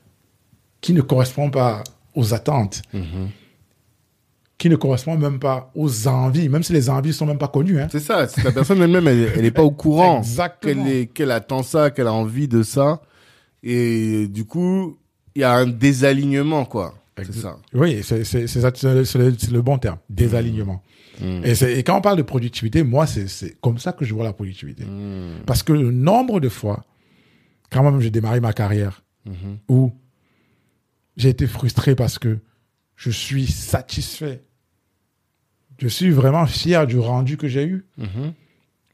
qui 0.80 0.92
ne 0.92 1.00
correspond 1.00 1.50
pas 1.50 1.82
aux 2.14 2.34
attentes, 2.34 2.82
Mhm. 2.92 3.28
qui 4.58 4.68
ne 4.68 4.76
correspond 4.76 5.16
même 5.16 5.38
pas 5.38 5.70
aux 5.74 6.08
envies, 6.08 6.48
même 6.48 6.62
si 6.64 6.72
les 6.72 6.90
envies 6.90 7.12
sont 7.12 7.26
même 7.26 7.38
pas 7.38 7.48
connues. 7.48 7.80
Hein. 7.80 7.88
C'est 7.90 8.00
ça, 8.00 8.26
la 8.44 8.52
personne 8.52 8.82
elle-même, 8.82 9.06
elle, 9.06 9.32
elle 9.36 9.44
est 9.44 9.50
pas 9.52 9.62
au 9.62 9.70
courant 9.70 10.22
qu'elle 11.14 11.30
attend 11.30 11.62
ça, 11.62 11.90
qu'elle 11.90 12.08
a 12.08 12.12
envie 12.12 12.48
de 12.48 12.62
ça. 12.62 13.00
Et 13.62 14.26
du 14.28 14.44
coup, 14.44 14.98
il 15.34 15.40
y 15.42 15.44
a 15.44 15.52
un 15.54 15.66
désalignement, 15.66 16.64
quoi. 16.64 16.94
C'est 17.16 17.34
ça. 17.34 17.56
Oui, 17.74 18.00
c'est 18.04 18.18
le, 18.18 18.94
le- 18.94 19.04
c'est 19.04 19.50
le 19.50 19.62
bon 19.62 19.78
terme, 19.78 19.98
désalignement. 20.08 20.82
Mm. 21.20 21.44
Et, 21.44 21.54
c'est- 21.54 21.78
et 21.78 21.82
quand 21.82 21.96
on 21.98 22.00
parle 22.00 22.16
de 22.18 22.22
productivité, 22.22 22.82
moi, 22.82 23.06
c'est 23.06 23.28
c'est 23.28 23.58
comme 23.60 23.78
ça 23.78 23.92
que 23.92 24.04
je 24.04 24.14
vois 24.14 24.24
la 24.24 24.32
productivité. 24.32 24.84
Mm. 24.84 25.42
Parce 25.46 25.62
que 25.62 25.72
le 25.72 25.90
nombre 25.90 26.40
de 26.40 26.48
fois, 26.48 26.84
quand 27.70 27.82
moi-même 27.82 28.00
j'ai 28.00 28.10
démarré 28.10 28.40
ma 28.40 28.52
carrière, 28.52 29.02
Mhm. 29.26 29.58
où 29.68 29.92
j'ai 31.16 31.28
été 31.28 31.46
frustré 31.46 31.94
parce 31.94 32.18
que 32.18 32.38
je 32.96 33.10
suis 33.10 33.46
satisfait. 33.46 34.42
Je 35.78 35.88
suis 35.88 36.10
vraiment 36.10 36.46
fier 36.46 36.86
du 36.86 36.98
rendu 36.98 37.36
que 37.36 37.46
j'ai 37.46 37.64
eu. 37.64 37.84
Mhm. 37.98 38.32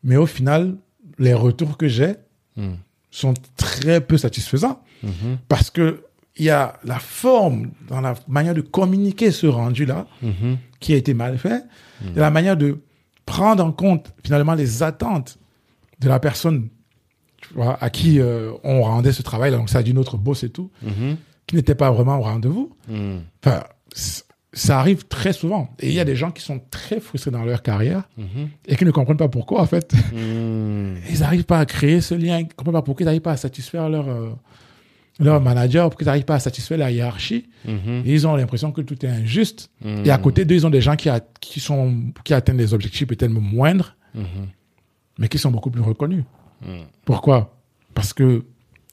Mais 0.02 0.16
au 0.16 0.26
final, 0.26 0.76
les 1.18 1.34
retours 1.34 1.76
que 1.78 1.88
j'ai 1.88 2.14
Mm. 2.56 2.74
sont 3.10 3.34
très 3.56 4.00
peu 4.00 4.16
satisfaisants 4.18 4.82
Mhm. 5.02 5.38
parce 5.48 5.70
que 5.70 6.02
il 6.36 6.46
y 6.46 6.50
a 6.50 6.80
la 6.84 6.98
forme 6.98 7.70
dans 7.88 8.00
la 8.00 8.14
manière 8.26 8.54
de 8.54 8.60
communiquer 8.60 9.30
ce 9.30 9.46
rendu-là. 9.46 10.08
Qui 10.84 10.92
a 10.92 10.96
été 10.96 11.14
mal 11.14 11.38
fait, 11.38 11.62
et 12.14 12.18
la 12.18 12.30
manière 12.30 12.56
de 12.56 12.78
prendre 13.24 13.64
en 13.64 13.72
compte 13.72 14.12
finalement 14.22 14.54
les 14.54 14.82
attentes 14.82 15.38
de 16.00 16.08
la 16.08 16.18
personne 16.20 16.68
tu 17.40 17.54
vois, 17.54 17.78
à 17.82 17.88
qui 17.90 18.20
euh, 18.20 18.52
on 18.64 18.82
rendait 18.82 19.12
ce 19.12 19.22
travail, 19.22 19.50
donc 19.50 19.68
ça 19.70 19.78
a 19.78 19.82
dit 19.82 19.94
notre 19.94 20.16
boss 20.18 20.42
et 20.44 20.50
tout, 20.50 20.70
Mhm. 20.82 21.16
qui 21.46 21.56
n'était 21.56 21.74
pas 21.74 21.90
vraiment 21.90 22.18
au 22.18 22.22
rendez-vous. 22.22 22.74
Mm. 22.88 23.16
Enfin, 23.42 23.64
ça 24.52 24.78
arrive 24.78 25.06
très 25.08 25.32
souvent. 25.32 25.68
Et 25.80 25.88
il 25.88 25.94
y 25.94 26.00
a 26.00 26.04
des 26.04 26.16
gens 26.16 26.30
qui 26.30 26.42
sont 26.42 26.60
très 26.70 27.00
frustrés 27.00 27.30
dans 27.30 27.44
leur 27.44 27.62
carrière 27.62 28.04
et 28.66 28.76
qui 28.76 28.84
ne 28.84 28.90
comprennent 28.92 29.16
pas 29.18 29.28
pourquoi, 29.28 29.60
en 29.62 29.66
fait. 29.66 29.92
Ils 30.14 31.20
n'arrivent 31.20 31.44
pas 31.44 31.58
à 31.60 31.66
créer 31.66 32.00
ce 32.00 32.14
lien, 32.14 32.38
ils 32.38 32.46
ne 32.46 32.52
comprennent 32.52 32.74
pas 32.74 32.82
pourquoi 32.82 33.02
ils 33.04 33.06
n'arrivent 33.06 33.20
pas 33.22 33.32
à 33.32 33.36
satisfaire 33.36 33.88
leur, 33.88 34.08
euh, 34.08 34.30
leur 35.20 35.40
manager, 35.40 35.88
pourquoi 35.90 36.04
ils 36.04 36.06
n'arrivent 36.06 36.24
pas 36.24 36.34
à 36.36 36.38
satisfaire 36.40 36.78
la 36.78 36.90
hiérarchie. 36.90 37.48
Mhm. 37.66 38.02
Ils 38.04 38.26
ont 38.26 38.34
l'impression 38.36 38.72
que 38.72 38.80
tout 38.80 39.04
est 39.06 39.08
injuste. 39.08 39.70
Et 40.04 40.10
à 40.10 40.18
côté 40.18 40.44
d'eux, 40.44 40.54
ils 40.56 40.66
ont 40.66 40.70
des 40.70 40.80
gens 40.80 40.96
qui, 40.96 41.08
a- 41.08 41.20
qui, 41.40 41.60
sont, 41.60 42.12
qui 42.24 42.34
atteignent 42.34 42.56
des 42.56 42.74
objectifs 42.74 43.06
peut-être 43.06 43.30
moindres, 43.30 43.96
Mhm. 44.14 44.24
mais 45.18 45.28
qui 45.28 45.38
sont 45.38 45.50
beaucoup 45.50 45.70
plus 45.70 45.82
reconnus. 45.82 46.24
Pourquoi? 47.04 47.56
Parce 47.94 48.12
que 48.12 48.44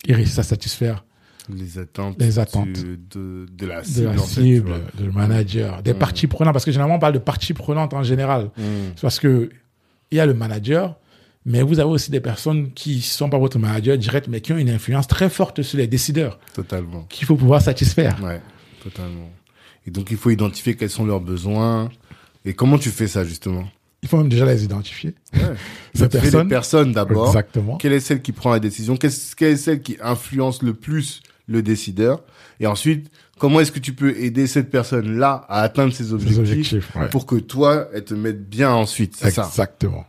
ils 0.06 0.14
réussissent 0.16 0.40
à 0.40 0.44
satisfaire 0.44 1.06
Les 1.50 1.80
attentes, 1.80 2.16
Les 2.20 2.38
attentes. 2.40 2.72
du- 2.72 3.00
de, 3.10 3.46
de 3.52 3.66
la 3.66 3.82
de 3.82 3.86
cible, 3.86 4.06
la 4.06 4.12
en 4.12 4.14
fait, 4.18 4.42
tu 4.42 4.48
cible, 4.48 4.74
de 4.98 5.06
le 5.06 5.12
manager, 5.12 5.82
des 5.82 5.94
parties 5.96 6.28
prenantes. 6.28 6.54
Parce 6.54 6.66
que 6.66 6.72
généralement, 6.72 6.96
on 6.96 7.00
parle 7.00 7.14
de 7.14 7.20
parties 7.20 7.54
prenantes 7.54 7.94
en 7.94 8.04
général. 8.04 8.52
C'est 8.96 9.02
parce 9.02 9.20
que 9.20 9.50
il 10.12 10.18
y 10.18 10.20
a 10.20 10.26
le 10.26 10.34
manager, 10.34 10.98
mais 11.46 11.62
vous 11.62 11.80
avez 11.80 11.90
aussi 11.90 12.12
des 12.12 12.20
personnes 12.22 12.72
qui 12.74 13.02
sont 13.02 13.30
pas 13.30 13.38
votre 13.40 13.58
manager 13.60 13.98
direct, 13.98 14.28
mais 14.28 14.42
qui 14.42 14.54
ont 14.54 14.58
une 14.58 14.70
influence 14.70 15.08
très 15.08 15.30
forte 15.30 15.62
sur 15.62 15.78
les 15.78 15.88
décideurs, 15.88 16.40
Totalement. 16.54 17.04
qu'il 17.10 17.26
faut 17.28 17.36
pouvoir 17.36 17.62
satisfaire. 17.62 18.18
Ouais, 18.24 18.42
totalement. 18.84 19.30
Et 19.88 19.92
donc, 19.92 20.12
il 20.12 20.18
faut 20.18 20.30
identifier 20.30 20.76
quels 20.76 20.90
sont 20.92 21.06
leurs 21.06 21.22
besoins. 21.22 21.90
Et 22.46 22.54
comment 22.54 22.78
tu 22.78 22.90
fais 22.90 23.08
ça, 23.08 23.24
justement? 23.24 23.66
Il 24.04 24.10
faut 24.10 24.18
même 24.18 24.30
déjà 24.30 24.46
les 24.46 24.64
identifier. 24.64 25.14
Ouais. 25.34 25.40
Ces 25.96 26.10
personnes. 26.10 26.44
les 26.44 26.48
personnes 26.50 26.92
d'abord. 26.92 27.28
Exactement. 27.28 27.78
Quelle 27.78 27.94
est 27.94 28.00
celle 28.00 28.22
qui 28.22 28.32
prend 28.32 28.52
la 28.52 28.60
décision? 28.60 28.96
Quelle 28.98 29.12
est 29.52 29.56
celle 29.58 29.82
qui 29.82 29.98
influence 30.02 30.62
le 30.64 30.74
plus 30.74 31.22
le 31.48 31.62
décideur? 31.62 32.24
Et 32.60 32.66
ensuite, 32.68 33.12
comment 33.38 33.60
est-ce 33.60 33.72
que 33.72 33.80
tu 33.80 33.94
peux 33.94 34.16
aider 34.18 34.48
cette 34.48 34.70
personne-là 34.72 35.46
à 35.50 35.62
atteindre 35.62 35.94
ses 35.94 36.14
objectifs, 36.14 36.40
objectifs. 36.40 36.96
ouais. 36.96 37.10
pour 37.10 37.26
que 37.26 37.36
toi, 37.36 37.88
elle 37.94 38.04
te 38.06 38.14
mette 38.16 38.48
bien 38.50 38.72
ensuite? 38.72 39.16
C'est 39.16 39.32
ça? 39.32 39.46
Exactement. 39.48 40.06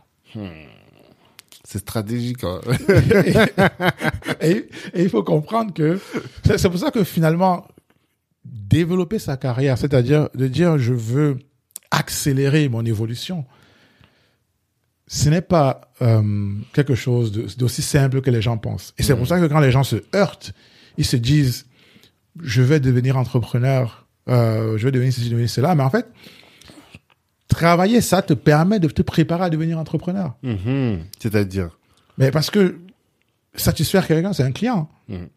C'est 1.73 1.79
stratégique. 1.79 2.43
hein. 2.43 2.61
et, 4.41 4.69
et 4.93 5.01
il 5.01 5.09
faut 5.09 5.23
comprendre 5.23 5.73
que 5.73 5.99
c'est 6.43 6.69
pour 6.69 6.77
ça 6.77 6.91
que 6.91 7.03
finalement, 7.03 7.65
développer 8.45 9.17
sa 9.17 9.37
carrière, 9.37 9.75
c'est-à-dire 9.79 10.29
de 10.35 10.47
dire 10.47 10.77
je 10.77 10.93
veux 10.93 11.39
accélérer 11.89 12.69
mon 12.69 12.85
évolution, 12.85 13.45
ce 15.07 15.29
n'est 15.29 15.41
pas 15.41 15.89
euh, 16.03 16.21
quelque 16.73 16.93
chose 16.93 17.31
d'aussi 17.57 17.81
simple 17.81 18.21
que 18.21 18.29
les 18.29 18.43
gens 18.43 18.59
pensent. 18.59 18.93
Et 18.99 19.03
c'est 19.03 19.15
pour 19.15 19.25
ça 19.25 19.39
que 19.39 19.47
quand 19.47 19.59
les 19.59 19.71
gens 19.71 19.83
se 19.83 19.95
heurtent, 20.13 20.53
ils 20.99 21.05
se 21.05 21.15
disent 21.15 21.65
je 22.39 22.61
vais 22.61 22.79
devenir 22.79 23.17
entrepreneur, 23.17 24.05
euh, 24.29 24.77
je 24.77 24.85
vais 24.85 24.91
devenir 24.91 25.11
ceci, 25.11 25.31
devenir 25.31 25.49
cela. 25.49 25.73
Mais 25.73 25.81
en 25.81 25.89
fait, 25.89 26.05
travailler 27.53 28.01
ça 28.01 28.21
te 28.21 28.33
permet 28.33 28.79
de 28.79 28.87
te 28.87 29.01
préparer 29.01 29.45
à 29.45 29.49
devenir 29.49 29.77
entrepreneur. 29.79 30.35
Mhm. 30.43 30.99
C'est-à-dire 31.19 31.69
Mais 32.17 32.31
parce 32.31 32.49
que 32.49 32.77
satisfaire 33.55 34.07
quelqu'un, 34.07 34.33
c'est 34.33 34.43
un 34.43 34.51
client. 34.51 34.89
Mhm. 35.09 35.27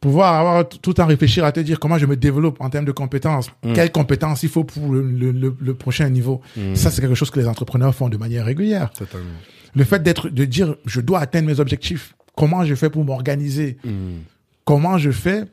Pouvoir 0.00 0.34
avoir 0.34 0.68
tout 0.68 0.90
le 0.90 0.94
temps 0.94 1.06
réfléchir 1.06 1.44
à 1.44 1.50
te 1.50 1.58
dire 1.58 1.80
comment 1.80 1.98
je 1.98 2.06
me 2.06 2.16
développe 2.16 2.60
en 2.60 2.70
termes 2.70 2.84
de 2.84 2.92
compétences, 2.92 3.50
Mhm. 3.64 3.72
quelles 3.72 3.90
compétences 3.90 4.44
il 4.44 4.48
faut 4.48 4.62
pour 4.62 4.92
le, 4.92 5.02
le- 5.02 5.32
le- 5.32 5.56
le 5.60 5.74
prochain 5.74 6.08
niveau. 6.08 6.40
Ça, 6.74 6.90
c'est 6.90 7.00
quelque 7.00 7.16
chose 7.16 7.30
que 7.30 7.40
les 7.40 7.48
entrepreneurs 7.48 7.92
font 7.94 8.08
de 8.08 8.16
manière 8.16 8.44
régulière. 8.44 8.90
Totalement. 8.92 9.26
Le 9.74 9.84
fait 9.84 10.00
d'être, 10.02 10.28
de 10.28 10.44
dire, 10.44 10.76
je 10.86 11.00
dois 11.00 11.18
atteindre 11.20 11.48
mes 11.48 11.58
objectifs. 11.60 12.14
Comment 12.36 12.64
je 12.64 12.74
fais 12.76 12.90
pour 12.90 13.04
m'organiser? 13.04 13.76
Comment 14.64 14.98
je 14.98 15.10
fais 15.10 15.44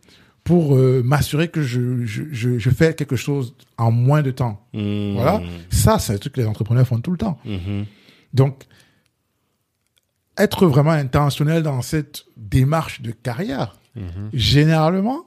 pour 0.45 0.75
euh, 0.75 1.01
m'assurer 1.03 1.49
que 1.49 1.61
je, 1.63 2.05
je, 2.05 2.23
je, 2.31 2.57
je 2.59 2.69
fais 2.69 2.93
quelque 2.93 3.15
chose 3.17 3.55
en 3.77 3.91
moins 3.91 4.21
de 4.21 4.31
temps? 4.31 4.65
Mhm. 4.73 5.13
Voilà. 5.15 5.41
Ça, 5.69 5.99
c'est 5.99 6.13
un 6.13 6.17
truc 6.17 6.33
que 6.33 6.39
les 6.41 6.47
entrepreneurs 6.47 6.87
font 6.87 7.01
tout 7.01 7.11
le 7.11 7.17
temps. 7.17 7.37
Mhm. 7.43 7.85
Donc, 8.33 8.63
être 10.37 10.67
vraiment 10.67 10.91
intentionnel 10.91 11.63
dans 11.63 11.81
cette 11.81 12.25
démarche 12.37 13.01
de 13.01 13.11
carrière, 13.11 13.75
Mhm. 13.95 14.29
généralement, 14.33 15.25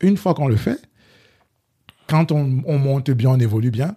une 0.00 0.16
fois 0.16 0.32
qu'on 0.34 0.46
le 0.48 0.56
fait, 0.56 0.80
quand 2.06 2.30
on, 2.32 2.62
on 2.66 2.78
monte 2.78 3.10
bien, 3.10 3.30
on 3.30 3.38
évolue 3.40 3.70
bien, 3.72 3.94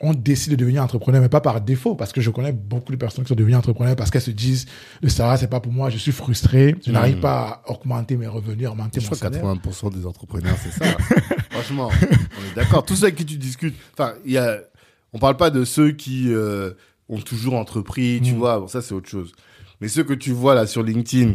On 0.00 0.14
décide 0.14 0.52
de 0.52 0.56
devenir 0.56 0.82
entrepreneur, 0.82 1.20
mais 1.20 1.28
pas 1.28 1.40
par 1.40 1.60
défaut, 1.60 1.94
parce 1.94 2.12
que 2.12 2.20
je 2.20 2.30
connais 2.30 2.52
beaucoup 2.52 2.92
de 2.92 2.96
personnes 2.96 3.24
qui 3.24 3.28
sont 3.30 3.34
devenues 3.34 3.56
entrepreneurs 3.56 3.96
parce 3.96 4.10
qu'elles 4.10 4.20
se 4.22 4.30
disent 4.30 4.66
le 5.02 5.08
salaire, 5.08 5.38
c'est 5.38 5.48
pas 5.48 5.60
pour 5.60 5.72
moi, 5.72 5.90
je 5.90 5.98
suis 5.98 6.12
frustré, 6.12 6.76
je 6.86 6.92
n'arrive 6.92 7.16
Mhm. 7.16 7.20
pas 7.20 7.62
à 7.66 7.70
augmenter 7.72 8.16
mes 8.16 8.26
revenus, 8.26 8.68
augmenter 8.68 9.00
Je 9.00 9.06
mon 9.06 9.16
crois 9.16 9.28
que 9.30 9.34
salaire. 9.34 9.54
80% 9.54 9.90
des 9.90 10.06
entrepreneurs, 10.06 10.56
c'est 10.62 10.70
ça. 10.72 10.84
Franchement, 11.50 11.90
on 11.90 12.52
est 12.52 12.54
d'accord. 12.54 12.84
Tous 12.84 12.96
ceux 12.96 13.04
avec 13.04 13.16
qui 13.16 13.24
tu 13.26 13.36
discutes, 13.36 13.74
enfin, 13.92 14.14
il 14.24 14.32
y 14.32 14.38
a, 14.38 14.58
on 15.12 15.18
parle 15.18 15.36
pas 15.36 15.50
de 15.50 15.64
ceux 15.64 15.92
qui 15.92 16.32
euh, 16.32 16.72
ont 17.08 17.20
toujours 17.20 17.54
entrepris, 17.54 18.20
tu 18.22 18.32
Mm. 18.32 18.36
vois. 18.38 18.60
Bon, 18.60 18.68
ça 18.68 18.80
c'est 18.82 18.94
autre 18.94 19.08
chose. 19.08 19.32
Mais 19.80 19.88
ceux 19.88 20.04
que 20.04 20.14
tu 20.14 20.30
vois 20.32 20.54
là 20.54 20.66
sur 20.66 20.82
LinkedIn 20.82 21.34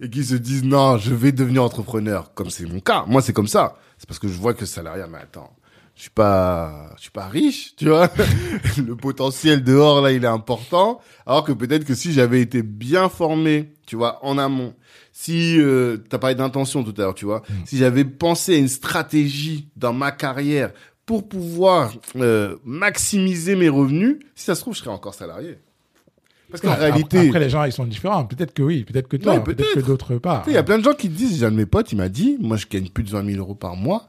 et 0.00 0.10
qui 0.10 0.22
se 0.24 0.34
disent 0.34 0.62
non, 0.64 0.98
je 0.98 1.14
vais 1.14 1.32
devenir 1.32 1.62
entrepreneur, 1.64 2.32
comme 2.34 2.50
c'est 2.50 2.66
mon 2.66 2.80
cas. 2.80 3.04
Moi, 3.06 3.22
c'est 3.22 3.32
comme 3.32 3.48
ça. 3.48 3.76
C'est 3.98 4.06
parce 4.06 4.18
que 4.20 4.28
je 4.28 4.34
vois 4.38 4.54
que 4.54 4.64
salariat, 4.66 5.08
mais 5.10 5.18
attends, 5.18 5.50
je 5.98 6.02
suis 6.02 6.10
pas, 6.10 6.92
je 6.96 7.02
suis 7.02 7.10
pas 7.10 7.26
riche, 7.26 7.74
tu 7.76 7.88
vois. 7.88 8.08
le 8.86 8.94
potentiel 8.94 9.64
dehors 9.64 10.00
là, 10.00 10.12
il 10.12 10.22
est 10.22 10.28
important. 10.28 11.00
Alors 11.26 11.42
que 11.42 11.50
peut-être 11.50 11.84
que 11.84 11.96
si 11.96 12.12
j'avais 12.12 12.40
été 12.40 12.62
bien 12.62 13.08
formé, 13.08 13.72
tu 13.84 13.96
vois, 13.96 14.24
en 14.24 14.38
amont, 14.38 14.74
si 15.12 15.58
euh, 15.58 15.96
t'as 16.08 16.18
parlé 16.18 16.36
d'intention 16.36 16.84
tout 16.84 16.94
à 16.98 17.00
l'heure, 17.02 17.14
tu 17.16 17.24
vois, 17.24 17.42
si 17.64 17.78
j'avais 17.78 18.04
pensé 18.04 18.54
à 18.54 18.58
une 18.58 18.68
stratégie 18.68 19.66
dans 19.74 19.92
ma 19.92 20.12
carrière 20.12 20.70
pour 21.04 21.28
pouvoir 21.28 21.92
euh, 22.14 22.54
maximiser 22.64 23.56
mes 23.56 23.68
revenus, 23.68 24.18
si 24.36 24.44
ça 24.44 24.54
se 24.54 24.60
trouve, 24.60 24.74
je 24.74 24.78
serais 24.80 24.90
encore 24.90 25.14
salarié. 25.14 25.58
Parce 26.48 26.62
qu'en 26.62 26.68
Ouais, 26.68 26.74
réalité, 26.76 27.26
Après, 27.26 27.40
les 27.40 27.50
gens, 27.50 27.64
ils 27.64 27.72
sont 27.72 27.84
différents. 27.84 28.24
Peut-être 28.24 28.54
que 28.54 28.62
oui, 28.62 28.84
peut-être 28.84 29.08
que 29.08 29.16
toi, 29.16 29.34
Ouais, 29.34 29.40
peut-être 29.42 29.58
que 29.68 29.74
peut-être. 29.74 29.86
d'autres 29.86 30.16
pas. 30.18 30.42
Tu 30.44 30.50
Il 30.52 30.54
y 30.54 30.58
a 30.58 30.62
plein 30.62 30.78
de 30.78 30.84
gens 30.84 30.94
qui 30.94 31.08
disent, 31.08 31.40
j'ai 31.40 31.44
un 31.46 31.50
de 31.50 31.56
mes 31.56 31.66
potes, 31.66 31.90
il 31.90 31.96
m'a 31.96 32.08
dit, 32.08 32.36
moi 32.40 32.56
je 32.56 32.66
gagne 32.66 32.88
plus 32.88 33.02
de 33.02 33.10
20 33.10 33.24
000 33.32 33.38
euros 33.38 33.56
par 33.56 33.74
mois, 33.74 34.08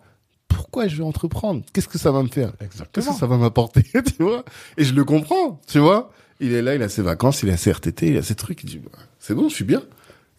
pourquoi 0.69 0.87
je 0.87 0.97
vais 0.97 1.03
entreprendre? 1.03 1.63
Qu'est-ce 1.73 1.87
que 1.87 1.97
ça 1.97 2.11
va 2.11 2.21
me 2.21 2.27
faire? 2.27 2.53
Qu'est-ce 2.93 3.09
que 3.09 3.15
ça 3.15 3.25
va 3.25 3.37
m'apporter? 3.37 3.81
Tu 4.05 4.21
vois? 4.23 4.45
Et 4.77 4.83
je 4.83 4.93
le 4.93 5.03
comprends, 5.03 5.59
tu 5.65 5.79
vois? 5.79 6.11
Il 6.39 6.53
est 6.53 6.61
là, 6.61 6.75
il 6.75 6.83
a 6.83 6.89
ses 6.89 7.01
vacances, 7.01 7.41
il 7.41 7.49
a 7.49 7.57
ses 7.57 7.71
RTT, 7.71 8.09
il 8.09 8.17
a 8.17 8.21
ses 8.21 8.35
trucs, 8.35 8.63
il 8.63 8.69
dit, 8.69 8.77
bah, 8.77 8.91
c'est 9.17 9.33
bon, 9.33 9.49
je 9.49 9.55
suis 9.55 9.63
bien. 9.65 9.81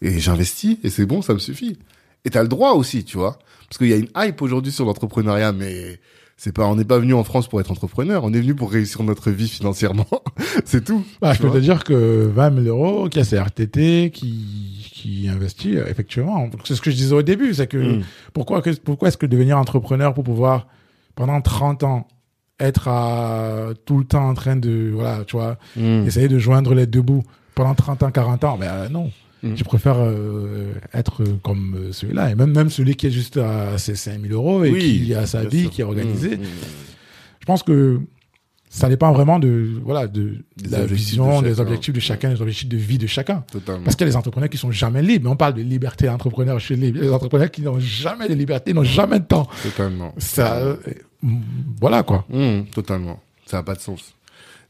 Et 0.01 0.21
j'investis, 0.21 0.77
et 0.83 0.89
c'est 0.89 1.05
bon, 1.05 1.21
ça 1.21 1.33
me 1.33 1.39
suffit. 1.39 1.77
Et 2.23 2.29
t'as 2.29 2.43
le 2.43 2.47
droit 2.47 2.71
aussi, 2.71 3.03
tu 3.03 3.17
vois? 3.17 3.39
Parce 3.67 3.77
qu'il 3.77 3.87
y 3.87 3.93
a 3.93 3.97
une 3.97 4.07
hype 4.15 4.41
aujourd'hui 4.41 4.71
sur 4.71 4.85
l'entrepreneuriat, 4.85 5.51
mais 5.51 5.99
c'est 6.43 6.51
pas, 6.51 6.65
on 6.65 6.75
n'est 6.75 6.85
pas 6.85 6.97
venu 6.97 7.13
en 7.13 7.23
France 7.23 7.47
pour 7.47 7.61
être 7.61 7.69
entrepreneur, 7.69 8.23
on 8.23 8.33
est 8.33 8.39
venu 8.41 8.55
pour 8.55 8.71
réussir 8.71 9.03
notre 9.03 9.29
vie 9.29 9.47
financièrement. 9.47 10.07
c'est 10.65 10.83
tout. 10.83 11.03
Bah, 11.21 11.33
je 11.33 11.39
peux 11.39 11.51
te 11.51 11.59
dire 11.59 11.83
que 11.83 12.25
20 12.33 12.63
000 12.63 12.75
euros, 12.75 13.09
qui 13.09 13.19
a 13.19 13.23
ses 13.23 13.37
RTT, 13.37 14.09
qui, 14.11 14.89
qui 14.91 15.27
investit, 15.29 15.77
euh, 15.77 15.85
effectivement. 15.87 16.49
C'est 16.63 16.73
ce 16.73 16.81
que 16.81 16.89
je 16.89 16.95
disais 16.95 17.13
au 17.13 17.21
début, 17.21 17.53
c'est 17.53 17.67
que 17.67 17.77
Mm. 17.77 18.03
pourquoi, 18.33 18.63
pourquoi 18.83 19.09
est-ce 19.09 19.17
que 19.17 19.27
devenir 19.27 19.55
entrepreneur 19.59 20.15
pour 20.15 20.23
pouvoir, 20.23 20.65
pendant 21.13 21.39
30 21.41 21.83
ans, 21.83 22.07
être 22.59 22.87
à, 22.87 23.67
tout 23.85 23.99
le 23.99 24.05
temps 24.05 24.27
en 24.27 24.33
train 24.33 24.55
de, 24.55 24.89
voilà, 24.91 25.23
tu 25.25 25.35
vois, 25.37 25.57
Mm. 25.75 26.07
essayer 26.07 26.27
de 26.27 26.39
joindre 26.39 26.73
les 26.73 26.87
deux 26.87 27.03
bouts? 27.03 27.23
Pendant 27.53 27.75
30 27.75 28.01
ans, 28.01 28.09
40 28.09 28.43
ans, 28.45 28.57
ben 28.57 28.89
non. 28.89 29.11
Mm. 29.43 29.55
Je 29.55 29.63
préfère 29.63 29.97
euh, 29.99 30.73
être 30.93 31.23
comme 31.41 31.75
euh, 31.75 31.91
celui-là. 31.91 32.31
Et 32.31 32.35
même, 32.35 32.51
même 32.51 32.69
celui 32.69 32.95
qui 32.95 33.07
est 33.07 33.11
juste 33.11 33.37
à 33.37 33.77
ses 33.77 33.95
5 33.95 34.21
000 34.21 34.33
euros 34.33 34.63
et 34.63 34.71
Oui, 34.71 35.03
qui 35.05 35.13
a 35.13 35.25
sa 35.25 35.43
vie, 35.43 35.63
sûr. 35.63 35.69
qui 35.71 35.81
est 35.81 35.83
organisée. 35.83 36.37
Mm, 36.37 36.41
mm. 36.41 36.47
Je 37.39 37.45
pense 37.45 37.63
que 37.63 37.99
ça 38.69 38.87
dépend 38.87 39.11
vraiment 39.11 39.39
de, 39.39 39.67
voilà, 39.83 40.07
de, 40.07 40.37
la 40.69 40.85
vision, 40.85 41.41
de 41.41 41.47
des 41.47 41.59
objectifs 41.59 41.93
de 41.93 41.99
chacun, 41.99 42.29
des 42.29 42.41
objectifs 42.41 42.69
de 42.69 42.77
vie 42.77 42.97
de 42.97 43.07
chacun. 43.07 43.43
Totalement. 43.51 43.83
Parce 43.83 43.95
qu'il 43.95 44.05
y 44.05 44.09
a 44.09 44.11
des 44.11 44.17
entrepreneurs 44.17 44.49
qui 44.49 44.57
sont 44.57 44.71
jamais 44.71 45.01
libres. 45.01 45.29
On 45.29 45.35
parle 45.35 45.55
de 45.55 45.61
liberté 45.61 46.05
d'entrepreneur 46.05 46.59
chez 46.59 46.75
les, 46.75 46.91
les 46.91 47.11
entrepreneurs 47.11 47.51
qui 47.51 47.63
n'ont 47.63 47.79
jamais 47.79 48.29
de 48.29 48.33
liberté, 48.33 48.73
n'ont 48.73 48.83
jamais 48.83 49.19
de 49.19 49.25
temps. 49.25 49.47
Totalement. 49.63 50.13
Ça, 50.17 50.57
euh, 50.57 50.77
voilà 51.81 52.03
quoi. 52.03 52.25
Totalement. 52.73 53.19
Ça 53.45 53.57
n'a 53.57 53.63
pas 53.63 53.75
de 53.75 53.81
sens. 53.81 54.13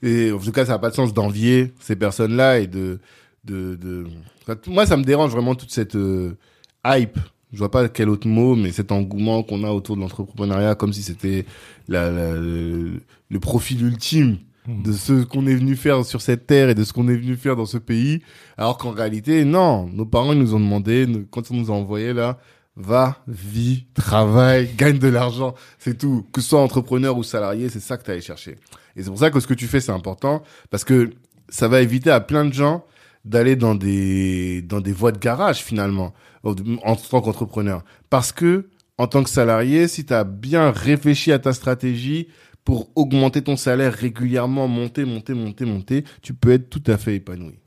Et 0.02 0.32
en 0.32 0.40
tout 0.40 0.52
cas, 0.52 0.66
ça 0.66 0.72
n'a 0.72 0.80
pas 0.80 0.90
de 0.90 0.96
sens 0.96 1.14
d'envier 1.14 1.74
ces 1.80 1.96
personnes-là 1.96 2.60
et 2.60 2.66
de, 2.66 3.00
de, 3.44 3.76
de... 3.76 4.06
Enfin, 4.44 4.56
Moi, 4.68 4.86
ça 4.86 4.98
me 4.98 5.04
dérange 5.04 5.32
vraiment 5.32 5.56
toute 5.56 5.72
cette 5.72 5.96
euh, 5.96 6.38
hype. 6.86 7.18
Je 7.54 7.58
vois 7.58 7.72
pas 7.72 7.90
quel 7.90 8.10
autre 8.10 8.28
mot, 8.28 8.56
mais 8.56 8.72
cet 8.72 8.92
engouement 8.92 9.44
qu'on 9.44 9.64
a 9.64 9.72
autour 9.72 9.96
de 9.98 10.02
l'entrepreneuriat, 10.02 10.76
comme 10.76 10.94
si 10.94 11.04
c'était 11.04 11.46
la, 11.88 12.10
la- 12.12 12.34
le, 12.36 13.02
le 13.30 13.40
profil 13.40 13.84
ultime 13.86 14.38
Mmh. 14.68 14.84
de 14.84 14.92
ce 14.92 15.24
qu'on 15.24 15.48
est 15.48 15.56
venu 15.56 15.76
faire 15.76 16.06
sur 16.06 16.22
cette 16.22 16.46
terre 16.46 16.70
et 16.70 16.76
de 16.76 16.84
ce 16.84 16.94
qu'on 16.94 17.08
est 17.08 17.16
venu 17.16 17.36
faire 17.36 17.56
dans 17.56 17.66
ce 17.66 17.80
pays. 17.80 18.22
Alors 18.58 18.78
qu'en 18.78 18.92
réalité, 18.92 19.44
non. 19.44 19.88
Nos 19.92 20.06
parents 20.06 20.34
ils 20.34 20.38
nous 20.40 20.54
ont 20.54 20.60
demandé, 20.60 21.08
quand 21.32 21.50
on 21.50 21.56
nous 21.56 21.72
a 21.72 21.74
envoyé 21.74 22.14
là, 22.14 22.38
va, 22.76 23.18
vis, 23.28 23.86
travaille, 23.96 24.70
gagne 24.78 25.00
de 25.00 25.08
l'argent. 25.08 25.56
C'est 25.80 25.98
tout. 25.98 26.28
Que 26.32 26.42
ce 26.42 26.50
soit 26.50 26.62
entrepreneur 26.62 27.18
ou 27.18 27.24
salarié, 27.24 27.70
c'est 27.70 27.80
ça 27.80 27.98
que 27.98 28.04
tu 28.04 28.12
allé 28.12 28.22
chercher. 28.22 28.60
Et 28.96 29.02
c'est 29.02 29.10
pour 29.10 29.18
ça 29.18 29.32
que 29.32 29.40
ce 29.40 29.48
que 29.48 29.56
tu 29.56 29.66
fais, 29.66 29.80
c'est 29.80 29.92
important 29.92 30.44
parce 30.70 30.84
que 30.84 31.10
ça 31.50 31.68
va 31.68 31.82
éviter 31.82 32.12
à 32.12 32.20
plein 32.20 32.46
de 32.46 32.54
gens 32.54 32.86
d'aller 33.26 33.56
dans 33.56 33.76
des 33.76 34.62
dans 34.62 34.82
des 34.82 34.94
voies 34.94 35.12
de 35.12 35.20
garage 35.20 35.64
finalement 35.64 36.14
en 36.44 36.96
tant 36.96 37.22
qu'entrepreneur 37.22 37.84
parce 38.10 38.32
que 38.32 38.70
en 38.98 39.08
tant 39.08 39.24
que 39.24 39.30
salarié 39.30 39.88
si 39.88 40.06
tu 40.06 40.14
as 40.14 40.24
bien 40.24 40.72
réfléchi 40.72 41.32
à 41.32 41.40
ta 41.40 41.54
stratégie 41.54 42.28
pour 42.66 42.90
augmenter 42.96 43.42
ton 43.42 43.58
salaire 43.58 43.94
régulièrement 43.94 44.68
monter 44.68 45.06
monter 45.06 45.34
monter 45.34 45.66
monter 45.66 46.04
tu 46.22 46.34
peux 46.34 46.52
être 46.52 46.70
tout 46.70 46.84
à 46.88 46.98
fait 46.98 47.16
épanoui 47.16 47.60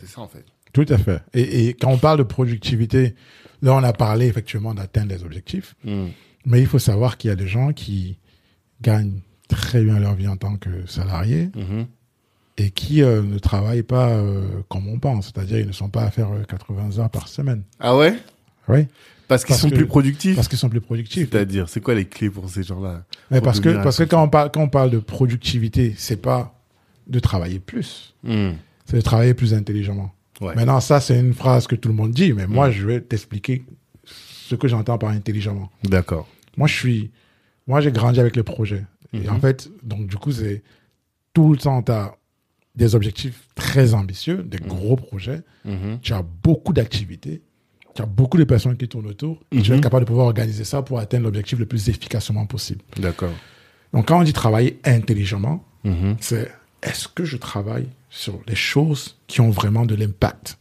c'est 0.00 0.08
ça 0.08 0.20
en 0.22 0.28
fait 0.28 0.44
Tout 0.72 0.86
à 0.88 0.96
fait. 0.96 1.20
Et, 1.34 1.66
et 1.68 1.74
quand 1.74 1.90
on 1.90 1.98
parle 1.98 2.16
de 2.18 2.22
productivité, 2.22 3.14
là, 3.60 3.74
on 3.74 3.82
a 3.84 3.92
parlé 3.92 4.26
effectivement 4.26 4.72
d'atteindre 4.72 5.08
des 5.14 5.22
objectifs. 5.22 5.74
Mm. 5.84 6.06
Mais 6.46 6.60
il 6.62 6.66
faut 6.66 6.78
savoir 6.78 7.18
qu'il 7.18 7.28
y 7.28 7.32
a 7.32 7.36
des 7.36 7.46
gens 7.46 7.74
qui 7.74 8.16
gagnent 8.80 9.20
très 9.48 9.84
bien 9.84 9.98
leur 10.00 10.14
vie 10.14 10.28
en 10.28 10.38
tant 10.38 10.56
que 10.56 10.86
salariés 10.86 11.50
Mhm. 11.54 11.86
Et 12.64 12.70
qui 12.70 13.02
euh, 13.02 13.22
ne 13.22 13.38
travaillent 13.38 13.82
pas 13.82 14.08
euh, 14.10 14.46
comme 14.68 14.88
on 14.88 14.98
pense. 14.98 15.26
C'est-à-dire, 15.34 15.58
ils 15.58 15.66
ne 15.66 15.72
sont 15.72 15.88
pas 15.88 16.02
à 16.02 16.10
faire 16.10 16.30
euh, 16.32 16.42
80 16.48 16.98
heures 16.98 17.10
par 17.10 17.28
semaine. 17.28 17.62
ah 17.80 17.96
ouais? 17.96 18.14
Oui. 18.68 18.86
parce 19.28 19.44
qu'ils 19.44 19.56
sont 19.56 19.70
que- 19.70 19.74
plus 19.74 19.86
productifs? 19.86 20.36
Parce 20.36 20.46
qu'ils 20.48 20.58
sont 20.58 20.68
plus 20.68 20.80
productifs. 20.80 21.28
c'est-à-dire 21.30 21.68
c'est 21.68 21.80
quoi 21.80 21.94
les 21.94 22.04
clés 22.04 22.30
pour 22.30 22.48
ces 22.48 22.62
gens-là? 22.62 23.04
Mais 23.30 23.40
parce 23.40 23.58
que, 23.60 23.82
parce 23.82 23.96
que 23.98 24.04
quand 24.04 24.22
on 24.22 24.28
parle, 24.28 24.50
quand 24.52 24.62
on 24.62 24.68
parle 24.68 24.90
de 24.90 24.98
productivité, 24.98 25.94
c'est 25.96 26.16
pas 26.20 26.54
de 27.08 27.18
travailler 27.18 27.58
plus. 27.58 28.14
Mm. 28.22 28.50
C'est 28.84 28.96
de 28.96 29.00
travailler 29.02 29.34
plus 29.34 29.54
intelligemment. 29.54 30.12
ouais 30.40 30.54
Maintenant, 30.54 30.80
ça, 30.80 31.00
c'est 31.00 31.18
une 31.18 31.34
phrase 31.34 31.66
que 31.66 31.74
tout 31.74 31.88
le 31.88 31.94
monde 31.94 32.12
dit, 32.12 32.32
mais 32.32 32.46
moi, 32.46 32.70
je 32.70 32.86
vais 32.86 33.00
t'expliquer 33.00 33.64
ce 34.04 34.54
que 34.54 34.68
j'entends 34.68 34.98
par 34.98 35.10
intelligemment. 35.10 35.70
d'accord 35.82 36.28
Moi, 36.56 36.68
je 36.68 36.74
suis, 36.74 37.10
moi, 37.66 37.80
j'ai 37.80 37.90
grandi 37.90 38.20
avec 38.20 38.36
les 38.36 38.42
projets. 38.44 38.84
Et 39.12 39.20
Mhm. 39.20 39.30
en 39.30 39.40
fait, 39.40 39.70
donc, 39.82 40.06
du 40.06 40.16
coup, 40.16 40.30
c'est 40.32 40.62
tout 41.34 41.50
le 41.52 41.58
temps, 41.58 41.82
tu 41.82 41.90
as 41.92 42.14
des 42.74 42.94
objectifs 42.94 43.48
très 43.54 43.94
ambitieux, 43.94 44.42
des 44.42 44.58
gros 44.58 44.96
projets. 44.96 45.42
Mhm. 45.64 45.98
Tu 46.02 46.12
as 46.14 46.22
beaucoup 46.42 46.72
d'activités. 46.72 47.42
Tu 47.94 48.00
as 48.00 48.06
beaucoup 48.06 48.38
de 48.38 48.44
personnes 48.44 48.76
qui 48.78 48.88
tournent 48.88 49.06
autour. 49.08 49.38
Et 49.52 49.60
tu 49.60 49.70
vas 49.70 49.76
Mhm. 49.76 49.82
capable 49.82 50.04
de 50.04 50.08
pouvoir 50.08 50.26
organiser 50.26 50.64
ça 50.64 50.80
pour 50.82 50.98
atteindre 50.98 51.24
l'objectif 51.24 51.58
le 51.58 51.66
plus 51.66 51.88
efficacement 51.90 52.46
possible. 52.46 52.80
d'accord 52.98 53.32
Donc, 53.92 54.08
quand 54.08 54.18
on 54.18 54.22
dit 54.22 54.32
travailler 54.32 54.80
intelligemment, 54.84 55.62
Mhm. 55.84 56.16
c'est 56.20 56.50
est-ce 56.82 57.08
que 57.08 57.24
je 57.26 57.36
travaille 57.36 57.88
sur 58.08 58.40
les 58.46 58.54
choses 58.54 59.18
qui 59.26 59.42
ont 59.42 59.50
vraiment 59.50 59.84
de 59.84 59.94
l'impact? 59.94 60.58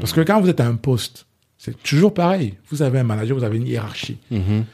Parce 0.00 0.12
que 0.12 0.20
quand 0.22 0.40
vous 0.40 0.48
êtes 0.48 0.58
à 0.60 0.66
un 0.66 0.74
poste, 0.74 1.26
c'est 1.58 1.80
toujours 1.84 2.12
pareil. 2.12 2.54
Vous 2.70 2.82
avez 2.82 2.98
un 2.98 3.04
manager, 3.04 3.36
vous 3.38 3.44
avez 3.44 3.56
une 3.58 3.66
hiérarchie. 3.68 4.18
Mhm. 4.32 4.64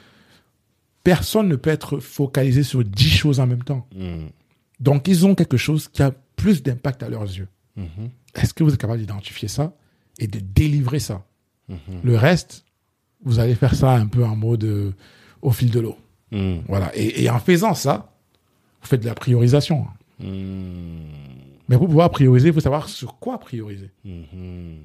Personne 1.05 1.49
ne 1.49 1.57
peut 1.57 1.71
être 1.71 1.99
focalisé 1.99 2.63
sur 2.63 2.83
dix 2.85 3.11
choses 3.11 3.41
en 3.41 3.47
même 3.47 3.63
temps. 3.65 3.87
Donc, 4.81 5.09
ils 5.09 5.27
ont 5.27 5.35
quelque 5.35 5.57
chose 5.57 5.89
qui 5.89 6.03
a 6.03 6.13
plus 6.43 6.63
d'impact 6.63 7.03
à 7.03 7.09
leurs 7.09 7.23
yeux. 7.23 7.49
Mhm. 7.77 8.11
Est-ce 8.35 8.53
que 8.53 8.65
vous 8.65 8.73
êtes 8.73 8.81
capable 8.81 9.01
d'identifier 9.01 9.49
ça 9.49 9.75
et 10.19 10.27
de 10.27 10.41
délivrer 10.41 10.99
ça? 10.99 11.25
Mhm. 11.69 11.79
Le 12.03 12.17
reste, 12.17 12.65
vous 13.25 13.39
allez 13.39 13.55
faire 13.55 13.75
ça 13.75 13.93
un 13.93 14.07
peu 14.07 14.25
en 14.25 14.35
mode 14.35 14.65
euh, 14.65 14.93
au 15.41 15.53
fil 15.53 15.71
de 15.71 15.81
l'eau. 15.81 15.97
Mm. 16.33 16.61
Voilà. 16.67 16.91
Et, 16.97 17.23
et 17.23 17.31
en 17.31 17.39
faisant 17.39 17.75
ça, 17.75 18.13
vous 18.81 18.89
faites 18.89 19.03
de 19.03 19.07
la 19.07 19.15
priorisation. 19.15 19.87
Mais 20.21 21.77
pour 21.77 21.87
pouvoir 21.87 22.11
prioriser, 22.11 22.49
il 22.49 22.55
faut 22.55 22.61
savoir 22.61 22.89
sur 22.89 23.19
quoi 23.19 23.39
prioriser. 23.39 23.91
Mhm. 24.05 24.79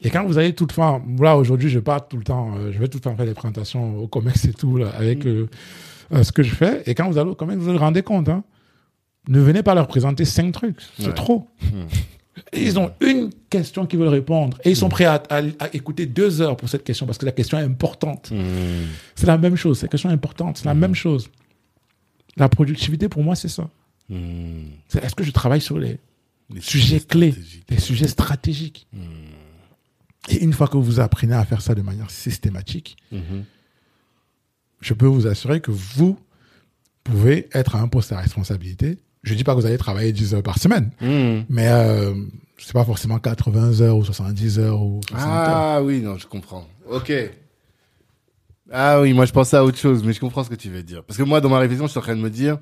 Et 0.00 0.10
quand 0.10 0.24
vous 0.24 0.38
allez 0.38 0.54
tout 0.54 0.66
le 0.68 0.74
temps, 0.74 1.02
là 1.20 1.36
aujourd'hui, 1.36 1.68
je 1.68 1.80
parle 1.80 2.02
tout 2.08 2.16
le 2.16 2.24
temps, 2.24 2.54
euh, 2.56 2.70
je 2.72 2.78
vais 2.78 2.88
tout 2.88 2.98
le 2.98 3.02
temps 3.02 3.16
faire 3.16 3.26
des 3.26 3.34
présentations 3.34 3.98
au 3.98 4.06
COMEX 4.06 4.44
et 4.46 4.52
tout, 4.52 4.76
là, 4.76 4.90
avec 4.90 5.26
euh, 5.26 5.48
ce 6.10 6.30
que 6.30 6.42
je 6.42 6.54
fais. 6.54 6.82
Et 6.86 6.94
quand 6.94 7.10
vous 7.10 7.18
allez 7.18 7.30
au 7.30 7.34
COMEX, 7.34 7.58
vous 7.58 7.72
vous 7.72 7.78
rendez 7.78 8.02
compte, 8.02 8.28
hein, 8.28 8.44
ne 9.26 9.40
venez 9.40 9.62
pas 9.62 9.74
leur 9.74 9.86
présenter 9.88 10.24
cinq 10.24 10.52
trucs, 10.52 10.80
c'est 10.98 11.08
Ouais. 11.08 11.14
trop. 11.14 11.48
Et 12.52 12.62
ils 12.62 12.78
ont 12.78 12.92
une 13.00 13.30
question 13.50 13.84
qu'ils 13.84 13.98
veulent 13.98 14.08
répondre. 14.08 14.56
Et 14.64 14.70
ils 14.70 14.76
sont 14.76 14.88
prêts 14.88 15.04
à, 15.04 15.22
à- 15.28 15.42
à 15.58 15.74
écouter 15.74 16.06
deux 16.06 16.40
heures 16.40 16.56
pour 16.56 16.68
cette 16.68 16.84
question 16.84 17.04
parce 17.04 17.18
que 17.18 17.26
la 17.26 17.32
question 17.32 17.58
est 17.58 17.62
importante. 17.64 18.32
C'est 19.16 19.26
la 19.26 19.36
même 19.38 19.56
chose, 19.56 19.80
cette 19.80 19.90
question 19.90 20.08
est 20.10 20.14
importante, 20.14 20.58
c'est 20.58 20.64
la 20.64 20.74
même 20.74 20.94
chose. 20.94 21.28
La 22.36 22.48
productivité, 22.48 23.08
pour 23.08 23.22
moi, 23.24 23.34
c'est 23.34 23.48
ça. 23.48 23.68
C'est 24.08 25.02
est-ce 25.04 25.14
que 25.14 25.24
je 25.24 25.30
travaille 25.32 25.60
sur 25.60 25.78
les 25.78 25.98
Les 26.54 26.60
sujets 26.62 27.00
clés, 27.00 27.34
les 27.68 27.78
sujets 27.78 28.08
stratégiques? 28.08 28.86
Et 30.30 30.42
une 30.42 30.52
fois 30.54 30.68
que 30.68 30.76
vous 30.78 31.00
apprenez 31.00 31.34
à 31.34 31.44
faire 31.44 31.60
ça 31.60 31.74
de 31.74 31.82
manière 31.82 32.10
systématique, 32.10 32.96
je 34.80 34.94
peux 34.94 35.06
vous 35.06 35.26
assurer 35.26 35.60
que 35.60 35.70
vous 35.72 36.18
pouvez 37.04 37.48
être 37.52 37.74
à 37.76 37.80
un 37.80 37.88
poste 37.88 38.12
à 38.12 38.18
responsabilité. 38.20 38.98
Je 39.22 39.34
dis 39.34 39.44
pas 39.44 39.54
que 39.54 39.60
vous 39.60 39.66
allez 39.66 39.78
travailler 39.78 40.12
10 40.12 40.34
heures 40.34 40.42
par 40.42 40.58
semaine, 40.58 40.90
Mm. 41.00 41.44
mais 41.48 41.68
euh, 41.68 42.14
c'est 42.58 42.72
pas 42.72 42.84
forcément 42.84 43.18
80 43.18 43.80
heures 43.80 43.96
ou 43.96 44.04
70 44.04 44.58
heures 44.58 44.80
ou 44.82 45.00
60 45.08 45.26
heures. 45.28 45.56
Ah 45.56 45.82
oui, 45.82 46.00
non, 46.00 46.16
je 46.18 46.26
comprends. 46.26 46.66
Ok. 46.88 47.12
Ah 48.70 49.00
oui, 49.00 49.12
moi 49.14 49.24
je 49.24 49.32
pensais 49.32 49.56
à 49.56 49.64
autre 49.64 49.78
chose, 49.78 50.04
mais 50.04 50.12
je 50.12 50.20
comprends 50.20 50.44
ce 50.44 50.50
que 50.50 50.54
tu 50.54 50.68
veux 50.68 50.82
dire. 50.82 51.02
Parce 51.04 51.16
que 51.16 51.22
moi, 51.22 51.40
dans 51.40 51.48
ma 51.48 51.58
réflexion, 51.58 51.86
je 51.86 51.90
suis 51.90 51.98
en 51.98 52.02
train 52.02 52.16
de 52.16 52.20
me 52.20 52.30
dire, 52.30 52.58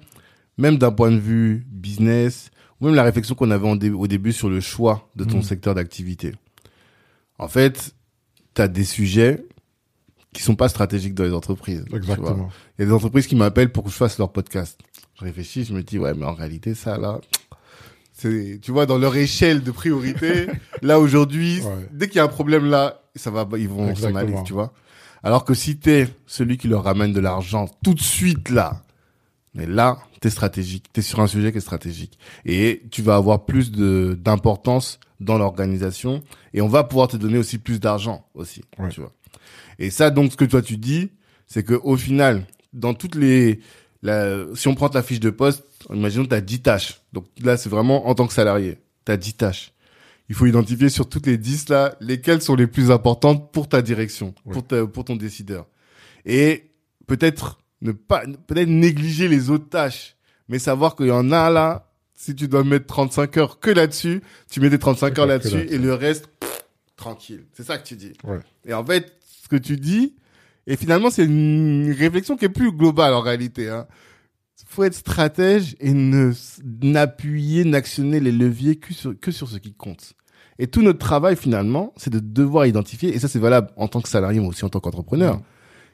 même 0.57 0.79
d'un 0.79 0.93
point 0.93 1.11
de 1.11 1.19
vue 1.19 1.67
business 1.71 2.51
ou 2.81 2.87
même 2.87 2.95
la 2.95 3.03
réflexion 3.03 3.35
qu'on 3.35 3.51
avait 3.51 3.67
en 3.69 3.75
dé- 3.77 3.91
au 3.91 4.07
début 4.07 4.33
sur 4.33 4.49
le 4.49 4.61
choix 4.61 5.09
de 5.17 5.25
ton 5.25 5.39
Mm. 5.39 5.43
secteur 5.43 5.75
d'activité. 5.75 6.33
En 7.39 7.49
fait, 7.49 7.93
tu 8.55 8.63
as 8.63 8.69
des 8.69 8.85
sujets 8.85 9.45
qui 10.33 10.43
sont 10.43 10.55
pas 10.55 10.69
stratégiques 10.69 11.15
dans 11.15 11.25
les 11.25 11.33
entreprises. 11.33 11.85
Exactement. 11.93 12.51
Il 12.79 12.83
y 12.83 12.85
a 12.85 12.87
des 12.87 12.93
entreprises 12.93 13.27
qui 13.27 13.35
m'appellent 13.37 13.73
pour 13.73 13.85
que 13.85 13.91
je 13.91 13.97
fasse 13.97 14.19
leur 14.19 14.33
podcast. 14.33 14.79
Je 15.19 15.25
réfléchis, 15.25 15.65
je 15.65 15.73
me 15.75 15.83
dis, 15.83 15.99
ouais, 15.99 16.15
mais 16.15 16.27
en 16.27 16.35
réalité, 16.35 16.75
ça, 16.75 16.99
là, 16.99 17.21
c'est, 18.13 18.59
tu 18.63 18.71
vois, 18.73 18.87
dans 18.87 18.99
leur 18.99 19.17
échelle 19.17 19.63
de 19.63 19.71
priorité, 19.71 20.47
là, 20.83 20.99
aujourd'hui, 21.01 21.61
Ouais. 21.61 21.89
dès 21.93 22.09
qu'il 22.09 22.17
y 22.17 22.21
a 22.21 22.25
un 22.25 22.29
problème 22.29 22.67
là, 22.67 23.03
ça 23.15 23.31
va, 23.31 23.47
ils 23.59 23.69
vont 23.69 23.95
s'en 23.95 24.15
aller, 24.15 24.35
tu 24.45 24.53
vois. 24.53 24.73
Alors 25.23 25.45
que 25.45 25.55
si 25.55 25.77
t'es 25.79 26.09
celui 26.27 26.57
qui 26.59 26.69
leur 26.69 26.85
ramène 26.85 27.13
de 27.13 27.21
l'argent 27.21 27.67
tout 27.83 27.95
de 27.95 28.01
suite 28.01 28.51
là, 28.51 28.83
mais 29.55 29.67
là, 29.67 29.99
t'es 30.21 30.29
stratégique, 30.31 30.85
t'es 30.93 31.01
sur 31.03 31.21
un 31.21 31.27
sujet 31.27 31.51
qui 31.51 31.59
est 31.59 31.63
stratégique. 31.63 32.19
Et 32.45 32.83
tu 32.91 33.01
vas 33.03 33.17
avoir 33.17 33.45
plus 33.47 33.73
de, 33.73 34.17
d'importance 34.21 35.01
dans 35.19 35.39
l'organisation 35.39 36.23
et 36.53 36.61
on 36.61 36.69
va 36.69 36.85
pouvoir 36.85 37.09
te 37.09 37.17
donner 37.17 37.39
aussi 37.39 37.57
plus 37.59 37.81
d'argent 37.81 38.27
aussi, 38.35 38.63
Ouais. 38.79 38.91
tu 38.91 39.01
vois. 39.01 39.13
Et 39.79 39.91
ça, 39.91 40.11
donc, 40.11 40.33
ce 40.33 40.37
que 40.37 40.45
toi 40.45 40.61
tu 40.63 40.77
dis, 40.77 41.11
c'est 41.47 41.63
que 41.63 41.75
au 41.75 41.97
final, 41.97 42.45
dans 42.75 42.93
toutes 42.95 43.15
les, 43.15 43.61
la, 44.03 44.45
si 44.55 44.69
on 44.69 44.75
prend 44.75 44.89
ta 44.89 45.03
fiche 45.03 45.21
de 45.21 45.31
poste, 45.31 45.65
imaginons 45.93 46.25
que 46.25 46.31
tu 46.31 46.35
as 46.35 46.41
10 46.41 46.61
tâches. 46.63 47.01
Donc 47.13 47.27
là, 47.43 47.57
c'est 47.57 47.69
vraiment 47.69 48.09
en 48.09 48.15
tant 48.15 48.27
que 48.27 48.33
salarié. 48.33 48.79
Tu 49.05 49.13
as 49.13 49.17
10 49.17 49.35
tâches. 49.35 49.73
Il 50.29 50.35
faut 50.35 50.47
identifier 50.47 50.89
sur 50.89 51.09
toutes 51.09 51.27
les 51.27 51.39
10 51.39 51.69
là, 51.69 51.95
lesquelles 52.01 52.43
sont 52.43 52.57
les 52.57 52.67
plus 52.67 52.91
importantes 52.91 53.53
pour 53.53 53.69
ta 53.69 53.81
direction, 53.83 54.35
Ouais. 54.45 54.53
pour, 54.53 54.67
ta, 54.67 54.87
pour 54.87 55.05
ton 55.05 55.17
décideur. 55.17 55.67
Et 56.25 56.71
peut-être 57.07 57.59
ne 57.83 57.93
pas, 57.93 58.25
peut-être 58.47 58.69
négliger 58.69 59.29
les 59.29 59.51
autres 59.51 59.69
tâches, 59.69 60.17
mais 60.49 60.59
savoir 60.59 60.97
qu'il 60.97 61.07
y 61.07 61.11
en 61.13 61.31
a 61.31 61.51
là, 61.51 61.93
si 62.15 62.35
tu 62.35 62.49
dois 62.49 62.65
mettre 62.65 62.87
35 62.87 63.37
heures 63.37 63.61
que 63.61 63.71
là-dessus, 63.71 64.23
tu 64.51 64.61
mets 64.61 64.71
tes 64.71 64.79
35 64.79 65.15
Que 65.15 65.21
heures 65.21 65.27
là-dessus. 65.27 65.67
et 65.71 65.79
le 65.79 65.95
reste, 65.95 66.27
pff, 66.41 66.65
tranquille. 66.97 67.45
C'est 67.53 67.63
ça 67.65 67.79
que 67.79 67.87
tu 67.87 67.95
dis. 67.95 68.13
Ouais. 68.25 68.41
Et 68.65 68.73
en 68.75 68.85
fait, 68.85 69.13
ce 69.43 69.49
que 69.49 69.57
tu 69.57 69.77
dis, 69.77 70.15
et 70.67 70.77
finalement, 70.77 71.11
c'est 71.11 71.25
une 71.25 71.95
réflexion 71.97 72.37
qui 72.37 72.45
est 72.45 72.51
plus 72.51 72.73
globale 72.73 73.15
en 73.15 73.21
réalité. 73.21 73.69
Hein. 73.69 73.87
faut 74.67 74.85
être 74.85 74.95
stratège 74.95 75.77
et 75.81 75.93
ne 75.93 76.33
n'appuyer, 76.83 77.65
n'actionner 77.65 78.21
les 78.21 78.33
leviers 78.33 78.77
que 78.77 78.93
sur, 78.93 79.19
que 79.19 79.31
sur 79.31 79.49
ce 79.49 79.59
qui 79.59 79.75
compte. 79.75 80.15
Et 80.59 80.67
tout 80.67 80.83
notre 80.83 80.99
travail 80.99 81.37
finalement, 81.37 81.93
c'est 81.97 82.11
de 82.11 82.19
devoir 82.19 82.67
identifier, 82.67 83.15
et 83.15 83.19
ça 83.19 83.29
c'est 83.29 83.39
valable 83.39 83.71
en 83.77 83.89
tant 83.89 84.01
que 84.01 84.09
salarié, 84.09 84.41
mais 84.41 84.47
aussi 84.47 84.65
en 84.65 84.69
tant 84.69 84.81
qu'entrepreneur, 84.81 85.37
Mm. 85.37 85.43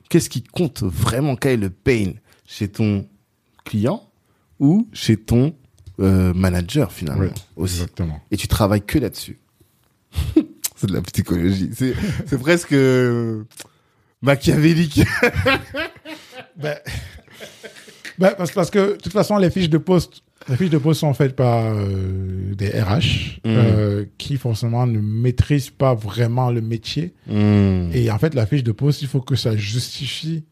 qu'est-ce 0.09 0.31
qui 0.31 0.43
compte 0.43 0.82
vraiment, 0.82 1.36
quel 1.36 1.53
est 1.53 1.57
le 1.57 1.70
pain 1.70 2.12
chez 2.47 2.69
ton 2.69 3.09
client 3.65 4.09
ou 4.61 4.89
chez 4.93 5.16
ton 5.16 5.55
euh, 6.01 6.32
manager 6.32 6.93
finalement 6.93 7.32
aussi? 7.57 7.74
Exactement. 7.74 8.20
Et 8.31 8.36
tu 8.36 8.49
travailles 8.49 8.82
que 8.82 8.99
là-dessus. 8.99 9.40
c'est 10.77 10.86
de 10.86 10.94
la 10.94 11.03
psychologie. 11.03 11.70
C'est, 11.74 11.94
c'est 12.27 12.39
presque 12.39 12.73
euh, 12.73 13.44
machiavélique. 14.23 15.03
Ben, 16.55 16.77
ben, 18.19 18.35
parce, 18.36 18.53
parce 18.53 18.70
que, 18.70 18.93
de 18.93 18.97
toute 18.99 19.12
façon, 19.12 19.39
les 19.39 19.51
fiches 19.51 19.70
de 19.70 19.78
poste, 19.78 20.23
les 20.49 20.57
fiches 20.57 20.70
de 20.70 20.78
poste 20.78 21.01
sont 21.01 21.15
faites 21.15 21.35
par 21.35 21.65
euh, 21.74 22.55
des 22.55 22.69
RH 22.69 23.40
Mm. 23.44 23.49
euh, 23.49 24.05
qui, 24.19 24.36
forcément, 24.36 24.86
ne 24.86 25.01
maîtrisent 25.01 25.70
pas 25.70 25.94
vraiment 25.94 26.51
le 26.51 26.61
métier. 26.61 27.12
Hmm. 27.27 27.90
Et 27.93 28.11
en 28.11 28.19
fait, 28.19 28.35
la 28.35 28.47
fiche 28.47 28.62
de 28.62 28.70
poste, 28.73 29.03
il 29.03 29.09
faut 29.09 29.20
que 29.20 29.35
ça 29.35 29.57
justifie 29.57 30.44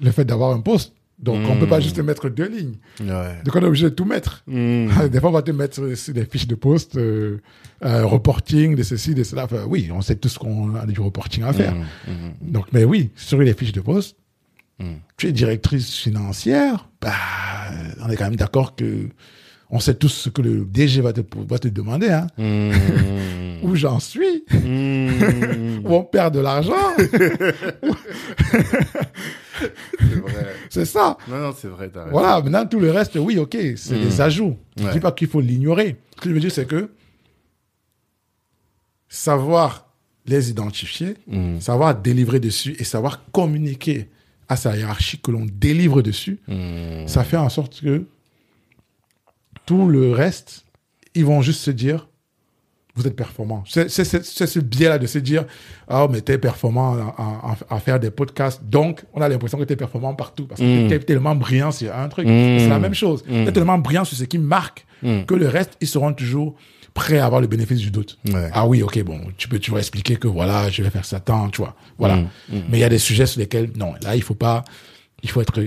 le 0.00 0.10
fait 0.10 0.24
d'avoir 0.24 0.52
un 0.52 0.60
poste. 0.60 0.92
Donc, 1.22 1.38
on 1.48 1.54
Mm. 1.54 1.58
peut 1.60 1.66
pas 1.68 1.78
juste 1.80 1.98
mettre 2.00 2.28
deux 2.28 2.48
lignes. 2.48 2.74
Ouais. 3.00 3.36
Donc, 3.44 3.54
on 3.54 3.60
est 3.60 3.64
obligé 3.66 3.84
de 3.84 3.94
tout 3.94 4.04
mettre. 4.04 4.42
Hmm. 4.46 4.88
Des 5.10 5.20
fois, 5.20 5.30
on 5.30 5.32
va 5.32 5.42
te 5.42 5.52
mettre 5.52 5.94
sur 5.94 6.12
des 6.14 6.24
fiches 6.24 6.48
de 6.48 6.54
poste, 6.56 6.96
euh, 6.96 7.38
euh, 7.84 8.04
reporting, 8.04 8.74
de 8.74 8.82
ceci, 8.82 9.14
de 9.14 9.22
cela. 9.22 9.44
Enfin, 9.44 9.64
oui, 9.68 9.88
on 9.94 10.00
sait 10.02 10.16
tout 10.16 10.28
ce 10.28 10.38
qu'on 10.38 10.74
a 10.74 10.84
du 10.84 11.00
reporting 11.00 11.44
à 11.44 11.52
faire. 11.52 11.74
Hmm. 11.74 11.82
Hmm. 12.08 12.50
Donc, 12.50 12.66
mais 12.72 12.84
oui, 12.84 13.10
sur 13.14 13.38
les 13.40 13.54
fiches 13.54 13.72
de 13.72 13.80
poste, 13.80 14.16
tu 15.16 15.28
es 15.28 15.32
directrice 15.32 15.94
financière, 15.94 16.88
bah, 17.00 17.12
on 18.04 18.10
est 18.10 18.16
quand 18.16 18.24
même 18.24 18.34
d'accord 18.34 18.74
que 18.74 19.08
on 19.70 19.78
sait 19.78 19.94
tous 19.94 20.08
ce 20.08 20.28
que 20.28 20.42
le 20.42 20.64
DG 20.66 21.00
va 21.00 21.12
te, 21.12 21.20
va 21.48 21.58
te 21.60 21.68
demander, 21.68 22.10
hein. 22.10 22.26
Hmm. 22.36 22.72
Où 23.62 23.76
j'en 23.76 24.00
suis, 24.00 24.42
Hmm. 24.50 25.84
où 25.84 25.94
on 25.94 26.02
perd 26.02 26.34
de 26.34 26.40
l'argent, 26.40 26.74
C'est 30.70 30.84
ça. 30.84 31.16
Non, 31.28 31.38
non, 31.38 31.54
c'est 31.56 31.68
vrai. 31.68 31.90
Voilà, 32.10 32.40
maintenant 32.42 32.66
tout 32.66 32.80
le 32.80 32.90
reste, 32.90 33.16
oui, 33.16 33.38
ok, 33.38 33.56
c'est 33.76 33.98
des 33.98 34.20
ajouts. 34.20 34.56
Je 34.76 34.84
Ouais. 34.84 34.92
dis 34.92 35.00
pas 35.00 35.12
qu'il 35.12 35.28
faut 35.28 35.40
l'ignorer. 35.40 35.96
Ce 36.16 36.20
que 36.22 36.28
je 36.28 36.34
veux 36.34 36.40
dire, 36.40 36.52
c'est 36.52 36.66
que 36.66 36.90
savoir 39.08 39.88
les 40.26 40.50
identifier, 40.50 41.16
Hmm. 41.26 41.60
savoir 41.60 41.94
délivrer 42.00 42.40
dessus 42.40 42.76
et 42.78 42.84
savoir 42.84 43.24
communiquer 43.32 44.08
à 44.48 44.56
sa 44.56 44.76
hiérarchie 44.76 45.18
que 45.18 45.30
l'on 45.30 45.46
délivre 45.46 46.02
dessus, 46.02 46.38
Hmm. 46.48 47.06
ça 47.06 47.24
fait 47.24 47.36
en 47.36 47.48
sorte 47.48 47.80
que 47.80 48.06
tout 49.66 49.88
le 49.88 50.12
reste, 50.12 50.64
ils 51.14 51.24
vont 51.24 51.42
juste 51.42 51.60
se 51.60 51.70
dire, 51.70 52.08
vous 52.94 53.06
êtes 53.06 53.16
performant. 53.16 53.64
C'est 53.66 53.88
ce 53.88 54.58
biais-là 54.58 54.98
de 54.98 55.06
se 55.06 55.18
dire, 55.18 55.44
ah, 55.88 56.06
mais 56.10 56.20
t'es 56.20 56.36
performant 56.38 56.94
à, 56.94 57.56
à- 57.70 57.74
à 57.76 57.78
faire 57.80 57.98
des 57.98 58.10
podcasts, 58.10 58.62
donc 58.64 59.02
on 59.14 59.20
a 59.22 59.28
l'impression 59.28 59.56
que 59.58 59.64
t'es 59.64 59.76
performant 59.76 60.14
partout, 60.14 60.46
parce 60.46 60.60
que 60.60 60.84
Mm. 60.84 60.88
t'es 60.88 60.98
tellement 60.98 61.34
brillant 61.34 61.70
sur 61.72 61.94
un 61.94 62.08
truc. 62.08 62.26
Mm. 62.26 62.58
C'est 62.58 62.68
la 62.68 62.78
même 62.78 62.94
chose. 62.94 63.24
Mm. 63.26 63.44
T'es 63.46 63.52
tellement 63.52 63.78
brillant 63.78 64.04
sur 64.04 64.16
ce 64.16 64.24
qui 64.24 64.38
marque 64.38 64.84
Mm. 65.02 65.22
que 65.24 65.34
le 65.34 65.48
reste, 65.48 65.76
ils 65.80 65.88
seront 65.88 66.12
toujours 66.12 66.54
prêts 66.94 67.18
à 67.18 67.24
avoir 67.24 67.40
le 67.40 67.46
bénéfice 67.46 67.78
du 67.78 67.90
doute. 67.90 68.18
Ouais. 68.28 68.50
Ah 68.52 68.66
oui, 68.66 68.82
ok, 68.82 69.02
bon, 69.02 69.18
tu 69.38 69.48
peux 69.48 69.58
toujours 69.58 69.78
expliquer 69.78 70.16
que 70.16 70.28
voilà, 70.28 70.68
je 70.68 70.82
vais 70.82 70.90
faire 70.90 71.06
ça 71.06 71.18
tant, 71.20 71.48
tu 71.48 71.62
vois. 71.62 71.74
Voilà. 71.98 72.16
Mm. 72.16 72.26
Mais 72.68 72.76
il 72.78 72.80
y 72.80 72.84
a 72.84 72.90
des 72.90 72.98
sujets 72.98 73.24
sur 73.26 73.40
lesquels, 73.40 73.70
non, 73.76 73.94
là, 74.02 74.14
il 74.16 74.22
faut 74.22 74.34
pas, 74.34 74.62
il 75.22 75.30
faut 75.30 75.40
être 75.40 75.58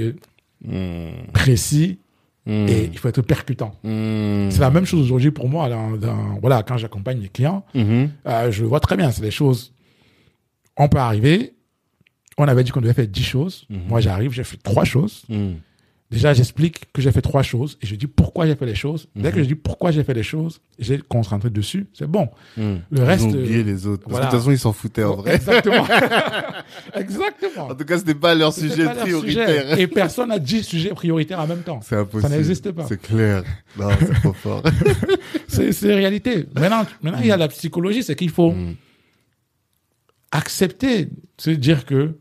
précis 1.34 1.99
Hmm. 2.47 2.67
et 2.67 2.89
il 2.91 2.97
faut 2.99 3.07
être 3.07 3.22
percutant. 3.23 3.73
Hmm. 3.84 4.49
C'est 4.51 4.59
la 4.59 4.69
même 4.69 4.85
chose 4.85 5.01
aujourd'hui 5.01 5.31
pour 5.31 5.49
moi. 5.49 5.67
Dans, 5.67 5.91
dans- 5.97 6.38
voilà, 6.39 6.61
quand 6.63 6.77
j'accompagne 6.77 7.19
mes 7.19 7.30
clients, 7.30 7.65
Mhm. 7.73 8.11
euh, 8.27 8.51
je 8.51 8.63
vois 8.65 8.80
très 8.80 8.95
bien. 8.97 9.09
C'est 9.11 9.22
des 9.23 9.31
choses. 9.31 9.73
On 10.77 10.88
peut 10.88 10.99
arriver. 10.99 11.53
On 12.38 12.47
avait 12.47 12.63
dit 12.63 12.72
qu'on 12.72 12.81
devait 12.81 12.93
faire 12.93 13.07
10 13.07 13.23
choses. 13.23 13.65
Mhm. 13.69 13.80
Moi, 13.88 13.99
j'arrive, 14.01 14.31
j'ai 14.31 14.43
fait 14.43 14.57
trois 14.57 14.84
choses. 14.84 15.23
Déjà, 16.11 16.34
j'explique 16.34 16.91
que 16.94 17.02
j'ai 17.02 17.11
fait 17.11 17.22
trois 17.23 17.41
choses 17.41 17.80
et 17.82 17.88
je 17.88 17.95
dis 17.95 18.06
pourquoi 18.06 18.45
j'ai 18.45 18.56
fait 18.56 18.68
les 18.68 18.76
choses. 18.76 19.07
Dès 19.15 19.30
Mhm. 19.30 19.36
que 19.36 19.41
je 19.44 19.48
dis 19.48 19.56
pourquoi 19.56 19.90
j'ai 19.90 20.03
fait 20.03 20.14
les 20.14 20.22
choses, 20.23 20.61
j'ai 20.77 20.99
concentré 20.99 21.49
dessus. 21.49 21.88
C'est 21.94 22.06
bon. 22.07 22.30
Hmm. 22.56 22.76
Le 22.91 22.99
Ils 22.99 23.02
reste, 23.02 23.23
ont 23.26 23.30
oublié 23.30 23.61
euh, 23.61 23.64
les 23.64 23.88
autres. 23.88 24.03
Parce 24.07 24.19
que 24.19 24.26
de 24.26 24.30
toute 24.30 24.40
façon, 24.40 24.52
ils 24.52 24.60
s'en 24.60 24.72
foutaient 24.72 25.03
en 25.03 25.15
vrai. 25.15 25.34
Exactement. 25.36 25.86
Exactement. 26.94 27.68
En 27.69 27.76
tout 27.76 27.86
cas, 27.86 27.98
c'était 27.98 28.14
pas 28.15 28.36
leur 28.36 28.53
sujet 28.53 28.86
pas 28.86 28.94
leur 28.94 29.03
prioritaire. 29.03 29.48
sujet. 29.72 29.82
Et 29.82 29.88
personne 29.88 30.30
n'a 30.30 30.38
10 30.40 30.64
sujets 30.64 30.90
prioritaires 30.90 31.40
en 31.40 31.48
même 31.48 31.64
temps. 31.64 31.80
C'est 31.82 31.95
impossible. 31.95 32.30
Ça 32.32 32.38
n'existe 32.38 32.72
pas. 32.72 32.86
C'est 32.88 33.02
clair. 33.02 33.44
Non, 33.77 33.90
c'est 33.99 34.14
trop 34.22 34.34
fort. 34.44 34.61
C'est 35.48 35.72
c'est 35.72 35.88
la 35.88 35.95
réalité. 35.95 36.45
Maintenant, 36.53 36.86
maintenant, 37.02 37.19
il 37.22 37.27
y 37.27 37.32
a 37.32 37.38
la 37.38 37.48
psychologie, 37.48 38.03
c'est 38.03 38.15
qu'il 38.15 38.30
faut 38.30 38.52
Hmm. 38.52 38.76
accepter, 40.32 41.10
se 41.38 41.49
dire 41.49 41.86
que, 41.86 42.15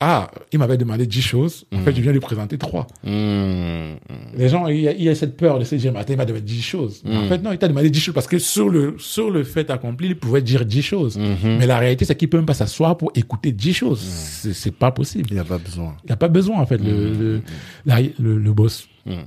ah, 0.00 0.30
il 0.52 0.58
m'avait 0.60 0.76
demandé 0.76 1.06
10 1.06 1.22
choses, 1.22 1.66
en 1.74 1.80
fait, 1.80 1.92
je 1.94 2.00
viens 2.00 2.12
lui 2.12 2.20
présenter 2.20 2.56
3. 2.56 2.86
Hmm. 3.02 3.96
Les 4.36 4.48
gens, 4.48 4.68
il 4.68 4.80
y, 4.80 4.88
a, 4.88 4.92
il 4.92 5.02
y 5.02 5.08
a 5.08 5.14
cette 5.16 5.36
peur 5.36 5.58
de 5.58 5.64
se 5.64 5.74
dire, 5.74 5.92
mais 5.92 5.98
attends, 5.98 6.12
il 6.12 6.16
m'a 6.16 6.24
demandé 6.24 6.44
10 6.44 6.62
choses. 6.62 7.02
Mais 7.04 7.16
En 7.16 7.24
Mm. 7.24 7.28
fait, 7.28 7.38
non, 7.42 7.50
il 7.52 7.58
t'a 7.58 7.66
demandé 7.66 7.90
10 7.90 8.00
choses 8.00 8.14
parce 8.14 8.28
que 8.28 8.38
sur 8.38 8.68
le, 8.68 8.94
sur 8.98 9.30
le 9.30 9.42
fait 9.42 9.70
accompli, 9.70 10.08
il 10.08 10.16
pouvait 10.16 10.40
dire 10.42 10.64
10 10.64 10.82
choses. 10.82 11.18
Mhm. 11.18 11.56
Mais 11.58 11.66
la 11.66 11.78
réalité, 11.78 12.04
c'est 12.04 12.14
qu'il 12.14 12.28
peut 12.30 12.36
même 12.36 12.46
pas 12.46 12.54
s'asseoir 12.54 12.96
pour 12.96 13.10
écouter 13.16 13.50
10 13.50 13.72
choses. 13.74 14.00
Mm. 14.04 14.08
C'est 14.10 14.52
C'est 14.54 14.70
pas 14.70 14.92
possible. 14.92 15.26
Il 15.30 15.34
n'y 15.34 15.40
a 15.40 15.44
pas 15.44 15.58
besoin. 15.58 15.96
Il 16.04 16.06
n'y 16.06 16.12
a 16.12 16.16
pas 16.16 16.28
besoin, 16.28 16.58
en 16.60 16.66
fait, 16.66 16.78
le, 16.78 17.12
le, 17.12 17.42
la- 17.84 18.00
le, 18.20 18.38
le 18.38 18.52
boss. 18.52 18.86
Hmm. 19.04 19.22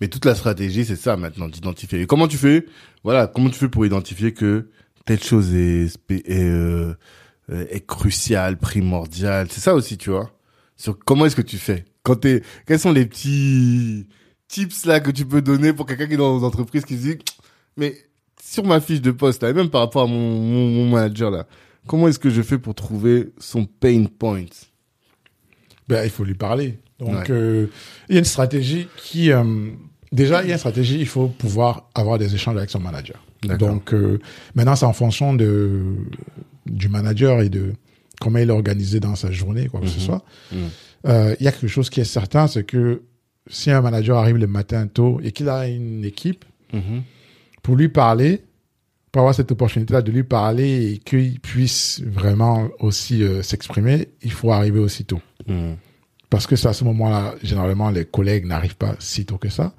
Mais 0.00 0.06
toute 0.06 0.24
la 0.24 0.36
stratégie, 0.36 0.84
c'est 0.84 0.94
ça 0.96 1.16
maintenant, 1.16 1.48
d'identifier. 1.48 2.00
Et 2.02 2.06
comment 2.06 2.28
tu 2.28 2.36
fais 2.36 2.66
Voilà, 3.02 3.26
comment 3.26 3.50
tu 3.50 3.58
fais 3.58 3.68
pour 3.68 3.84
identifier 3.84 4.32
que 4.32 4.68
telle 5.06 5.22
chose 5.22 5.52
est, 5.54 5.86
est, 6.10 6.30
euh, 6.30 6.94
est 7.52 7.84
cruciale, 7.86 8.56
primordiale 8.58 9.48
C'est 9.50 9.60
ça 9.60 9.74
aussi, 9.74 9.98
tu 9.98 10.10
vois. 10.10 10.30
Sur 10.76 10.98
comment 10.98 11.26
est-ce 11.26 11.36
que 11.36 11.42
tu 11.42 11.58
fais 11.58 11.84
Quand 12.02 12.16
t'es, 12.16 12.42
quels 12.66 12.78
sont 12.80 12.92
les 12.92 13.06
petits 13.06 14.06
tips 14.48 14.86
là 14.86 15.00
que 15.00 15.10
tu 15.10 15.24
peux 15.26 15.42
donner 15.42 15.72
pour 15.72 15.86
quelqu'un 15.86 16.06
qui 16.06 16.14
est 16.14 16.18
dans 16.18 16.38
une 16.38 16.44
entreprise 16.44 16.84
qui 16.84 16.96
se 16.96 17.02
dit, 17.02 17.18
mais 17.76 17.94
sur 18.42 18.64
ma 18.64 18.80
fiche 18.80 19.00
de 19.00 19.10
poste 19.10 19.42
là, 19.42 19.50
et 19.50 19.52
même 19.52 19.70
par 19.70 19.80
rapport 19.82 20.02
à 20.02 20.06
mon, 20.06 20.38
mon, 20.40 20.68
mon 20.68 20.88
manager 20.90 21.30
là, 21.30 21.46
comment 21.86 22.08
est-ce 22.08 22.18
que 22.18 22.30
je 22.30 22.42
fais 22.42 22.58
pour 22.58 22.74
trouver 22.74 23.32
son 23.38 23.64
pain 23.66 24.04
point? 24.18 24.44
Ben, 25.88 26.04
il 26.04 26.10
faut 26.10 26.24
lui 26.24 26.34
parler. 26.34 26.78
Donc, 26.98 27.10
Ouais. 27.10 27.30
euh, 27.30 27.66
il 28.08 28.14
y 28.14 28.16
a 28.16 28.20
une 28.20 28.24
stratégie 28.24 28.88
qui... 28.96 29.30
euh, 29.32 29.70
déjà, 30.12 30.42
il 30.42 30.48
y 30.48 30.50
a 30.50 30.54
une 30.54 30.58
stratégie, 30.58 30.98
il 30.98 31.06
faut 31.06 31.28
pouvoir 31.28 31.88
avoir 31.94 32.18
des 32.18 32.34
échanges 32.34 32.56
avec 32.56 32.70
son 32.70 32.80
manager. 32.80 33.22
Donc, 33.58 33.92
euh, 33.92 34.18
maintenant, 34.54 34.74
c'est 34.76 34.86
en 34.86 34.94
fonction 34.94 35.34
de, 35.34 35.82
du 36.66 36.88
manager 36.88 37.40
et 37.40 37.48
de 37.48 37.72
comment 38.20 38.38
il 38.38 38.48
est 38.48 38.52
organisé 38.52 39.00
dans 39.00 39.16
sa 39.16 39.30
journée, 39.30 39.66
quoi 39.68 39.80
que 39.80 39.86
ce 39.88 39.98
Mhm. 39.98 40.04
soit. 40.04 40.24
Mhm. 40.52 40.58
Euh, 41.06 41.36
Il 41.40 41.44
y 41.44 41.48
a 41.48 41.52
quelque 41.52 41.68
chose 41.68 41.90
qui 41.90 42.00
est 42.00 42.04
certain, 42.04 42.46
c'est 42.46 42.64
que 42.64 43.02
si 43.48 43.70
un 43.70 43.80
manager 43.82 44.16
arrive 44.18 44.36
le 44.36 44.46
matin 44.46 44.86
tôt 44.86 45.20
et 45.22 45.32
qu'il 45.32 45.48
a 45.48 45.66
une 45.68 46.04
équipe, 46.04 46.44
Mhm. 46.72 47.02
pour 47.62 47.76
lui 47.76 47.88
parler, 47.88 48.42
pour 49.12 49.20
avoir 49.20 49.34
cette 49.34 49.52
opportunité-là 49.52 50.02
de 50.02 50.10
lui 50.10 50.24
parler 50.24 50.92
et 50.92 50.98
qu'il 50.98 51.38
puisse 51.40 52.02
vraiment 52.04 52.68
aussi 52.80 53.22
euh, 53.22 53.42
s'exprimer, 53.42 54.08
il 54.22 54.32
faut 54.32 54.50
arriver 54.50 54.78
aussitôt. 54.80 55.20
Mhm. 55.46 55.76
Parce 56.30 56.46
que 56.48 56.56
c'est 56.56 56.66
à 56.68 56.72
ce 56.72 56.82
moment-là, 56.84 57.34
généralement, 57.44 57.90
les 57.90 58.04
collègues 58.06 58.46
n'arrivent 58.46 58.76
pas 58.76 58.96
si 58.98 59.24
tôt 59.24 59.38
que 59.38 59.48
ça. 59.50 59.72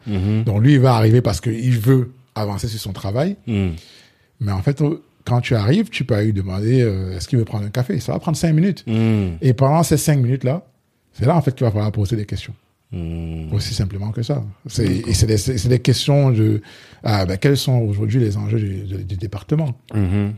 Donc 0.45 0.61
lui, 0.61 0.73
il 0.75 0.79
va 0.79 0.95
arriver 0.95 1.21
parce 1.21 1.41
qu'il 1.41 1.77
veut 1.79 2.13
avancer 2.33 2.69
sur 2.69 2.79
son 2.79 2.93
travail. 2.93 3.35
Mais 3.45 4.51
en 4.53 4.61
fait, 4.61 4.81
quand 5.25 5.41
tu 5.41 5.55
arrives, 5.55 5.89
tu 5.89 6.05
peux 6.05 6.21
lui 6.23 6.31
demander 6.33 6.81
euh, 6.81 7.15
est-ce 7.17 7.27
qu'il 7.27 7.37
veut 7.39 7.45
prendre 7.45 7.65
un 7.65 7.69
café? 7.69 7.99
Ça 7.99 8.13
va 8.13 8.19
prendre 8.19 8.37
cinq 8.37 8.53
minutes. 8.53 8.83
Mhm. 8.87 9.37
Et 9.41 9.53
pendant 9.53 9.83
ces 9.83 9.97
cinq 9.97 10.19
minutes-là, 10.19 10.65
c'est 11.13 11.25
là 11.25 11.35
en 11.35 11.41
fait 11.41 11.53
qu'il 11.55 11.65
va 11.65 11.71
falloir 11.71 11.91
poser 11.91 12.15
des 12.15 12.25
questions. 12.25 12.53
Mhm. 12.91 13.51
Aussi 13.51 13.73
simplement 13.73 14.11
que 14.11 14.21
ça. 14.21 14.43
Et 14.79 15.13
c'est 15.13 15.67
des, 15.67 15.79
questions 15.79 16.31
de 16.31 16.61
ah, 17.03 17.25
ben, 17.25 17.37
quels 17.37 17.57
sont 17.57 17.79
aujourd'hui 17.79 18.19
les 18.19 18.37
enjeux 18.37 18.59
du, 18.59 18.83
du- 18.83 19.03
du 19.03 19.15
département? 19.17 19.75
Mhm. 19.93 20.33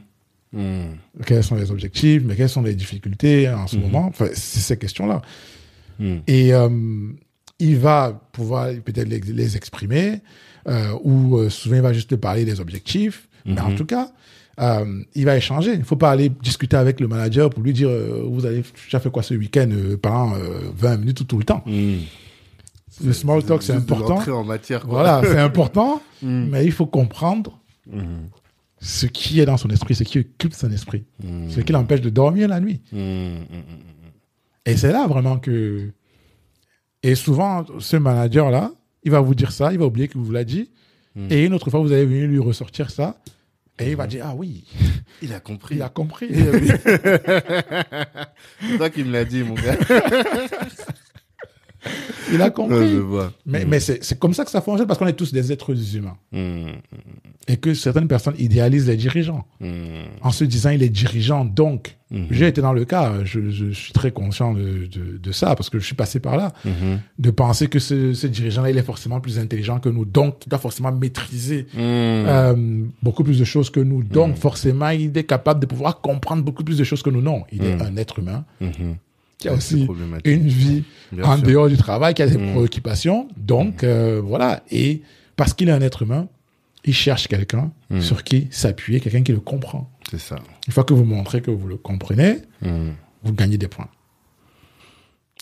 Mhm. 0.53 0.95
Quels 1.26 1.43
sont 1.43 1.55
les 1.55 1.69
objectifs? 1.72 2.23
Mais 2.26 2.35
quelles 2.35 2.49
sont 2.49 2.61
les 2.64 2.73
difficultés 2.73 3.49
en 3.49 3.68
ce 3.68 3.76
Mhm. 3.76 3.81
moment? 3.84 4.05
Enfin, 4.07 4.27
C'est 4.34 4.61
ces 4.61 4.77
questions-là. 4.77 5.22
Et 6.27 6.53
euh, 6.53 6.69
il 7.59 7.77
va 7.77 8.22
pouvoir 8.31 8.69
peut-être 8.85 9.07
les, 9.09 9.19
les 9.19 9.57
exprimer, 9.57 10.22
euh, 10.68 10.93
ou 11.03 11.49
souvent 11.49 11.76
il 11.76 11.81
va 11.81 11.91
juste 11.91 12.11
te 12.11 12.15
parler 12.15 12.45
des 12.45 12.59
objectifs. 12.59 13.27
Mais 13.45 13.59
en 13.59 13.69
Mhm. 13.72 13.76
tout 13.77 13.85
cas, 13.85 14.11
euh, 14.59 15.03
il 15.15 15.25
va 15.25 15.38
échanger. 15.38 15.73
Il 15.73 15.84
faut 15.84 15.95
pas 15.95 16.11
aller 16.11 16.29
discuter 16.29 16.75
avec 16.77 16.99
le 16.99 17.07
manager 17.07 17.49
pour 17.49 17.61
lui 17.63 17.73
dire 17.73 17.89
euh, 17.89 18.23
vous 18.27 18.45
avez 18.45 18.63
as 18.93 18.99
fait 18.99 19.11
quoi 19.11 19.23
ce 19.23 19.34
week-end 19.35 19.69
euh, 19.71 19.97
pendant 19.97 20.35
euh, 20.35 20.59
20 20.75 20.97
minutes 20.97 21.21
ou 21.21 21.23
tout 21.25 21.38
le 21.38 21.43
temps. 21.43 21.63
Mhm. 21.65 21.99
Le 23.05 23.13
small 23.13 23.43
talk 23.43 23.61
c'est 23.61 23.73
important. 23.73 24.15
l'entrée 24.15 24.31
en 24.31 24.43
matière, 24.43 24.81
quoi. 24.81 25.03
Voilà, 25.03 25.21
c'est 25.23 25.39
important, 25.39 26.01
Mhm. 26.23 26.47
mais 26.51 26.65
il 26.65 26.71
faut 26.71 26.88
comprendre 26.88 27.59
ce 28.79 29.05
qui 29.05 29.39
est 29.39 29.45
dans 29.45 29.57
son 29.57 29.69
esprit, 29.69 29.93
ce 29.95 30.03
qui 30.03 30.19
occupe 30.19 30.53
son 30.53 30.71
esprit, 30.71 31.03
Mhm. 31.23 31.49
ce 31.51 31.59
qui 31.61 31.71
l'empêche 31.73 32.01
de 32.01 32.09
dormir 32.09 32.47
la 32.47 32.59
nuit. 32.59 32.81
Et 34.65 34.75
c'est 34.77 34.91
là 34.91 35.07
vraiment 35.07 35.38
que. 35.38 35.91
Et 37.03 37.15
souvent, 37.15 37.63
ce 37.79 37.95
manager-là, 37.95 38.71
il 39.03 39.11
va 39.11 39.21
vous 39.21 39.35
dire 39.35 39.51
ça, 39.51 39.71
il 39.71 39.79
va 39.79 39.85
oublier 39.85 40.07
que 40.07 40.17
vous 40.17 40.31
l'a 40.31 40.43
dit. 40.43 40.71
Et 41.29 41.45
une 41.45 41.53
autre 41.53 41.69
fois, 41.71 41.79
vous 41.79 41.91
allez 41.91 42.05
venir 42.05 42.27
lui 42.27 42.38
ressortir 42.39 42.89
ça. 42.91 43.17
Et 43.80 43.91
il 43.91 43.95
va 43.95 44.08
dire 44.08 44.26
Ah 44.28 44.34
oui, 44.36 44.64
Il 45.22 45.34
a 45.34 45.40
compris. 45.40 45.76
il 45.76 45.82
a 45.82 45.90
compris. 45.90 46.30
C'est 48.62 48.78
toi 48.78 48.90
qui 48.90 49.04
me 49.04 49.12
l'as 49.12 49.26
dit, 49.26 49.44
mon 49.44 49.54
gars. 49.56 49.76
il 52.34 52.41
a 52.41 52.49
compris. 52.49 52.97
Mais, 53.45 53.65
mais 53.65 53.80
c'est 53.80 54.18
comme 54.19 54.34
ça 54.34 54.43
que 54.45 54.51
ça 54.51 54.61
fonctionne 54.61 54.88
parce 54.88 54.99
qu'on 54.99 55.07
est 55.07 55.14
tous 55.14 55.31
des 55.34 55.51
êtres 55.51 55.73
humains. 55.95 56.18
Mhm. 56.31 56.73
Et 57.49 57.55
que 57.55 57.73
certaines 57.73 58.09
personnes 58.09 58.35
idéalisent 58.38 58.88
les 58.88 58.97
dirigeants 58.97 59.45
Mhm. 59.61 59.69
en 60.22 60.31
se 60.31 60.43
disant 60.43 60.69
il 60.72 60.84
est 60.84 60.89
dirigeant. 60.89 61.45
Donc, 61.45 61.95
j'ai 62.31 62.47
été 62.47 62.61
dans 62.61 62.72
le 62.73 62.85
cas, 62.85 63.15
je, 63.26 63.49
je 63.49 63.72
suis 63.72 63.91
très 63.91 64.11
conscient 64.11 64.53
de, 64.53 64.88
de, 64.88 65.18
de 65.18 65.31
ça 65.34 65.55
parce 65.55 65.69
que 65.69 65.77
je 65.77 65.85
suis 65.85 65.95
passé 65.95 66.19
par 66.22 66.38
là. 66.38 66.53
De 67.19 67.31
penser 67.31 67.68
que 67.68 67.80
ce, 67.80 68.14
ce 68.14 68.27
dirigeant-là, 68.27 68.69
il 68.72 68.77
est 68.77 68.81
forcément 68.84 69.19
plus 69.19 69.39
intelligent 69.39 69.80
que 69.80 69.89
nous. 69.89 70.05
Donc, 70.05 70.45
il 70.45 70.49
doit 70.49 70.59
forcément 70.59 70.91
maîtriser 70.91 71.68
euh, 71.77 72.55
beaucoup 73.03 73.23
plus 73.23 73.39
de 73.39 73.43
choses 73.45 73.69
que 73.69 73.80
nous. 73.81 74.03
Donc, 74.03 74.38
forcément, 74.38 74.89
il 74.89 75.18
est 75.18 75.23
capable 75.26 75.59
de 75.59 75.65
pouvoir 75.65 75.99
comprendre 76.01 76.43
beaucoup 76.43 76.64
plus 76.64 76.77
de 76.77 76.84
choses 76.84 77.01
que 77.01 77.09
nous. 77.09 77.22
Non, 77.22 77.43
il 77.51 77.64
est 77.65 77.81
un 77.81 77.95
être 77.97 78.19
humain. 78.19 78.45
Qui 79.38 79.49
a 79.49 79.53
aussi 79.53 79.88
une 80.26 80.47
vie 80.47 80.84
Bien 81.11 81.23
en 81.26 81.38
sûr. 81.38 81.45
dehors 81.45 81.69
du 81.69 81.77
travail, 81.77 82.14
qui 82.14 82.22
a 82.23 82.27
des 82.27 82.38
Mm. 82.38 82.51
préoccupations. 82.53 83.27
Donc, 83.38 83.84
euh, 83.84 84.22
voilà. 84.23 84.64
Et 84.72 85.01
parce 85.35 85.53
qu'il 85.53 85.69
est 85.69 85.72
un 85.72 85.81
être 85.81 86.01
humain, 86.01 86.27
il 86.85 86.93
cherche 86.93 87.27
quelqu'un 87.27 87.72
Mm. 87.89 88.01
sur 88.01 88.23
qui 88.23 88.47
s'appuyer, 88.51 88.99
quelqu'un 88.99 89.23
qui 89.23 89.31
le 89.34 89.39
comprend. 89.39 89.89
C'est 90.09 90.19
ça. 90.19 90.38
Une 90.68 90.73
fois 90.73 90.84
que 90.84 90.93
vous 90.93 91.03
montrez 91.05 91.41
que 91.41 91.51
vous 91.51 91.68
le 91.68 91.77
comprenez, 91.77 92.38
vous 92.61 93.34
gagnez 93.34 93.57
des 93.57 93.68
points. 93.68 93.89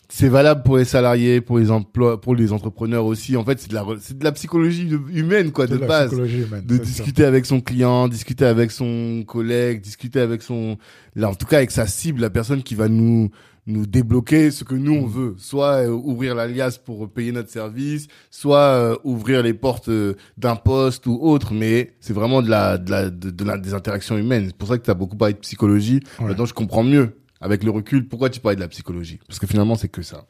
C'est 0.07 0.30
valable 0.30 0.61
pour 0.63 0.77
les 0.77 0.85
salariés, 0.85 1.41
pour 1.41 1.57
les 1.57 1.72
emplois, 1.72 2.22
pour 2.22 2.35
les 2.35 2.53
entrepreneurs 2.53 3.05
aussi. 3.05 3.35
En 3.35 3.43
fait, 3.43 3.59
c'est 3.59 3.69
de 3.69 3.73
la, 3.73 3.84
c'est 3.99 4.17
de 4.17 4.23
la 4.23 4.31
psychologie 4.31 4.88
humaine, 5.13 5.51
quoi, 5.51 5.65
de 5.67 5.77
base. 5.77 6.13
humaine, 6.13 6.63
De 6.65 6.77
ça. 6.77 6.84
discuter 6.84 7.26
avec 7.26 7.45
son 7.45 7.59
client, 7.59 8.07
discuter 8.07 8.45
avec 8.45 8.72
son 8.72 9.23
collègue, 9.27 9.81
discuter 9.81 10.19
avec 10.19 10.41
son, 10.43 10.77
là, 11.15 11.30
en 11.30 11.34
tout 11.35 11.47
cas, 11.47 11.57
avec 11.57 11.72
sa 11.72 11.88
cible, 11.88 12.22
la 12.22 12.30
personne 12.30 12.61
qui 12.63 12.76
va 12.76 12.88
nous, 12.88 13.30
nous 13.67 13.85
débloquer 13.85 14.51
ce 14.51 14.63
que 14.63 14.75
nous 14.75 14.93
on 14.93 15.05
veut. 15.05 15.35
Soit 15.37 15.87
euh, 15.87 15.89
ouvrir 15.89 16.35
l'alias 16.35 16.79
pour 16.83 17.09
payer 17.09 17.31
notre 17.31 17.49
service, 17.49 18.07
soit 18.29 18.57
euh, 18.57 18.95
ouvrir 19.03 19.41
les 19.41 19.53
portes 19.53 19.89
euh, 19.89 20.15
d'un 20.37 20.55
poste 20.55 21.07
ou 21.07 21.17
autre. 21.21 21.53
Mais 21.53 21.93
c'est 21.99 22.13
vraiment 22.13 22.41
de 22.41 22.49
la, 22.49 22.77
de 22.77 22.91
la, 22.91 23.09
de, 23.09 23.29
de 23.29 23.43
la, 23.43 23.57
des 23.57 23.73
interactions 23.73 24.17
humaines. 24.17 24.45
C'est 24.47 24.57
pour 24.57 24.67
ça 24.67 24.77
que 24.77 24.83
tu 24.83 24.91
as 24.91 24.95
beaucoup 24.95 25.17
parlé 25.17 25.33
de 25.33 25.39
psychologie. 25.39 26.01
Ouais. 26.19 26.27
Maintenant, 26.27 26.45
je 26.45 26.53
comprends 26.53 26.83
mieux 26.83 27.17
avec 27.41 27.63
le 27.63 27.71
recul 27.71 28.07
pourquoi 28.07 28.29
tu 28.29 28.39
parlais 28.39 28.55
de 28.55 28.61
la 28.61 28.67
psychologie? 28.67 29.19
Parce 29.27 29.39
que 29.39 29.47
finalement, 29.47 29.75
c'est 29.75 29.89
que 29.89 30.01
ça. 30.01 30.25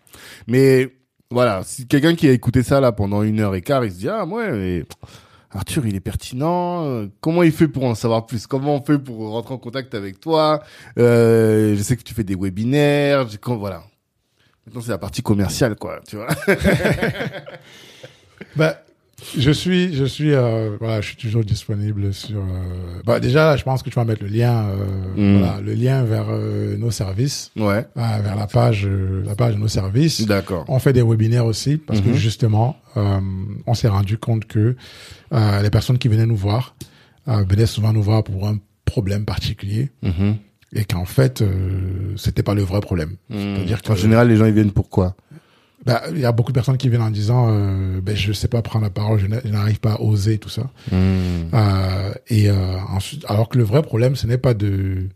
Mais 0.48 0.96
voilà, 1.32 1.64
si 1.64 1.88
quelqu'un 1.88 2.16
qui 2.16 2.28
a 2.28 2.32
écouté 2.32 2.64
ça 2.64 2.80
là 2.80 2.92
pendant 2.92 3.24
une 3.24 3.40
heure 3.40 3.56
et 3.56 3.62
quart, 3.62 3.84
il 3.86 3.92
se 3.92 3.98
dit 3.98 4.10
ah 4.10 4.26
ouais, 4.26 4.52
mais 4.52 4.86
Arthur, 5.56 5.86
il 5.88 5.96
est 5.96 6.00
pertinent. 6.02 7.06
Comment 7.22 7.42
il 7.44 7.52
fait 7.52 7.68
pour 7.68 7.86
en 7.86 7.96
savoir 7.96 8.26
plus? 8.26 8.46
Comment 8.46 8.76
on 8.76 8.84
fait 8.84 9.00
pour 9.00 9.30
rentrer 9.32 9.54
en 9.54 9.58
contact 9.58 9.96
avec 9.96 10.20
toi? 10.20 10.62
Euh, 11.00 11.76
Je 11.76 11.82
sais 11.82 11.96
que 11.98 12.04
tu 12.04 12.14
fais 12.14 12.24
des 12.26 12.36
webinaires. 12.36 13.26
quand- 13.42 13.56
Voilà. 13.56 13.84
Maintenant, 14.66 14.82
c'est 14.82 14.92
la 14.92 14.98
partie 14.98 15.22
commerciale, 15.22 15.76
quoi. 15.76 16.00
Tu 16.08 16.16
vois 16.18 16.28
Bah, 18.56 18.82
je 19.38 19.52
suis, 19.52 19.94
je 19.96 20.06
suis, 20.06 20.34
euh, 20.34 20.78
voilà, 20.80 21.02
je 21.02 21.08
suis 21.08 21.16
toujours 21.18 21.44
disponible 21.44 22.14
sur. 22.14 22.38
euh, 22.40 23.02
bah, 23.06 23.20
déjà, 23.20 23.46
là, 23.46 23.58
je 23.58 23.64
pense 23.64 23.82
que 23.84 23.90
tu 23.90 23.96
vas 23.96 24.06
mettre 24.06 24.24
le 24.24 24.30
lien, 24.30 24.68
euh, 24.70 25.36
Mm. 25.36 25.40
voilà, 25.40 25.62
le 25.62 25.74
lien 25.74 26.04
vers 26.04 26.26
euh, 26.30 26.78
nos 26.78 26.92
services, 26.92 27.52
Ouais. 27.58 27.86
euh, 27.98 28.02
vers 28.24 28.36
la 28.36 28.48
page, 28.48 28.86
euh, 28.86 29.24
la 29.26 29.36
page 29.36 29.56
de 29.56 29.60
nos 29.60 29.68
services. 29.68 30.26
D'accord. 30.26 30.66
On 30.68 30.80
fait 30.80 30.94
des 30.94 31.02
webinaires 31.02 31.46
aussi 31.46 31.78
parce 31.78 32.02
que 32.02 32.10
Mhm. 32.10 32.16
justement, 32.16 32.76
euh, 32.98 33.20
on 33.66 33.74
s'est 33.74 33.88
rendu 33.88 34.18
compte 34.18 34.46
que 34.46 34.76
euh, 35.34 35.62
les 35.62 35.70
personnes 35.70 35.98
qui 35.98 36.08
venaient 36.08 36.26
nous 36.28 36.36
voir 36.36 36.76
euh, 37.28 37.44
venaient 37.50 37.66
souvent 37.66 37.92
nous 37.94 38.04
voir 38.04 38.24
pour 38.24 38.48
un 38.48 38.58
problème 38.86 39.26
particulier 39.26 39.90
Mhm. 40.04 40.36
et 40.74 40.86
qu'en 40.86 41.06
fait, 41.06 41.42
euh, 41.42 42.14
c'était 42.18 42.44
pas 42.44 42.54
le 42.54 42.62
vrai 42.62 42.80
problème. 42.82 43.16
Mhm. 43.30 43.56
C'est-à-dire 43.56 43.82
que- 43.82 43.92
En 43.92 43.96
général, 43.96 44.28
les 44.30 44.36
gens 44.38 44.46
ils 44.46 44.54
viennent 44.54 44.72
pourquoi 44.72 45.16
Bah, 45.86 46.02
il 46.12 46.20
y 46.20 46.26
a 46.26 46.32
beaucoup 46.32 46.52
de 46.52 46.56
personnes 46.56 46.78
qui 46.78 46.90
viennent 46.90 47.02
en 47.04 47.12
disant, 47.12 47.48
euh, 47.50 48.02
ben, 48.02 48.16
je 48.16 48.34
sais 48.34 48.48
pas 48.48 48.62
prendre 48.64 48.84
la 48.86 48.90
parole, 48.90 49.20
je 49.20 49.28
n'a- 49.28 49.42
je 49.46 49.50
n'arrive 49.50 49.80
pas 49.80 49.94
à 49.94 50.02
oser 50.02 50.40
tout 50.40 50.50
ça. 50.50 50.70
Mhm. 50.92 50.98
Euh, 51.54 52.14
et 52.28 52.50
euh, 52.50 52.78
ensuite, 52.90 53.24
alors 53.28 53.50
que 53.50 53.58
le 53.60 53.64
vrai 53.64 53.84
problème, 53.84 54.16
ce 54.16 54.26
n'est 54.26 54.40
pas 54.40 54.56
de, 54.56 55.08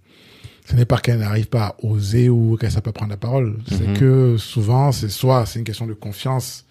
ce 0.69 0.75
n'est 0.75 0.85
pas 0.85 0.97
qu'elle 0.99 1.19
n'arrive 1.19 1.47
pas 1.47 1.63
à 1.69 1.75
oser 1.83 2.29
ou 2.29 2.55
qu'elle 2.57 2.69
ne 2.69 2.73
sait 2.75 2.81
pas 2.81 2.91
prendre 2.91 3.09
la 3.11 3.17
parole. 3.17 3.57
C'est 3.67 3.87
Mhm. 3.87 3.97
que 3.97 4.35
souvent, 4.37 4.91
c'est 4.91 5.09
soit 5.09 5.45
c'est 5.47 5.57
une 5.57 5.65
question 5.65 5.87
de 5.87 5.93
confiance 5.93 6.65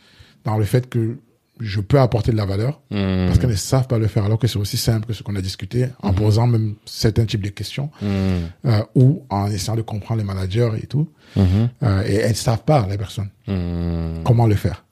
dans 0.44 0.56
le 0.58 0.64
fait 0.64 0.88
que 0.88 1.16
je 1.60 1.80
peux 1.80 1.98
apporter 2.00 2.30
de 2.32 2.36
la 2.36 2.46
valeur, 2.46 2.80
Mhm. 2.90 3.26
parce 3.26 3.38
qu'elles 3.38 3.50
ne 3.50 3.54
savent 3.56 3.86
pas 3.88 3.98
le 3.98 4.06
faire, 4.06 4.24
alors 4.24 4.38
que 4.38 4.46
c'est 4.46 4.58
aussi 4.58 4.76
simple 4.76 5.06
que 5.08 5.12
ce 5.12 5.22
qu'on 5.22 5.36
a 5.36 5.40
discuté, 5.40 5.86
en 6.02 6.12
posant 6.12 6.46
même 6.46 6.74
certains 6.84 7.24
types 7.24 7.42
de 7.42 7.48
questions, 7.50 7.90
Mhm. 8.02 8.08
euh, 8.66 8.82
ou 8.94 9.22
en 9.30 9.46
essayant 9.50 9.76
de 9.76 9.82
comprendre 9.82 10.20
les 10.20 10.26
managers 10.26 10.70
et 10.82 10.86
tout. 10.86 11.08
Euh, 11.36 12.02
et 12.06 12.14
elles 12.14 12.30
ne 12.30 12.34
savent 12.34 12.64
pas, 12.64 12.86
les 12.90 12.96
personnes, 12.98 13.28
comment 14.24 14.46
le 14.46 14.54
faire. 14.54 14.84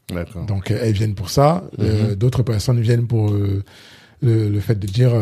Donc 0.46 0.70
euh, 0.70 0.78
elles 0.82 0.92
viennent 0.92 1.14
pour 1.14 1.30
ça. 1.30 1.64
Euh, 1.80 2.14
D'autres 2.14 2.42
personnes 2.44 2.80
viennent 2.80 3.06
pour 3.08 3.30
le, 3.32 3.62
le 4.22 4.60
fait 4.60 4.76
de 4.78 4.86
dire 4.86 5.12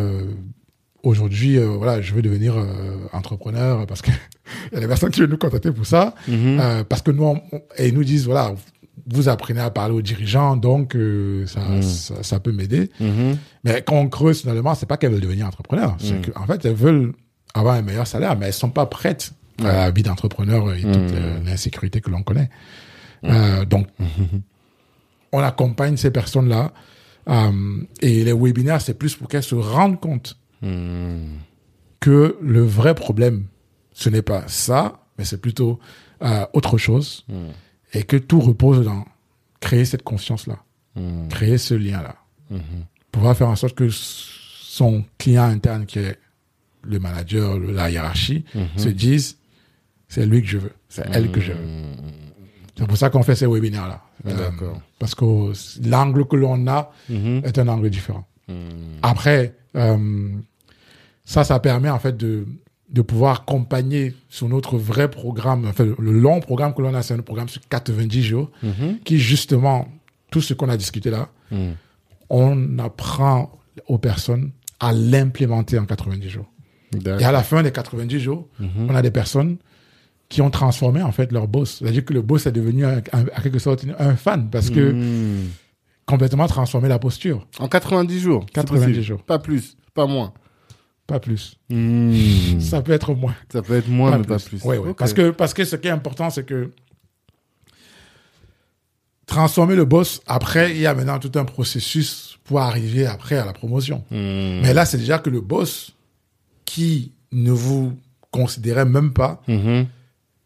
aujourd'hui, 1.03 1.59
voilà, 1.59 2.01
je 2.01 2.15
veux 2.15 2.23
devenir 2.23 2.55
entrepreneur 3.13 3.87
parce 3.87 4.03
que 4.03 4.11
il 4.73 4.75
y 4.75 4.79
a 4.79 4.81
des 4.81 4.87
personnes 4.89 5.11
qui 5.11 5.21
viennent 5.21 5.31
nous 5.31 5.37
contacter 5.39 5.71
pour 5.73 5.87
ça, 5.87 6.15
parce 6.89 7.03
que 7.03 7.11
nous, 7.11 7.25
on- 7.25 7.41
et 7.77 7.89
ils 7.89 7.95
nous 7.95 8.05
disent 8.05 8.25
voilà, 8.27 8.55
vous 9.11 9.29
apprenez 9.29 9.61
à 9.61 9.71
parler 9.71 9.95
aux 9.95 10.03
dirigeants, 10.03 10.57
donc 10.57 10.95
euh, 10.97 11.47
ça, 11.47 11.61
Mhm. 11.61 11.83
ça, 11.83 12.23
ça 12.23 12.41
peut 12.41 12.53
m'aider. 12.53 12.91
Mhm. 13.01 13.37
Mais 13.65 13.83
quand 13.83 13.97
on 13.97 14.09
creuse 14.09 14.41
finalement, 14.43 14.75
c'est 14.75 14.87
pas 14.87 14.97
qu'elles 14.97 15.13
veulent 15.13 15.21
devenir 15.21 15.47
entrepreneurs, 15.47 15.97
c'est 15.99 16.15
Mhm. 16.15 16.33
qu'en 16.33 16.47
fait 16.47 16.65
elles 16.65 16.75
veulent 16.75 17.13
avoir 17.55 17.75
un 17.77 17.83
meilleur 17.83 18.07
salaire, 18.07 18.37
mais 18.39 18.47
elles 18.47 18.53
sont 18.53 18.71
pas 18.71 18.87
prêtes 18.87 19.33
à 19.61 19.73
la 19.73 19.91
vie 19.91 20.03
d'entrepreneur 20.03 20.73
et 20.75 20.83
toute 20.83 20.95
euh, 20.97 21.39
l'insécurité 21.45 22.01
que 22.01 22.11
l'on 22.11 22.23
connaît. 22.23 22.51
Euh, 23.25 23.65
donc 23.65 23.87
on 25.33 25.39
accompagne 25.41 25.97
ces 25.97 26.11
personnes-là. 26.11 26.73
euh, 27.29 27.83
et 28.03 28.23
les 28.25 28.33
webinaires, 28.33 28.81
c'est 28.83 28.95
plus 28.99 29.15
pour 29.17 29.29
qu'elles 29.29 29.43
se 29.43 29.55
rendent 29.55 29.99
compte 30.01 30.37
que 32.01 32.37
le 32.43 32.63
vrai 32.63 32.95
problème, 32.95 33.47
ce 33.93 34.09
n'est 34.11 34.23
pas 34.23 34.45
ça, 34.47 35.01
mais 35.19 35.25
c'est 35.25 35.41
plutôt 35.41 35.79
autre 36.53 36.79
chose. 36.79 37.25
Et 37.95 38.03
que 38.03 38.17
tout 38.17 38.41
repose 38.41 38.85
dans 38.85 39.05
créer 39.61 39.85
cette 39.85 40.03
conscience-là, 40.03 40.59
Mhm. 40.97 41.29
créer 41.29 41.59
ce 41.59 41.75
lien-là. 41.75 42.17
Mhm. 42.51 42.61
Pouvoir 43.11 43.37
faire 43.37 43.49
en 43.49 43.57
sorte 43.57 43.75
que 43.75 43.89
son 43.91 45.05
client 45.19 45.45
interne, 45.45 45.87
qui 45.87 46.01
est 46.01 46.19
le 46.83 46.99
manager, 46.99 47.59
la 47.59 47.91
hiérarchie, 47.91 48.45
Mhm. 48.55 48.67
se 48.77 48.89
dise, 48.91 49.39
c'est 50.09 50.27
lui 50.27 50.43
que 50.43 50.49
je 50.49 50.59
veux, 50.59 50.73
c'est 50.89 51.07
elle 51.13 51.31
que 51.31 51.41
je 51.41 51.53
veux. 51.53 51.67
C'est 52.77 52.87
pour 52.87 52.97
ça 52.97 53.09
qu'on 53.09 53.23
fait 53.23 53.37
ces 53.37 53.47
webinaires-là. 53.47 54.03
Euh, 54.27 54.37
D'accord. 54.37 54.81
parce 54.99 55.15
que 55.15 55.53
l'angle 55.89 56.27
que 56.27 56.37
l'on 56.37 56.67
a 56.67 56.91
est 57.09 57.59
un 57.59 57.69
angle 57.69 57.89
différent. 57.91 58.27
Après, 59.03 59.55
euh, 59.77 60.29
ça, 61.25 61.45
ça 61.45 61.59
permet 61.61 61.89
en 61.91 61.99
fait 61.99 62.17
de, 62.17 62.47
de 62.91 63.03
pouvoir 63.03 63.41
accompagner 63.43 64.15
sur 64.29 64.49
notre 64.49 64.77
vrai 64.77 65.11
programme, 65.11 65.65
enfin, 65.67 65.85
le 65.99 66.13
long 66.13 66.41
programme 66.41 66.75
que 66.75 66.83
l'on 66.83 66.95
a, 66.95 67.03
c'est 67.03 67.15
un 67.15 67.19
programme 67.19 67.49
sur 67.49 67.61
90 67.69 68.23
jours, 68.23 68.51
qui 69.05 69.19
justement, 69.19 69.89
tout 70.31 70.41
ce 70.41 70.55
qu'on 70.55 70.69
a 70.69 70.77
discuté 70.77 71.11
là, 71.11 71.29
on 72.31 72.79
apprend 72.79 73.59
aux 73.89 73.99
personnes 73.99 74.51
à 74.81 74.93
l'implémenter 74.93 75.79
en 75.79 75.87
90 75.87 76.29
jours. 76.29 76.47
Et 77.21 77.25
à 77.25 77.33
la 77.33 77.43
fin 77.43 77.63
des 77.63 77.73
90 77.73 78.21
jours, 78.21 78.49
on 78.89 78.95
a 78.95 79.03
des 79.03 79.11
personnes 79.11 79.57
qui 80.29 80.41
ont 80.43 80.51
transformé 80.51 81.03
en 81.03 81.13
fait 81.13 81.33
leur 81.33 81.49
boss. 81.49 81.79
C'est-à-dire 81.79 82.05
que 82.05 82.13
le 82.15 82.23
boss 82.23 82.47
est 82.47 82.53
devenu 82.53 82.85
un- 82.85 83.03
un- 83.13 83.23
en 83.37 83.41
quelque 83.43 83.59
sorte 83.59 83.85
un 83.99 84.17
fan 84.17 84.49
parce 84.51 84.71
que 84.71 84.95
complètement 86.07 86.47
transformé 86.47 86.89
la 86.89 86.99
posture, 86.99 87.47
En 87.59 87.69
90 87.69 88.21
jours. 88.21 88.45
c'est 88.49 88.55
90 88.55 88.85
possible. 88.87 89.03
jours. 89.05 89.23
Pas 89.23 89.39
plus, 89.39 89.77
pas 89.95 90.07
moins. 90.07 90.33
Pas 91.07 91.21
plus. 91.21 91.59
Hmm. 91.71 92.59
Ça 92.61 92.81
peut 92.83 92.93
être 92.93 93.15
moins. 93.15 93.35
Ça 93.53 93.63
peut 93.63 93.77
être 93.77 93.89
moins, 93.89 94.17
mais 94.19 94.25
pas 94.25 94.39
plus. 94.39 94.61
Oui. 94.65 94.77
Parce 94.97 95.13
que 95.13 95.31
parce 95.31 95.53
que 95.55 95.65
ce 95.65 95.77
qui 95.77 95.89
est 95.89 95.91
important, 95.93 96.31
c'est 96.31 96.45
que 96.45 96.71
transformer 99.27 99.75
le 99.77 99.85
boss. 99.85 100.21
Après, 100.27 100.73
il 100.73 100.81
y 100.81 100.87
a 100.87 100.95
maintenant 100.95 101.19
tout 101.19 101.33
un 101.39 101.45
processus 101.45 102.39
pour 102.45 102.61
arriver 102.61 103.07
après 103.07 103.37
à 103.37 103.45
la 103.45 103.53
promotion. 103.53 104.05
Hmm. 104.11 104.61
Mais 104.63 104.75
là, 104.75 104.85
c'est 104.85 104.99
déjà 104.99 105.19
que 105.19 105.31
le 105.31 105.41
boss 105.41 105.93
qui 106.65 107.13
ne 107.33 107.51
vous 107.53 107.99
considérait 108.31 108.85
même 108.85 109.13
pas, 109.13 109.43
Mhm. 109.49 109.87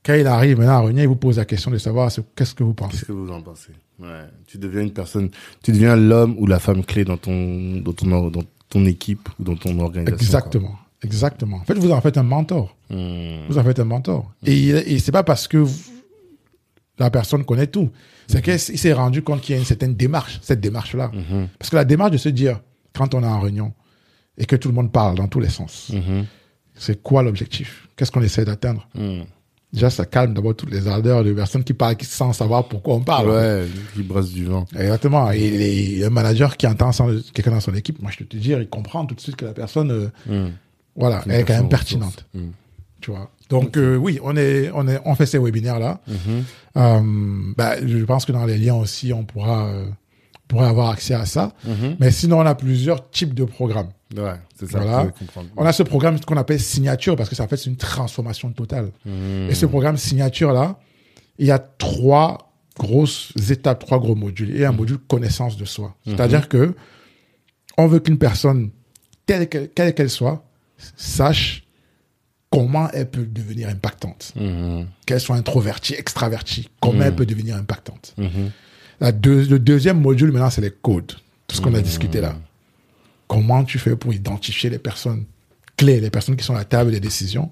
quand 0.05 0.15
il 0.15 0.27
arrive 0.27 0.59
maintenant 0.59 0.75
à 0.75 0.81
réunion, 0.83 1.03
il 1.03 1.09
vous 1.09 1.17
pose 1.17 1.39
la 1.39 1.45
question 1.45 1.71
de 1.71 1.79
savoir 1.79 2.11
ce- 2.13 2.21
qu'est-ce 2.37 2.55
que 2.55 2.63
vous 2.63 2.75
pensez. 2.75 2.93
Qu'est-ce 2.99 3.05
que 3.07 3.13
vous 3.13 3.31
en 3.31 3.41
pensez? 3.43 3.73
Ouais. 3.99 4.25
Tu 4.47 4.59
deviens 4.59 4.83
une 4.83 4.93
personne, 4.93 5.31
tu 5.63 5.73
deviens 5.73 5.97
l'homme 5.97 6.35
ou 6.39 6.47
la 6.47 6.59
femme 6.59 6.85
clé 6.85 7.05
dans 7.05 7.17
ton, 7.17 7.81
dans 7.81 7.93
ton, 7.93 8.29
dans 8.31 8.43
ton 8.69 8.85
équipe 8.87 9.29
ou 9.39 9.45
dans 9.45 9.57
ton 9.57 9.79
organisation. 9.79 10.17
Exactement. 10.27 10.77
Exactement. 11.03 11.57
En 11.59 11.65
fait, 11.65 11.75
vous 11.79 11.91
en 11.93 12.01
faites 12.01 12.19
un 12.19 12.23
mentor. 12.25 12.77
Hmm. 12.91 13.47
Vous 13.49 13.57
en 13.59 13.63
faites 13.65 13.79
un 13.79 13.85
mentor. 13.85 14.33
Et, 14.45 14.69
et 14.71 14.99
c'est 14.99 15.13
pas 15.13 15.23
parce 15.23 15.47
que 15.47 15.59
vous- 15.59 15.93
la 16.99 17.11
personne 17.11 17.45
connaît 17.45 17.69
tout. 17.69 17.91
C'est 18.27 18.43
qu'il 18.43 18.59
s'est 18.59 18.93
rendu 18.93 19.23
compte 19.23 19.41
qu'il 19.41 19.55
y 19.55 19.57
a 19.57 19.61
une 19.61 19.65
certaine 19.67 19.95
démarche, 19.95 20.39
cette 20.43 20.61
démarche-là. 20.61 21.11
Mhm. 21.15 21.49
Parce 21.59 21.71
que 21.71 21.77
la 21.77 21.85
démarche 21.85 22.11
de 22.11 22.19
se 22.19 22.29
dire, 22.29 22.61
quand 22.95 23.15
on 23.15 23.23
est 23.23 23.27
en 23.27 23.41
réunion 23.41 23.73
et 24.37 24.45
que 24.45 24.57
tout 24.57 24.69
le 24.69 24.75
monde 24.75 24.91
parle 24.93 25.15
dans 25.17 25.29
tous 25.29 25.41
les 25.41 25.49
sens, 25.49 25.91
Mhm. 25.95 26.27
c'est 26.75 27.01
quoi 27.03 27.23
l'objectif? 27.23 27.89
Qu'est-ce 27.97 28.11
qu'on 28.11 28.23
essaie 28.23 28.45
d'atteindre? 28.45 28.87
Hmm. 28.95 29.21
Déjà, 29.73 29.91
ça 29.91 30.07
calme 30.07 30.33
d'abord 30.33 30.55
toutes 30.57 30.71
les 30.71 30.89
ardeurs 30.89 31.23
de 31.25 31.33
personnes 31.35 31.63
qui 31.63 31.75
parlent 31.75 31.97
qui- 31.97 32.07
sans 32.07 32.33
savoir 32.33 32.67
pourquoi 32.69 32.95
on 32.95 33.01
parle. 33.01 33.29
Ouais, 33.31 33.67
qui 33.95 34.03
brasse 34.03 34.31
du 34.31 34.47
vent. 34.47 34.65
Exactement. 34.75 35.31
Et 35.31 35.51
les- 35.51 35.97
le 36.01 36.09
manager 36.11 36.57
qui 36.57 36.67
entend 36.67 36.91
quelqu'un 37.35 37.51
dans 37.51 37.61
son 37.61 37.75
équipe, 37.75 38.01
moi 38.01 38.11
je 38.11 38.17
peux 38.19 38.25
te 38.25 38.37
dire, 38.39 38.61
il 38.63 38.69
comprend 38.69 39.05
tout 39.05 39.15
de 39.15 39.21
suite 39.21 39.37
que 39.37 39.45
la 39.45 39.53
personne, 39.53 39.91
euh, 39.91 40.09
Hmm. 40.27 40.53
voilà, 40.97 41.23
elle 41.27 41.41
est 41.41 41.45
quand 41.45 41.55
même 41.55 41.69
pertinente. 41.69 42.25
Hmm. 42.33 42.49
Tu 43.03 43.11
vois. 43.11 43.31
Donc 43.51 43.77
euh, 43.77 43.97
oui, 43.97 44.19
on 44.23 44.37
est, 44.37 44.71
on 44.75 44.89
est, 44.89 45.01
on 45.05 45.15
fait 45.15 45.27
ces 45.27 45.39
webinaires 45.39 45.79
là. 45.79 46.01
Mhm. 46.09 46.45
Euh, 46.77 47.53
bah, 47.57 47.75
je 47.87 48.05
pense 48.05 48.25
que 48.25 48.33
dans 48.33 48.45
les 48.47 48.59
liens 48.59 48.75
aussi, 48.75 49.13
on 49.13 49.25
pourra, 49.25 49.67
euh, 49.69 49.87
pourra 50.49 50.69
avoir 50.69 50.91
accès 50.91 51.15
à 51.15 51.25
ça. 51.27 51.53
Mhm. 51.67 51.97
Mais 52.01 52.11
sinon, 52.11 52.39
on 52.39 52.47
a 52.47 52.55
plusieurs 52.55 53.09
types 53.11 53.35
de 53.35 53.45
programmes. 53.45 53.91
Ouais, 54.17 54.33
c'est 54.59 54.71
ça. 54.71 54.79
Voilà. 54.81 55.03
On 55.57 55.67
a 55.67 55.73
ce 55.73 55.83
programme 55.83 56.19
qu'on 56.21 56.37
appelle 56.37 56.61
signature 56.61 57.15
parce 57.17 57.29
que 57.29 57.35
ça 57.37 57.47
fait 57.47 57.57
c'est 57.57 57.69
une 57.71 57.77
transformation 57.77 58.51
totale. 58.53 58.91
Hmm. 59.05 59.49
Et 59.51 59.55
ce 59.55 59.67
programme 59.67 59.97
signature 59.97 60.53
là, 60.53 60.79
il 61.39 61.47
y 61.47 61.51
a 61.51 61.59
trois 61.59 62.53
grosses 62.79 63.33
étapes, 63.51 63.81
trois 63.81 63.99
gros 63.99 64.15
modules 64.15 64.57
et 64.57 64.65
un 64.65 64.73
module 64.73 64.99
connaissance 64.99 65.57
de 65.57 65.65
soi. 65.65 65.95
C'est-à-dire 66.07 66.49
que 66.49 66.75
on 67.77 67.87
veut 67.87 68.01
qu'une 68.01 68.19
personne 68.19 68.71
telle 69.27 69.49
qu'elle 69.49 69.69
quelle 69.71 69.95
qu'elle 69.95 70.11
soit 70.11 70.45
sache 70.97 71.65
comment 72.51 72.89
elle 72.93 73.11
peut 73.11 73.27
devenir 73.27 73.69
impactante. 73.69 74.33
Qu'elle 75.07 75.21
soit 75.21 75.37
introvertie, 75.37 75.95
extravertie, 75.95 76.71
comment 76.81 77.03
elle 77.03 77.15
peut 77.15 77.27
devenir 77.27 77.57
impactante. 77.57 78.15
La 79.01 79.13
deux- 79.13 79.45
le 79.47 79.59
deuxième 79.59 80.01
module, 80.01 80.33
maintenant, 80.33 80.51
c'est 80.51 80.61
les 80.63 80.71
codes. 80.73 81.13
Tout 81.47 81.57
ce 81.57 81.61
qu'on 81.61 81.75
a 81.75 81.81
discuté 81.81 82.21
là. 82.21 82.37
Comment 83.29 83.63
tu 83.65 83.79
fais 83.79 83.95
pour 83.95 84.13
identifier 84.13 84.69
les 84.71 84.79
personnes 84.79 85.25
clés, 85.77 86.01
les 86.01 86.11
personnes 86.11 86.35
qui 86.37 86.45
sont 86.45 86.55
à 86.57 86.59
la 86.59 86.65
table 86.65 86.91
des 86.91 86.99
décisions, 87.01 87.51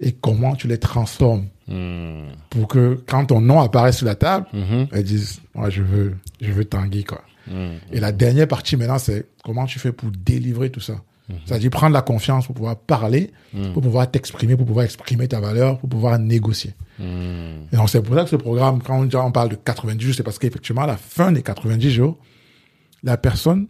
et 0.00 0.12
comment 0.12 0.54
tu 0.56 0.66
les 0.68 0.78
transformes 0.78 1.46
Hmm. 1.70 2.28
pour 2.48 2.66
que 2.66 2.98
quand 3.06 3.26
ton 3.26 3.42
nom 3.42 3.60
apparaît 3.60 3.92
sur 3.92 4.06
la 4.06 4.14
table, 4.14 4.46
Mhm. 4.54 4.86
elles 4.90 5.04
disent, 5.04 5.40
moi, 5.54 5.68
je 5.68 5.82
veux, 5.82 6.16
je 6.40 6.50
veux 6.50 6.64
Tanguy, 6.64 7.04
quoi. 7.04 7.20
Hmm. 7.46 7.74
Et 7.92 8.00
la 8.00 8.10
dernière 8.10 8.48
partie 8.48 8.74
maintenant, 8.78 8.96
c'est 8.98 9.26
comment 9.44 9.66
tu 9.66 9.78
fais 9.78 9.92
pour 9.92 10.10
délivrer 10.10 10.70
tout 10.70 10.80
ça. 10.80 10.94
C'est-à-dire 11.44 11.68
prendre 11.68 11.92
la 11.92 12.00
confiance 12.00 12.46
pour 12.46 12.54
pouvoir 12.54 12.74
parler, 12.78 13.32
pour 13.74 13.82
pouvoir 13.82 14.10
t'exprimer, 14.10 14.56
pour 14.56 14.64
pouvoir 14.64 14.86
exprimer 14.86 15.28
ta 15.28 15.40
valeur, 15.40 15.78
pour 15.78 15.90
pouvoir 15.90 16.18
négocier. 16.18 16.72
Hmm. 16.98 17.66
Et 17.70 17.76
donc, 17.76 17.90
c'est 17.90 18.00
pour 18.00 18.14
ça 18.14 18.24
que 18.24 18.30
ce 18.30 18.36
programme, 18.36 18.80
quand 18.80 19.06
on 19.14 19.30
parle 19.30 19.50
de 19.50 19.56
90 19.56 20.06
jours, 20.06 20.14
c'est 20.14 20.22
parce 20.22 20.38
qu'effectivement, 20.38 20.84
à 20.84 20.86
la 20.86 20.96
fin 20.96 21.32
des 21.32 21.42
90 21.42 21.90
jours, 21.90 22.16
la 23.02 23.18
personne 23.18 23.66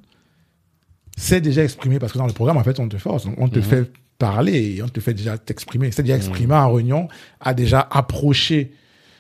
s'est 1.19 1.40
déjà 1.40 1.65
exprimée. 1.65 1.99
Parce 1.99 2.12
que 2.12 2.19
dans 2.19 2.27
le 2.27 2.32
programme, 2.32 2.57
en 2.57 2.65
fait, 2.65 2.78
on 2.81 2.89
te 2.89 2.97
force. 2.97 3.27
On 3.36 3.49
te 3.49 3.61
fait 3.61 3.90
parler 4.19 4.77
et 4.77 4.82
on 4.82 4.89
te 4.89 5.01
fait 5.01 5.15
déjà 5.15 5.39
t'exprimer. 5.39 5.90
C'est 5.93 6.03
déjà 6.03 6.16
exprimé 6.16 6.55
en 6.55 6.73
réunion, 6.73 7.09
a 7.40 7.55
déjà 7.55 7.86
approché 7.90 8.73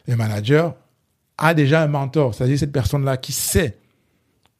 les 0.06 0.16
managers, 0.16 0.68
a 1.36 1.54
déjà 1.54 1.82
un 1.82 1.86
mentor. 1.86 2.34
C'est-à-dire 2.34 2.58
cette 2.58 2.72
personne-là 2.72 3.16
qui 3.16 3.32
sait, 3.32 3.76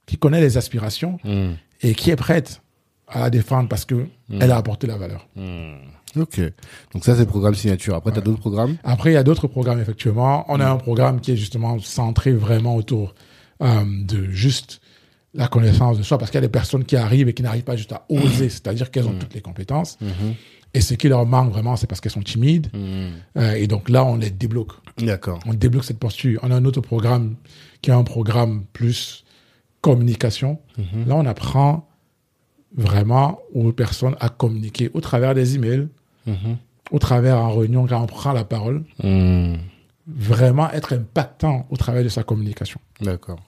qui 0.06 0.16
connaît 0.16 0.40
les 0.40 0.56
aspirations 0.56 1.19
Hmm. 1.24 1.52
et 1.82 1.94
qui 1.94 2.10
est 2.10 2.16
prête 2.16 2.62
à 3.09 3.20
la 3.20 3.31
défendre 3.31 3.69
parce 3.69 3.85
que 3.85 4.06
elle 4.39 4.51
a 4.52 4.56
apporté 4.59 4.86
la 4.86 4.97
valeur. 4.97 5.27
Ok. 6.16 6.40
Donc 6.93 7.05
ça, 7.05 7.15
c'est 7.15 7.20
le 7.20 7.27
programme 7.27 7.55
signature. 7.55 7.94
Après, 7.94 8.12
t'as 8.12 8.20
d'autres 8.20 8.40
programmes? 8.40 8.77
Après, 8.85 9.10
il 9.10 9.15
y 9.15 9.16
a 9.19 9.23
d'autres 9.23 9.47
programmes, 9.48 9.81
effectivement. 9.81 10.44
On 10.48 10.60
a 10.60 10.69
un 10.69 10.77
programme 10.77 11.20
qui 11.20 11.32
est 11.32 11.36
justement 11.36 11.78
centré 11.81 12.32
vraiment 12.32 12.77
autour 12.77 13.15
euh, 13.62 13.82
de 13.86 14.24
juste 14.31 14.81
la 15.34 15.46
connaissance 15.48 15.98
de 15.98 16.02
soi, 16.02 16.18
parce 16.18 16.30
qu'il 16.30 16.38
y 16.38 16.44
a 16.44 16.46
des 16.46 16.52
personnes 16.52 16.84
qui 16.84 16.96
arrivent 16.96 17.28
et 17.28 17.34
qui 17.34 17.42
n'arrivent 17.42 17.64
pas 17.64 17.76
juste 17.76 17.92
à 17.92 18.05
oser, 18.09 18.48
c'est-à-dire 18.48 18.90
qu'elles 18.90 19.06
ont 19.06 19.18
toutes 19.18 19.34
les 19.34 19.40
compétences. 19.42 19.98
Et 20.74 20.80
ce 20.80 20.94
qui 20.94 21.09
leur 21.09 21.24
manque 21.26 21.50
vraiment, 21.52 21.76
c'est 21.76 21.86
parce 21.86 22.00
qu'elles 22.00 22.12
sont 22.12 22.22
timides. 22.22 22.68
Euh, 23.36 23.55
et 23.55 23.66
donc 23.66 23.88
là, 23.88 24.05
on 24.05 24.16
les 24.16 24.30
débloque. 24.30 24.72
D'accord. 24.98 25.38
On 25.46 25.55
débloque 25.55 25.84
cette 25.84 25.98
posture. 25.98 26.40
On 26.42 26.50
a 26.50 26.55
un 26.56 26.64
autre 26.64 26.80
programme 26.80 27.36
qui 27.82 27.90
est 27.90 27.94
un 27.94 28.05
programme 28.05 28.64
plus 28.72 29.24
communication. 29.80 30.59
Là, 31.06 31.14
on 31.14 31.24
apprend 31.26 31.88
vraiment 32.76 33.38
aux 33.55 33.72
personnes 33.72 34.16
à 34.20 34.28
communiquer 34.28 34.90
au 34.92 35.00
travers 35.00 35.34
des 35.34 35.55
emails, 35.55 35.88
au 36.90 36.98
travers 36.98 37.38
en 37.38 37.50
réunion, 37.56 37.86
quand 37.86 38.02
on 38.02 38.06
prend 38.06 38.32
la 38.32 38.44
parole, 38.44 38.84
Hmm. 39.02 39.56
vraiment 40.06 40.70
être 40.72 40.94
impactant 40.94 41.66
au 41.70 41.76
travers 41.76 42.02
de 42.02 42.09
sa 42.09 42.22
communication. 42.22 42.80
D'accord. 43.00 43.40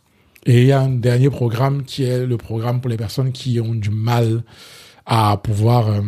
Et 0.47 0.63
il 0.63 0.67
y 0.69 0.73
a 0.73 0.81
un 0.81 0.89
dernier 0.91 1.29
programme 1.31 1.83
qui 1.85 2.05
est 2.05 2.25
le 2.25 2.37
programme 2.37 2.81
pour 2.81 2.89
les 2.91 2.97
personnes 2.97 3.33
qui 3.33 3.61
ont 3.61 3.75
du 3.75 3.91
mal 3.91 4.43
à 5.07 5.37
pouvoir 5.37 5.89
euh, 5.89 6.01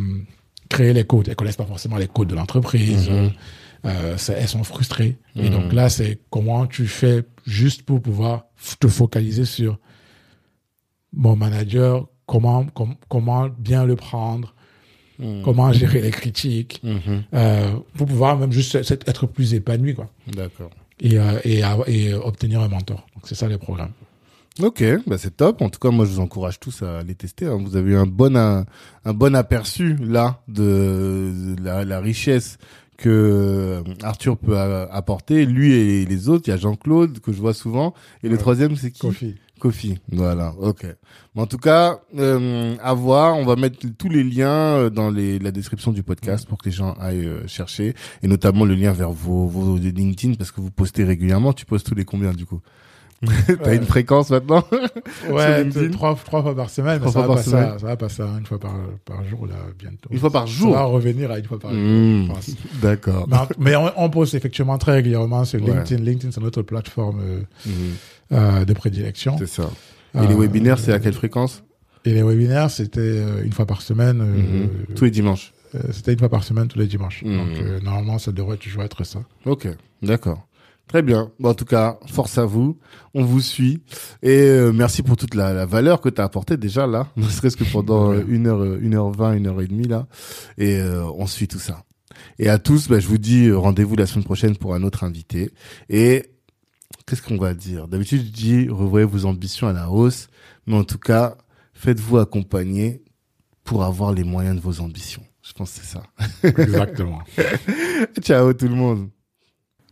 créer 0.68 0.92
les 0.92 1.04
codes. 1.04 1.28
Elles 1.28 1.36
connaissent 1.36 1.56
pas 1.56 1.66
forcément 1.66 1.96
les 1.98 2.09
codes 2.09 2.28
de 2.28 2.34
l'entreprise. 2.34 3.10
Euh, 3.84 4.16
c'est- 4.16 4.32
elles 4.34 4.48
sont 4.48 4.64
frustrées. 4.64 5.18
Et 5.36 5.50
donc 5.50 5.72
là, 5.72 5.88
c'est 5.88 6.20
comment 6.30 6.66
tu 6.66 6.86
fais 6.86 7.24
juste 7.46 7.82
pour 7.82 8.00
pouvoir 8.00 8.44
te 8.80 8.86
focaliser 8.88 9.44
sur 9.44 9.78
mon 11.12 11.36
manager, 11.36 12.06
comment, 12.26 12.64
com- 12.66 12.94
comment 13.09 13.48
bien 13.48 13.84
le 13.84 13.96
prendre, 13.96 14.54
comment 15.44 15.72
gérer 15.72 16.00
les 16.00 16.10
critiques, 16.10 16.80
Mhm. 16.82 17.22
euh, 17.34 17.70
pour 17.96 18.06
pouvoir 18.06 18.36
même 18.38 18.50
juste 18.52 18.74
être 18.74 19.26
plus 19.26 19.52
épanoui, 19.54 19.94
quoi 19.94 20.09
D'accord. 20.34 20.70
et, 21.00 21.18
euh, 21.18 21.38
et, 21.44 21.62
et 21.88 22.14
obtenir 22.14 22.60
un 22.60 22.68
mentor. 22.68 23.06
Donc 23.14 23.24
c'est 23.26 23.34
ça 23.34 23.46
les 23.48 23.59
programmes. 23.59 23.92
Ok, 24.60 24.84
bah 25.06 25.16
c'est 25.16 25.36
top. 25.36 25.62
En 25.62 25.70
tout 25.70 25.78
cas, 25.78 25.90
moi, 25.90 26.04
je 26.04 26.10
vous 26.12 26.20
encourage 26.20 26.60
tous 26.60 26.82
à 26.82 27.02
les 27.02 27.14
tester. 27.14 27.46
hein. 27.46 27.58
Vous 27.64 27.74
avez 27.76 27.92
eu 27.92 27.96
un 27.96 28.06
bon 28.06 28.36
un, 28.36 28.66
un 29.04 29.14
bon 29.14 29.34
aperçu 29.34 29.96
là 29.96 30.42
de, 30.46 31.54
de 31.56 31.64
la, 31.64 31.84
la 31.86 32.00
richesse 32.00 32.58
que 32.98 33.08
euh, 33.08 33.82
Arthur 34.02 34.36
peut 34.36 34.58
apporter. 34.58 35.46
Lui 35.46 35.72
et 35.72 36.04
les 36.04 36.28
autres, 36.28 36.44
il 36.48 36.50
y 36.50 36.52
a 36.52 36.58
Jean-Claude 36.58 37.20
que 37.20 37.32
je 37.32 37.40
vois 37.40 37.54
souvent. 37.54 37.94
Et 38.22 38.28
le 38.28 38.36
troisième, 38.36 38.76
c'est 38.76 38.90
qui? 38.90 39.00
Kofi. 39.00 39.34
Kofi. 39.58 39.98
Voilà, 40.12 40.52
ok. 40.58 40.84
Mais 41.34 41.40
en 41.42 41.46
tout 41.46 41.56
cas, 41.56 42.00
euh, 42.18 42.76
à 42.82 42.92
voir. 42.92 43.38
On 43.38 43.46
va 43.46 43.56
mettre 43.56 43.78
tous 43.96 44.10
les 44.10 44.22
liens 44.22 44.50
euh, 44.76 44.90
dans 44.90 45.08
les, 45.10 45.38
la 45.38 45.50
description 45.50 45.92
du 45.92 46.02
podcast 46.02 46.46
pour 46.46 46.58
que 46.58 46.66
les 46.68 46.74
gens 46.74 46.92
aillent 47.00 47.26
euh, 47.26 47.46
chercher. 47.46 47.94
Et 48.22 48.28
notamment 48.28 48.66
le 48.66 48.74
lien 48.74 48.92
vers 48.92 49.12
vos, 49.12 49.46
vos 49.46 49.78
LinkedIn 49.78 50.34
parce 50.34 50.52
que 50.52 50.60
vous 50.60 50.70
postez 50.70 51.04
régulièrement. 51.04 51.54
Tu 51.54 51.64
postes 51.64 51.86
tous 51.86 51.94
les 51.94 52.04
combien 52.04 52.32
du 52.32 52.44
coup? 52.44 52.60
T'as 53.62 53.74
une 53.74 53.84
fréquence 53.84 54.30
maintenant 54.30 54.64
Ouais, 55.30 55.68
trois, 55.90 56.14
trois 56.16 56.42
fois 56.42 56.56
par 56.56 56.70
semaine, 56.70 57.00
mais 57.04 57.10
ça 57.10 57.20
va, 57.22 57.34
passer 57.34 57.54
à, 57.54 57.78
ça 57.78 57.86
va 57.86 57.96
passer 57.96 58.22
à 58.22 58.26
une 58.38 58.46
fois 58.46 58.58
par, 58.58 58.74
par 59.04 59.22
jour, 59.24 59.46
là, 59.46 59.54
bientôt. 59.78 60.08
Une 60.10 60.18
fois 60.18 60.30
par 60.30 60.48
Ça 60.48 60.52
jour 60.54 60.72
va 60.74 60.82
revenir 60.84 61.30
à 61.30 61.38
une 61.38 61.44
fois 61.44 61.58
par 61.58 61.70
jour, 61.72 61.80
Mmh. 61.80 62.28
pense. 62.28 62.50
D'accord. 62.82 63.28
Mais, 63.58 63.76
on, 63.76 63.90
on 63.96 64.10
poste 64.10 64.34
effectivement 64.34 64.76
très 64.78 64.92
régulièrement 64.92 65.44
sur 65.44 65.62
Ouais. 65.62 65.70
LinkedIn. 65.72 66.02
LinkedIn, 66.02 66.32
c'est 66.32 66.40
notre 66.40 66.62
plateforme 66.62 67.20
euh, 67.22 67.40
Mhm. 67.66 67.72
euh, 68.32 68.64
de 68.64 68.72
prédilection. 68.72 69.36
C'est 69.38 69.46
ça. 69.46 69.70
Et 70.14 70.18
Euh, 70.18 70.26
les 70.26 70.34
webinaires, 70.34 70.78
c'est 70.78 70.92
à 70.92 70.98
quelle 70.98 71.14
fréquence 71.14 71.62
Et 72.04 72.12
les 72.14 72.22
webinaires, 72.24 72.70
c'était 72.70 73.00
euh, 73.00 73.44
une 73.44 73.52
fois 73.52 73.66
par 73.66 73.82
semaine. 73.82 74.20
euh, 74.20 74.24
Mhm. 74.88 74.94
Tous 74.96 75.04
les 75.04 75.10
dimanches. 75.12 75.52
euh, 75.76 75.78
c'était 75.92 76.12
une 76.12 76.18
fois 76.18 76.28
par 76.28 76.42
semaine 76.44 76.66
tous 76.68 76.78
les 76.78 76.86
dimanches. 76.88 77.22
Donc 77.24 77.56
euh, 77.58 77.78
normalement, 77.80 78.18
ça 78.18 78.32
devrait 78.32 78.56
toujours 78.58 78.82
être 78.82 79.04
ça. 79.04 79.20
Ok, 79.46 79.68
d'accord. 80.02 80.46
Très 80.93 81.01
bien. 81.01 81.32
Bon, 81.40 81.48
en 81.48 81.55
tout 81.55 81.64
cas, 81.64 81.98
force 82.05 82.36
à 82.36 82.44
vous. 82.44 82.78
On 83.14 83.24
vous 83.24 83.40
suit. 83.40 83.82
Et 84.23 84.43
euh, 84.43 84.73
merci 84.74 85.02
pour 85.02 85.16
toute 85.16 85.35
la, 85.35 85.55
la 85.55 85.64
valeur 85.64 86.02
que 86.02 86.10
tu 86.10 86.20
as 86.20 86.24
apportée 86.24 86.59
déjà 86.59 86.86
là. 86.86 87.09
Ne 87.16 87.27
serait-ce 87.31 87.56
que 87.56 87.64
pendant 87.64 88.12
euh, 88.12 88.23
une 88.28 88.47
heure, 88.47 88.60
euh, 88.60 88.78
une 88.78 88.94
heure 88.94 89.10
vingt, 89.10 89.32
une 89.32 89.47
heure 89.47 89.62
et 89.62 89.66
demie 89.66 89.89
là. 89.89 90.06
Et 90.59 90.77
euh, 90.77 91.06
on 91.16 91.27
suit 91.27 91.48
tout 91.48 91.59
ça. 91.59 91.85
Et 92.39 92.51
à 92.51 92.59
tous, 92.59 92.89
bah, 92.89 93.01
je 93.01 93.09
vous 93.09 93.16
dis 93.16 93.47
euh, 93.47 93.56
rendez-vous 93.56 93.97
la 93.97 94.05
semaine 94.05 94.27
prochaine 94.27 94.55
pour 94.55 94.74
un 94.74 94.82
autre 94.82 95.02
invité. 95.02 95.51
Et 95.89 96.27
qu'est-ce 97.06 97.23
qu'on 97.23 97.39
va 97.39 97.55
dire? 97.55 97.89
D'habitude, 97.89 98.27
je 98.27 98.31
dis 98.31 98.69
revoyez 98.69 99.06
vos 99.06 99.24
ambitions 99.24 99.69
à 99.69 99.73
la 99.73 99.89
hausse. 99.89 100.28
Mais 100.66 100.77
en 100.77 100.85
tout 100.85 100.98
cas, 100.98 101.39
faites-vous 101.73 102.19
accompagner 102.19 103.02
pour 103.64 103.82
avoir 103.82 104.12
les 104.12 104.24
moyens 104.24 104.56
de 104.56 104.60
vos 104.60 104.81
ambitions. 104.81 105.23
Je 105.40 105.55
pense 105.55 105.73
que 105.73 105.81
c'est 105.81 105.97
ça. 105.97 106.02
Exactement. 106.62 107.20
Ciao 108.20 108.52
tout 108.52 108.69
le 108.69 108.74
monde. 108.74 109.09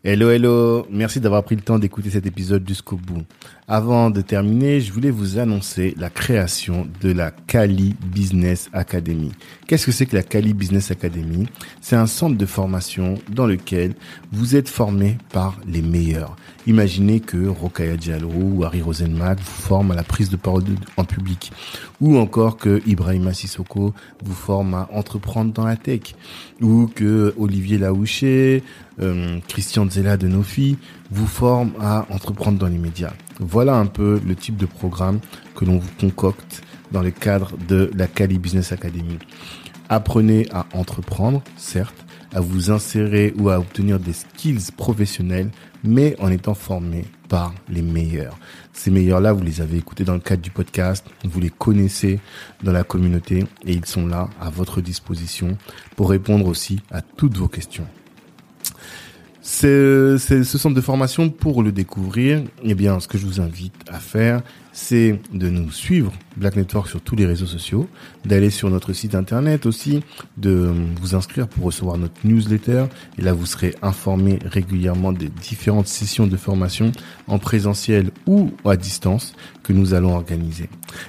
Hello, 0.03 0.31
hello. 0.31 0.87
Merci 0.89 1.21
d'avoir 1.21 1.45
pris 1.45 1.57
le 1.57 1.61
temps 1.61 1.79
d'écouter 1.79 2.09
cet 2.09 2.25
épisode 2.25 2.67
jusqu'au 2.67 2.97
bout. 2.97 3.23
Avant 3.69 4.09
de 4.09 4.23
terminer, 4.23 4.81
je 4.81 4.95
voulais 4.95 5.11
vous 5.11 5.39
annoncer 5.39 5.95
la 5.99 6.09
création 6.09 6.89
de 7.03 7.13
la 7.13 7.31
Kali 7.31 7.95
Business 8.07 8.71
Academy. 8.73 9.33
Qu'est-ce 9.67 9.85
que 9.85 9.93
c'est 9.93 10.07
que 10.07 10.17
la 10.17 10.23
Kali 10.23 10.55
Business 10.55 10.91
Academy? 10.91 11.47
C'est 11.83 11.97
un 11.97 12.07
centre 12.07 12.39
de 12.39 12.47
formation 12.47 13.17
dans 13.29 13.47
lequel 13.47 13.93
vous 14.33 14.57
êtes 14.57 14.71
formé 14.71 15.19
par 15.35 15.61
les 15.67 15.83
meilleurs. 15.83 16.35
Imaginez 16.66 17.20
que 17.20 17.49
Rokaya 17.49 17.97
Diallo 17.97 18.28
ou 18.28 18.65
Harry 18.65 18.82
Rosenmack 18.82 19.39
vous 19.39 19.62
forment 19.62 19.93
à 19.93 19.95
la 19.95 20.03
prise 20.03 20.28
de 20.28 20.37
parole 20.37 20.65
en 20.97 21.05
public. 21.05 21.53
Ou 22.01 22.19
encore 22.19 22.59
que 22.59 22.82
Ibrahima 22.87 23.32
Sissoko 23.32 23.95
vous 24.23 24.35
forme 24.35 24.74
à 24.74 24.89
entreprendre 24.93 25.53
dans 25.53 25.65
la 25.65 25.77
tech. 25.77 26.15
Ou 26.61 26.87
que 26.95 27.35
Olivier 27.39 27.78
Laouché, 27.78 28.62
euh, 29.01 29.39
Christian 29.49 29.89
Zella 29.89 30.16
de 30.16 30.28
Nofi 30.28 30.77
vous 31.11 31.27
forme 31.27 31.73
à 31.81 32.07
entreprendre 32.11 32.59
dans 32.59 32.69
les 32.69 32.78
médias. 32.78 33.15
Voilà 33.39 33.77
un 33.77 33.87
peu 33.87 34.20
le 34.27 34.35
type 34.35 34.57
de 34.57 34.66
programme 34.66 35.20
que 35.57 35.65
l'on 35.65 35.78
vous 35.78 35.91
concocte 35.99 36.62
dans 36.93 37.03
le 37.03 37.11
cadre 37.11 37.53
de 37.69 37.91
la 37.97 38.07
Cali 38.07 38.39
Business 38.39 38.73
Academy. 38.73 39.19
Apprenez 39.89 40.47
à 40.53 40.66
entreprendre, 40.74 41.43
certes, 41.57 42.05
à 42.32 42.41
vous 42.41 42.70
insérer 42.70 43.35
ou 43.39 43.49
à 43.49 43.59
obtenir 43.59 43.99
des 43.99 44.12
skills 44.12 44.70
professionnels, 44.77 45.51
mais 45.85 46.16
en 46.20 46.31
étant 46.31 46.55
formé 46.55 47.05
par 47.28 47.55
les 47.69 47.82
meilleurs. 47.82 48.39
Ces 48.73 48.90
meilleurs-là, 48.90 49.32
vous 49.32 49.43
les 49.43 49.61
avez 49.61 49.78
écoutés 49.78 50.05
dans 50.05 50.15
le 50.15 50.20
cadre 50.20 50.43
du 50.43 50.51
podcast, 50.51 51.07
vous 51.24 51.40
les 51.40 51.51
connaissez 51.51 52.20
dans 52.62 52.73
la 52.73 52.85
communauté 52.85 53.44
et 53.65 53.73
ils 53.73 53.86
sont 53.86 54.07
là 54.07 54.28
à 54.40 54.51
votre 54.51 54.81
disposition 54.81 55.57
pour 55.97 56.11
répondre 56.11 56.47
aussi 56.47 56.81
à 56.90 57.02
toutes 57.02 57.36
vos 57.36 57.48
questions. 57.48 57.86
C'est 59.43 60.19
c'est 60.19 60.44
ce 60.44 60.59
centre 60.59 60.74
de 60.74 60.81
formation 60.81 61.31
pour 61.31 61.62
le 61.62 61.73
découvrir. 61.73 62.43
Eh 62.62 62.74
bien, 62.74 63.01
ce 63.01 63.09
que 63.09 63.16
je 63.16 63.27
vous 63.27 63.40
invite 63.40 63.74
à 63.89 63.98
faire, 63.98 64.43
c'est 64.73 65.19
de 65.32 65.48
nous 65.48 65.70
suivre 65.70 66.12
Black 66.41 66.57
Network 66.57 66.89
sur 66.89 67.03
tous 67.03 67.15
les 67.15 67.27
réseaux 67.27 67.47
sociaux, 67.47 67.87
d'aller 68.25 68.49
sur 68.49 68.71
notre 68.71 68.95
site 68.95 69.15
internet 69.15 69.67
aussi, 69.67 70.03
de 70.39 70.73
vous 71.01 71.15
inscrire 71.15 71.47
pour 71.47 71.67
recevoir 71.67 71.99
notre 71.99 72.15
newsletter. 72.25 72.87
Et 73.19 73.23
là, 73.23 73.35
vous 73.35 73.45
serez 73.45 73.75
informé 73.83 74.39
régulièrement 74.45 75.12
des 75.12 75.29
différentes 75.29 75.87
sessions 75.87 76.27
de 76.27 76.37
formation 76.39 76.93
en 77.29 77.39
présentiel 77.39 78.11
ou 78.27 78.51
à 78.65 78.77
distance 78.77 79.35
que 79.62 79.75
nous 79.75 79.93
allons 79.93 80.15
organiser. 80.15 80.69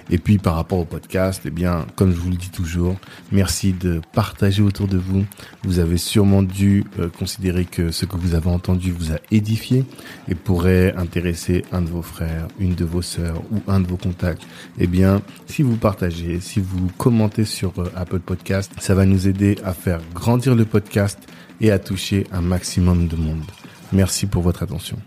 Et 0.09 0.17
puis, 0.17 0.37
par 0.37 0.55
rapport 0.55 0.79
au 0.79 0.85
podcast, 0.85 1.43
eh 1.45 1.49
bien, 1.49 1.87
comme 1.95 2.11
je 2.11 2.17
vous 2.17 2.29
le 2.29 2.35
dis 2.35 2.49
toujours, 2.49 2.97
merci 3.31 3.71
de 3.73 4.01
partager 4.13 4.61
autour 4.61 4.87
de 4.87 4.97
vous. 4.97 5.25
Vous 5.63 5.79
avez 5.79 5.97
sûrement 5.97 6.43
dû 6.43 6.83
euh, 6.99 7.09
considérer 7.09 7.65
que 7.65 7.91
ce 7.91 8.05
que 8.05 8.17
vous 8.17 8.35
avez 8.35 8.49
entendu 8.49 8.91
vous 8.91 9.13
a 9.13 9.17
édifié 9.31 9.85
et 10.27 10.35
pourrait 10.35 10.93
intéresser 10.97 11.63
un 11.71 11.81
de 11.81 11.89
vos 11.89 12.01
frères, 12.01 12.47
une 12.59 12.75
de 12.75 12.85
vos 12.85 13.01
sœurs 13.01 13.41
ou 13.51 13.61
un 13.71 13.79
de 13.79 13.87
vos 13.87 13.97
contacts. 13.97 14.43
Eh 14.77 14.87
bien, 14.87 15.20
si 15.47 15.63
vous 15.63 15.75
partagez, 15.75 16.39
si 16.39 16.59
vous 16.59 16.89
commentez 16.97 17.45
sur 17.45 17.73
euh, 17.79 17.91
Apple 17.95 18.19
Podcast, 18.19 18.71
ça 18.79 18.95
va 18.95 19.05
nous 19.05 19.27
aider 19.27 19.57
à 19.63 19.73
faire 19.73 19.99
grandir 20.13 20.55
le 20.55 20.65
podcast 20.65 21.19
et 21.59 21.71
à 21.71 21.79
toucher 21.79 22.27
un 22.31 22.41
maximum 22.41 23.07
de 23.07 23.15
monde. 23.15 23.43
Merci 23.91 24.25
pour 24.25 24.41
votre 24.41 24.63
attention. 24.63 24.97